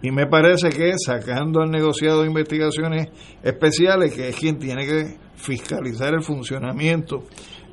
Y 0.01 0.11
me 0.11 0.27
parece 0.27 0.69
que 0.69 0.93
sacando 0.97 1.61
al 1.61 1.71
negociado 1.71 2.21
de 2.21 2.27
investigaciones 2.27 3.07
especiales, 3.41 4.13
que 4.13 4.29
es 4.29 4.35
quien 4.35 4.59
tiene 4.59 4.85
que 4.85 5.17
fiscalizar 5.35 6.13
el 6.13 6.21
funcionamiento 6.21 7.23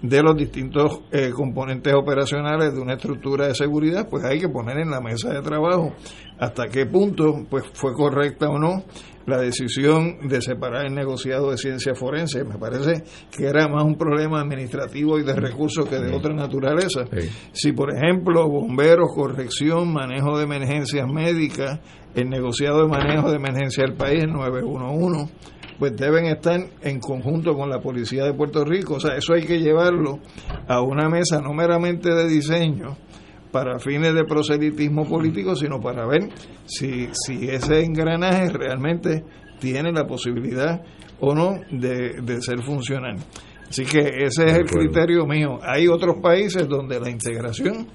de 0.02 0.22
los 0.22 0.34
distintos 0.36 1.02
eh, 1.12 1.30
componentes 1.30 1.92
operacionales 1.94 2.72
de 2.72 2.80
una 2.80 2.94
estructura 2.94 3.48
de 3.48 3.54
seguridad, 3.54 4.08
pues 4.08 4.24
hay 4.24 4.40
que 4.40 4.48
poner 4.48 4.78
en 4.78 4.90
la 4.90 5.00
mesa 5.00 5.30
de 5.30 5.42
trabajo 5.42 5.92
hasta 6.38 6.68
qué 6.68 6.86
punto 6.86 7.44
pues 7.50 7.64
fue 7.74 7.92
correcta 7.92 8.48
o 8.48 8.58
no 8.58 8.84
la 9.26 9.40
decisión 9.40 10.28
de 10.28 10.40
separar 10.40 10.86
el 10.86 10.94
negociado 10.94 11.50
de 11.50 11.56
ciencia 11.56 11.94
forense. 11.94 12.44
Me 12.44 12.58
parece 12.58 13.04
que 13.30 13.46
era 13.46 13.68
más 13.68 13.84
un 13.84 13.96
problema 13.96 14.40
administrativo 14.40 15.18
y 15.18 15.22
de 15.22 15.34
recursos 15.34 15.88
que 15.88 15.96
de 15.96 16.14
otra 16.14 16.34
naturaleza. 16.34 17.04
Si, 17.52 17.72
por 17.72 17.94
ejemplo, 17.94 18.48
bomberos, 18.48 19.08
corrección, 19.14 19.92
manejo 19.92 20.38
de 20.38 20.44
emergencias 20.44 21.06
médicas, 21.10 21.80
el 22.14 22.28
negociado 22.28 22.82
de 22.82 22.88
manejo 22.88 23.30
de 23.30 23.36
emergencia 23.36 23.84
del 23.84 23.94
país, 23.94 24.24
el 24.24 24.32
911, 24.32 25.32
pues 25.78 25.96
deben 25.96 26.26
estar 26.26 26.60
en 26.82 27.00
conjunto 27.00 27.54
con 27.54 27.70
la 27.70 27.80
Policía 27.80 28.24
de 28.24 28.34
Puerto 28.34 28.64
Rico. 28.64 28.94
O 28.94 29.00
sea, 29.00 29.16
eso 29.16 29.32
hay 29.32 29.44
que 29.44 29.60
llevarlo 29.60 30.18
a 30.68 30.82
una 30.82 31.08
mesa 31.08 31.40
no 31.40 31.54
meramente 31.54 32.12
de 32.12 32.28
diseño 32.28 32.96
para 33.50 33.78
fines 33.78 34.14
de 34.14 34.24
proselitismo 34.24 35.06
político, 35.08 35.54
sino 35.56 35.80
para 35.80 36.06
ver 36.06 36.28
si, 36.66 37.08
si 37.12 37.48
ese 37.48 37.82
engranaje 37.84 38.48
realmente 38.50 39.24
tiene 39.58 39.92
la 39.92 40.06
posibilidad 40.06 40.80
o 41.20 41.34
no 41.34 41.60
de, 41.70 42.20
de 42.22 42.40
ser 42.40 42.62
funcional. 42.62 43.16
Así 43.68 43.84
que 43.84 43.98
ese 44.00 44.44
es 44.46 44.52
el 44.54 44.64
criterio 44.66 45.26
mío. 45.26 45.58
Hay 45.62 45.86
otros 45.86 46.16
países 46.22 46.66
donde 46.68 46.98
la 46.98 47.10
integración 47.10 47.86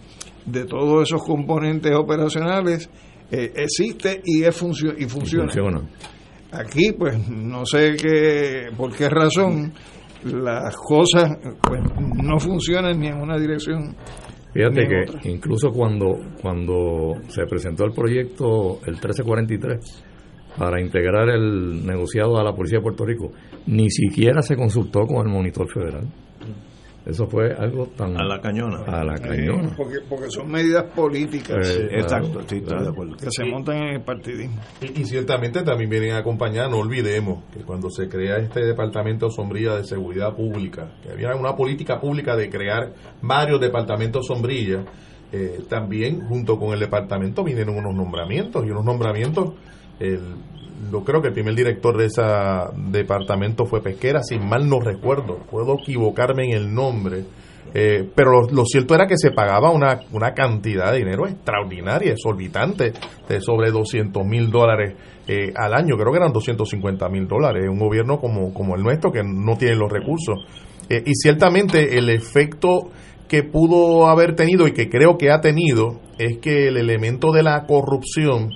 de 0.46 0.66
todos 0.66 1.10
esos 1.10 1.24
componentes 1.24 1.92
operacionales 1.96 2.90
eh, 3.32 3.52
existe 3.56 4.22
y, 4.24 4.44
es 4.44 4.56
funcio- 4.62 4.96
y 4.98 5.06
funciona. 5.06 5.46
Funciona. 5.52 5.82
Aquí, 6.52 6.94
pues, 6.94 7.28
no 7.28 7.66
sé 7.66 7.96
qué, 8.02 8.68
por 8.78 8.96
qué 8.96 9.10
razón 9.10 9.74
las 10.24 10.76
cosas 10.78 11.38
pues, 11.62 11.82
no 12.24 12.40
funcionan 12.40 13.00
ni 13.00 13.08
en 13.08 13.18
una 13.20 13.38
dirección. 13.38 13.96
Fíjate 14.56 14.88
que 14.88 15.02
otra. 15.02 15.20
incluso 15.30 15.70
cuando, 15.70 16.18
cuando 16.42 17.16
se 17.28 17.46
presentó 17.46 17.84
el 17.84 17.92
proyecto, 17.92 18.80
el 18.86 18.94
1343, 18.94 20.04
para 20.58 20.80
integrar 20.80 21.28
el 21.28 21.86
negociado 21.86 22.38
a 22.38 22.44
la 22.44 22.56
Policía 22.56 22.78
de 22.78 22.84
Puerto 22.84 23.06
Rico, 23.06 23.32
ni 23.68 23.90
siquiera 23.90 24.42
se 24.42 24.56
consultó 24.56 25.06
con 25.06 25.28
el 25.28 25.34
monitor 25.34 25.68
federal. 25.70 26.08
Eso 27.06 27.28
fue 27.28 27.54
algo 27.54 27.86
tan... 27.96 28.20
A 28.20 28.24
la 28.24 28.42
cañona. 28.42 28.80
A 28.88 29.04
la 29.04 29.16
cañona. 29.16 29.74
Porque, 29.78 29.98
porque 30.10 30.30
son 30.30 30.50
medidas 30.50 30.86
políticas 30.86 31.70
Eh, 31.70 31.88
exacto, 31.92 32.42
sí, 32.48 32.58
estoy 32.58 32.82
de 32.84 32.90
acuerdo. 32.90 33.16
que 33.18 33.28
se 33.30 33.46
montan 33.46 33.78
en 33.78 33.96
el 33.96 34.02
partidismo. 34.02 34.60
Y, 34.82 35.02
y 35.02 35.06
ciertamente 35.06 35.62
también 35.62 35.90
vienen 35.90 36.12
a 36.14 36.18
acompañar, 36.18 36.70
no 36.70 36.78
olvidemos 36.78 37.44
que 37.54 37.60
cuando 37.60 37.90
se 37.92 38.10
crea 38.10 38.38
este 38.38 38.66
departamento 38.66 39.30
sombrilla 39.30 39.76
de 39.76 39.84
seguridad 39.84 40.36
pública, 40.36 40.94
que 41.04 41.12
había 41.12 41.36
una 41.36 41.56
política 41.56 42.00
pública 42.00 42.36
de 42.36 42.50
crear 42.50 42.94
varios 43.22 43.62
departamentos 43.62 44.26
sombrilla, 44.26 44.84
eh, 45.32 45.60
también 45.70 46.22
junto 46.28 46.58
con 46.58 46.74
el 46.74 46.80
departamento 46.80 47.44
vinieron 47.44 47.78
unos 47.78 47.94
nombramientos 47.94 48.66
y 48.66 48.72
unos 48.72 48.86
nombramientos, 48.86 49.54
el, 50.00 50.22
yo 50.92 51.04
creo 51.04 51.22
que 51.22 51.30
el 51.30 51.34
primer 51.34 51.56
director 51.56 51.98
de 51.98 52.06
ese 52.06 52.22
departamento 52.92 53.66
fue 53.66 53.82
Pesquera, 53.82 54.22
si 54.24 54.38
mal 54.38 54.68
no 54.70 54.80
recuerdo, 54.80 55.40
puedo 55.50 55.80
equivocarme 55.80 56.46
en 56.46 56.54
el 56.54 56.74
nombre, 56.74 57.26
eh, 57.74 58.08
pero 58.16 58.44
lo, 58.52 58.66
cierto 58.66 58.96
era 58.96 59.08
que 59.08 59.18
se 59.18 59.32
pagaba 59.32 59.72
una, 59.72 60.00
una 60.12 60.34
cantidad 60.34 60.92
de 60.92 61.00
dinero 61.00 61.28
extraordinaria, 61.28 62.14
exorbitante, 62.14 62.94
de 63.28 63.42
sobre 63.42 63.72
200 63.72 64.26
mil 64.26 64.50
dólares 64.50 64.96
eh, 65.28 65.52
al 65.56 65.74
año, 65.74 65.96
creo 65.98 66.12
que 66.12 66.20
eran 66.20 66.32
250 66.32 67.10
mil 67.10 67.28
dólares, 67.28 67.66
un 67.70 67.80
gobierno 67.80 68.20
como, 68.20 68.54
como 68.54 68.76
el 68.76 68.84
nuestro 68.84 69.12
que 69.12 69.24
no 69.24 69.58
tiene 69.58 69.76
los 69.76 69.92
recursos. 69.92 70.40
Eh, 70.90 71.04
y 71.06 71.16
ciertamente 71.16 71.98
el 71.98 72.10
efecto 72.10 72.90
que 73.28 73.44
pudo 73.44 74.08
haber 74.08 74.36
tenido 74.36 74.68
y 74.68 74.72
que 74.72 74.88
creo 74.88 75.18
que 75.18 75.32
ha 75.32 75.42
tenido 75.42 76.00
es 76.20 76.38
que 76.38 76.68
el 76.68 76.78
elemento 76.78 77.32
de 77.32 77.44
la 77.44 77.66
corrupción 77.66 78.52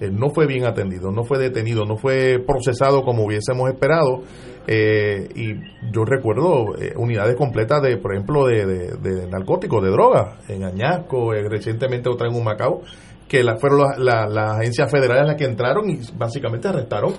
eh, 0.00 0.10
no 0.12 0.30
fue 0.30 0.46
bien 0.46 0.64
atendido, 0.64 1.10
no 1.10 1.24
fue 1.24 1.38
detenido, 1.38 1.84
no 1.84 1.96
fue 1.96 2.38
procesado 2.46 3.02
como 3.02 3.24
hubiésemos 3.24 3.68
esperado. 3.70 4.22
eh, 4.70 5.28
y 5.34 5.54
yo 5.92 6.04
recuerdo 6.04 6.76
eh, 6.78 6.92
unidades 6.96 7.36
completas 7.36 7.80
de, 7.82 7.96
por 7.96 8.12
ejemplo, 8.12 8.46
de, 8.46 8.66
de- 8.66 8.96
de 8.98 9.26
narcóticos, 9.26 9.82
de 9.82 9.90
drogas, 9.90 10.36
en 10.48 10.62
Añasco, 10.64 11.32
eh, 11.34 11.48
recientemente 11.48 12.08
otra 12.10 12.28
en 12.28 12.34
Humacao, 12.36 12.82
que 13.28 13.42
la, 13.42 13.56
fueron 13.56 13.78
las 13.80 13.98
la, 13.98 14.26
las 14.28 14.58
agencias 14.58 14.90
federales 14.90 15.26
las 15.26 15.36
que 15.36 15.44
entraron 15.46 15.88
y 15.88 16.00
básicamente 16.16 16.68
arrestaron 16.68 17.14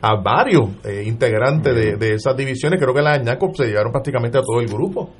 a 0.00 0.20
varios 0.20 0.70
integrantes 1.04 1.74
de, 1.74 1.96
de 1.96 2.14
esas 2.14 2.36
divisiones. 2.36 2.80
Creo 2.80 2.92
que 2.94 3.02
las 3.02 3.18
Añasco 3.18 3.50
se 3.54 3.66
llevaron 3.66 3.92
prácticamente 3.92 4.38
a 4.38 4.42
todo 4.42 4.60
el 4.60 4.66
grupo. 4.66 5.10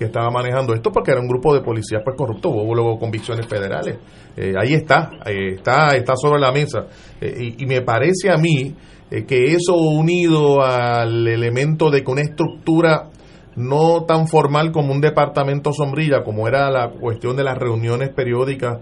Que 0.00 0.06
estaba 0.06 0.30
manejando 0.30 0.72
esto 0.72 0.90
porque 0.90 1.10
era 1.10 1.20
un 1.20 1.28
grupo 1.28 1.52
de 1.52 1.60
policías 1.60 2.00
pues 2.02 2.16
corruptos, 2.16 2.50
hubo 2.54 2.74
luego 2.74 2.98
convicciones 2.98 3.46
federales. 3.46 3.98
Eh, 4.34 4.54
ahí 4.58 4.72
está, 4.72 5.10
eh, 5.26 5.56
está, 5.56 5.88
está 5.88 6.16
sobre 6.16 6.40
la 6.40 6.50
mesa. 6.50 6.86
Eh, 7.20 7.54
y, 7.58 7.64
y 7.64 7.66
me 7.66 7.82
parece 7.82 8.30
a 8.30 8.38
mí 8.38 8.74
que 9.10 9.52
eso 9.52 9.74
unido 9.74 10.62
al 10.62 11.28
elemento 11.28 11.90
de 11.90 12.02
que 12.02 12.10
una 12.10 12.22
estructura 12.22 13.10
no 13.56 14.04
tan 14.06 14.26
formal 14.26 14.72
como 14.72 14.94
un 14.94 15.02
departamento 15.02 15.70
sombrilla, 15.74 16.22
como 16.24 16.48
era 16.48 16.70
la 16.70 16.92
cuestión 16.92 17.36
de 17.36 17.44
las 17.44 17.58
reuniones 17.58 18.08
periódicas 18.08 18.78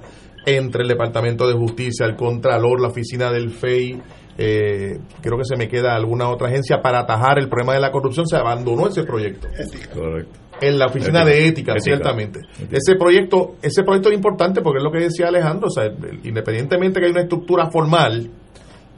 entre 0.47 0.83
el 0.83 0.89
Departamento 0.89 1.49
de 1.49 1.55
Justicia, 1.55 2.07
el 2.07 2.15
Contralor, 2.15 2.81
la 2.81 2.89
oficina 2.89 3.33
del 3.33 3.51
FEI, 3.51 4.01
eh, 4.41 5.01
creo 5.21 5.37
que 5.37 5.45
se 5.45 5.57
me 5.57 5.67
queda 5.67 5.97
alguna 5.97 6.29
otra 6.31 6.47
agencia 6.47 6.81
para 6.81 7.01
atajar 7.01 7.41
el 7.41 7.49
problema 7.49 7.75
de 7.75 7.81
la 7.81 7.91
corrupción, 7.91 8.25
se 8.29 8.37
abandonó 8.37 8.87
ese 8.87 9.03
proyecto. 9.03 9.49
Correcto. 9.93 10.48
En 10.61 10.79
la 10.79 10.87
oficina 10.87 11.23
Ética. 11.23 11.25
de 11.25 11.47
ética, 11.47 11.73
Ética. 11.73 11.81
ciertamente. 11.81 12.41
Ese 12.71 12.97
proyecto, 12.97 13.57
ese 13.63 13.83
proyecto 13.83 14.09
es 14.09 14.17
importante 14.17 14.61
porque 14.61 14.79
es 14.79 14.85
lo 14.85 14.91
que 14.91 15.01
decía 15.01 15.29
Alejandro, 15.29 15.69
o 15.69 15.71
sea, 15.71 15.91
independientemente 16.25 17.01
que 17.01 17.07
hay 17.07 17.13
una 17.13 17.23
estructura 17.23 17.71
formal, 17.71 18.31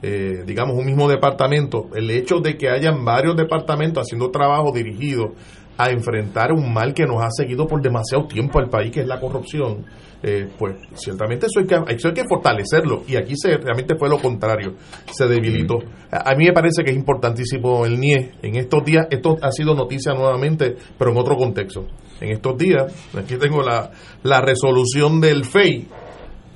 eh, 0.01 0.43
digamos 0.45 0.75
un 0.77 0.85
mismo 0.85 1.07
departamento, 1.07 1.89
el 1.95 2.09
hecho 2.09 2.39
de 2.39 2.57
que 2.57 2.69
hayan 2.69 3.05
varios 3.05 3.35
departamentos 3.35 4.03
haciendo 4.03 4.31
trabajo 4.31 4.71
dirigido 4.73 5.33
a 5.77 5.89
enfrentar 5.89 6.51
un 6.51 6.71
mal 6.73 6.93
que 6.93 7.05
nos 7.05 7.23
ha 7.23 7.29
seguido 7.31 7.65
por 7.67 7.81
demasiado 7.81 8.25
tiempo 8.27 8.59
al 8.59 8.69
país, 8.69 8.91
que 8.91 9.01
es 9.01 9.07
la 9.07 9.19
corrupción, 9.19 9.85
eh, 10.23 10.47
pues 10.59 10.75
ciertamente 10.93 11.47
eso 11.47 11.59
hay, 11.61 11.65
que, 11.65 11.75
eso 11.95 12.09
hay 12.09 12.13
que 12.13 12.23
fortalecerlo 12.29 13.03
y 13.07 13.15
aquí 13.15 13.33
se 13.35 13.57
realmente 13.57 13.95
fue 13.95 14.07
lo 14.07 14.19
contrario, 14.19 14.75
se 15.11 15.27
debilitó. 15.27 15.79
A, 16.11 16.31
a 16.31 16.35
mí 16.35 16.45
me 16.45 16.53
parece 16.53 16.83
que 16.83 16.91
es 16.91 16.97
importantísimo 16.97 17.85
el 17.85 17.99
NIE 17.99 18.31
en 18.43 18.55
estos 18.57 18.83
días, 18.85 19.07
esto 19.09 19.37
ha 19.41 19.51
sido 19.51 19.73
noticia 19.73 20.13
nuevamente, 20.13 20.75
pero 20.99 21.11
en 21.11 21.17
otro 21.17 21.35
contexto. 21.35 21.87
En 22.19 22.29
estos 22.31 22.55
días, 22.57 22.93
aquí 23.17 23.35
tengo 23.37 23.63
la, 23.63 23.89
la 24.21 24.41
resolución 24.41 25.19
del 25.19 25.43
FEI 25.45 25.87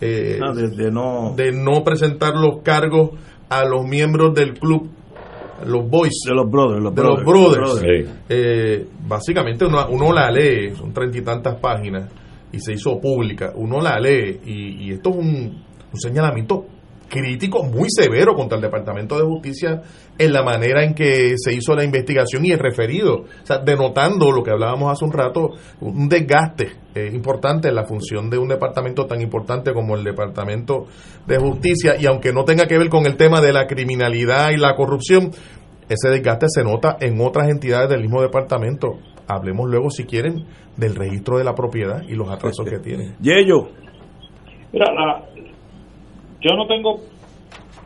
eh, 0.02 0.40
Ah, 0.44 0.54
de- 0.54 0.70
de 0.70 0.92
no- 0.92 1.34
de 1.36 1.52
no 1.52 1.84
presentar 1.84 2.36
los 2.36 2.62
cargos 2.64 3.12
a 3.50 3.64
los 3.66 3.86
miembros 3.86 4.36
del 4.36 4.54
club, 4.60 4.90
los 5.66 5.90
boys. 5.90 6.14
De 6.26 6.36
los 6.36 6.50
brothers. 6.50 6.84
Los 6.84 6.96
de 6.96 7.04
los 7.04 7.24
brothers. 7.24 7.82
brothers. 7.82 8.12
Eh, 8.30 8.88
básicamente 9.08 9.66
uno, 9.66 9.88
uno 9.90 10.12
la 10.12 10.30
lee, 10.32 10.76
son 10.76 10.94
treinta 10.94 11.18
y 11.18 11.22
tantas 11.22 11.60
páginas 11.60 12.10
y 12.52 12.60
se 12.60 12.74
hizo 12.74 13.00
pública. 13.00 13.52
Uno 13.56 13.82
la 13.82 14.00
lee 14.00 14.40
y, 14.46 14.86
y 14.86 14.92
esto 14.92 15.12
es 15.12 15.16
un, 15.18 15.64
un 15.94 16.00
señalamiento 16.00 16.66
crítico 17.10 17.64
muy 17.64 17.88
severo 17.90 18.34
contra 18.36 18.58
el 18.58 18.62
Departamento 18.64 19.18
de 19.18 19.24
Justicia 19.26 19.82
en 20.18 20.34
la 20.34 20.44
manera 20.44 20.84
en 20.84 20.94
que 20.94 21.34
se 21.38 21.54
hizo 21.54 21.76
la 21.76 21.84
investigación 21.84 22.46
y 22.46 22.52
el 22.52 22.60
referido, 22.60 23.16
o 23.22 23.46
sea, 23.46 23.60
denotando 23.60 24.32
lo 24.32 24.44
que 24.44 24.52
hablábamos 24.52 24.92
hace 24.92 25.06
un 25.06 25.12
rato, 25.12 25.52
un 25.82 26.08
desgaste 26.10 26.72
eh, 26.96 27.10
importante 27.14 27.68
en 27.68 27.76
la 27.76 27.84
función 27.86 28.30
de 28.30 28.38
un 28.38 28.48
departamento 28.48 29.06
tan 29.06 29.22
importante 29.22 29.74
como 29.74 29.96
el 29.96 30.04
Departamento 30.04 30.86
de 31.28 31.38
Justicia 31.38 31.96
y 32.00 32.06
aunque 32.06 32.32
no 32.34 32.44
tenga 32.46 32.66
que 32.66 32.78
ver 32.78 32.90
con 32.90 33.06
el 33.06 33.18
tema 33.18 33.42
de 33.42 33.54
la 33.54 33.68
criminalidad 33.68 34.52
y 34.52 34.58
la 34.58 34.76
corrupción, 34.76 35.32
ese 35.90 36.10
desgaste 36.10 36.48
se 36.50 36.64
nota 36.64 36.98
en 37.00 37.20
otras 37.22 37.50
entidades 37.50 37.90
del 37.90 38.02
mismo 38.02 38.22
departamento. 38.22 38.98
Hablemos 39.28 39.70
luego, 39.70 39.90
si 39.90 40.06
quieren, 40.06 40.46
del 40.78 40.96
registro 40.96 41.38
de 41.38 41.44
la 41.44 41.54
propiedad 41.56 42.02
y 42.08 42.14
los 42.16 42.30
atrasos 42.30 42.66
que 42.68 42.80
tiene. 42.80 43.16
Yello. 43.22 43.70
Mira, 44.72 44.86
la- 44.94 45.24
yo 46.46 46.56
no 46.56 46.68
tengo 46.68 47.00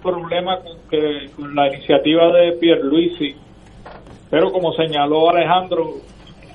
problema 0.04 0.60
con, 0.60 0.78
que, 0.90 1.30
con 1.34 1.56
la 1.56 1.74
iniciativa 1.74 2.30
de 2.34 2.52
Pierluisi, 2.58 3.34
pero 4.30 4.52
como 4.52 4.74
señaló 4.74 5.30
Alejandro, 5.30 5.94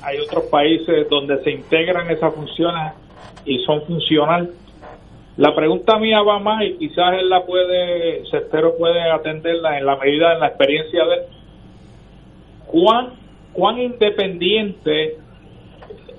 hay 0.03 0.19
otros 0.19 0.45
países 0.45 1.09
donde 1.09 1.43
se 1.43 1.51
integran 1.51 2.11
esas 2.11 2.35
funciones 2.35 2.93
y 3.47 3.59
son 3.61 3.87
funcional. 3.87 4.51
La 5.39 5.55
pregunta 5.55 5.99
mía 5.99 6.21
va 6.21 6.39
más 6.41 6.63
y 6.65 6.75
quizás 6.77 7.15
él 7.15 7.31
la 7.31 7.43
puede, 7.47 8.23
Cestero 8.31 8.77
puede 8.77 9.11
atenderla 9.11 9.79
en 9.79 9.87
la 9.87 9.97
medida, 9.97 10.35
en 10.35 10.41
la 10.41 10.49
experiencia 10.49 11.07
de 11.07 11.15
él. 11.15 11.23
¿Cuán, 12.67 13.15
cuán 13.55 13.81
independiente 13.81 15.17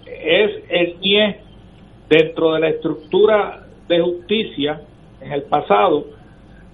es 0.08 0.64
el 0.68 1.00
NIE 1.00 1.42
dentro 2.10 2.54
de 2.56 2.60
la 2.60 2.70
estructura 2.70 3.68
de 3.88 4.02
justicia 4.02 4.82
en 5.26 5.32
el 5.32 5.44
pasado, 5.44 6.06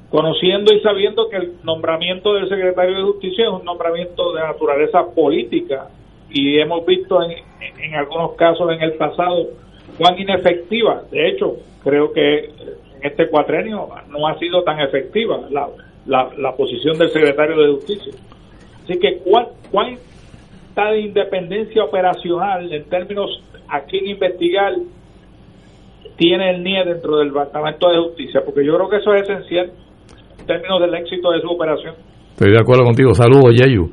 conociendo 0.09 0.73
y 0.73 0.81
sabiendo 0.81 1.29
que 1.29 1.37
el 1.37 1.53
nombramiento 1.63 2.33
del 2.33 2.49
secretario 2.49 2.97
de 2.97 3.03
justicia 3.03 3.45
es 3.45 3.51
un 3.51 3.63
nombramiento 3.63 4.33
de 4.33 4.41
naturaleza 4.41 5.05
política 5.15 5.87
y 6.29 6.59
hemos 6.59 6.85
visto 6.85 7.21
en, 7.23 7.31
en 7.79 7.95
algunos 7.95 8.33
casos 8.33 8.71
en 8.71 8.81
el 8.81 8.93
pasado 8.93 9.47
cuán 9.97 10.19
inefectiva, 10.19 11.03
de 11.11 11.29
hecho 11.29 11.57
creo 11.83 12.11
que 12.11 12.45
en 12.45 12.51
este 13.01 13.27
cuatrenio 13.27 13.87
no 14.09 14.27
ha 14.27 14.37
sido 14.37 14.63
tan 14.63 14.79
efectiva 14.79 15.41
la, 15.49 15.67
la, 16.05 16.29
la 16.37 16.55
posición 16.55 16.97
del 16.97 17.09
secretario 17.09 17.57
de 17.57 17.71
justicia. 17.73 18.13
Así 18.83 18.99
que 18.99 19.17
cuán, 19.19 19.47
cuán 19.71 19.97
está 20.69 20.91
de 20.91 21.01
independencia 21.01 21.83
operacional 21.83 22.71
en 22.71 22.83
términos 22.85 23.41
a 23.67 23.81
quién 23.81 24.07
investigar 24.07 24.73
tiene 26.17 26.51
el 26.51 26.63
NIE 26.63 26.85
dentro 26.85 27.17
del 27.17 27.29
Departamento 27.29 27.89
de 27.89 27.97
Justicia, 27.99 28.41
porque 28.45 28.65
yo 28.65 28.75
creo 28.75 28.89
que 28.89 28.97
eso 28.97 29.13
es 29.13 29.23
esencial 29.23 29.71
en 30.39 30.45
términos 30.45 30.81
del 30.81 30.93
éxito 30.95 31.31
de 31.31 31.41
su 31.41 31.47
operación. 31.49 31.95
Estoy 32.31 32.51
de 32.51 32.59
acuerdo 32.59 32.83
contigo. 32.83 33.13
Saludos, 33.13 33.53
Yeyu. 33.55 33.89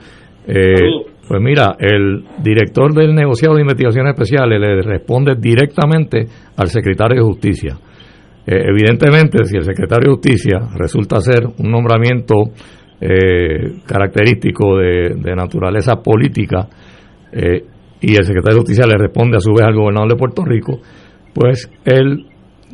Eh, 0.47 1.05
Pues 1.29 1.43
mira, 1.43 1.77
el 1.79 2.25
director 2.43 2.95
del 2.95 3.15
negociado 3.15 3.57
de 3.57 3.61
investigaciones 3.61 4.15
especiales 4.15 4.59
le 4.59 4.81
responde 4.81 5.35
directamente 5.39 6.25
al 6.57 6.69
secretario 6.69 7.17
de 7.17 7.23
Justicia. 7.23 7.77
Eh, 8.47 8.65
evidentemente, 8.71 9.45
si 9.45 9.59
el 9.59 9.65
secretario 9.65 10.09
de 10.09 10.15
Justicia 10.17 10.59
resulta 10.75 11.21
ser 11.21 11.45
un 11.45 11.71
nombramiento 11.71 12.35
eh, 12.99 13.83
característico 13.87 14.79
de, 14.79 15.17
de 15.21 15.37
naturaleza 15.37 15.97
política 15.97 16.67
eh, 17.31 17.63
y 18.01 18.17
el 18.17 18.25
secretario 18.25 18.55
de 18.57 18.61
Justicia 18.61 18.87
le 18.87 18.97
responde 18.97 19.37
a 19.37 19.41
su 19.41 19.53
vez 19.53 19.67
al 19.67 19.75
gobernador 19.75 20.09
de 20.09 20.17
Puerto 20.17 20.43
Rico, 20.47 20.81
pues 21.39 21.71
el 21.85 22.27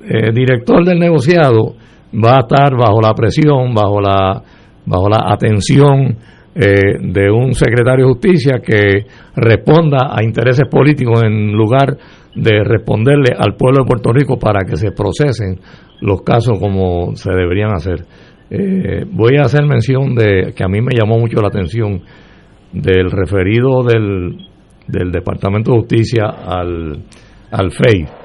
eh, 0.08 0.32
director 0.32 0.84
del 0.84 0.98
negociado 0.98 1.74
va 2.14 2.36
a 2.36 2.40
estar 2.40 2.74
bajo 2.76 3.00
la 3.02 3.12
presión, 3.12 3.74
bajo 3.74 4.00
la, 4.00 4.42
bajo 4.86 5.08
la 5.08 5.32
atención 5.32 6.16
eh, 6.54 6.98
de 7.00 7.30
un 7.30 7.52
secretario 7.52 8.06
de 8.06 8.12
justicia 8.12 8.60
que 8.64 9.06
responda 9.36 10.10
a 10.14 10.22
intereses 10.22 10.66
políticos 10.70 11.22
en 11.24 11.52
lugar 11.52 11.96
de 12.34 12.64
responderle 12.64 13.34
al 13.36 13.54
pueblo 13.54 13.82
de 13.82 13.88
Puerto 13.88 14.12
Rico 14.12 14.38
para 14.38 14.64
que 14.64 14.76
se 14.76 14.92
procesen 14.92 15.60
los 16.00 16.22
casos 16.22 16.58
como 16.58 17.14
se 17.16 17.30
deberían 17.30 17.74
hacer. 17.74 18.06
Eh, 18.50 19.04
voy 19.10 19.36
a 19.36 19.42
hacer 19.42 19.64
mención 19.66 20.14
de 20.14 20.52
que 20.56 20.64
a 20.64 20.68
mí 20.68 20.80
me 20.80 20.94
llamó 20.98 21.18
mucho 21.18 21.40
la 21.40 21.48
atención 21.48 22.02
del 22.72 23.10
referido 23.10 23.82
del, 23.82 24.48
del 24.86 25.12
Departamento 25.12 25.72
de 25.72 25.78
Justicia 25.78 26.24
al, 26.26 27.04
al 27.50 27.70
FEI. 27.70 28.23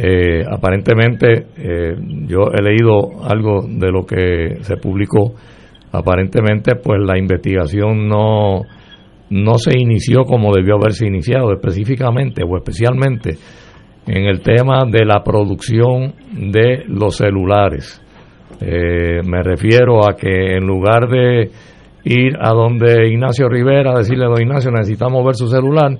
Eh, 0.00 0.44
aparentemente, 0.48 1.46
eh, 1.56 1.96
yo 2.28 2.52
he 2.56 2.62
leído 2.62 3.24
algo 3.28 3.66
de 3.66 3.90
lo 3.90 4.06
que 4.06 4.62
se 4.62 4.76
publicó. 4.76 5.34
Aparentemente, 5.90 6.76
pues 6.76 7.00
la 7.04 7.18
investigación 7.18 8.06
no, 8.06 8.60
no 9.30 9.54
se 9.54 9.76
inició 9.76 10.22
como 10.22 10.52
debió 10.54 10.76
haberse 10.76 11.04
iniciado, 11.04 11.52
específicamente 11.52 12.44
o 12.48 12.56
especialmente 12.56 13.38
en 14.06 14.26
el 14.26 14.40
tema 14.40 14.84
de 14.88 15.04
la 15.04 15.24
producción 15.24 16.14
de 16.32 16.84
los 16.86 17.16
celulares. 17.16 18.00
Eh, 18.60 19.20
me 19.24 19.42
refiero 19.42 20.08
a 20.08 20.14
que 20.14 20.54
en 20.54 20.64
lugar 20.64 21.08
de 21.08 21.50
ir 22.04 22.36
a 22.40 22.50
donde 22.50 23.08
Ignacio 23.08 23.48
Rivera, 23.48 23.98
decirle, 23.98 24.26
don 24.26 24.40
Ignacio, 24.40 24.70
necesitamos 24.70 25.24
ver 25.24 25.34
su 25.34 25.48
celular, 25.48 25.98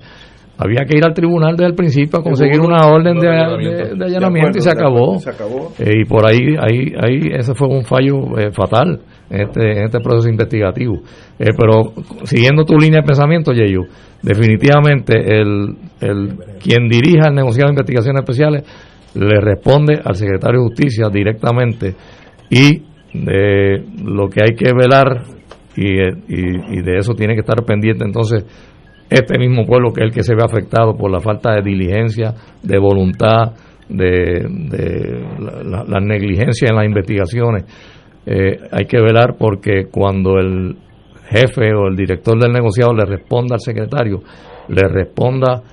había 0.61 0.83
que 0.85 0.97
ir 0.97 1.03
al 1.05 1.13
tribunal 1.13 1.55
desde 1.55 1.69
el 1.69 1.75
principio 1.75 2.19
a 2.19 2.23
conseguir 2.23 2.59
una 2.59 2.85
orden 2.87 3.17
de, 3.17 3.27
allanamiento. 3.29 3.83
de- 3.87 3.95
de 3.95 4.05
allanamiento 4.05 4.51
De 4.53 4.59
y 4.59 4.61
se 4.61 4.69
acabó. 4.69 5.15
acuerdo, 5.15 5.19
se 5.19 5.29
acabó. 5.29 5.71
Eh, 5.79 5.93
y 6.01 6.05
por 6.05 6.25
ahí, 6.27 6.39
ahí, 6.59 6.93
ahí, 7.01 7.29
ese 7.33 7.53
fue 7.55 7.67
un 7.69 7.83
fallo 7.85 8.37
eh, 8.37 8.51
fatal 8.51 8.99
en 9.29 9.41
este, 9.41 9.71
en 9.79 9.85
este 9.85 9.99
proceso 10.01 10.27
investigativo. 10.29 10.95
Eh, 11.39 11.45
pero 11.57 11.93
siguiendo 12.25 12.65
tu 12.65 12.77
línea 12.77 12.99
de 13.01 13.07
pensamiento, 13.07 13.53
Yeyo, 13.53 13.83
definitivamente 14.21 15.13
el, 15.39 15.75
el 16.01 16.29
quien 16.61 16.87
dirija 16.89 17.29
el 17.29 17.35
negociado 17.35 17.67
de 17.69 17.73
investigaciones 17.73 18.19
especiales 18.21 18.63
le 19.15 19.39
responde 19.41 19.99
al 20.03 20.15
secretario 20.15 20.59
de 20.61 20.67
Justicia 20.67 21.07
directamente 21.11 21.95
y 22.49 22.83
de 23.13 23.83
lo 24.03 24.27
que 24.29 24.41
hay 24.43 24.55
que 24.55 24.71
velar 24.73 25.23
y, 25.75 25.99
y, 25.99 26.77
y 26.77 26.81
de 26.81 26.97
eso 26.97 27.13
tiene 27.15 27.33
que 27.33 27.39
estar 27.39 27.63
pendiente 27.65 28.03
entonces 28.05 28.45
este 29.09 29.39
mismo 29.39 29.65
pueblo 29.65 29.91
que 29.91 30.01
es 30.01 30.07
el 30.07 30.13
que 30.13 30.23
se 30.23 30.35
ve 30.35 30.43
afectado 30.43 30.95
por 30.95 31.09
la 31.11 31.19
falta 31.19 31.53
de 31.55 31.61
diligencia, 31.61 32.33
de 32.61 32.77
voluntad, 32.77 33.53
de, 33.89 34.45
de 34.69 35.25
la, 35.39 35.63
la- 35.63 35.83
la 35.83 35.99
negligencia 35.99 36.67
en 36.69 36.75
las 36.75 36.85
investigaciones. 36.85 37.65
Eh, 38.25 38.59
hay 38.71 38.85
que 38.85 39.01
velar 39.01 39.35
porque 39.39 39.85
cuando 39.91 40.37
el 40.37 40.75
jefe 41.29 41.73
o 41.73 41.87
el 41.87 41.95
director 41.95 42.39
del 42.39 42.51
negociado 42.51 42.93
le 42.93 43.05
responda 43.05 43.55
al 43.55 43.61
secretario, 43.61 44.19
le 44.67 44.87
responda 44.87 45.63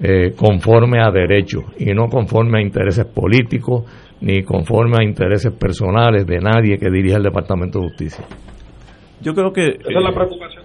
eh, 0.00 0.32
conforme 0.36 0.98
a 1.00 1.10
derechos 1.12 1.62
y 1.78 1.92
no 1.92 2.08
conforme 2.08 2.58
a 2.58 2.62
intereses 2.62 3.04
políticos 3.06 3.84
ni 4.20 4.42
conforme 4.42 4.96
a 5.00 5.04
intereses 5.04 5.52
personales 5.52 6.26
de 6.26 6.38
nadie 6.38 6.78
que 6.78 6.90
dirija 6.90 7.18
el 7.18 7.22
Departamento 7.24 7.78
de 7.78 7.88
Justicia. 7.88 8.24
Yo 9.20 9.34
creo 9.34 9.52
que... 9.52 9.66
Esa 9.66 9.88
es 9.98 10.02
la 10.02 10.12
preocupación. 10.12 10.61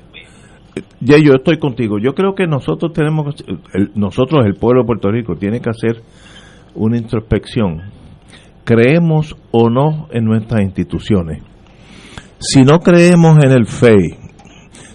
Ya 0.99 1.17
yo 1.17 1.33
estoy 1.35 1.57
contigo. 1.59 1.97
Yo 1.99 2.13
creo 2.13 2.33
que 2.35 2.47
nosotros 2.47 2.91
tenemos, 2.93 3.35
el- 3.73 3.91
nosotros, 3.95 4.45
el 4.45 4.55
pueblo 4.55 4.81
de 4.81 4.87
Puerto 4.87 5.11
Rico, 5.11 5.35
tiene 5.35 5.59
que 5.61 5.69
hacer 5.69 6.01
una 6.75 6.97
introspección. 6.97 7.81
Creemos 8.63 9.35
o 9.51 9.69
no 9.69 10.07
en 10.11 10.25
nuestras 10.25 10.61
instituciones. 10.61 11.41
Si 12.39 12.63
no 12.63 12.79
creemos 12.79 13.37
en 13.43 13.51
el 13.51 13.65
FEI, 13.65 14.15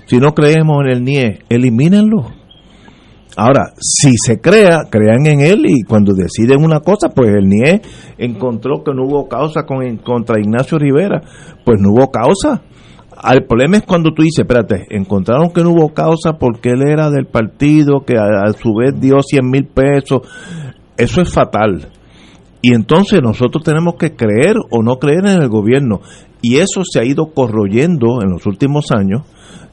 si 0.06 0.18
no 0.18 0.32
creemos 0.34 0.84
en 0.84 0.90
el 0.92 1.04
NIE, 1.04 1.38
elimínenlo. 1.48 2.26
Ahora, 3.34 3.72
si 3.80 4.10
se 4.22 4.40
crea, 4.42 4.80
crean 4.90 5.24
en 5.26 5.40
él 5.40 5.64
y 5.66 5.82
cuando 5.84 6.12
deciden 6.12 6.62
una 6.62 6.80
cosa, 6.80 7.08
pues 7.08 7.30
el 7.30 7.48
NIE 7.48 7.80
encontró 8.18 8.84
que 8.84 8.92
no 8.92 9.04
hubo 9.06 9.26
causa 9.26 9.62
con, 9.64 9.96
contra 9.98 10.38
Ignacio 10.38 10.78
Rivera, 10.78 11.22
pues 11.64 11.80
no 11.80 11.94
hubo 11.94 12.10
causa. 12.10 12.62
El 13.32 13.44
problema 13.44 13.76
es 13.76 13.84
cuando 13.84 14.12
tú 14.12 14.22
dices, 14.22 14.40
espérate, 14.40 14.86
encontraron 14.90 15.52
que 15.52 15.62
no 15.62 15.70
hubo 15.70 15.92
causa 15.92 16.38
porque 16.38 16.70
él 16.70 16.82
era 16.82 17.10
del 17.10 17.26
partido, 17.26 18.04
que 18.04 18.16
a, 18.16 18.52
su 18.52 18.74
vez 18.74 18.98
dio 19.00 19.20
100 19.22 19.50
mil 19.50 19.66
pesos. 19.66 20.22
Eso 20.96 21.20
es 21.20 21.32
fatal. 21.32 21.88
Y 22.62 22.74
entonces 22.74 23.20
nosotros 23.22 23.64
tenemos 23.64 23.94
que 23.96 24.14
creer 24.14 24.56
o 24.70 24.82
no 24.82 24.96
creer 24.96 25.26
en 25.26 25.42
el 25.42 25.48
gobierno. 25.48 26.00
Y 26.40 26.56
eso 26.56 26.82
se 26.84 27.00
ha 27.00 27.04
ido 27.04 27.32
corroyendo 27.32 28.20
en 28.22 28.30
los 28.30 28.46
últimos 28.46 28.90
años, 28.90 29.22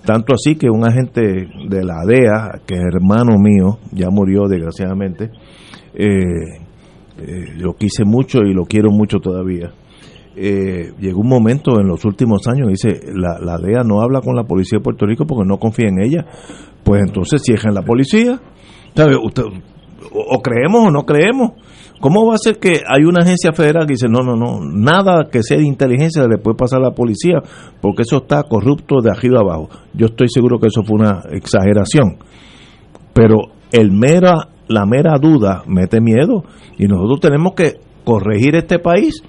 tanto 0.05 0.33
así 0.33 0.55
que 0.55 0.69
un 0.69 0.85
agente 0.85 1.21
de 1.21 1.83
la 1.83 2.05
DEA, 2.05 2.61
que 2.65 2.75
es 2.75 2.81
hermano 2.81 3.37
mío, 3.39 3.79
ya 3.91 4.09
murió 4.11 4.47
desgraciadamente, 4.47 5.31
eh, 5.95 6.07
eh, 7.17 7.53
lo 7.57 7.73
quise 7.73 8.05
mucho 8.05 8.39
y 8.39 8.53
lo 8.53 8.65
quiero 8.65 8.91
mucho 8.91 9.17
todavía. 9.17 9.71
Eh, 10.35 10.93
llegó 10.99 11.21
un 11.21 11.27
momento 11.27 11.79
en 11.79 11.87
los 11.87 12.05
últimos 12.05 12.47
años, 12.47 12.69
dice, 12.69 13.01
la, 13.13 13.39
la 13.39 13.57
DEA 13.57 13.83
no 13.83 14.01
habla 14.01 14.21
con 14.21 14.35
la 14.35 14.43
policía 14.43 14.77
de 14.77 14.83
Puerto 14.83 15.05
Rico 15.05 15.25
porque 15.25 15.47
no 15.47 15.57
confía 15.57 15.89
en 15.89 16.01
ella. 16.01 16.25
Pues 16.83 17.01
entonces 17.05 17.41
cierren 17.43 17.73
la 17.73 17.81
policía. 17.81 18.39
¿Sabe? 18.95 19.15
Usted, 19.15 19.43
o, 20.11 20.35
o 20.35 20.41
creemos 20.41 20.87
o 20.87 20.91
no 20.91 21.05
creemos. 21.05 21.51
¿Cómo 21.99 22.25
va 22.25 22.35
a 22.35 22.37
ser 22.37 22.59
que 22.59 22.81
hay 22.87 23.03
una 23.03 23.23
agencia 23.23 23.51
federal 23.51 23.85
que 23.85 23.93
dice, 23.93 24.07
no, 24.07 24.21
no, 24.21 24.37
no, 24.37 24.61
nada 24.61 25.25
que 25.29 25.43
sea 25.43 25.57
de 25.57 25.65
inteligencia 25.65 26.25
le 26.27 26.37
puede 26.37 26.55
pasar 26.55 26.79
a 26.79 26.83
la 26.83 26.91
policía 26.91 27.39
porque 27.81 28.03
eso 28.03 28.17
está 28.17 28.43
corrupto 28.43 29.01
de 29.03 29.11
arriba 29.11 29.41
abajo? 29.41 29.69
Yo 29.93 30.05
estoy 30.05 30.29
seguro 30.29 30.59
que 30.59 30.67
eso 30.67 30.81
fue 30.83 30.95
una 30.95 31.23
exageración. 31.31 32.17
Pero 33.13 33.51
el 33.73 33.91
mera, 33.91 34.47
la 34.69 34.85
mera 34.85 35.17
duda 35.19 35.63
mete 35.67 35.99
miedo 35.99 36.45
y 36.77 36.87
nosotros 36.87 37.19
tenemos 37.19 37.53
que 37.53 37.73
corregir 38.05 38.55
este 38.55 38.79
país. 38.79 39.21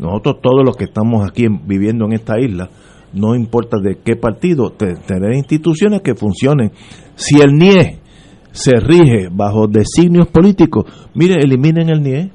Nosotros 0.00 0.36
todos 0.42 0.64
los 0.64 0.76
que 0.76 0.84
estamos 0.84 1.28
aquí 1.28 1.44
en- 1.44 1.66
viviendo 1.66 2.04
en 2.06 2.12
esta 2.12 2.38
isla, 2.40 2.68
no 3.12 3.34
importa 3.34 3.78
de 3.82 3.98
qué 4.04 4.16
partido, 4.16 4.70
te- 4.70 4.94
tener 4.94 5.32
instituciones 5.34 6.02
que 6.02 6.14
funcionen. 6.14 6.72
Si 7.14 7.40
el 7.40 7.52
NIE 7.56 7.98
se 8.52 8.72
rige 8.80 9.28
bajo 9.30 9.66
designios 9.66 10.28
políticos, 10.28 10.84
mire, 11.14 11.34
eliminen 11.42 11.88
el 11.88 12.02
NIE, 12.02 12.30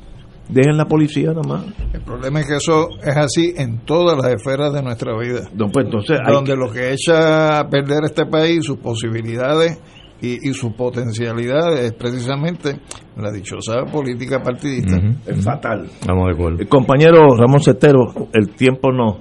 dejen 0.50 0.78
la 0.78 0.86
policía 0.86 1.30
nada 1.30 1.42
más. 1.48 1.66
El 1.94 2.02
problema 2.02 2.42
es 2.42 2.48
que 2.48 2.56
eso 2.58 2.90
es 3.02 3.16
así 3.18 3.54
en 3.56 3.80
todas 3.86 4.18
las 4.22 4.34
esferas 4.34 4.74
de 4.74 4.82
nuestra 4.84 5.18
vida. 5.18 5.50
No, 5.56 5.70
pues 5.70 5.86
entonces 5.86 6.20
donde 6.28 6.56
lo 6.56 6.72
que 6.72 6.92
echa 6.94 7.60
a 7.60 7.70
perder 7.70 8.04
este 8.06 8.26
país, 8.26 8.66
sus 8.66 8.78
posibilidades 8.78 9.80
y, 10.24 10.50
y 10.50 10.54
sus 10.54 10.74
potencialidades 10.74 11.82
es 11.82 11.94
precisamente 11.94 12.80
la 13.18 13.30
dichosa 13.30 13.84
política 13.92 14.42
partidista. 14.42 14.98
Es 15.28 15.44
fatal. 15.44 15.86
Estamos 15.86 16.28
de 16.28 16.34
acuerdo. 16.34 16.60
El 16.60 16.70
compañero 16.70 17.36
Ramón 17.36 17.60
Cetero, 17.62 18.14
el 18.32 18.56
tiempo 18.56 18.92
no. 18.92 19.20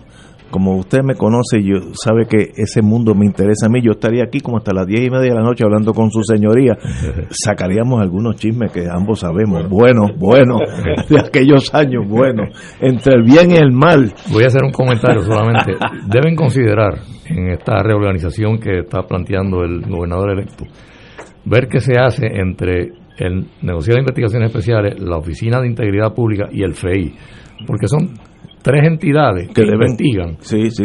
Como 0.52 0.76
usted 0.76 1.00
me 1.02 1.14
conoce, 1.14 1.62
yo 1.64 1.94
sabe 1.94 2.26
que 2.26 2.52
ese 2.54 2.82
mundo 2.82 3.14
me 3.14 3.24
interesa 3.24 3.66
a 3.66 3.68
mí. 3.70 3.80
Yo 3.82 3.92
estaría 3.92 4.22
aquí 4.22 4.40
como 4.40 4.58
hasta 4.58 4.74
las 4.74 4.86
diez 4.86 5.00
y 5.00 5.10
media 5.10 5.30
de 5.30 5.34
la 5.34 5.42
noche 5.42 5.64
hablando 5.64 5.94
con 5.94 6.10
su 6.10 6.22
señoría. 6.22 6.76
Sacaríamos 7.30 8.00
algunos 8.00 8.36
chismes 8.36 8.70
que 8.70 8.86
ambos 8.86 9.20
sabemos. 9.20 9.66
Bueno, 9.68 10.08
bueno, 10.18 10.58
de 11.08 11.18
aquellos 11.18 11.74
años, 11.74 12.06
bueno. 12.06 12.44
Entre 12.80 13.14
el 13.14 13.22
bien 13.22 13.50
y 13.50 13.54
el 13.54 13.72
mal. 13.72 14.12
Voy 14.30 14.44
a 14.44 14.48
hacer 14.48 14.62
un 14.62 14.72
comentario 14.72 15.22
solamente. 15.22 15.72
Deben 16.06 16.36
considerar 16.36 17.00
en 17.24 17.48
esta 17.48 17.82
reorganización 17.82 18.58
que 18.58 18.80
está 18.80 19.02
planteando 19.02 19.62
el 19.62 19.80
gobernador 19.88 20.32
electo, 20.32 20.64
ver 21.44 21.68
qué 21.68 21.80
se 21.80 21.98
hace 21.98 22.26
entre 22.26 22.92
el 23.18 23.46
negociado 23.62 23.96
de 23.96 24.00
investigaciones 24.02 24.48
especiales, 24.50 25.00
la 25.00 25.16
Oficina 25.18 25.60
de 25.60 25.66
Integridad 25.68 26.14
Pública 26.14 26.48
y 26.50 26.62
el 26.62 26.74
FEI, 26.74 27.14
porque 27.66 27.86
son 27.86 28.14
tres 28.62 28.86
entidades 28.86 29.48
que, 29.48 29.54
Que 29.54 29.62
deben- 29.62 29.90
investigan, 29.90 30.36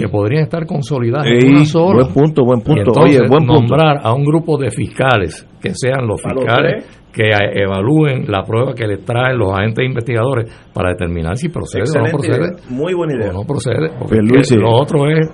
que 0.01 0.09
podrían 0.09 0.43
estar 0.43 0.65
consolidadas 0.65 1.27
Ey, 1.27 1.39
en 1.47 1.55
una 1.57 1.65
sola. 1.65 2.03
buen 2.03 2.13
punto, 2.13 2.43
buen 2.43 2.61
punto. 2.61 2.81
Y 2.81 2.85
entonces, 2.85 3.19
Oye, 3.19 3.29
buen 3.29 3.45
punto. 3.45 3.53
nombrar 3.61 3.99
a 4.03 4.13
un 4.13 4.25
grupo 4.25 4.57
de 4.57 4.71
fiscales 4.71 5.47
que 5.61 5.71
sean 5.75 6.05
los 6.07 6.21
fiscales 6.21 6.85
que 7.13 7.29
eh, 7.29 7.63
evalúen 7.63 8.25
la 8.27 8.43
prueba 8.43 8.73
que 8.75 8.85
les 8.85 9.03
traen 9.03 9.37
los 9.39 9.51
agentes 9.51 9.83
investigadores 9.85 10.51
para 10.73 10.89
determinar 10.89 11.35
si 11.37 11.49
procede 11.49 11.83
o 11.95 12.03
no 12.03 12.11
procede. 12.11 12.37
idea. 12.37 12.49
Muy 12.69 12.93
buena 12.93 13.13
idea. 13.15 13.29
O 13.31 13.33
no 13.33 13.43
procede. 13.43 13.89
Porque 13.97 14.15
Pierluisi. 14.19 14.55
lo 14.55 14.69
otro 14.71 15.09
es 15.09 15.27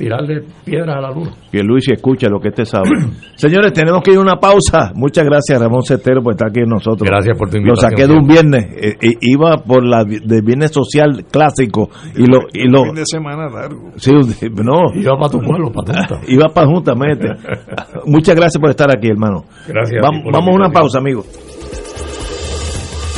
tirarle 0.00 0.42
piedras 0.64 0.96
a 0.96 1.00
la 1.00 1.10
luna. 1.10 1.30
Luis 1.52 1.86
escucha 1.90 2.28
lo 2.30 2.40
que 2.40 2.48
este 2.48 2.64
sabe. 2.64 2.88
Señores, 3.36 3.72
tenemos 3.74 4.02
que 4.02 4.12
ir 4.12 4.16
a 4.16 4.20
una 4.20 4.36
pausa. 4.36 4.92
Muchas 4.94 5.24
gracias, 5.26 5.60
Ramón 5.60 5.82
Cetero, 5.82 6.22
por 6.22 6.32
estar 6.32 6.48
aquí 6.48 6.60
con 6.60 6.70
nosotros. 6.70 7.06
Gracias 7.08 7.36
por 7.36 7.50
tu 7.50 7.56
Lo 7.58 7.60
invitación. 7.60 7.90
saqué 7.90 8.06
de 8.06 8.14
un 8.14 8.26
viernes. 8.26 8.64
eh, 8.80 8.96
eh, 9.00 9.12
iba 9.20 9.58
por 9.58 9.84
la 9.86 10.04
del 10.04 10.42
viernes 10.42 10.70
social 10.72 11.24
clásico. 11.30 11.90
Y 12.16 12.24
lo. 12.26 12.38
Y 12.54 12.68
lo 12.70 12.84
fin 12.84 12.94
de 12.94 13.04
semana 13.04 13.48
largo. 13.50 13.90
sí, 13.96 14.10
no. 14.12 14.94
Iba 14.94 15.16
para 15.18 15.30
tu 15.30 15.38
pueblo, 15.40 15.70
para 15.70 15.98
Junta. 16.06 16.20
Iba 16.26 16.46
para 16.54 16.66
Junta, 16.66 16.94
mete. 16.94 17.28
Muchas 18.06 18.34
gracias 18.34 18.58
por 18.58 18.70
estar 18.70 18.88
aquí, 18.90 19.08
hermano. 19.08 19.44
Gracias 19.68 19.98
a 20.02 20.08
ti 20.08 20.16
Vamos, 20.16 20.24
la 20.24 20.38
vamos 20.38 20.48
a 20.52 20.56
una 20.56 20.70
pausa, 20.70 20.98
amigos. 20.98 21.26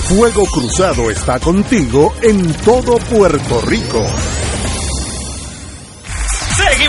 Fuego 0.09 0.42
Cruzado 0.52 1.10
está 1.10 1.38
contigo 1.38 2.12
en 2.22 2.52
todo 2.64 2.98
Puerto 3.09 3.60
Rico. 3.68 4.02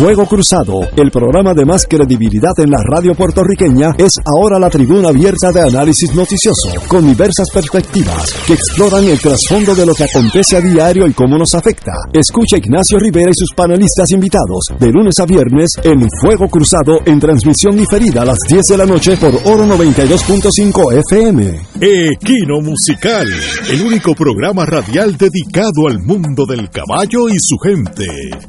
Fuego 0.00 0.24
Cruzado, 0.24 0.80
el 0.96 1.10
programa 1.10 1.52
de 1.52 1.66
más 1.66 1.84
credibilidad 1.86 2.58
en 2.58 2.70
la 2.70 2.78
radio 2.82 3.14
puertorriqueña, 3.14 3.90
es 3.98 4.18
ahora 4.24 4.58
la 4.58 4.70
tribuna 4.70 5.10
abierta 5.10 5.52
de 5.52 5.60
análisis 5.60 6.14
noticioso, 6.14 6.70
con 6.88 7.06
diversas 7.06 7.50
perspectivas 7.50 8.32
que 8.46 8.54
exploran 8.54 9.04
el 9.04 9.20
trasfondo 9.20 9.74
de 9.74 9.84
lo 9.84 9.94
que 9.94 10.04
acontece 10.04 10.56
a 10.56 10.62
diario 10.62 11.06
y 11.06 11.12
cómo 11.12 11.36
nos 11.36 11.54
afecta. 11.54 11.92
Escucha 12.14 12.56
a 12.56 12.60
Ignacio 12.60 12.98
Rivera 12.98 13.30
y 13.30 13.34
sus 13.34 13.52
panelistas 13.54 14.10
invitados 14.12 14.68
de 14.78 14.90
lunes 14.90 15.20
a 15.20 15.26
viernes 15.26 15.72
en 15.84 16.08
Fuego 16.22 16.48
Cruzado 16.48 17.00
en 17.04 17.20
transmisión 17.20 17.76
diferida 17.76 18.22
a 18.22 18.24
las 18.24 18.38
10 18.48 18.68
de 18.68 18.78
la 18.78 18.86
noche 18.86 19.18
por 19.18 19.34
Oro 19.44 19.66
92.5 19.66 20.98
FM. 21.10 21.60
Equino 21.78 22.62
Musical, 22.62 23.28
el 23.70 23.82
único 23.82 24.14
programa 24.14 24.64
radial 24.64 25.18
dedicado 25.18 25.88
al 25.88 25.98
mundo 25.98 26.46
del 26.46 26.70
caballo 26.70 27.28
y 27.28 27.36
su 27.38 27.58
gente. 27.58 28.06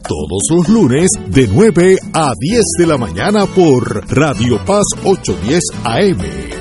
Todos 0.08 0.44
los 0.50 0.70
lunes 0.70 1.10
de 1.28 1.41
9 1.48 1.98
a 2.14 2.32
10 2.38 2.64
de 2.78 2.88
la 2.88 2.98
mañana 2.98 3.46
por 3.46 4.06
Radio 4.10 4.64
Paz 4.66 4.86
810 5.04 5.64
AM 5.84 6.61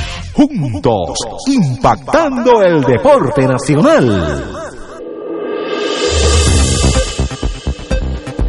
juntos, 0.33 1.17
impactando 1.47 2.61
el 2.63 2.81
deporte 2.81 3.45
nacional. 3.47 4.61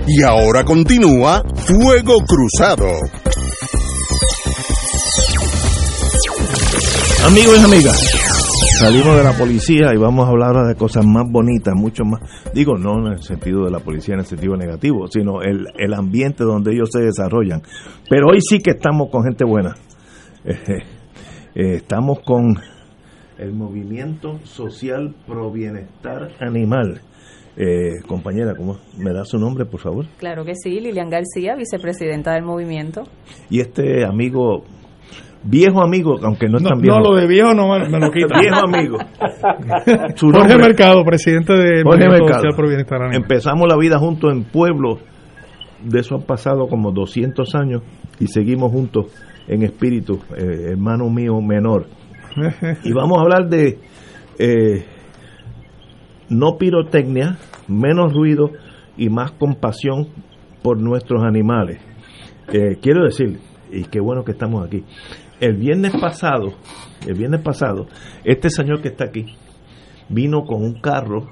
Y 0.07 0.23
ahora 0.23 0.65
continúa 0.65 1.43
Fuego 1.55 2.19
Cruzado. 2.27 2.87
Amigos 7.25 7.61
y 7.61 7.65
amigas, 7.65 8.23
salimos 8.81 9.17
de 9.17 9.23
la 9.23 9.33
policía 9.33 9.95
y 9.95 9.97
vamos 9.97 10.27
a 10.27 10.31
hablar 10.31 10.57
ahora 10.57 10.69
de 10.69 10.75
cosas 10.75 11.07
más 11.07 11.25
bonitas, 11.31 11.73
mucho 11.75 12.05
más. 12.05 12.21
Digo, 12.53 12.77
no 12.77 13.07
en 13.07 13.13
el 13.13 13.23
sentido 13.23 13.65
de 13.65 13.71
la 13.71 13.79
policía 13.79 14.15
en 14.15 14.21
el 14.21 14.27
sentido 14.27 14.57
negativo, 14.57 15.07
sino 15.07 15.41
el, 15.41 15.67
el 15.79 15.95
ambiente 15.95 16.43
donde 16.43 16.73
ellos 16.73 16.91
se 16.93 17.01
desarrollan. 17.01 17.63
Pero 18.11 18.29
hoy 18.33 18.41
sí 18.41 18.59
que 18.59 18.73
estamos 18.73 19.09
con 19.11 19.25
gente 19.25 19.45
buena. 19.45 19.75
Eh, 20.45 20.83
eh, 21.55 21.75
estamos 21.77 22.21
con 22.21 22.57
el 23.39 23.53
Movimiento 23.53 24.39
Social 24.45 25.15
Pro 25.27 25.51
Bienestar 25.51 26.29
Animal. 26.41 27.01
Eh, 27.57 28.01
compañera, 28.07 28.55
¿cómo 28.57 28.79
me 28.97 29.13
da 29.13 29.25
su 29.25 29.39
nombre, 29.39 29.67
por 29.67 29.81
favor? 29.81 30.07
Claro 30.19 30.45
que 30.45 30.55
sí, 30.55 30.81
Lilian 30.81 31.11
García, 31.11 31.55
vicepresidenta 31.57 32.33
del 32.35 32.45
movimiento. 32.45 33.03
Y 33.51 33.61
este 33.61 34.05
amigo, 34.07 34.65
viejo 35.45 35.83
amigo, 35.83 36.17
aunque 36.23 36.49
no 36.49 36.57
es 36.57 36.63
No, 36.63 36.71
tan 36.71 36.81
viejo. 36.81 36.99
no, 36.99 37.11
lo 37.11 37.17
de 37.21 37.27
viejo 37.27 37.53
no 37.53 37.69
me, 37.69 37.89
lo 37.99 38.11
quita. 38.11 38.41
viejo 38.41 38.61
amigo. 38.65 38.97
Su 40.17 40.27
Jorge 40.31 40.49
nombre- 40.49 40.69
Mercado, 40.69 41.05
presidente 41.05 41.53
de 41.53 41.83
Jorge 41.83 41.85
Movimiento 41.85 42.13
Mercado. 42.25 42.41
Social 42.41 42.55
por 42.57 42.69
Bienestar 42.69 43.03
Animal. 43.03 43.23
Empezamos 43.23 43.69
la 43.69 43.77
vida 43.77 43.99
juntos 43.99 44.33
en 44.33 44.45
pueblos. 44.45 45.01
De 45.85 46.01
eso 46.01 46.15
han 46.15 46.23
pasado 46.23 46.69
como 46.69 46.93
200 46.93 47.55
años 47.57 47.83
y 48.21 48.29
seguimos 48.29 48.71
juntos 48.73 49.07
en 49.49 49.63
espíritu, 49.63 50.21
eh, 50.37 50.71
hermano 50.71 51.09
mío 51.09 51.41
menor. 51.41 51.87
Y 52.85 52.93
vamos 52.93 53.19
a 53.19 53.23
hablar 53.23 53.49
de 53.49 53.79
eh, 54.39 54.85
no 56.29 56.57
pirotecnia, 56.57 57.37
menos 57.69 58.13
ruido 58.15 58.51
y 58.97 59.09
más 59.11 59.33
compasión 59.33 60.09
por 60.63 60.81
nuestros 60.81 61.23
animales. 61.23 61.81
Eh, 62.53 62.79
quiero 62.81 63.05
decir, 63.05 63.39
y 63.71 63.85
qué 63.85 64.01
bueno 64.01 64.25
que 64.25 64.33
estamos 64.33 64.67
aquí, 64.67 64.85
el 65.41 65.57
viernes 65.57 65.93
pasado, 66.01 66.55
el 67.07 67.15
viernes 67.15 67.43
pasado, 67.43 67.87
este 68.25 68.49
señor 68.49 68.81
que 68.81 68.89
está 68.89 69.05
aquí 69.05 69.27
vino 70.09 70.45
con 70.45 70.63
un 70.63 70.81
carro 70.81 71.29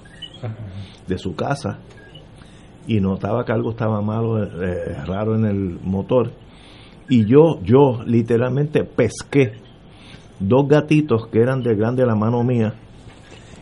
de 1.06 1.18
su 1.18 1.34
casa 1.34 1.78
y 2.86 3.00
notaba 3.00 3.44
que 3.44 3.52
algo 3.52 3.70
estaba 3.70 4.00
malo, 4.00 4.42
eh, 4.42 4.94
raro 5.06 5.36
en 5.36 5.44
el 5.44 5.78
motor. 5.82 6.32
Y 7.10 7.26
yo, 7.26 7.60
yo 7.62 8.02
literalmente 8.06 8.84
pesqué 8.84 9.52
dos 10.38 10.66
gatitos 10.68 11.26
que 11.26 11.40
eran 11.40 11.62
de 11.62 11.74
grande 11.74 12.06
la 12.06 12.14
mano 12.14 12.42
mía 12.42 12.72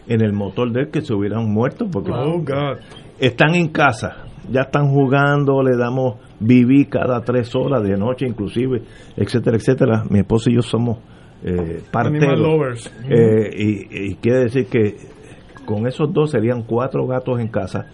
en 0.06 0.20
el 0.20 0.32
motor 0.32 0.70
de 0.70 0.82
él 0.82 0.90
que 0.90 1.00
se 1.00 1.12
hubieran 1.14 1.50
muerto 1.52 1.86
porque 1.90 2.10
Oh, 2.12 2.38
God. 2.38 2.78
están 3.18 3.54
en 3.56 3.68
casa, 3.68 4.26
ya 4.50 4.60
están 4.62 4.88
jugando, 4.90 5.62
le 5.62 5.76
damos 5.76 6.16
viví 6.40 6.84
cada 6.86 7.20
tres 7.22 7.54
horas 7.56 7.82
de 7.82 7.96
noche 7.96 8.26
inclusive, 8.26 8.82
etcétera, 9.16 9.56
etcétera. 9.56 10.04
Mi 10.08 10.20
esposa 10.20 10.50
y 10.50 10.54
yo 10.54 10.62
somos 10.62 10.98
eh, 11.42 11.82
parteros. 11.90 12.92
Eh, 13.08 13.50
y, 13.56 14.10
y 14.10 14.14
quiere 14.16 14.44
decir 14.44 14.66
que 14.66 14.94
con 15.66 15.86
esos 15.86 16.12
dos 16.12 16.30
serían 16.30 16.62
cuatro 16.62 17.06
gatos 17.06 17.40
en 17.40 17.48
casa, 17.48 17.86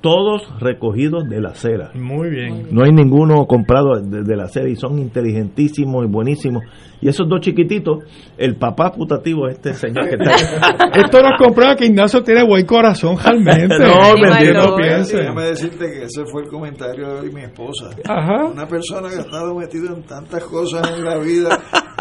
todos 0.00 0.42
recogidos 0.60 1.28
de 1.28 1.40
la 1.40 1.50
acera. 1.50 1.90
Muy 1.94 2.30
bien. 2.30 2.66
No 2.70 2.84
hay 2.84 2.92
ninguno 2.92 3.46
comprado 3.46 4.00
de, 4.00 4.22
de 4.22 4.36
la 4.36 4.44
acera 4.44 4.68
y 4.68 4.76
son 4.76 4.98
inteligentísimos 4.98 6.04
y 6.04 6.08
buenísimos. 6.08 6.62
Y 6.98 7.08
esos 7.08 7.28
dos 7.28 7.40
chiquititos, 7.40 8.04
el 8.38 8.56
papá 8.56 8.90
putativo, 8.90 9.48
este 9.48 9.74
señor 9.74 10.08
que 10.08 10.14
está 10.14 10.88
Esto 10.94 11.20
nos 11.20 11.38
comprueba 11.38 11.76
que 11.76 11.84
Ignacio 11.86 12.22
tiene 12.22 12.42
buen 12.42 12.64
corazón 12.64 13.16
realmente. 13.22 13.76
No, 13.78 14.14
Que 14.14 14.20
mentira. 14.22 14.64
no 14.64 14.76
piense. 14.76 15.18
Déjame 15.18 15.42
decirte 15.44 15.84
que 15.86 16.04
ese 16.04 16.24
fue 16.32 16.44
el 16.44 16.48
comentario 16.48 17.20
de 17.20 17.30
mi 17.30 17.42
esposa. 17.42 17.90
Ajá. 18.08 18.46
Una 18.46 18.66
persona 18.66 19.08
que 19.10 19.16
ha 19.16 19.20
estado 19.20 19.54
metida 19.54 19.92
en 19.94 20.02
tantas 20.04 20.42
cosas 20.44 20.90
en 20.96 21.04
la 21.04 21.18
vida, 21.18 21.58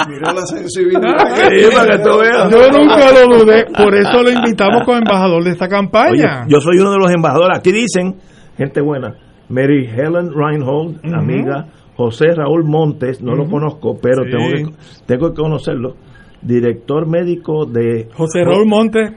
mira 0.08 0.34
la 0.34 0.46
sensibilidad. 0.46 1.16
Sí, 1.46 1.68
para 1.76 1.98
que 1.98 2.04
tú 2.04 2.18
veas. 2.20 2.50
Yo 2.52 2.72
nunca 2.72 3.12
lo 3.28 3.38
dudé, 3.38 3.66
por 3.78 3.94
eso 3.96 4.24
lo 4.24 4.32
invitamos 4.32 4.84
como 4.86 4.98
embajador 4.98 5.44
de 5.44 5.52
esta 5.52 5.66
Oye, 5.66 5.72
campaña. 5.76 6.46
yo 6.48 6.60
soy 6.62 6.78
uno 6.80 6.92
de 6.92 6.98
los 7.00 7.12
embajadores. 7.12 7.60
Aquí 7.60 7.72
dicen, 7.86 8.16
gente 8.58 8.82
buena, 8.82 9.16
Mary 9.50 9.86
Helen 9.88 10.32
Reinhold, 10.34 11.02
amiga, 11.14 11.68
José 11.96 12.34
Raúl 12.36 12.64
Montes, 12.66 13.22
no 13.22 13.36
lo 13.36 13.46
conozco, 13.46 13.98
pero 14.02 14.24
Sí. 14.26 14.32
tengo, 14.32 14.50
que, 14.72 14.76
tengo 15.06 15.30
que 15.34 15.42
conocerlo, 15.42 15.96
director 16.42 17.08
médico 17.08 17.66
José 18.14 18.44
Raúl 18.44 18.68
Montes, 18.68 19.12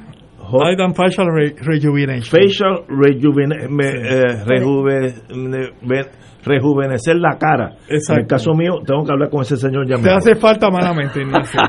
and 0.81 0.95
Facial 0.95 1.27
Re- 1.35 1.55
Rejuvenation. 1.61 2.23
Facial 2.41 2.85
Rejuvene- 2.89 3.69
me- 3.69 3.89
eh, 3.89 4.45
rejuve- 4.47 5.15
ve- 5.83 6.07
rejuvenecer 6.45 7.17
la 7.17 7.37
cara. 7.37 7.73
En 7.89 7.91
el 7.91 7.97
Exacto. 7.97 8.27
caso 8.29 8.55
mío, 8.55 8.75
tengo 8.87 9.05
que 9.05 9.13
hablar 9.13 9.29
con 9.29 9.43
ese 9.43 9.57
señor 9.57 9.87
ya 9.87 9.97
Te 9.97 10.11
hace 10.11 10.35
falta 10.37 10.71
malamente, 10.71 11.21
Ignacio. 11.21 11.61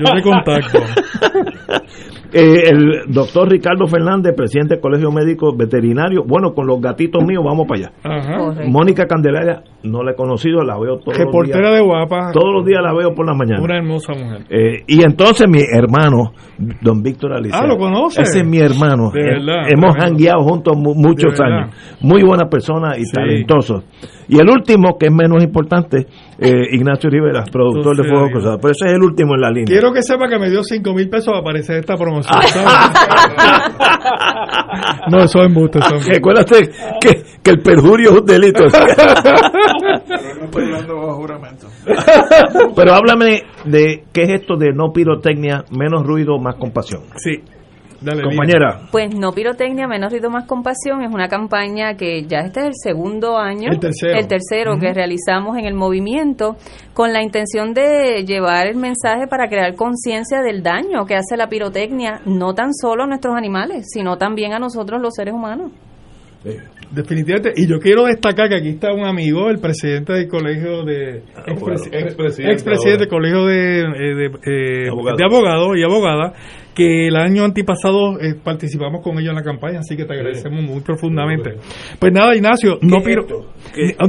Yo 0.00 0.06
te 0.16 0.22
contacto. 0.22 0.78
Eh, 2.36 2.68
el 2.70 3.12
doctor 3.12 3.48
Ricardo 3.50 3.86
Fernández, 3.86 4.34
presidente 4.36 4.74
del 4.74 4.80
Colegio 4.82 5.10
Médico 5.10 5.56
Veterinario. 5.56 6.24
Bueno, 6.26 6.52
con 6.54 6.66
los 6.66 6.80
gatitos 6.80 7.24
míos 7.24 7.42
vamos 7.44 7.66
para 7.66 7.80
allá. 7.80 7.92
Ajá. 8.04 8.62
Mónica 8.66 9.06
Candelaria, 9.06 9.62
no 9.84 10.02
la 10.02 10.12
he 10.12 10.14
conocido, 10.14 10.62
la 10.62 10.78
veo 10.78 10.98
todos 10.98 11.16
los 11.16 11.18
Reportera 11.18 11.68
días. 11.70 11.80
de 11.80 11.86
guapa. 11.86 12.32
Todos 12.32 12.52
los 12.54 12.66
días 12.66 12.80
la 12.82 12.92
veo 12.92 13.14
por 13.14 13.26
la 13.26 13.34
mañana. 13.34 13.62
Una 13.62 13.78
hermosa 13.78 14.12
mujer. 14.12 14.44
Eh, 14.50 14.82
y 14.86 15.02
entonces 15.02 15.46
mi 15.48 15.60
hermano, 15.62 16.32
don 16.82 17.02
Víctor 17.02 17.32
Alicea. 17.32 17.60
Ah, 17.60 17.66
¿lo 17.66 17.76
conoce? 17.78 18.22
Ese 18.22 18.40
es 18.40 18.46
mi 18.46 18.58
hermano. 18.58 19.10
De 19.12 19.20
Eh, 19.20 19.24
verdad, 19.24 19.68
Hemos 19.72 19.96
jangueado 19.96 20.42
juntos 20.42 20.76
mu- 20.76 20.94
muchos 20.94 21.38
años. 21.40 21.74
Muy 22.00 22.22
buena 22.22 22.48
persona 22.48 22.96
y 22.98 23.04
Sí. 23.04 23.12
talentoso. 23.12 23.82
Y 24.28 24.40
el 24.40 24.48
último, 24.50 24.98
que 24.98 25.06
es 25.06 25.12
menos 25.12 25.42
importante, 25.42 26.06
eh, 26.40 26.50
Ignacio 26.72 27.08
Rivera, 27.08 27.44
productor 27.50 27.96
de 27.96 28.02
Fuego. 28.08 28.28
Cruzado. 28.30 28.58
Pero 28.60 28.72
ese 28.72 28.86
es 28.86 28.92
el 28.94 29.02
último 29.02 29.34
en 29.36 29.40
la 29.40 29.50
línea. 29.50 29.66
Quiero 29.66 29.92
que 29.92 30.02
sepa 30.02 30.28
que 30.28 30.36
me 30.38 30.50
dio 30.50 30.64
5 30.64 30.92
mil 30.92 31.08
pesos 31.08 31.28
para 31.28 31.38
aparecer 31.40 31.78
esta 31.78 31.96
promoción. 31.96 32.25
No, 35.10 35.18
eso 35.18 35.40
es 35.40 35.46
embuste. 35.46 35.78
Eso 35.78 35.88
es 35.88 35.92
embuste. 35.94 36.14
Recuérdate 36.14 36.70
que, 37.00 37.22
que 37.42 37.50
el 37.50 37.60
perjurio 37.60 38.10
es 38.10 38.20
un 38.20 38.26
delito. 38.26 38.64
Pero 38.70 40.34
no 40.34 40.44
estoy 40.44 40.64
hablando 40.64 40.96
bajo 40.96 41.14
juramento. 41.14 41.66
Pero 42.74 42.94
háblame 42.94 43.42
de 43.64 44.04
qué 44.12 44.22
es 44.22 44.40
esto 44.40 44.56
de 44.56 44.72
no 44.72 44.92
pirotecnia, 44.92 45.64
menos 45.70 46.04
ruido, 46.06 46.38
más 46.38 46.56
compasión. 46.56 47.02
Sí. 47.16 47.42
Dale, 48.06 48.22
Compañera. 48.22 48.82
Pues 48.92 49.14
no 49.14 49.32
pirotecnia, 49.32 49.88
menos 49.88 50.12
ruido, 50.12 50.30
más 50.30 50.46
compasión 50.46 51.02
es 51.02 51.12
una 51.12 51.26
campaña 51.28 51.94
que 51.96 52.22
ya 52.24 52.38
este 52.40 52.60
es 52.60 52.66
el 52.66 52.72
segundo 52.74 53.36
año, 53.36 53.70
El 53.72 53.80
tercero. 53.80 54.18
el 54.18 54.28
tercero 54.28 54.78
que 54.78 54.94
realizamos 54.94 55.58
en 55.58 55.64
el 55.66 55.74
movimiento 55.74 56.56
con 56.94 57.12
la 57.12 57.22
intención 57.22 57.74
de 57.74 58.24
llevar 58.24 58.68
el 58.68 58.76
mensaje 58.76 59.26
para 59.28 59.48
crear 59.48 59.74
conciencia 59.74 60.40
del 60.40 60.62
daño 60.62 61.04
que 61.04 61.14
hace 61.16 61.36
la 61.36 61.48
pirotecnia 61.48 62.20
no 62.26 62.54
tan 62.54 62.72
solo 62.72 63.02
a 63.02 63.06
nuestros 63.06 63.34
animales, 63.34 63.86
sino 63.92 64.16
también 64.16 64.52
a 64.52 64.58
nosotros 64.58 65.02
los 65.02 65.12
seres 65.14 65.34
humanos. 65.34 65.72
Definitivamente. 66.92 67.52
Y 67.56 67.66
yo 67.68 67.80
quiero 67.80 68.04
destacar 68.04 68.48
que 68.48 68.54
aquí 68.56 68.68
está 68.68 68.92
un 68.92 69.04
amigo, 69.04 69.50
el 69.50 69.58
presidente 69.58 70.12
del 70.12 70.28
colegio 70.28 70.84
de. 70.84 71.22
bueno, 71.58 71.76
expresi- 71.76 71.92
expresidente 71.92 72.52
expresidente 72.52 72.98
del 73.00 73.08
colegio 73.08 73.44
de, 73.46 73.80
eh, 73.80 74.14
de, 74.14 74.26
eh, 74.26 74.88
Abogado. 74.88 75.16
de 75.16 75.24
abogados 75.24 75.68
y 75.76 75.82
abogadas, 75.82 76.32
que 76.76 77.08
el 77.08 77.16
año 77.16 77.42
antipasado 77.42 78.20
eh, 78.20 78.34
participamos 78.34 79.02
con 79.02 79.18
ellos 79.18 79.30
en 79.30 79.36
la 79.36 79.42
campaña, 79.42 79.78
así 79.78 79.96
que 79.96 80.04
te 80.04 80.12
agradecemos 80.12 80.62
muy 80.62 80.82
profundamente. 80.82 81.54
Pues 81.98 82.12
nada, 82.12 82.36
Ignacio, 82.36 82.78
no, 82.82 82.98
piro, 83.02 83.26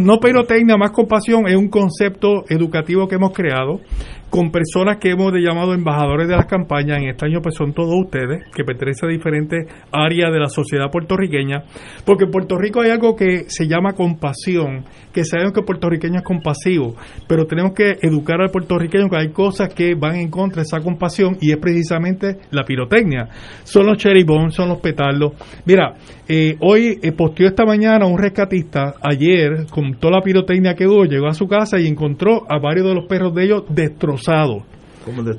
no 0.01 0.19
pirotecnia 0.19 0.75
más 0.75 0.91
compasión 0.91 1.47
es 1.47 1.55
un 1.55 1.69
concepto 1.69 2.43
educativo 2.49 3.07
que 3.07 3.15
hemos 3.15 3.31
creado 3.31 3.79
con 4.29 4.51
personas 4.51 4.97
que 4.97 5.11
hemos 5.11 5.31
llamado 5.33 5.73
embajadores 5.73 6.27
de 6.27 6.35
las 6.35 6.45
campañas. 6.45 6.99
En 6.99 7.09
este 7.09 7.25
año 7.25 7.41
pues 7.41 7.55
son 7.55 7.73
todos 7.73 7.93
ustedes, 7.95 8.43
que 8.53 8.63
pertenecen 8.63 9.09
a 9.09 9.11
diferentes 9.11 9.67
áreas 9.91 10.31
de 10.31 10.39
la 10.39 10.49
sociedad 10.49 10.91
puertorriqueña, 10.91 11.63
porque 12.05 12.25
en 12.25 12.31
Puerto 12.31 12.57
Rico 12.57 12.81
hay 12.81 12.91
algo 12.91 13.15
que 13.15 13.45
se 13.47 13.67
llama 13.67 13.93
compasión, 13.93 14.83
que 15.13 15.23
sabemos 15.23 15.53
que 15.53 15.61
puertorriqueño 15.61 16.17
es 16.17 16.23
compasivo, 16.23 16.95
pero 17.27 17.45
tenemos 17.45 17.73
que 17.73 17.97
educar 18.01 18.41
al 18.41 18.51
puertorriqueño 18.51 19.09
que 19.09 19.17
hay 19.17 19.29
cosas 19.31 19.73
que 19.73 19.95
van 19.95 20.15
en 20.15 20.29
contra 20.29 20.57
de 20.57 20.67
esa 20.67 20.81
compasión 20.81 21.37
y 21.41 21.51
es 21.51 21.57
precisamente 21.57 22.37
la 22.51 22.63
pirotecnia. 22.63 23.29
Son 23.63 23.85
los 23.85 23.97
cherry 23.97 24.23
bombs, 24.23 24.55
son 24.55 24.69
los 24.69 24.79
petardos. 24.79 25.33
Mira, 25.65 25.95
eh, 26.27 26.57
hoy 26.59 26.99
eh, 27.01 27.11
posteó 27.13 27.47
esta 27.47 27.65
mañana 27.65 28.05
un 28.05 28.17
rescatista, 28.17 28.95
ayer, 29.01 29.65
con 29.71 29.93
toda 29.99 30.17
la 30.17 30.21
pirotecnia 30.21 30.75
que 30.75 30.85
hubo, 30.85 31.05
llegó 31.05 31.27
a 31.27 31.33
su 31.33 31.47
casa 31.47 31.79
y 31.79 31.87
encontró 31.87 32.43
a 32.49 32.59
varios 32.59 32.87
de 32.87 32.95
los 32.95 33.05
perros 33.05 33.33
de 33.33 33.45
ellos 33.45 33.63
destrozados. 33.69 34.16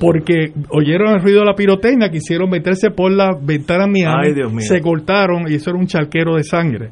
Porque 0.01 0.53
oyeron 0.71 1.15
el 1.15 1.23
ruido 1.23 1.41
de 1.41 1.47
la 1.47 1.55
pirotecnia, 1.55 2.11
quisieron 2.11 2.49
meterse 2.49 2.91
por 2.91 3.13
la 3.13 3.37
ventana 3.41 3.87
mía, 3.87 4.15
se 4.59 4.81
cortaron 4.81 5.51
y 5.51 5.57
eso 5.57 5.71
era 5.71 5.79
un 5.79 5.87
charquero 5.87 6.37
de 6.37 6.43
sangre. 6.43 6.91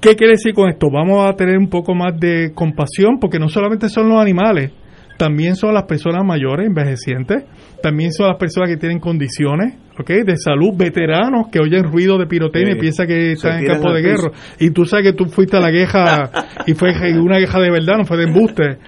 ¿Qué 0.00 0.16
quiere 0.16 0.32
decir 0.32 0.52
con 0.52 0.68
esto? 0.68 0.88
Vamos 0.90 1.26
a 1.26 1.34
tener 1.34 1.56
un 1.56 1.68
poco 1.68 1.94
más 1.94 2.18
de 2.18 2.52
compasión 2.54 3.18
porque 3.20 3.38
no 3.38 3.48
solamente 3.48 3.88
son 3.88 4.08
los 4.08 4.20
animales, 4.20 4.72
también 5.16 5.54
son 5.54 5.74
las 5.74 5.84
personas 5.84 6.24
mayores, 6.24 6.66
envejecientes, 6.66 7.44
también 7.82 8.12
son 8.12 8.26
las 8.26 8.36
personas 8.36 8.68
que 8.68 8.76
tienen 8.76 8.98
condiciones 8.98 9.74
okay, 9.98 10.22
de 10.24 10.36
salud, 10.36 10.72
veteranos 10.76 11.48
que 11.50 11.60
oyen 11.60 11.84
ruido 11.84 12.18
de 12.18 12.26
pirotecnia 12.26 12.74
y 12.74 12.80
piensan 12.80 13.06
que 13.06 13.32
están 13.32 13.60
en 13.60 13.66
campo 13.66 13.92
de 13.92 14.02
guerra. 14.02 14.30
Y 14.58 14.70
tú 14.70 14.84
sabes 14.84 15.06
que 15.06 15.12
tú 15.12 15.26
fuiste 15.26 15.56
a 15.56 15.60
la 15.60 15.70
queja 15.70 16.30
y 16.66 16.74
fue 16.74 16.90
una 17.18 17.38
queja 17.38 17.60
de 17.60 17.70
verdad, 17.70 17.98
no 17.98 18.04
fue 18.04 18.16
de 18.16 18.24
embuste. 18.24 18.78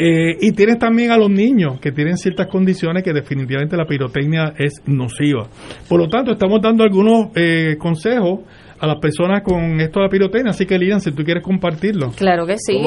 Eh, 0.00 0.36
y 0.40 0.52
tienes 0.52 0.78
también 0.78 1.10
a 1.10 1.18
los 1.18 1.28
niños 1.28 1.80
que 1.80 1.90
tienen 1.90 2.16
ciertas 2.16 2.46
condiciones 2.46 3.02
que 3.02 3.12
definitivamente 3.12 3.76
la 3.76 3.84
pirotecnia 3.84 4.54
es 4.56 4.80
nociva. 4.86 5.48
Por 5.88 5.98
lo 5.98 6.08
tanto, 6.08 6.30
estamos 6.30 6.60
dando 6.62 6.84
algunos 6.84 7.30
eh, 7.34 7.74
consejos 7.80 8.42
a 8.78 8.86
las 8.86 9.00
personas 9.00 9.42
con 9.42 9.80
esto 9.80 9.98
de 9.98 10.06
la 10.06 10.08
pirotecnia. 10.08 10.50
Así 10.50 10.66
que, 10.66 10.78
Lian, 10.78 11.00
si 11.00 11.10
tú 11.10 11.24
quieres 11.24 11.42
compartirlo. 11.42 12.12
Claro 12.12 12.46
que 12.46 12.58
sí. 12.58 12.80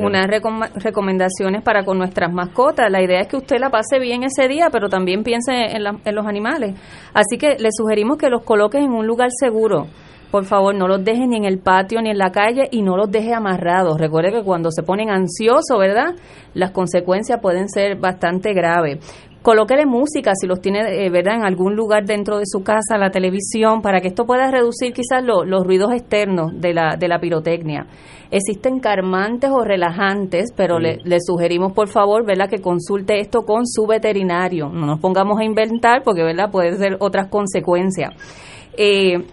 Unas 0.00 0.26
recomendaciones 0.74 1.62
para 1.62 1.84
con 1.84 1.98
nuestras 1.98 2.32
mascotas. 2.32 2.90
La 2.90 3.00
idea 3.00 3.20
es 3.20 3.28
que 3.28 3.36
usted 3.36 3.58
la 3.60 3.70
pase 3.70 4.00
bien 4.00 4.24
ese 4.24 4.48
día, 4.48 4.66
pero 4.72 4.88
también 4.88 5.22
piense 5.22 5.52
en, 5.52 5.84
en 6.04 6.14
los 6.16 6.26
animales. 6.26 6.74
Así 7.14 7.38
que 7.38 7.58
le 7.60 7.68
sugerimos 7.70 8.18
que 8.18 8.28
los 8.28 8.42
coloques 8.42 8.82
en 8.82 8.90
un 8.90 9.06
lugar 9.06 9.28
seguro 9.38 9.86
por 10.30 10.44
favor, 10.44 10.74
no 10.74 10.88
los 10.88 11.04
deje 11.04 11.26
ni 11.26 11.36
en 11.36 11.44
el 11.44 11.58
patio 11.58 12.00
ni 12.02 12.10
en 12.10 12.18
la 12.18 12.30
calle 12.30 12.68
y 12.70 12.82
no 12.82 12.96
los 12.96 13.10
deje 13.10 13.32
amarrados. 13.32 13.98
Recuerde 13.98 14.32
que 14.32 14.42
cuando 14.42 14.70
se 14.70 14.82
ponen 14.82 15.10
ansiosos, 15.10 15.78
¿verdad? 15.78 16.14
Las 16.54 16.72
consecuencias 16.72 17.40
pueden 17.40 17.68
ser 17.68 17.96
bastante 17.96 18.52
graves. 18.52 18.98
Colóquele 19.42 19.86
música 19.86 20.32
si 20.34 20.48
los 20.48 20.60
tiene, 20.60 21.06
eh, 21.06 21.08
¿verdad? 21.08 21.36
En 21.36 21.44
algún 21.44 21.76
lugar 21.76 22.04
dentro 22.04 22.38
de 22.38 22.46
su 22.46 22.64
casa, 22.64 22.98
la 22.98 23.10
televisión, 23.10 23.80
para 23.80 24.00
que 24.00 24.08
esto 24.08 24.26
pueda 24.26 24.50
reducir 24.50 24.92
quizás 24.92 25.22
los 25.22 25.64
ruidos 25.64 25.92
externos 25.92 26.50
de 26.60 26.74
la, 26.74 26.96
de 26.96 27.06
la 27.06 27.20
pirotecnia. 27.20 27.86
Existen 28.32 28.80
calmantes 28.80 29.50
o 29.52 29.62
relajantes, 29.62 30.52
pero 30.56 30.80
le, 30.80 30.98
le, 31.04 31.18
sugerimos 31.20 31.72
por 31.74 31.86
favor, 31.86 32.26
¿verdad? 32.26 32.50
Que 32.50 32.60
consulte 32.60 33.20
esto 33.20 33.42
con 33.42 33.68
su 33.68 33.86
veterinario. 33.86 34.68
No 34.68 34.84
nos 34.84 34.98
pongamos 34.98 35.38
a 35.38 35.44
inventar 35.44 36.02
porque, 36.02 36.24
¿verdad? 36.24 36.50
Puede 36.50 36.76
ser 36.76 36.96
otras 36.98 37.28
consecuencias. 37.28 38.10
Eh, 38.76 39.24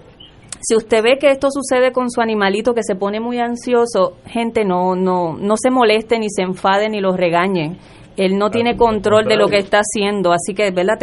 si 0.61 0.75
usted 0.75 1.03
ve 1.03 1.17
que 1.19 1.31
esto 1.31 1.49
sucede 1.51 1.91
con 1.91 2.09
su 2.09 2.21
animalito 2.21 2.73
que 2.73 2.83
se 2.83 2.95
pone 2.95 3.19
muy 3.19 3.39
ansioso, 3.39 4.17
gente, 4.25 4.63
no, 4.65 4.95
no, 4.95 5.35
no 5.37 5.55
se 5.57 5.71
moleste 5.71 6.19
ni 6.19 6.29
se 6.29 6.43
enfade 6.43 6.89
ni 6.89 7.01
los 7.01 7.17
regañe. 7.17 7.77
Él 8.15 8.37
no 8.37 8.51
tiene 8.51 8.77
control 8.77 9.25
de 9.25 9.37
lo 9.37 9.47
que 9.47 9.57
está 9.57 9.79
haciendo, 9.79 10.31
así 10.31 10.53
que 10.53 10.69
¿verdad? 10.69 10.99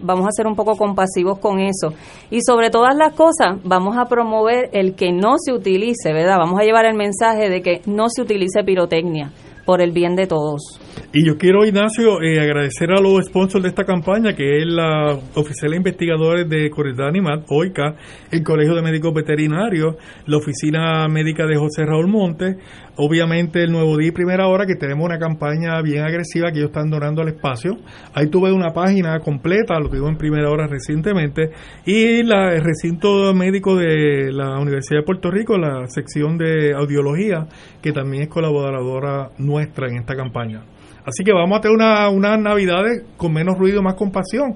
vamos 0.00 0.26
a 0.26 0.32
ser 0.32 0.46
un 0.46 0.54
poco 0.54 0.76
compasivos 0.76 1.38
con 1.38 1.60
eso. 1.60 1.94
Y 2.30 2.42
sobre 2.42 2.68
todas 2.68 2.94
las 2.94 3.14
cosas, 3.14 3.56
vamos 3.64 3.96
a 3.96 4.04
promover 4.04 4.68
el 4.72 4.94
que 4.94 5.12
no 5.12 5.36
se 5.38 5.52
utilice, 5.52 6.12
¿verdad? 6.12 6.36
Vamos 6.38 6.60
a 6.60 6.64
llevar 6.64 6.84
el 6.84 6.94
mensaje 6.94 7.48
de 7.48 7.62
que 7.62 7.80
no 7.86 8.10
se 8.10 8.20
utilice 8.20 8.64
pirotecnia 8.64 9.32
por 9.64 9.80
el 9.80 9.92
bien 9.92 10.16
de 10.16 10.26
todos. 10.26 10.80
Y 11.12 11.26
yo 11.26 11.36
quiero, 11.36 11.64
Ignacio, 11.64 12.22
eh, 12.22 12.40
agradecer 12.40 12.90
a 12.90 13.00
los 13.00 13.24
sponsors 13.26 13.62
de 13.62 13.68
esta 13.68 13.84
campaña, 13.84 14.34
que 14.34 14.58
es 14.58 14.66
la 14.66 15.18
Oficina 15.34 15.70
de 15.70 15.76
Investigadores 15.76 16.48
de 16.48 16.70
Corredad 16.70 17.08
Animal, 17.08 17.44
OICA, 17.48 17.96
el 18.30 18.42
Colegio 18.42 18.74
de 18.74 18.82
Médicos 18.82 19.12
Veterinarios, 19.12 19.96
la 20.26 20.36
Oficina 20.38 21.06
Médica 21.08 21.46
de 21.46 21.56
José 21.56 21.84
Raúl 21.84 22.08
Monte, 22.08 22.56
obviamente 22.96 23.62
el 23.62 23.72
Nuevo 23.72 23.96
Día 23.96 24.08
y 24.08 24.12
Primera 24.12 24.46
Hora, 24.48 24.66
que 24.66 24.74
tenemos 24.74 25.04
una 25.04 25.18
campaña 25.18 25.80
bien 25.82 26.04
agresiva 26.04 26.50
que 26.50 26.58
ellos 26.58 26.70
están 26.70 26.90
donando 26.90 27.22
al 27.22 27.28
espacio. 27.28 27.76
Ahí 28.14 28.28
tuve 28.28 28.52
una 28.52 28.72
página 28.72 29.18
completa, 29.20 29.78
lo 29.78 29.88
digo 29.88 30.08
en 30.08 30.16
Primera 30.16 30.50
Hora 30.50 30.66
recientemente, 30.66 31.50
y 31.84 32.22
la, 32.22 32.54
el 32.54 32.62
recinto 32.62 33.32
médico 33.34 33.76
de 33.76 34.32
la 34.32 34.58
Universidad 34.58 35.00
de 35.00 35.06
Puerto 35.06 35.30
Rico, 35.30 35.56
la 35.56 35.86
sección 35.88 36.38
de 36.38 36.72
audiología, 36.74 37.46
que 37.80 37.92
también 37.92 38.24
es 38.24 38.28
colaboradora 38.28 39.30
nuestra 39.38 39.88
en 39.88 39.96
esta 39.96 40.14
campaña. 40.14 40.62
Así 41.04 41.24
que 41.24 41.32
vamos 41.32 41.58
a 41.58 41.60
tener 41.60 41.76
unas 41.76 42.12
una 42.12 42.36
navidades 42.36 43.04
con 43.16 43.32
menos 43.32 43.58
ruido, 43.58 43.82
más 43.82 43.94
compasión. 43.94 44.54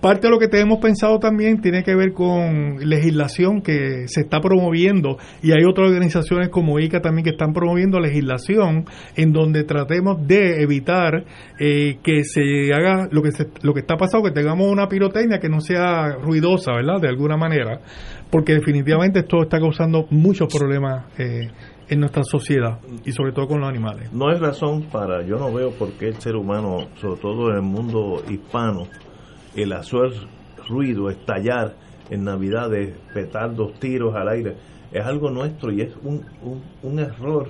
Parte 0.00 0.26
de 0.26 0.30
lo 0.30 0.38
que 0.38 0.48
tenemos 0.48 0.78
pensado 0.78 1.18
también 1.18 1.60
tiene 1.60 1.82
que 1.82 1.94
ver 1.94 2.12
con 2.12 2.76
legislación 2.80 3.62
que 3.62 4.06
se 4.06 4.20
está 4.20 4.40
promoviendo 4.40 5.16
y 5.42 5.52
hay 5.52 5.64
otras 5.64 5.88
organizaciones 5.88 6.50
como 6.50 6.78
ICA 6.78 7.00
también 7.00 7.24
que 7.24 7.30
están 7.30 7.52
promoviendo 7.52 7.98
legislación 7.98 8.84
en 9.16 9.32
donde 9.32 9.64
tratemos 9.64 10.26
de 10.26 10.62
evitar 10.62 11.24
eh, 11.58 11.98
que 12.02 12.24
se 12.24 12.72
haga 12.74 13.08
lo 13.10 13.22
que 13.22 13.30
lo 13.62 13.72
que 13.72 13.80
está 13.80 13.96
pasando, 13.96 14.28
que 14.28 14.34
tengamos 14.34 14.70
una 14.70 14.86
pirotecnia 14.86 15.38
que 15.38 15.48
no 15.48 15.60
sea 15.60 16.16
ruidosa, 16.16 16.72
¿verdad? 16.72 17.00
De 17.00 17.08
alguna 17.08 17.36
manera, 17.36 17.80
porque 18.30 18.52
definitivamente 18.54 19.20
esto 19.20 19.42
está 19.42 19.58
causando 19.58 20.06
muchos 20.10 20.52
problemas. 20.52 21.06
Eh, 21.18 21.48
en 21.88 22.00
nuestra 22.00 22.24
sociedad 22.24 22.80
y 23.04 23.12
sobre 23.12 23.32
todo 23.32 23.46
con 23.46 23.60
los 23.60 23.68
animales. 23.68 24.12
No 24.12 24.32
es 24.32 24.40
razón 24.40 24.86
para, 24.90 25.24
yo 25.24 25.38
no 25.38 25.52
veo 25.52 25.70
por 25.70 25.92
qué 25.92 26.08
el 26.08 26.20
ser 26.20 26.34
humano, 26.34 26.88
sobre 27.00 27.20
todo 27.20 27.50
en 27.50 27.56
el 27.56 27.62
mundo 27.62 28.22
hispano, 28.28 28.88
el 29.56 29.72
hacer 29.72 30.12
ruido, 30.68 31.10
estallar 31.10 31.74
en 32.10 32.24
Navidades, 32.24 32.94
dos 33.56 33.78
tiros 33.80 34.14
al 34.14 34.28
aire, 34.28 34.56
es 34.92 35.04
algo 35.04 35.30
nuestro 35.30 35.72
y 35.72 35.82
es 35.82 35.94
un, 36.02 36.24
un, 36.42 36.62
un 36.82 36.98
error. 36.98 37.48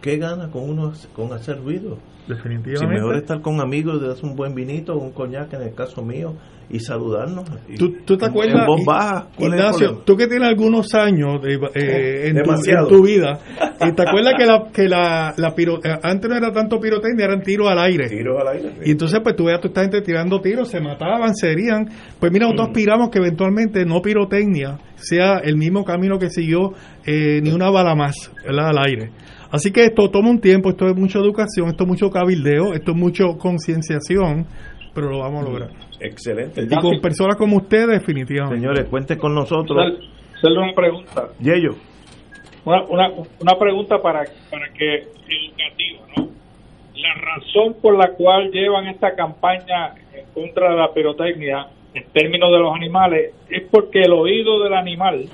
¿Qué 0.00 0.16
gana 0.16 0.50
con 0.50 0.68
uno 0.68 0.92
con 1.14 1.32
hacer 1.32 1.62
ruido? 1.62 1.98
Definitivamente. 2.30 2.78
Si 2.78 2.86
mejor 2.86 3.16
estar 3.16 3.40
con 3.40 3.60
amigos, 3.60 4.00
de 4.00 4.26
un 4.26 4.36
buen 4.36 4.54
vinito, 4.54 4.96
un 4.96 5.12
coñac 5.12 5.52
en 5.54 5.62
el 5.62 5.74
caso 5.74 6.02
mío, 6.02 6.34
y 6.70 6.78
saludarnos. 6.78 7.44
¿Tú, 7.76 8.16
te 8.16 8.26
acuerdas, 8.26 8.66
Ignacio, 9.38 10.02
tú 10.04 10.16
que 10.16 10.28
tienes 10.28 10.48
algunos 10.48 10.94
años 10.94 11.40
eh, 11.44 12.28
en, 12.28 12.88
tu, 12.88 13.02
vida, 13.02 13.40
y 13.80 13.92
¿te 13.92 14.02
acuerdas 14.02 14.34
que 14.38 14.46
la, 14.46 14.70
que 14.72 14.88
la, 14.88 15.34
la 15.36 15.48
eh, 15.48 15.98
antes 16.02 16.30
no 16.30 16.36
era 16.36 16.52
tanto 16.52 16.78
pirotecnia, 16.78 17.24
eran 17.24 17.42
tiros 17.42 17.68
al 17.68 17.78
aire? 17.80 18.08
Tiros 18.08 18.40
al 18.40 18.56
aire. 18.56 18.72
Y 18.84 18.92
entonces 18.92 19.18
pues 19.20 19.34
tú 19.34 19.46
veas 19.46 19.58
a 19.58 19.62
toda 19.62 19.70
esta 19.70 19.80
gente 19.82 20.02
tirando 20.02 20.40
tiros, 20.40 20.68
se 20.68 20.80
mataban, 20.80 21.34
serían. 21.34 21.88
Pues 22.20 22.30
mira, 22.30 22.46
nosotros 22.46 22.68
mm. 22.68 22.70
aspiramos 22.70 23.10
que 23.10 23.18
eventualmente 23.18 23.84
no 23.84 24.00
pirotecnia 24.00 24.78
sea 24.94 25.38
el 25.38 25.56
mismo 25.56 25.84
camino 25.84 26.18
que 26.18 26.30
siguió 26.30 26.72
eh, 27.04 27.40
ni 27.42 27.50
una 27.50 27.70
bala 27.70 27.96
más 27.96 28.30
al 28.46 28.78
aire. 28.78 29.10
Así 29.50 29.72
que 29.72 29.84
esto 29.84 30.08
toma 30.10 30.30
un 30.30 30.40
tiempo, 30.40 30.70
esto 30.70 30.86
es 30.86 30.96
mucha 30.96 31.18
educación, 31.18 31.68
esto 31.68 31.84
es 31.84 31.88
mucho 31.88 32.10
cabildeo, 32.10 32.72
esto 32.72 32.92
es 32.92 32.96
mucho 32.96 33.36
concienciación, 33.36 34.46
pero 34.94 35.10
lo 35.10 35.18
vamos 35.18 35.44
a 35.44 35.48
lograr. 35.48 35.70
Excelente. 36.00 36.62
Y 36.62 36.80
con 36.80 37.00
personas 37.00 37.36
como 37.36 37.56
usted, 37.56 37.88
definitivamente. 37.88 38.60
Señores, 38.60 38.88
cuente 38.88 39.18
con 39.18 39.34
nosotros. 39.34 39.76
Hacerle 40.36 40.58
una 40.58 40.72
pregunta. 40.72 41.28
Yello. 41.40 41.74
Una, 42.64 42.84
una, 42.84 43.08
una 43.40 43.58
pregunta 43.58 43.98
para, 44.00 44.24
para 44.50 44.68
que 44.72 44.98
educativa, 44.98 46.06
¿no? 46.16 46.28
La 46.94 47.14
razón 47.14 47.74
por 47.80 47.96
la 47.98 48.12
cual 48.12 48.50
llevan 48.50 48.86
esta 48.86 49.14
campaña 49.14 49.94
en 50.14 50.26
contra 50.32 50.70
de 50.70 50.76
la 50.76 50.92
pirotecnia 50.92 51.66
en 51.94 52.04
términos 52.12 52.52
de 52.52 52.58
los 52.58 52.74
animales 52.74 53.34
es 53.48 53.66
porque 53.70 54.02
el 54.02 54.12
oído 54.12 54.62
del 54.62 54.74
animal 54.74 55.24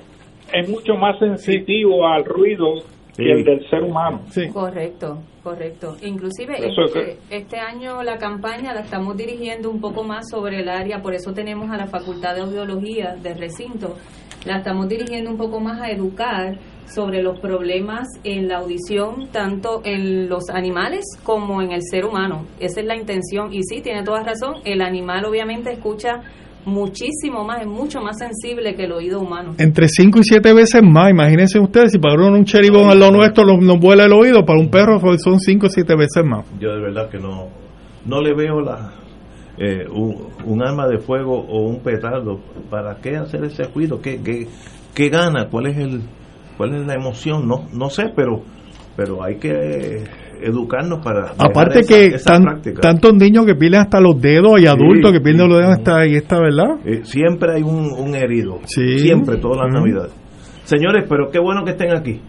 es 0.53 0.69
mucho 0.69 0.95
más 0.95 1.19
sensitivo 1.19 2.07
al 2.07 2.25
ruido 2.25 2.83
que 3.17 3.33
el 3.33 3.45
del 3.45 3.69
ser 3.69 3.83
humano. 3.83 4.21
Correcto, 4.53 5.19
correcto. 5.43 5.97
Inclusive 6.03 6.57
este, 6.59 7.19
este, 7.31 7.59
año 7.59 8.03
la 8.03 8.19
campaña 8.19 8.75
la 8.75 8.81
estamos 8.81 9.17
dirigiendo 9.17 9.71
un 9.71 9.81
poco 9.81 10.05
más 10.05 10.29
sobre 10.31 10.61
el 10.61 10.69
área, 10.69 11.01
por 11.01 11.15
eso 11.15 11.33
tenemos 11.33 11.71
a 11.71 11.77
la 11.77 11.87
Facultad 11.87 12.35
de 12.35 12.43
Audiología 12.43 13.17
del 13.17 13.39
recinto, 13.39 13.97
la 14.45 14.59
estamos 14.59 14.89
dirigiendo 14.89 15.31
un 15.31 15.37
poco 15.37 15.61
más 15.61 15.81
a 15.81 15.91
educar 15.91 16.59
sobre 16.87 17.23
los 17.23 17.41
problemas 17.41 18.07
en 18.23 18.49
la 18.49 18.59
audición, 18.59 19.29
tanto 19.33 19.81
en 19.85 20.29
los 20.29 20.49
animales 20.51 21.05
como 21.25 21.61
en 21.61 21.73
el 21.73 21.83
ser 21.83 22.05
humano. 22.05 22.47
Esa 22.61 22.81
es 22.81 22.87
la 22.87 22.97
intención. 22.97 23.53
Y 23.53 23.63
sí, 23.65 23.81
tiene 23.81 24.05
toda 24.05 24.23
razón, 24.23 24.57
el 24.65 24.81
animal 24.83 25.25
obviamente 25.25 25.73
escucha 25.73 26.23
muchísimo 26.67 27.45
más, 27.45 27.63
es 27.63 27.67
mucho 27.67 28.01
más 28.01 28.19
sensible 28.19 28.75
que 28.75 28.85
el 28.85 28.93
oído 28.93 29.21
humano. 29.21 29.55
Entre 29.59 29.89
5 29.89 30.19
y 30.19 30.25
7 30.25 30.53
veces 30.53 30.83
más, 30.83 31.11
imagínense 31.11 31.59
ustedes, 31.59 31.93
si 31.93 31.99
para 31.99 32.15
uno 32.15 32.33
un 32.33 32.45
cheribón 32.45 32.91
al 32.91 32.99
lado 32.99 33.13
nuestro 33.13 33.45
nos, 33.45 33.65
nos 33.65 33.79
vuela 33.79 34.05
el 34.05 34.13
oído, 34.13 34.45
para 34.45 34.59
un 34.59 34.69
perro 34.69 35.01
son 35.19 35.41
5 35.41 35.67
o 35.67 35.71
7 35.71 35.95
veces 35.97 36.25
más. 36.25 36.45
Yo 36.61 36.71
de 36.75 36.81
verdad 36.81 37.09
que 37.09 37.19
no, 37.19 37.49
no 38.05 38.21
le 38.21 38.35
veo 38.35 38.61
la 38.61 38.93
eh, 39.59 39.87
un, 39.91 40.29
un 40.45 40.63
arma 40.63 40.87
de 40.87 40.99
fuego 40.99 41.39
o 41.39 41.67
un 41.67 41.81
petardo. 41.81 42.41
¿Para 42.69 42.97
qué 42.97 43.17
hacer 43.17 43.45
ese 43.45 43.65
ruido? 43.65 44.01
¿Qué, 44.03 44.21
qué, 44.23 44.47
qué 44.95 45.09
gana? 45.09 45.49
¿Cuál 45.49 45.69
es 45.69 45.79
el 45.79 46.03
cuál 46.57 46.75
es 46.75 46.87
la 46.87 46.95
emoción? 46.95 47.49
No, 47.49 47.67
no 47.73 47.89
sé, 47.89 48.13
pero 48.15 48.43
pero 48.97 49.23
hay 49.23 49.37
que 49.37 50.05
educarnos 50.43 51.05
para 51.05 51.33
Aparte 51.39 51.81
esa- 51.81 51.95
que 51.95 52.07
esa 52.07 52.33
tan- 52.35 52.43
práctica. 52.43 52.81
tantos 52.81 53.15
niños 53.15 53.47
que 53.47 53.55
pierden 53.55 53.81
hasta 53.81 54.01
los 54.01 54.21
dedos 54.21 54.61
y 54.61 54.67
adultos 54.67 55.13
que 55.13 55.21
pierden 55.21 55.47
sí. 55.47 55.49
los 55.49 55.59
dedos 55.59 55.73
hasta 55.79 55.99
ahí 56.01 56.15
está, 56.15 56.39
¿verdad? 56.41 56.77
Eh, 56.85 57.01
siempre 57.05 57.55
hay 57.55 57.63
un, 57.63 57.91
un 57.93 58.15
herido. 58.15 58.59
Sí. 58.65 58.99
Siempre, 58.99 59.37
todas 59.39 59.65
las 59.67 59.73
navidades. 59.73 60.13
Señores, 60.65 61.05
pero 61.09 61.31
qué 61.31 61.39
bueno 61.39 61.65
que 61.65 61.71
estén 61.73 61.91
aquí. 61.97 62.21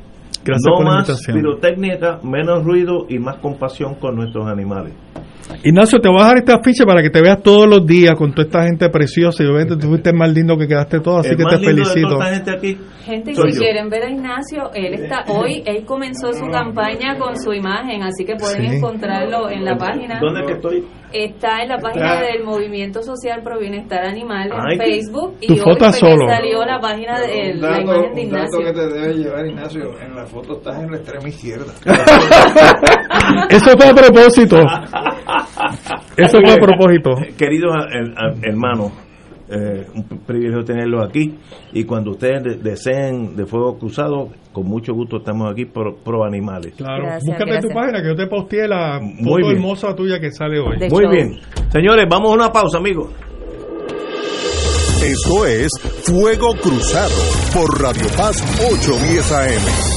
Gracias 0.45 0.63
no 0.65 0.75
por 0.77 0.85
más 0.85 1.25
pirotécnica, 1.33 2.19
menos 2.23 2.63
ruido 2.63 3.05
y 3.09 3.19
más 3.19 3.37
compasión 3.37 3.95
con 3.95 4.15
nuestros 4.15 4.47
animales. 4.47 4.93
Ignacio, 5.63 5.99
te 5.99 6.09
voy 6.09 6.17
a 6.19 6.23
dejar 6.25 6.37
este 6.39 6.51
afiche 6.53 6.83
para 6.85 7.01
que 7.01 7.09
te 7.09 7.21
veas 7.21 7.41
todos 7.41 7.67
los 7.67 7.85
días 7.85 8.15
con 8.17 8.33
toda 8.33 8.45
esta 8.47 8.63
gente 8.65 8.89
preciosa 8.89 9.43
y 9.43 9.47
obviamente 9.47 9.77
tú 9.77 9.87
fuiste 9.87 10.09
el 10.09 10.15
más 10.17 10.29
lindo 10.33 10.57
que 10.57 10.67
quedaste 10.67 10.99
todo, 10.99 11.19
así 11.19 11.29
El 11.29 11.37
que 11.37 11.43
más 11.43 11.53
te 11.59 11.67
lindo 11.67 11.75
de 11.83 11.85
felicito. 11.85 12.09
toda 12.09 12.31
esta 12.31 12.51
gente 12.51 12.51
aquí 12.51 12.77
Gente, 13.05 13.31
y 13.31 13.35
soy 13.35 13.51
si 13.53 13.55
yo. 13.57 13.61
quieren 13.63 13.89
ver 13.89 14.03
a 14.03 14.09
Ignacio, 14.09 14.69
él 14.73 14.93
está 14.95 15.23
hoy, 15.29 15.63
él 15.65 15.85
comenzó 15.85 16.33
su 16.33 16.45
campaña 16.47 17.17
con 17.17 17.39
su 17.41 17.53
imagen, 17.53 18.03
así 18.03 18.25
que 18.25 18.35
pueden 18.35 18.69
Sí. 18.69 18.75
encontrarlo 18.75 19.49
en 19.49 19.63
la 19.63 19.77
página. 19.77 20.19
¿Dónde 20.19 20.41
es 20.41 20.47
que 20.47 20.53
estoy? 20.53 20.83
Está 21.13 21.61
en 21.63 21.69
la 21.69 21.77
página 21.77 22.15
Está. 22.15 22.25
del 22.33 22.43
Movimiento 22.43 23.01
Social 23.01 23.41
Pro 23.41 23.57
Bienestar 23.57 24.03
Animal 24.05 24.49
en 24.51 24.59
Ay, 24.59 24.77
Facebook 24.77 25.37
y 25.39 25.47
Tu 25.47 25.53
hoy 25.53 25.59
foto 25.59 25.89
solo. 25.93 26.27
salió 26.27 26.65
la 26.65 26.79
página 26.81 27.17
de 27.21 27.53
la 27.55 27.69
dato, 27.69 27.81
imagen 27.83 28.13
de 28.15 28.21
Ignacio. 28.23 28.59
que 28.59 28.73
te 28.73 28.87
debe 28.89 29.13
llevar, 29.13 29.45
Ignacio. 29.47 29.81
En 30.01 30.13
la 30.13 30.25
foto 30.25 30.57
estás 30.57 30.83
en 30.83 30.91
la 30.91 30.97
extrema 30.97 31.29
izquierda. 31.29 31.71
Eso 33.49 33.71
fue 33.77 33.87
a 33.89 33.93
propósito. 33.95 34.57
Eso 36.17 36.39
fue 36.41 36.51
a 36.51 36.55
propósito. 36.57 37.11
Queridos 37.37 37.71
her- 37.91 38.13
her- 38.13 38.37
hermanos, 38.43 38.91
eh, 39.49 39.85
un 39.95 40.03
privilegio 40.25 40.63
tenerlos 40.63 41.07
aquí 41.07 41.35
y 41.73 41.83
cuando 41.85 42.11
ustedes 42.11 42.43
de- 42.43 42.55
deseen 42.69 43.35
de 43.35 43.45
fuego 43.45 43.77
cruzado, 43.77 44.29
con 44.51 44.65
mucho 44.67 44.93
gusto 44.93 45.17
estamos 45.17 45.49
aquí 45.51 45.65
pro, 45.65 45.95
pro 46.03 46.25
animales. 46.25 46.73
Claro, 46.75 47.03
Gracias, 47.03 47.23
búscate 47.25 47.51
gracias. 47.51 47.71
tu 47.73 47.79
página 47.79 48.01
que 48.01 48.07
yo 48.09 48.15
te 48.15 48.27
posteé 48.27 48.67
la 48.67 48.99
Muy 48.99 49.23
foto 49.23 49.35
bien. 49.37 49.51
hermosa 49.57 49.95
tuya 49.95 50.19
que 50.19 50.31
sale 50.31 50.59
hoy. 50.59 50.77
De 50.79 50.89
Muy 50.89 51.03
show. 51.03 51.11
bien. 51.11 51.39
Señores, 51.71 52.05
vamos 52.09 52.31
a 52.31 52.35
una 52.35 52.51
pausa, 52.51 52.77
amigos. 52.79 53.09
Esto 55.03 55.45
es 55.45 55.69
Fuego 56.03 56.53
Cruzado 56.61 57.13
por 57.53 57.81
Radio 57.81 58.07
Paz 58.17 58.41
810 58.59 59.31
AM. 59.31 59.96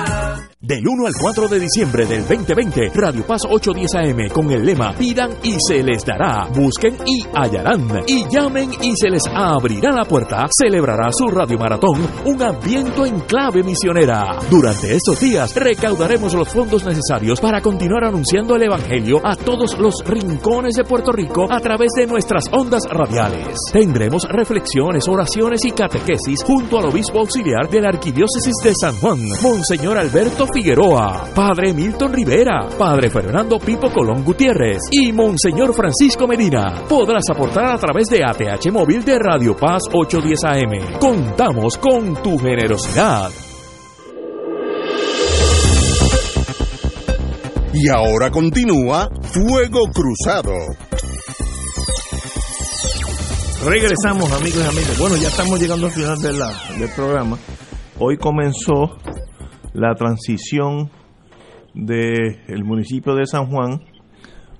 Del 0.63 0.87
1 0.87 1.07
al 1.07 1.13
4 1.19 1.47
de 1.47 1.59
diciembre 1.59 2.05
del 2.05 2.21
2020, 2.21 2.91
Radio 2.93 3.25
Paz 3.25 3.41
810 3.49 3.95
AM 3.95 4.29
con 4.31 4.51
el 4.51 4.63
lema 4.63 4.93
Pidan 4.93 5.31
y 5.41 5.55
se 5.59 5.81
les 5.81 6.05
dará, 6.05 6.49
busquen 6.53 6.97
y 7.03 7.25
hallarán, 7.33 8.03
y 8.05 8.27
llamen 8.29 8.69
y 8.79 8.95
se 8.95 9.09
les 9.09 9.23
abrirá 9.25 9.89
la 9.91 10.05
puerta, 10.05 10.47
celebrará 10.55 11.09
su 11.11 11.29
Radio 11.29 11.57
Maratón, 11.57 12.07
un 12.25 12.43
ambiente 12.43 13.07
en 13.07 13.21
clave 13.21 13.63
misionera. 13.63 14.37
Durante 14.51 14.93
estos 14.93 15.19
días 15.19 15.55
recaudaremos 15.55 16.35
los 16.35 16.49
fondos 16.49 16.85
necesarios 16.85 17.41
para 17.41 17.59
continuar 17.59 18.03
anunciando 18.03 18.55
el 18.55 18.61
Evangelio 18.61 19.19
a 19.23 19.35
todos 19.35 19.75
los 19.79 19.95
rincones 20.05 20.75
de 20.75 20.83
Puerto 20.83 21.11
Rico 21.11 21.47
a 21.51 21.59
través 21.59 21.89
de 21.97 22.05
nuestras 22.05 22.43
ondas 22.51 22.83
radiales. 22.87 23.57
Tendremos 23.73 24.27
reflexiones, 24.29 25.07
oraciones 25.07 25.65
y 25.65 25.71
catequesis 25.71 26.43
junto 26.45 26.77
al 26.77 26.85
obispo 26.85 27.17
auxiliar 27.17 27.67
de 27.67 27.81
la 27.81 27.89
Arquidiócesis 27.89 28.53
de 28.63 28.73
San 28.79 28.95
Juan, 28.97 29.17
Monseñor 29.41 29.97
Alberto 29.97 30.50
Figueroa, 30.53 31.25
Padre 31.35 31.73
Milton 31.73 32.13
Rivera, 32.13 32.67
Padre 32.77 33.09
Fernando 33.09 33.57
Pipo 33.59 33.91
Colón 33.91 34.23
Gutiérrez 34.23 34.79
y 34.91 35.11
Monseñor 35.11 35.73
Francisco 35.73 36.27
Medina. 36.27 36.83
Podrás 36.87 37.23
aportar 37.33 37.65
a 37.67 37.77
través 37.77 38.07
de 38.09 38.23
ATH 38.23 38.71
Móvil 38.71 39.03
de 39.03 39.17
Radio 39.19 39.55
Paz 39.55 39.83
810 39.91 40.43
AM. 40.43 40.99
Contamos 40.99 41.77
con 41.77 42.21
tu 42.21 42.37
generosidad. 42.37 43.29
Y 47.73 47.89
ahora 47.89 48.29
continúa 48.29 49.09
Fuego 49.21 49.81
Cruzado. 49.93 50.51
Regresamos, 53.65 54.31
amigos 54.31 54.59
y 54.65 54.67
amigas. 54.67 54.97
Bueno, 54.99 55.15
ya 55.17 55.27
estamos 55.27 55.59
llegando 55.59 55.87
al 55.87 55.93
final 55.93 56.19
de 56.19 56.33
la- 56.33 56.53
del 56.77 56.89
programa. 56.89 57.37
Hoy 57.99 58.17
comenzó 58.17 58.97
la 59.73 59.95
transición 59.95 60.89
del 61.73 62.63
municipio 62.63 63.15
de 63.15 63.25
San 63.25 63.47
Juan 63.47 63.81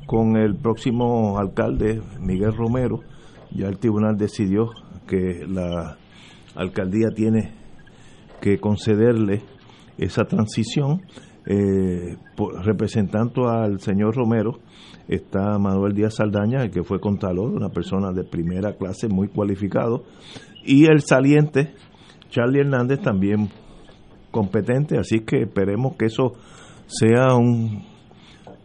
con 0.08 0.38
el 0.38 0.56
próximo 0.56 1.38
alcalde, 1.38 2.02
Miguel 2.20 2.54
Romero. 2.56 3.00
Ya 3.52 3.68
el 3.68 3.78
tribunal 3.78 4.16
decidió 4.18 4.70
que 5.08 5.46
la 5.48 5.98
alcaldía 6.56 7.10
tiene 7.14 7.54
que 8.42 8.60
concederle 8.60 9.44
esa 9.98 10.24
transición. 10.24 11.02
Eh, 11.46 12.18
representando 12.64 13.50
al 13.50 13.80
señor 13.80 14.16
Romero 14.16 14.60
está 15.08 15.58
Manuel 15.58 15.94
Díaz 15.94 16.16
Saldaña, 16.16 16.62
el 16.62 16.70
que 16.70 16.84
fue 16.84 17.00
contador, 17.00 17.52
una 17.52 17.70
persona 17.70 18.12
de 18.12 18.24
primera 18.24 18.74
clase, 18.74 19.08
muy 19.10 19.28
cualificado, 19.28 20.04
y 20.64 20.86
el 20.86 21.02
saliente, 21.02 21.74
Charlie 22.30 22.60
Hernández, 22.60 23.02
también 23.02 23.50
competente, 24.32 24.98
así 24.98 25.20
que 25.20 25.44
esperemos 25.44 25.96
que 25.98 26.06
eso 26.06 26.34
sea 26.88 27.36
un, 27.36 27.84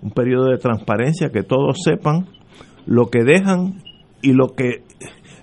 un 0.02 0.10
periodo 0.10 0.46
de 0.50 0.58
transparencia, 0.58 1.30
que 1.30 1.42
todos 1.42 1.78
sepan 1.84 2.26
lo 2.86 3.06
que 3.06 3.24
dejan 3.24 3.82
y 4.22 4.32
lo 4.32 4.48
que 4.48 4.84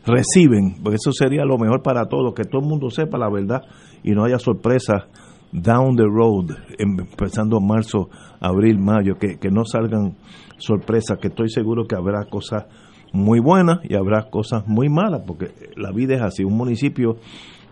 reciben, 0.06 0.76
porque 0.82 0.96
eso 0.96 1.12
sería 1.12 1.46
lo 1.46 1.58
mejor 1.58 1.82
para 1.82 2.08
todos, 2.08 2.34
que 2.34 2.44
todo 2.44 2.62
el 2.62 2.68
mundo 2.68 2.90
sepa 2.90 3.18
la 3.18 3.30
verdad 3.30 3.62
y 4.04 4.12
no 4.12 4.26
haya 4.26 4.40
sorpresas 4.40 5.04
down 5.52 5.96
the 5.96 6.04
road, 6.04 6.56
empezando 6.80 7.60
marzo, 7.62 8.10
abril, 8.40 8.80
mayo, 8.80 9.16
que, 9.20 9.38
que 9.38 9.50
no 9.50 9.66
salgan 9.66 10.16
sorpresas, 10.58 11.20
que 11.20 11.28
estoy 11.28 11.50
seguro 11.50 11.86
que 11.86 11.96
habrá 11.96 12.26
cosas 12.26 12.66
muy 13.14 13.40
buenas 13.40 13.80
y 13.84 13.96
habrá 13.96 14.30
cosas 14.30 14.68
muy 14.68 14.90
malas, 14.90 15.22
porque 15.26 15.52
la 15.78 15.92
vida 15.92 16.16
es 16.16 16.22
así. 16.22 16.44
Un 16.44 16.58
municipio 16.58 17.18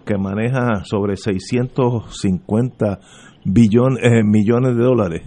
que 0.05 0.17
maneja 0.17 0.83
sobre 0.83 1.15
650 1.15 2.99
billones, 3.45 4.03
eh, 4.03 4.23
millones 4.23 4.75
de 4.75 4.83
dólares, 4.83 5.23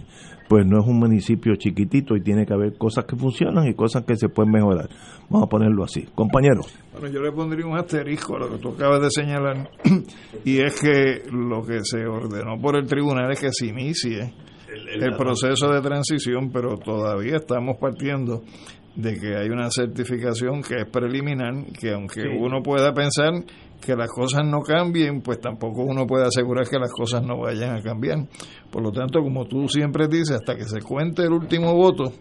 pues 0.49 0.67
no 0.67 0.81
es 0.81 0.87
un 0.87 0.99
municipio 0.99 1.55
chiquitito 1.57 2.17
y 2.17 2.23
tiene 2.23 2.47
que 2.47 2.53
haber 2.53 2.77
cosas 2.77 3.05
que 3.07 3.17
funcionan 3.17 3.67
y 3.67 3.75
cosas 3.75 4.05
que 4.05 4.17
se 4.17 4.29
pueden 4.29 4.53
mejorar. 4.53 4.89
Vamos 5.29 5.47
a 5.47 5.49
ponerlo 5.49 5.85
así. 5.85 6.07
Compañero. 6.15 6.63
Bueno, 6.93 7.09
yo 7.09 7.21
le 7.21 7.33
pondría 7.33 7.67
un 7.67 7.77
asterisco 7.77 8.37
a 8.37 8.41
lo 8.41 8.51
que 8.51 8.59
tú 8.59 8.71
acabas 8.71 9.01
de 9.01 9.11
señalar, 9.11 9.71
y 10.45 10.59
es 10.59 10.81
que 10.81 11.23
lo 11.33 11.65
que 11.65 11.81
se 11.83 12.07
ordenó 12.07 12.61
por 12.61 12.77
el 12.77 12.87
tribunal 12.87 13.33
es 13.33 13.41
que 13.41 13.51
se 13.53 13.67
inicie 13.67 14.33
el 15.01 15.17
proceso 15.17 15.73
de 15.73 15.81
transición, 15.81 16.51
pero 16.53 16.77
todavía 16.77 17.37
estamos 17.37 17.77
partiendo 17.79 18.43
de 18.97 19.19
que 19.19 19.37
hay 19.37 19.49
una 19.49 19.69
certificación 19.71 20.63
que 20.63 20.83
es 20.83 20.87
preliminar, 20.89 21.53
que 21.79 21.93
aunque 21.93 22.23
uno 22.29 22.63
pueda 22.63 22.93
pensar 22.93 23.33
que 23.85 23.95
las 23.95 24.11
cosas 24.11 24.43
no 24.45 24.61
cambien, 24.61 25.21
pues 25.21 25.41
tampoco 25.41 25.83
uno 25.83 26.07
puede 26.07 26.27
asegurar 26.27 26.69
que 26.69 26.79
las 26.79 26.93
cosas 26.93 27.23
no 27.23 27.39
vayan 27.39 27.77
a 27.77 27.83
cambiar. 27.83 28.27
Por 28.71 28.83
lo 28.83 28.91
tanto, 28.91 29.21
como 29.21 29.47
tú 29.47 29.69
siempre 29.69 30.09
dices, 30.09 30.33
hasta 30.33 30.57
que 30.57 30.65
se 30.65 30.81
cuente 30.81 31.23
el 31.23 31.33
último 31.33 31.75
voto, 31.75 32.13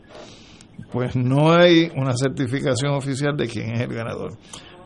pues 0.91 1.15
no 1.15 1.53
hay 1.53 1.91
una 1.95 2.13
certificación 2.13 2.93
oficial 2.93 3.35
de 3.37 3.47
quién 3.47 3.73
es 3.73 3.81
el 3.81 3.93
ganador. 3.93 4.33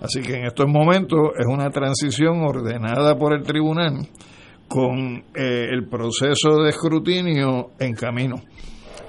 Así 0.02 0.22
que 0.22 0.36
en 0.36 0.46
estos 0.46 0.68
momentos 0.68 1.32
es 1.38 1.46
una 1.48 1.70
transición 1.70 2.42
ordenada 2.42 3.18
por 3.18 3.34
el 3.34 3.44
tribunal 3.44 4.08
con 4.68 5.24
eh, 5.34 5.68
el 5.72 5.88
proceso 5.88 6.62
de 6.62 6.70
escrutinio 6.70 7.72
en 7.80 7.94
camino 7.94 8.36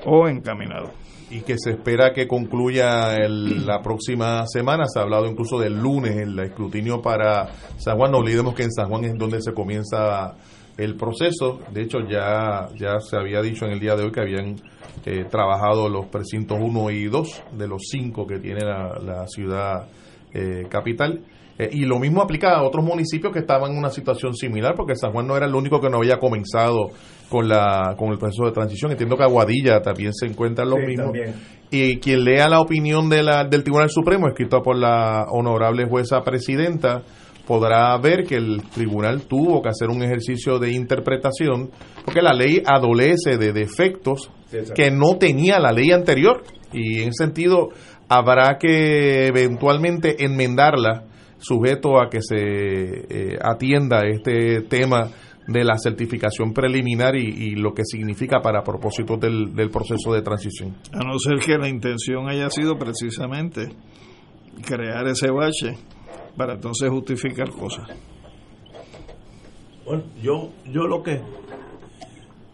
o 0.06 0.28
encaminado 0.28 1.07
y 1.30 1.40
que 1.42 1.56
se 1.58 1.70
espera 1.70 2.12
que 2.12 2.26
concluya 2.26 3.16
la 3.28 3.82
próxima 3.82 4.46
semana. 4.46 4.84
Se 4.86 4.98
ha 4.98 5.02
hablado 5.02 5.26
incluso 5.26 5.58
del 5.58 5.74
lunes, 5.74 6.16
el 6.16 6.38
escrutinio 6.38 7.02
para 7.02 7.48
San 7.76 7.96
Juan. 7.96 8.12
No 8.12 8.18
olvidemos 8.18 8.54
que 8.54 8.62
en 8.64 8.72
San 8.72 8.88
Juan 8.88 9.04
es 9.04 9.14
donde 9.16 9.40
se 9.42 9.52
comienza 9.52 10.34
el 10.76 10.96
proceso. 10.96 11.60
De 11.72 11.82
hecho, 11.82 11.98
ya, 12.08 12.68
ya 12.76 13.00
se 13.00 13.16
había 13.16 13.42
dicho 13.42 13.66
en 13.66 13.72
el 13.72 13.80
día 13.80 13.96
de 13.96 14.04
hoy 14.04 14.12
que 14.12 14.20
habían 14.20 14.56
eh, 15.04 15.24
trabajado 15.30 15.88
los 15.88 16.06
precintos 16.06 16.58
1 16.60 16.90
y 16.90 17.04
2 17.06 17.42
de 17.52 17.68
los 17.68 17.82
5 17.90 18.26
que 18.26 18.38
tiene 18.38 18.60
la, 18.64 19.26
ciudad 19.26 19.86
eh, 20.32 20.66
capital. 20.70 21.20
Eh, 21.58 21.70
y 21.72 21.80
lo 21.80 21.98
mismo 21.98 22.22
aplica 22.22 22.54
a 22.54 22.62
otros 22.62 22.84
municipios 22.84 23.32
que 23.32 23.40
estaban 23.40 23.72
en 23.72 23.78
una 23.78 23.90
situación 23.90 24.34
similar, 24.34 24.74
porque 24.76 24.94
San 24.94 25.12
Juan 25.12 25.26
no 25.26 25.36
era 25.36 25.46
el 25.46 25.54
único 25.54 25.80
que 25.80 25.90
no 25.90 25.96
había 25.98 26.18
comenzado 26.18 26.90
con 27.28 27.48
la 27.48 27.94
con 27.98 28.10
el 28.10 28.18
proceso 28.18 28.44
de 28.44 28.52
transición. 28.52 28.92
Entiendo 28.92 29.16
que 29.16 29.24
Aguadilla 29.24 29.80
también 29.82 30.12
se 30.14 30.26
encuentra 30.26 30.64
en 30.64 30.70
lo 30.70 30.76
mismo. 30.76 31.12
Y 31.70 31.98
quien 31.98 32.24
lea 32.24 32.48
la 32.48 32.60
opinión 32.60 33.10
de 33.10 33.22
la, 33.22 33.44
del 33.44 33.62
Tribunal 33.62 33.90
Supremo, 33.90 34.28
escrita 34.28 34.60
por 34.60 34.78
la 34.78 35.26
honorable 35.30 35.86
jueza 35.86 36.22
presidenta, 36.22 37.02
podrá 37.46 37.96
ver 37.98 38.24
que 38.24 38.36
el 38.36 38.62
tribunal 38.72 39.22
tuvo 39.22 39.60
que 39.60 39.70
hacer 39.70 39.88
un 39.88 40.02
ejercicio 40.02 40.58
de 40.58 40.72
interpretación, 40.72 41.70
porque 42.04 42.22
la 42.22 42.32
ley 42.32 42.62
adolece 42.64 43.36
de 43.36 43.52
defectos 43.52 44.30
que 44.74 44.90
no 44.90 45.16
tenía 45.18 45.58
la 45.58 45.72
ley 45.72 45.90
anterior. 45.90 46.42
Y 46.72 47.02
en 47.02 47.08
ese 47.08 47.24
sentido, 47.24 47.68
habrá 48.08 48.58
que 48.58 49.26
eventualmente 49.26 50.24
enmendarla 50.24 51.04
sujeto 51.38 52.00
a 52.00 52.08
que 52.08 52.20
se 52.20 52.36
eh, 52.36 53.38
atienda 53.40 54.06
este 54.06 54.62
tema 54.62 55.10
de 55.46 55.64
la 55.64 55.78
certificación 55.78 56.52
preliminar 56.52 57.16
y, 57.16 57.54
lo 57.56 57.72
que 57.72 57.82
significa 57.84 58.40
para 58.40 58.62
propósitos 58.62 59.18
del, 59.18 59.54
del, 59.54 59.70
proceso 59.70 60.12
de 60.12 60.20
transición. 60.20 60.76
A 60.92 60.98
no 60.98 61.18
ser 61.18 61.38
que 61.38 61.56
la 61.56 61.68
intención 61.68 62.28
haya 62.28 62.50
sido 62.50 62.76
precisamente 62.76 63.68
crear 64.66 65.06
ese 65.06 65.30
bache 65.30 65.78
para 66.36 66.54
entonces 66.54 66.90
justificar 66.90 67.50
cosas. 67.50 67.88
Bueno, 69.86 70.04
yo, 70.22 70.50
yo 70.66 70.82
lo 70.82 71.02
que 71.02 71.22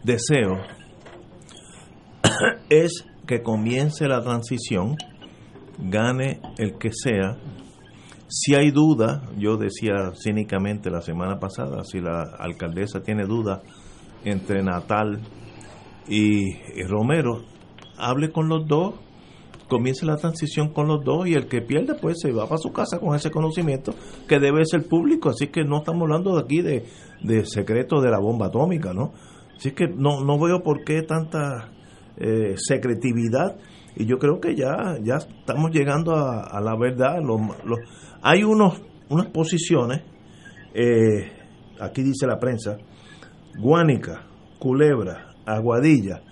deseo 0.03 0.61
es 2.69 3.05
que 3.27 3.41
comience 3.41 4.07
la 4.07 4.23
transición, 4.23 4.95
gane 5.79 6.39
el 6.57 6.77
que 6.77 6.91
sea, 6.93 7.37
si 8.27 8.55
hay 8.55 8.71
duda, 8.71 9.21
yo 9.37 9.57
decía 9.57 10.11
cínicamente 10.15 10.89
la 10.89 11.01
semana 11.01 11.39
pasada, 11.39 11.83
si 11.83 11.99
la 11.99 12.23
alcaldesa 12.39 13.01
tiene 13.01 13.25
duda 13.25 13.61
entre 14.23 14.63
Natal 14.63 15.21
y, 16.07 16.55
Romero, 16.87 17.43
hable 17.97 18.31
con 18.31 18.49
los 18.49 18.67
dos, 18.67 18.95
comience 19.67 20.05
la 20.05 20.17
transición 20.17 20.73
con 20.73 20.87
los 20.87 21.03
dos 21.03 21.27
y 21.27 21.33
el 21.33 21.47
que 21.47 21.61
pierde 21.61 21.95
pues 21.95 22.19
se 22.21 22.31
va 22.31 22.47
para 22.47 22.57
su 22.57 22.71
casa 22.71 22.99
con 22.99 23.15
ese 23.15 23.31
conocimiento 23.31 23.93
que 24.27 24.39
debe 24.39 24.65
ser 24.65 24.87
público, 24.87 25.29
así 25.29 25.47
que 25.47 25.63
no 25.63 25.79
estamos 25.79 26.03
hablando 26.03 26.35
de 26.35 26.43
aquí 26.43 26.61
de, 26.61 26.85
de 27.23 27.45
secretos 27.45 28.03
de 28.03 28.09
la 28.09 28.19
bomba 28.19 28.47
atómica, 28.47 28.93
¿no? 28.93 29.13
Así 29.55 29.71
que 29.71 29.87
no, 29.87 30.23
no 30.23 30.37
veo 30.39 30.61
por 30.61 30.83
qué 30.83 31.01
tanta 31.01 31.71
eh, 32.17 32.55
secretividad 32.57 33.57
y 33.95 34.05
yo 34.05 34.17
creo 34.17 34.39
que 34.39 34.55
ya, 34.55 34.97
ya 35.01 35.15
estamos 35.15 35.71
llegando 35.71 36.15
a, 36.15 36.59
la 36.59 36.75
verdad. 36.77 37.19
Los, 37.21 37.39
hay 38.25 38.43
unos, 38.43 38.81
unas 39.09 39.27
posiciones, 39.27 40.01
eh, 40.73 41.31
aquí 41.79 42.01
dice 42.01 42.25
la 42.25 42.39
prensa, 42.39 42.75
Guánica, 43.59 44.23
Culebra, 44.57 45.35
Aguadilla, 45.45 46.23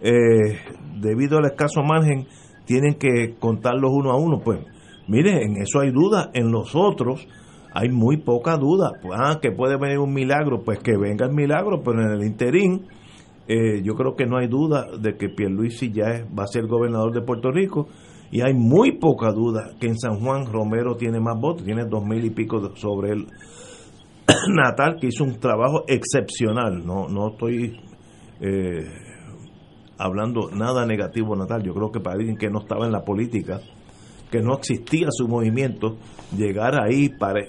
eh, 0.00 0.56
debido 0.98 1.36
al 1.36 1.44
escaso 1.44 1.82
margen, 1.82 2.26
tienen 2.64 2.94
que 2.94 3.36
contarlos 3.38 3.90
uno 3.92 4.12
a 4.12 4.16
uno. 4.16 4.40
Pues 4.42 4.60
miren, 5.08 5.42
en 5.42 5.62
eso 5.62 5.80
hay 5.80 5.90
duda, 5.90 6.30
en 6.32 6.50
los 6.50 6.74
otros 6.74 7.28
hay 7.74 7.90
muy 7.90 8.16
poca 8.16 8.56
duda. 8.56 8.92
Ah, 9.14 9.38
que 9.42 9.52
puede 9.52 9.76
venir 9.76 9.98
un 9.98 10.14
milagro, 10.14 10.62
pues 10.64 10.78
que 10.78 10.96
venga 10.96 11.26
el 11.26 11.34
milagro, 11.34 11.82
pero 11.84 12.00
en 12.00 12.12
el 12.12 12.26
interín, 12.26 12.86
eh, 13.46 13.82
yo 13.82 13.92
creo 13.94 14.16
que 14.16 14.24
no 14.24 14.38
hay 14.38 14.48
duda 14.48 14.86
de 14.98 15.18
que 15.18 15.28
Pierluisi 15.28 15.92
ya 15.92 16.24
va 16.36 16.44
a 16.44 16.46
ser 16.46 16.66
gobernador 16.66 17.12
de 17.12 17.20
Puerto 17.20 17.50
Rico 17.50 17.88
y 18.32 18.40
hay 18.40 18.54
muy 18.54 18.92
poca 18.92 19.30
duda 19.30 19.72
que 19.78 19.88
en 19.88 19.98
San 19.98 20.18
Juan 20.18 20.46
Romero 20.46 20.96
tiene 20.96 21.20
más 21.20 21.38
votos, 21.38 21.66
tiene 21.66 21.84
dos 21.84 22.02
mil 22.02 22.24
y 22.24 22.30
pico 22.30 22.74
sobre 22.76 23.12
el 23.12 23.26
Natal, 24.48 24.96
que 24.98 25.08
hizo 25.08 25.22
un 25.22 25.38
trabajo 25.38 25.84
excepcional. 25.86 26.84
No, 26.84 27.08
no 27.08 27.32
estoy 27.32 27.78
eh, 28.40 28.86
hablando 29.98 30.50
nada 30.50 30.86
negativo 30.86 31.36
Natal. 31.36 31.62
Yo 31.62 31.74
creo 31.74 31.92
que 31.92 32.00
para 32.00 32.16
alguien 32.16 32.38
que 32.38 32.48
no 32.48 32.60
estaba 32.60 32.86
en 32.86 32.92
la 32.92 33.04
política, 33.04 33.60
que 34.30 34.40
no 34.40 34.54
existía 34.54 35.08
su 35.10 35.28
movimiento, 35.28 35.98
llegar 36.34 36.82
ahí 36.82 37.10
para, 37.10 37.42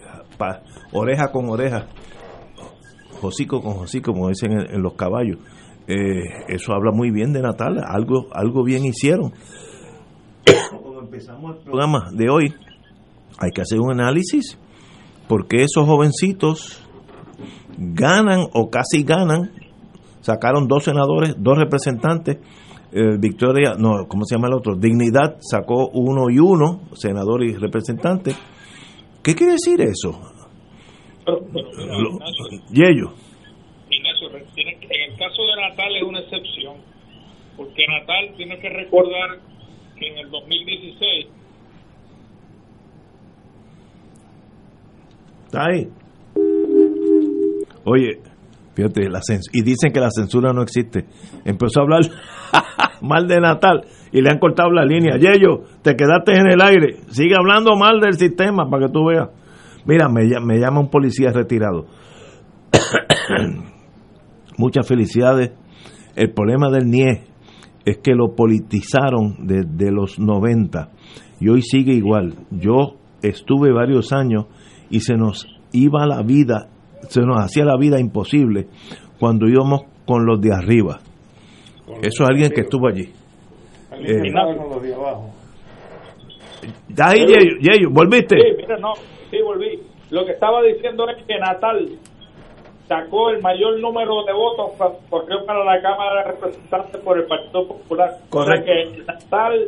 oreja 0.91 1.31
con 1.31 1.47
oreja, 1.47 1.87
hocico 3.21 3.61
con 3.61 3.77
hocico, 3.77 4.11
como 4.11 4.27
dicen 4.27 4.51
en, 4.51 4.81
los 4.81 4.95
caballos, 4.95 5.37
eh, 5.87 6.23
eso 6.49 6.73
habla 6.73 6.91
muy 6.91 7.09
bien 7.09 7.31
de 7.31 7.41
Natal. 7.41 7.81
Algo, 7.87 8.27
algo 8.33 8.65
bien 8.65 8.83
hicieron 8.83 9.31
empezamos 11.01 11.57
el 11.57 11.63
programa 11.63 12.09
de 12.11 12.29
hoy, 12.29 12.53
hay 13.39 13.51
que 13.51 13.61
hacer 13.61 13.79
un 13.79 13.91
análisis 13.91 14.57
porque 15.27 15.63
esos 15.63 15.85
jovencitos 15.85 16.81
ganan 17.77 18.41
o 18.53 18.69
casi 18.69 19.03
ganan, 19.03 19.51
sacaron 20.21 20.67
dos 20.67 20.83
senadores, 20.83 21.35
dos 21.37 21.57
representantes, 21.57 22.37
eh, 22.91 23.17
Victoria, 23.19 23.73
no, 23.77 24.07
¿cómo 24.07 24.23
se 24.25 24.35
llama 24.35 24.49
el 24.49 24.53
otro? 24.53 24.75
Dignidad 24.75 25.37
sacó 25.39 25.89
uno 25.89 26.29
y 26.29 26.37
uno, 26.37 26.81
senador 26.93 27.43
y 27.43 27.55
representante. 27.55 28.33
¿Qué 29.23 29.33
quiere 29.33 29.53
decir 29.53 29.81
eso? 29.81 30.11
y 32.71 32.83
ellos. 32.83 33.11
en 33.89 34.67
el 34.67 35.17
caso 35.17 35.41
de 35.41 35.61
Natal 35.69 35.95
es 35.95 36.03
una 36.03 36.19
excepción, 36.19 36.75
porque 37.55 37.85
Natal 37.87 38.33
tiene 38.35 38.59
que 38.59 38.69
recordar 38.69 39.39
en 40.01 40.17
el 40.17 40.29
2016. 40.29 41.27
Está 45.45 45.65
ahí. 45.65 45.87
Oye, 47.85 48.19
fíjate, 48.73 49.09
la 49.09 49.19
y 49.51 49.61
dicen 49.61 49.91
que 49.91 49.99
la 49.99 50.09
censura 50.09 50.53
no 50.53 50.61
existe. 50.61 51.05
Empezó 51.45 51.79
a 51.79 51.83
hablar 51.83 52.01
mal 53.01 53.27
de 53.27 53.39
Natal 53.39 53.85
y 54.11 54.21
le 54.21 54.29
han 54.29 54.39
cortado 54.39 54.71
la 54.71 54.85
línea. 54.85 55.17
Yello, 55.17 55.63
te 55.81 55.95
quedaste 55.95 56.33
en 56.33 56.47
el 56.51 56.61
aire. 56.61 56.97
Sigue 57.09 57.35
hablando 57.35 57.75
mal 57.75 57.99
del 57.99 58.13
sistema 58.13 58.69
para 58.69 58.87
que 58.87 58.93
tú 58.93 59.05
veas. 59.05 59.29
Mira, 59.85 60.07
me, 60.07 60.23
me 60.39 60.59
llama 60.59 60.79
un 60.79 60.89
policía 60.89 61.31
retirado. 61.31 61.87
Muchas 64.57 64.87
felicidades. 64.87 65.51
El 66.15 66.31
problema 66.31 66.69
del 66.69 66.89
NIE 66.89 67.32
es 67.85 67.97
que 67.97 68.13
lo 68.13 68.35
politizaron 68.35 69.45
desde 69.45 69.91
los 69.91 70.19
90 70.19 70.89
y 71.39 71.49
hoy 71.49 71.61
sigue 71.61 71.93
igual. 71.93 72.33
Yo 72.51 72.95
estuve 73.21 73.71
varios 73.71 74.13
años 74.13 74.45
y 74.89 75.01
se 75.01 75.15
nos 75.15 75.47
iba 75.71 76.05
la 76.05 76.21
vida, 76.21 76.69
se 77.09 77.21
nos 77.21 77.39
hacía 77.39 77.65
la 77.65 77.77
vida 77.77 77.99
imposible 77.99 78.67
cuando 79.19 79.47
íbamos 79.47 79.81
con 80.05 80.25
los 80.25 80.39
de 80.39 80.53
arriba. 80.53 80.99
Eso 82.01 82.23
es 82.23 82.29
alguien 82.29 82.51
que 82.51 82.61
estuvo 82.61 82.87
allí. 82.87 83.09
Eh, 83.91 84.31
con 84.33 84.69
los 84.69 84.81
de 84.81 84.93
abajo. 84.93 85.33
Ahí, 86.99 87.25
Yeyo, 87.59 87.89
¿volviste? 87.91 88.37
Sí, 88.37 88.55
mira, 88.57 88.77
no, 88.77 88.93
sí, 89.29 89.37
volví. 89.43 89.79
Lo 90.11 90.25
que 90.25 90.31
estaba 90.31 90.61
diciendo 90.61 91.05
es 91.09 91.25
que 91.25 91.37
Natal 91.39 91.89
sacó 92.87 93.29
el 93.29 93.41
mayor 93.41 93.79
número 93.79 94.23
de 94.25 94.33
votos 94.33 94.71
porque 95.09 95.33
para 95.45 95.63
la 95.63 95.81
Cámara 95.81 96.23
de 96.23 96.31
Representantes 96.31 97.01
por 97.01 97.17
el 97.17 97.25
Partido 97.25 97.67
Popular. 97.67 98.09
Correcto. 98.29 98.71
O 98.71 98.75
sea 98.75 98.93
que 98.93 99.03
Natal, 99.05 99.67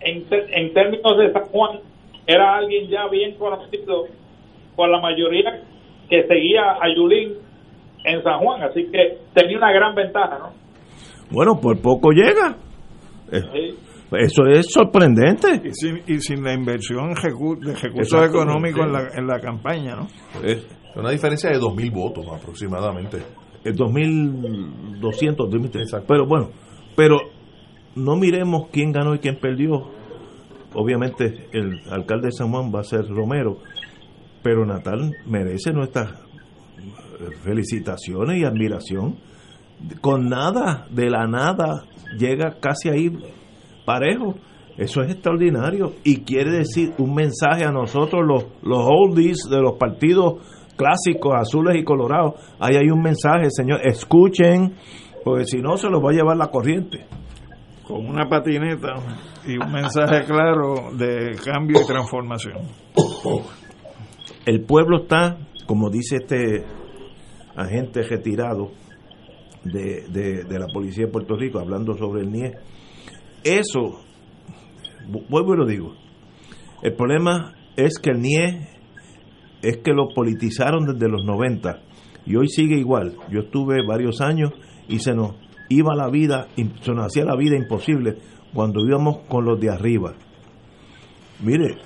en, 0.00 0.24
en, 0.30 0.74
términos 0.74 1.18
de 1.18 1.32
San 1.32 1.44
Juan, 1.46 1.80
era 2.26 2.56
alguien 2.56 2.88
ya 2.88 3.08
bien 3.08 3.36
conocido 3.36 4.04
por 4.76 4.88
la 4.88 5.00
mayoría 5.00 5.62
que 6.08 6.26
seguía 6.26 6.72
a 6.72 6.94
Yulín 6.94 7.34
en 8.04 8.22
San 8.22 8.38
Juan, 8.38 8.62
así 8.62 8.86
que 8.90 9.18
tenía 9.34 9.58
una 9.58 9.72
gran 9.72 9.94
ventaja, 9.94 10.38
¿no? 10.38 10.50
Bueno, 11.30 11.60
por 11.60 11.80
poco 11.80 12.10
llega. 12.10 12.56
Eh, 13.30 13.74
eso 14.18 14.46
es 14.46 14.72
sorprendente. 14.72 15.48
Y 15.64 15.72
sin, 15.72 16.02
y 16.06 16.18
sin 16.18 16.42
la 16.42 16.52
inversión 16.52 17.10
de 17.10 17.74
recursos 17.74 18.28
económicos 18.28 18.84
en 18.84 18.92
la, 18.92 19.00
en 19.16 19.26
la 19.26 19.38
campaña, 19.38 19.94
¿no? 19.94 20.06
Es 20.42 20.66
una 20.96 21.10
diferencia 21.10 21.50
de 21.50 21.58
2.000 21.58 21.92
votos 21.92 22.26
aproximadamente. 22.32 23.18
El 23.64 23.76
2.200, 23.76 26.04
pero 26.06 26.26
bueno, 26.26 26.50
pero 26.96 27.18
no 27.94 28.16
miremos 28.16 28.68
quién 28.72 28.92
ganó 28.92 29.14
y 29.14 29.18
quién 29.18 29.38
perdió. 29.38 29.90
Obviamente 30.74 31.48
el 31.52 31.80
alcalde 31.90 32.28
de 32.28 32.32
San 32.32 32.50
Juan 32.50 32.72
va 32.74 32.80
a 32.80 32.84
ser 32.84 33.06
Romero, 33.08 33.58
pero 34.42 34.64
Natal 34.64 35.14
merece 35.26 35.72
nuestras 35.72 36.14
felicitaciones 37.42 38.38
y 38.38 38.44
admiración. 38.44 39.18
Con 40.00 40.28
nada, 40.28 40.86
de 40.90 41.10
la 41.10 41.26
nada, 41.26 41.84
llega 42.18 42.56
casi 42.60 42.88
ahí 42.88 43.10
parejo. 43.84 44.36
Eso 44.76 45.02
es 45.02 45.10
extraordinario 45.10 45.94
y 46.04 46.20
quiere 46.20 46.52
decir 46.52 46.94
un 46.98 47.14
mensaje 47.14 47.64
a 47.64 47.72
nosotros, 47.72 48.22
los, 48.26 48.44
los 48.62 48.86
oldies 48.88 49.38
de 49.50 49.60
los 49.60 49.76
partidos 49.76 50.36
clásicos 50.80 51.34
azules 51.38 51.76
y 51.76 51.84
colorados. 51.84 52.34
Ahí 52.58 52.76
hay 52.76 52.90
un 52.90 53.02
mensaje, 53.02 53.50
señor, 53.50 53.80
escuchen, 53.86 54.74
porque 55.22 55.44
si 55.44 55.58
no 55.58 55.76
se 55.76 55.90
los 55.90 56.02
va 56.02 56.10
a 56.10 56.14
llevar 56.14 56.38
la 56.38 56.46
corriente. 56.46 57.04
Con 57.86 58.06
una 58.06 58.28
patineta 58.28 58.94
y 59.46 59.58
un 59.58 59.70
mensaje 59.70 60.24
claro 60.24 60.90
de 60.96 61.36
cambio 61.44 61.80
y 61.82 61.86
transformación. 61.86 62.56
El 64.46 64.64
pueblo 64.64 65.02
está, 65.02 65.36
como 65.66 65.90
dice 65.90 66.16
este 66.16 66.64
agente 67.56 68.02
retirado 68.02 68.70
de, 69.64 70.06
de, 70.08 70.58
la 70.58 70.66
policía 70.72 71.06
de 71.06 71.12
Puerto 71.12 71.36
Rico, 71.36 71.58
hablando 71.58 71.94
sobre 71.94 72.22
el 72.22 72.30
NIE, 72.30 72.52
eso, 73.44 74.00
vuelvo 75.28 75.54
y 75.54 75.56
lo 75.58 75.66
digo, 75.66 75.94
el 76.82 76.94
problema 76.94 77.52
es 77.76 77.98
que 77.98 78.10
el 78.10 78.20
NIE 78.22 78.79
es 79.62 79.78
que 79.78 79.92
lo 79.92 80.08
politizaron 80.14 80.86
desde 80.86 81.08
los 81.08 81.24
90 81.24 81.80
y 82.26 82.36
hoy 82.36 82.48
sigue 82.48 82.76
igual. 82.76 83.16
Yo 83.30 83.40
estuve 83.40 83.84
varios 83.86 84.20
años 84.20 84.52
y 84.88 84.98
se 84.98 85.14
nos 85.14 85.34
iba 85.68 85.94
la 85.94 86.08
vida, 86.08 86.48
se 86.56 86.92
nos 86.92 87.06
hacía 87.06 87.24
la 87.24 87.36
vida 87.36 87.56
imposible 87.56 88.16
cuando 88.52 88.80
íbamos 88.84 89.18
con 89.28 89.44
los 89.44 89.60
de 89.60 89.70
arriba. 89.70 90.14
Mire, 91.42 91.76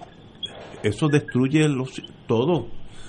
eso 0.82 1.08
destruye 1.08 1.68
los, 1.68 2.02
todo. 2.26 2.66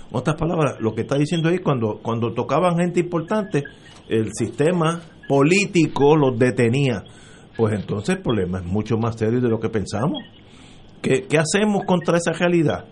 En 0.10 0.18
otras 0.18 0.36
palabras, 0.36 0.76
lo 0.80 0.94
que 0.94 1.02
está 1.02 1.18
diciendo 1.18 1.50
ahí, 1.50 1.60
cuando, 1.60 2.00
cuando 2.02 2.34
tocaban 2.34 2.78
gente 2.78 3.00
importante, 3.00 3.64
el 4.08 4.30
sistema 4.34 5.02
político 5.28 6.16
los 6.16 6.38
detenía. 6.38 7.04
Pues 7.58 7.74
entonces 7.74 8.18
el 8.18 8.22
problema 8.22 8.60
es 8.60 8.66
mucho 8.66 8.98
más 8.98 9.18
serio 9.18 9.42
de 9.42 9.50
lo 9.50 9.60
que 9.60 9.70
pensamos. 9.70 10.20
¿Qué, 11.02 11.26
qué 11.28 11.38
hacemos 11.38 11.84
contra 11.86 12.18
esa 12.18 12.34
realidad? 12.34 12.86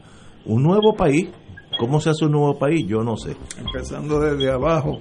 Un 0.46 0.64
nuevo 0.64 0.94
país 0.96 1.30
¿Cómo 1.78 2.00
se 2.00 2.10
hace 2.10 2.26
un 2.26 2.32
nuevo 2.32 2.58
país? 2.58 2.86
Yo 2.88 3.04
no 3.04 3.18
sé. 3.18 3.36
Empezando 3.58 4.20
desde 4.20 4.52
abajo 4.52 5.00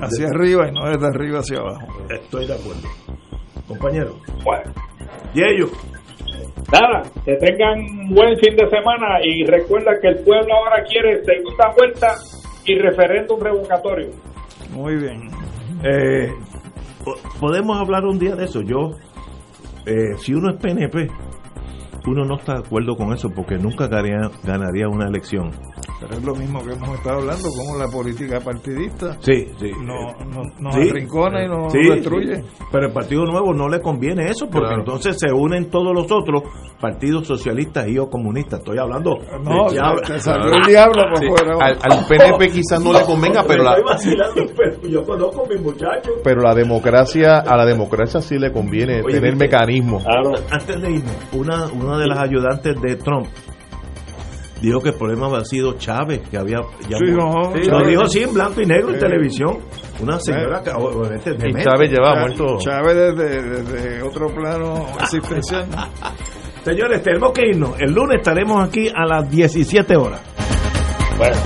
hacia 0.00 0.28
arriba 0.28 0.68
y 0.68 0.72
no 0.72 0.88
desde 0.88 1.06
arriba 1.06 1.40
hacia 1.40 1.58
abajo. 1.58 1.86
Estoy 2.08 2.46
de 2.46 2.54
acuerdo. 2.54 2.88
Compañero. 3.66 4.16
Bueno. 4.44 4.72
¿Y 5.34 5.42
ellos? 5.42 5.70
Nada, 6.72 7.02
que 7.24 7.34
tengan 7.36 7.80
un 7.80 8.14
buen 8.14 8.36
fin 8.38 8.56
de 8.56 8.68
semana 8.70 9.18
y 9.22 9.44
recuerda 9.44 9.92
que 10.00 10.08
el 10.08 10.24
pueblo 10.24 10.54
ahora 10.54 10.82
quiere 10.84 11.22
segunda 11.24 11.72
vuelta 11.76 12.14
y 12.64 12.78
referéndum 12.78 13.40
revocatorio. 13.40 14.10
Muy 14.70 14.96
bien. 14.96 15.28
Eh, 15.84 16.30
podemos 17.40 17.78
hablar 17.78 18.04
un 18.04 18.18
día 18.18 18.34
de 18.36 18.44
eso. 18.44 18.62
Yo, 18.62 18.90
eh, 19.86 20.14
si 20.18 20.32
uno 20.32 20.50
es 20.50 20.56
PNP, 20.56 21.08
uno 22.06 22.24
no 22.24 22.36
está 22.36 22.54
de 22.54 22.60
acuerdo 22.60 22.96
con 22.96 23.12
eso 23.12 23.28
porque 23.30 23.56
nunca 23.56 23.86
ganaría, 23.86 24.30
ganaría 24.42 24.88
una 24.88 25.06
elección. 25.06 25.50
Pero 26.00 26.14
es 26.14 26.24
lo 26.24 26.34
mismo 26.34 26.64
que 26.64 26.72
hemos 26.72 26.98
estado 26.98 27.20
hablando, 27.20 27.48
como 27.56 27.78
la 27.78 27.88
política 27.88 28.40
partidista 28.40 29.16
sí, 29.20 29.46
sí, 29.58 29.70
no, 29.84 30.12
no, 30.26 30.42
nos 30.58 30.74
arrincona 30.74 31.44
y 31.44 31.48
nos 31.48 31.72
destruye. 31.72 32.42
Pero 32.70 32.86
el 32.86 32.92
Partido 32.92 33.24
Nuevo 33.24 33.54
no 33.54 33.68
le 33.68 33.80
conviene 33.80 34.26
eso, 34.26 34.48
porque 34.50 34.74
entonces 34.74 35.16
se 35.18 35.32
unen 35.32 35.70
todos 35.70 35.94
los 35.94 36.10
otros 36.10 36.42
partidos 36.80 37.26
socialistas 37.26 37.86
y 37.88 37.98
o 37.98 38.08
comunistas. 38.08 38.58
Estoy 38.58 38.78
hablando. 38.78 39.16
No, 39.44 39.68
se, 39.68 40.18
salió 40.20 40.54
el 40.54 40.66
diablo 40.66 41.04
por 41.14 41.26
fuera. 41.26 41.76
Al, 41.82 42.06
PNP 42.06 42.48
quizás 42.50 42.82
no 42.82 42.92
le 42.92 43.02
convenga, 43.02 43.44
pero 43.46 43.62
la. 43.62 43.76
pero 44.56 44.88
yo 44.88 45.04
conozco 45.04 45.44
a 45.44 45.48
mis 45.48 45.60
muchachos. 45.60 46.14
Pero 46.24 46.42
la 46.42 46.54
democracia, 46.54 47.38
a 47.38 47.56
la 47.56 47.64
democracia 47.64 48.20
sí 48.20 48.38
le 48.38 48.52
conviene 48.52 49.02
tener 49.02 49.36
mecanismos. 49.36 50.04
Antes 50.50 50.80
de 50.80 50.90
irme, 50.90 51.10
una, 51.32 51.66
una 51.66 51.91
de 51.98 52.06
las 52.06 52.18
ayudantes 52.18 52.80
de 52.80 52.96
Trump 52.96 53.26
dijo 54.62 54.80
que 54.80 54.90
el 54.90 54.94
problema 54.94 55.26
había 55.26 55.44
sido 55.44 55.72
Chávez, 55.74 56.20
que 56.30 56.38
había... 56.38 56.60
Ya 56.88 56.98
lo 56.98 57.84
dijo 57.84 58.02
así 58.02 58.22
en 58.22 58.32
blanco 58.32 58.60
y 58.62 58.66
negro 58.66 58.94
en 58.94 58.98
televisión. 58.98 59.58
Una 60.00 60.18
señora 60.20 60.62
que 60.62 60.70
obviamente 60.70 61.30
Y 61.30 61.52
Chávez 61.62 61.90
llevaba 61.90 62.20
muerto... 62.20 62.58
Chávez 62.58 63.16
desde, 63.16 63.42
desde 63.42 64.02
otro 64.02 64.28
plano 64.28 64.86
existencial. 65.00 65.66
Señores, 66.64 67.02
tenemos 67.02 67.32
que 67.32 67.48
irnos. 67.48 67.74
El 67.80 67.92
lunes 67.92 68.18
estaremos 68.18 68.64
aquí 68.64 68.88
a 68.88 69.04
las 69.04 69.28
17 69.28 69.96
horas. 69.96 70.20
Bueno. 71.18 71.36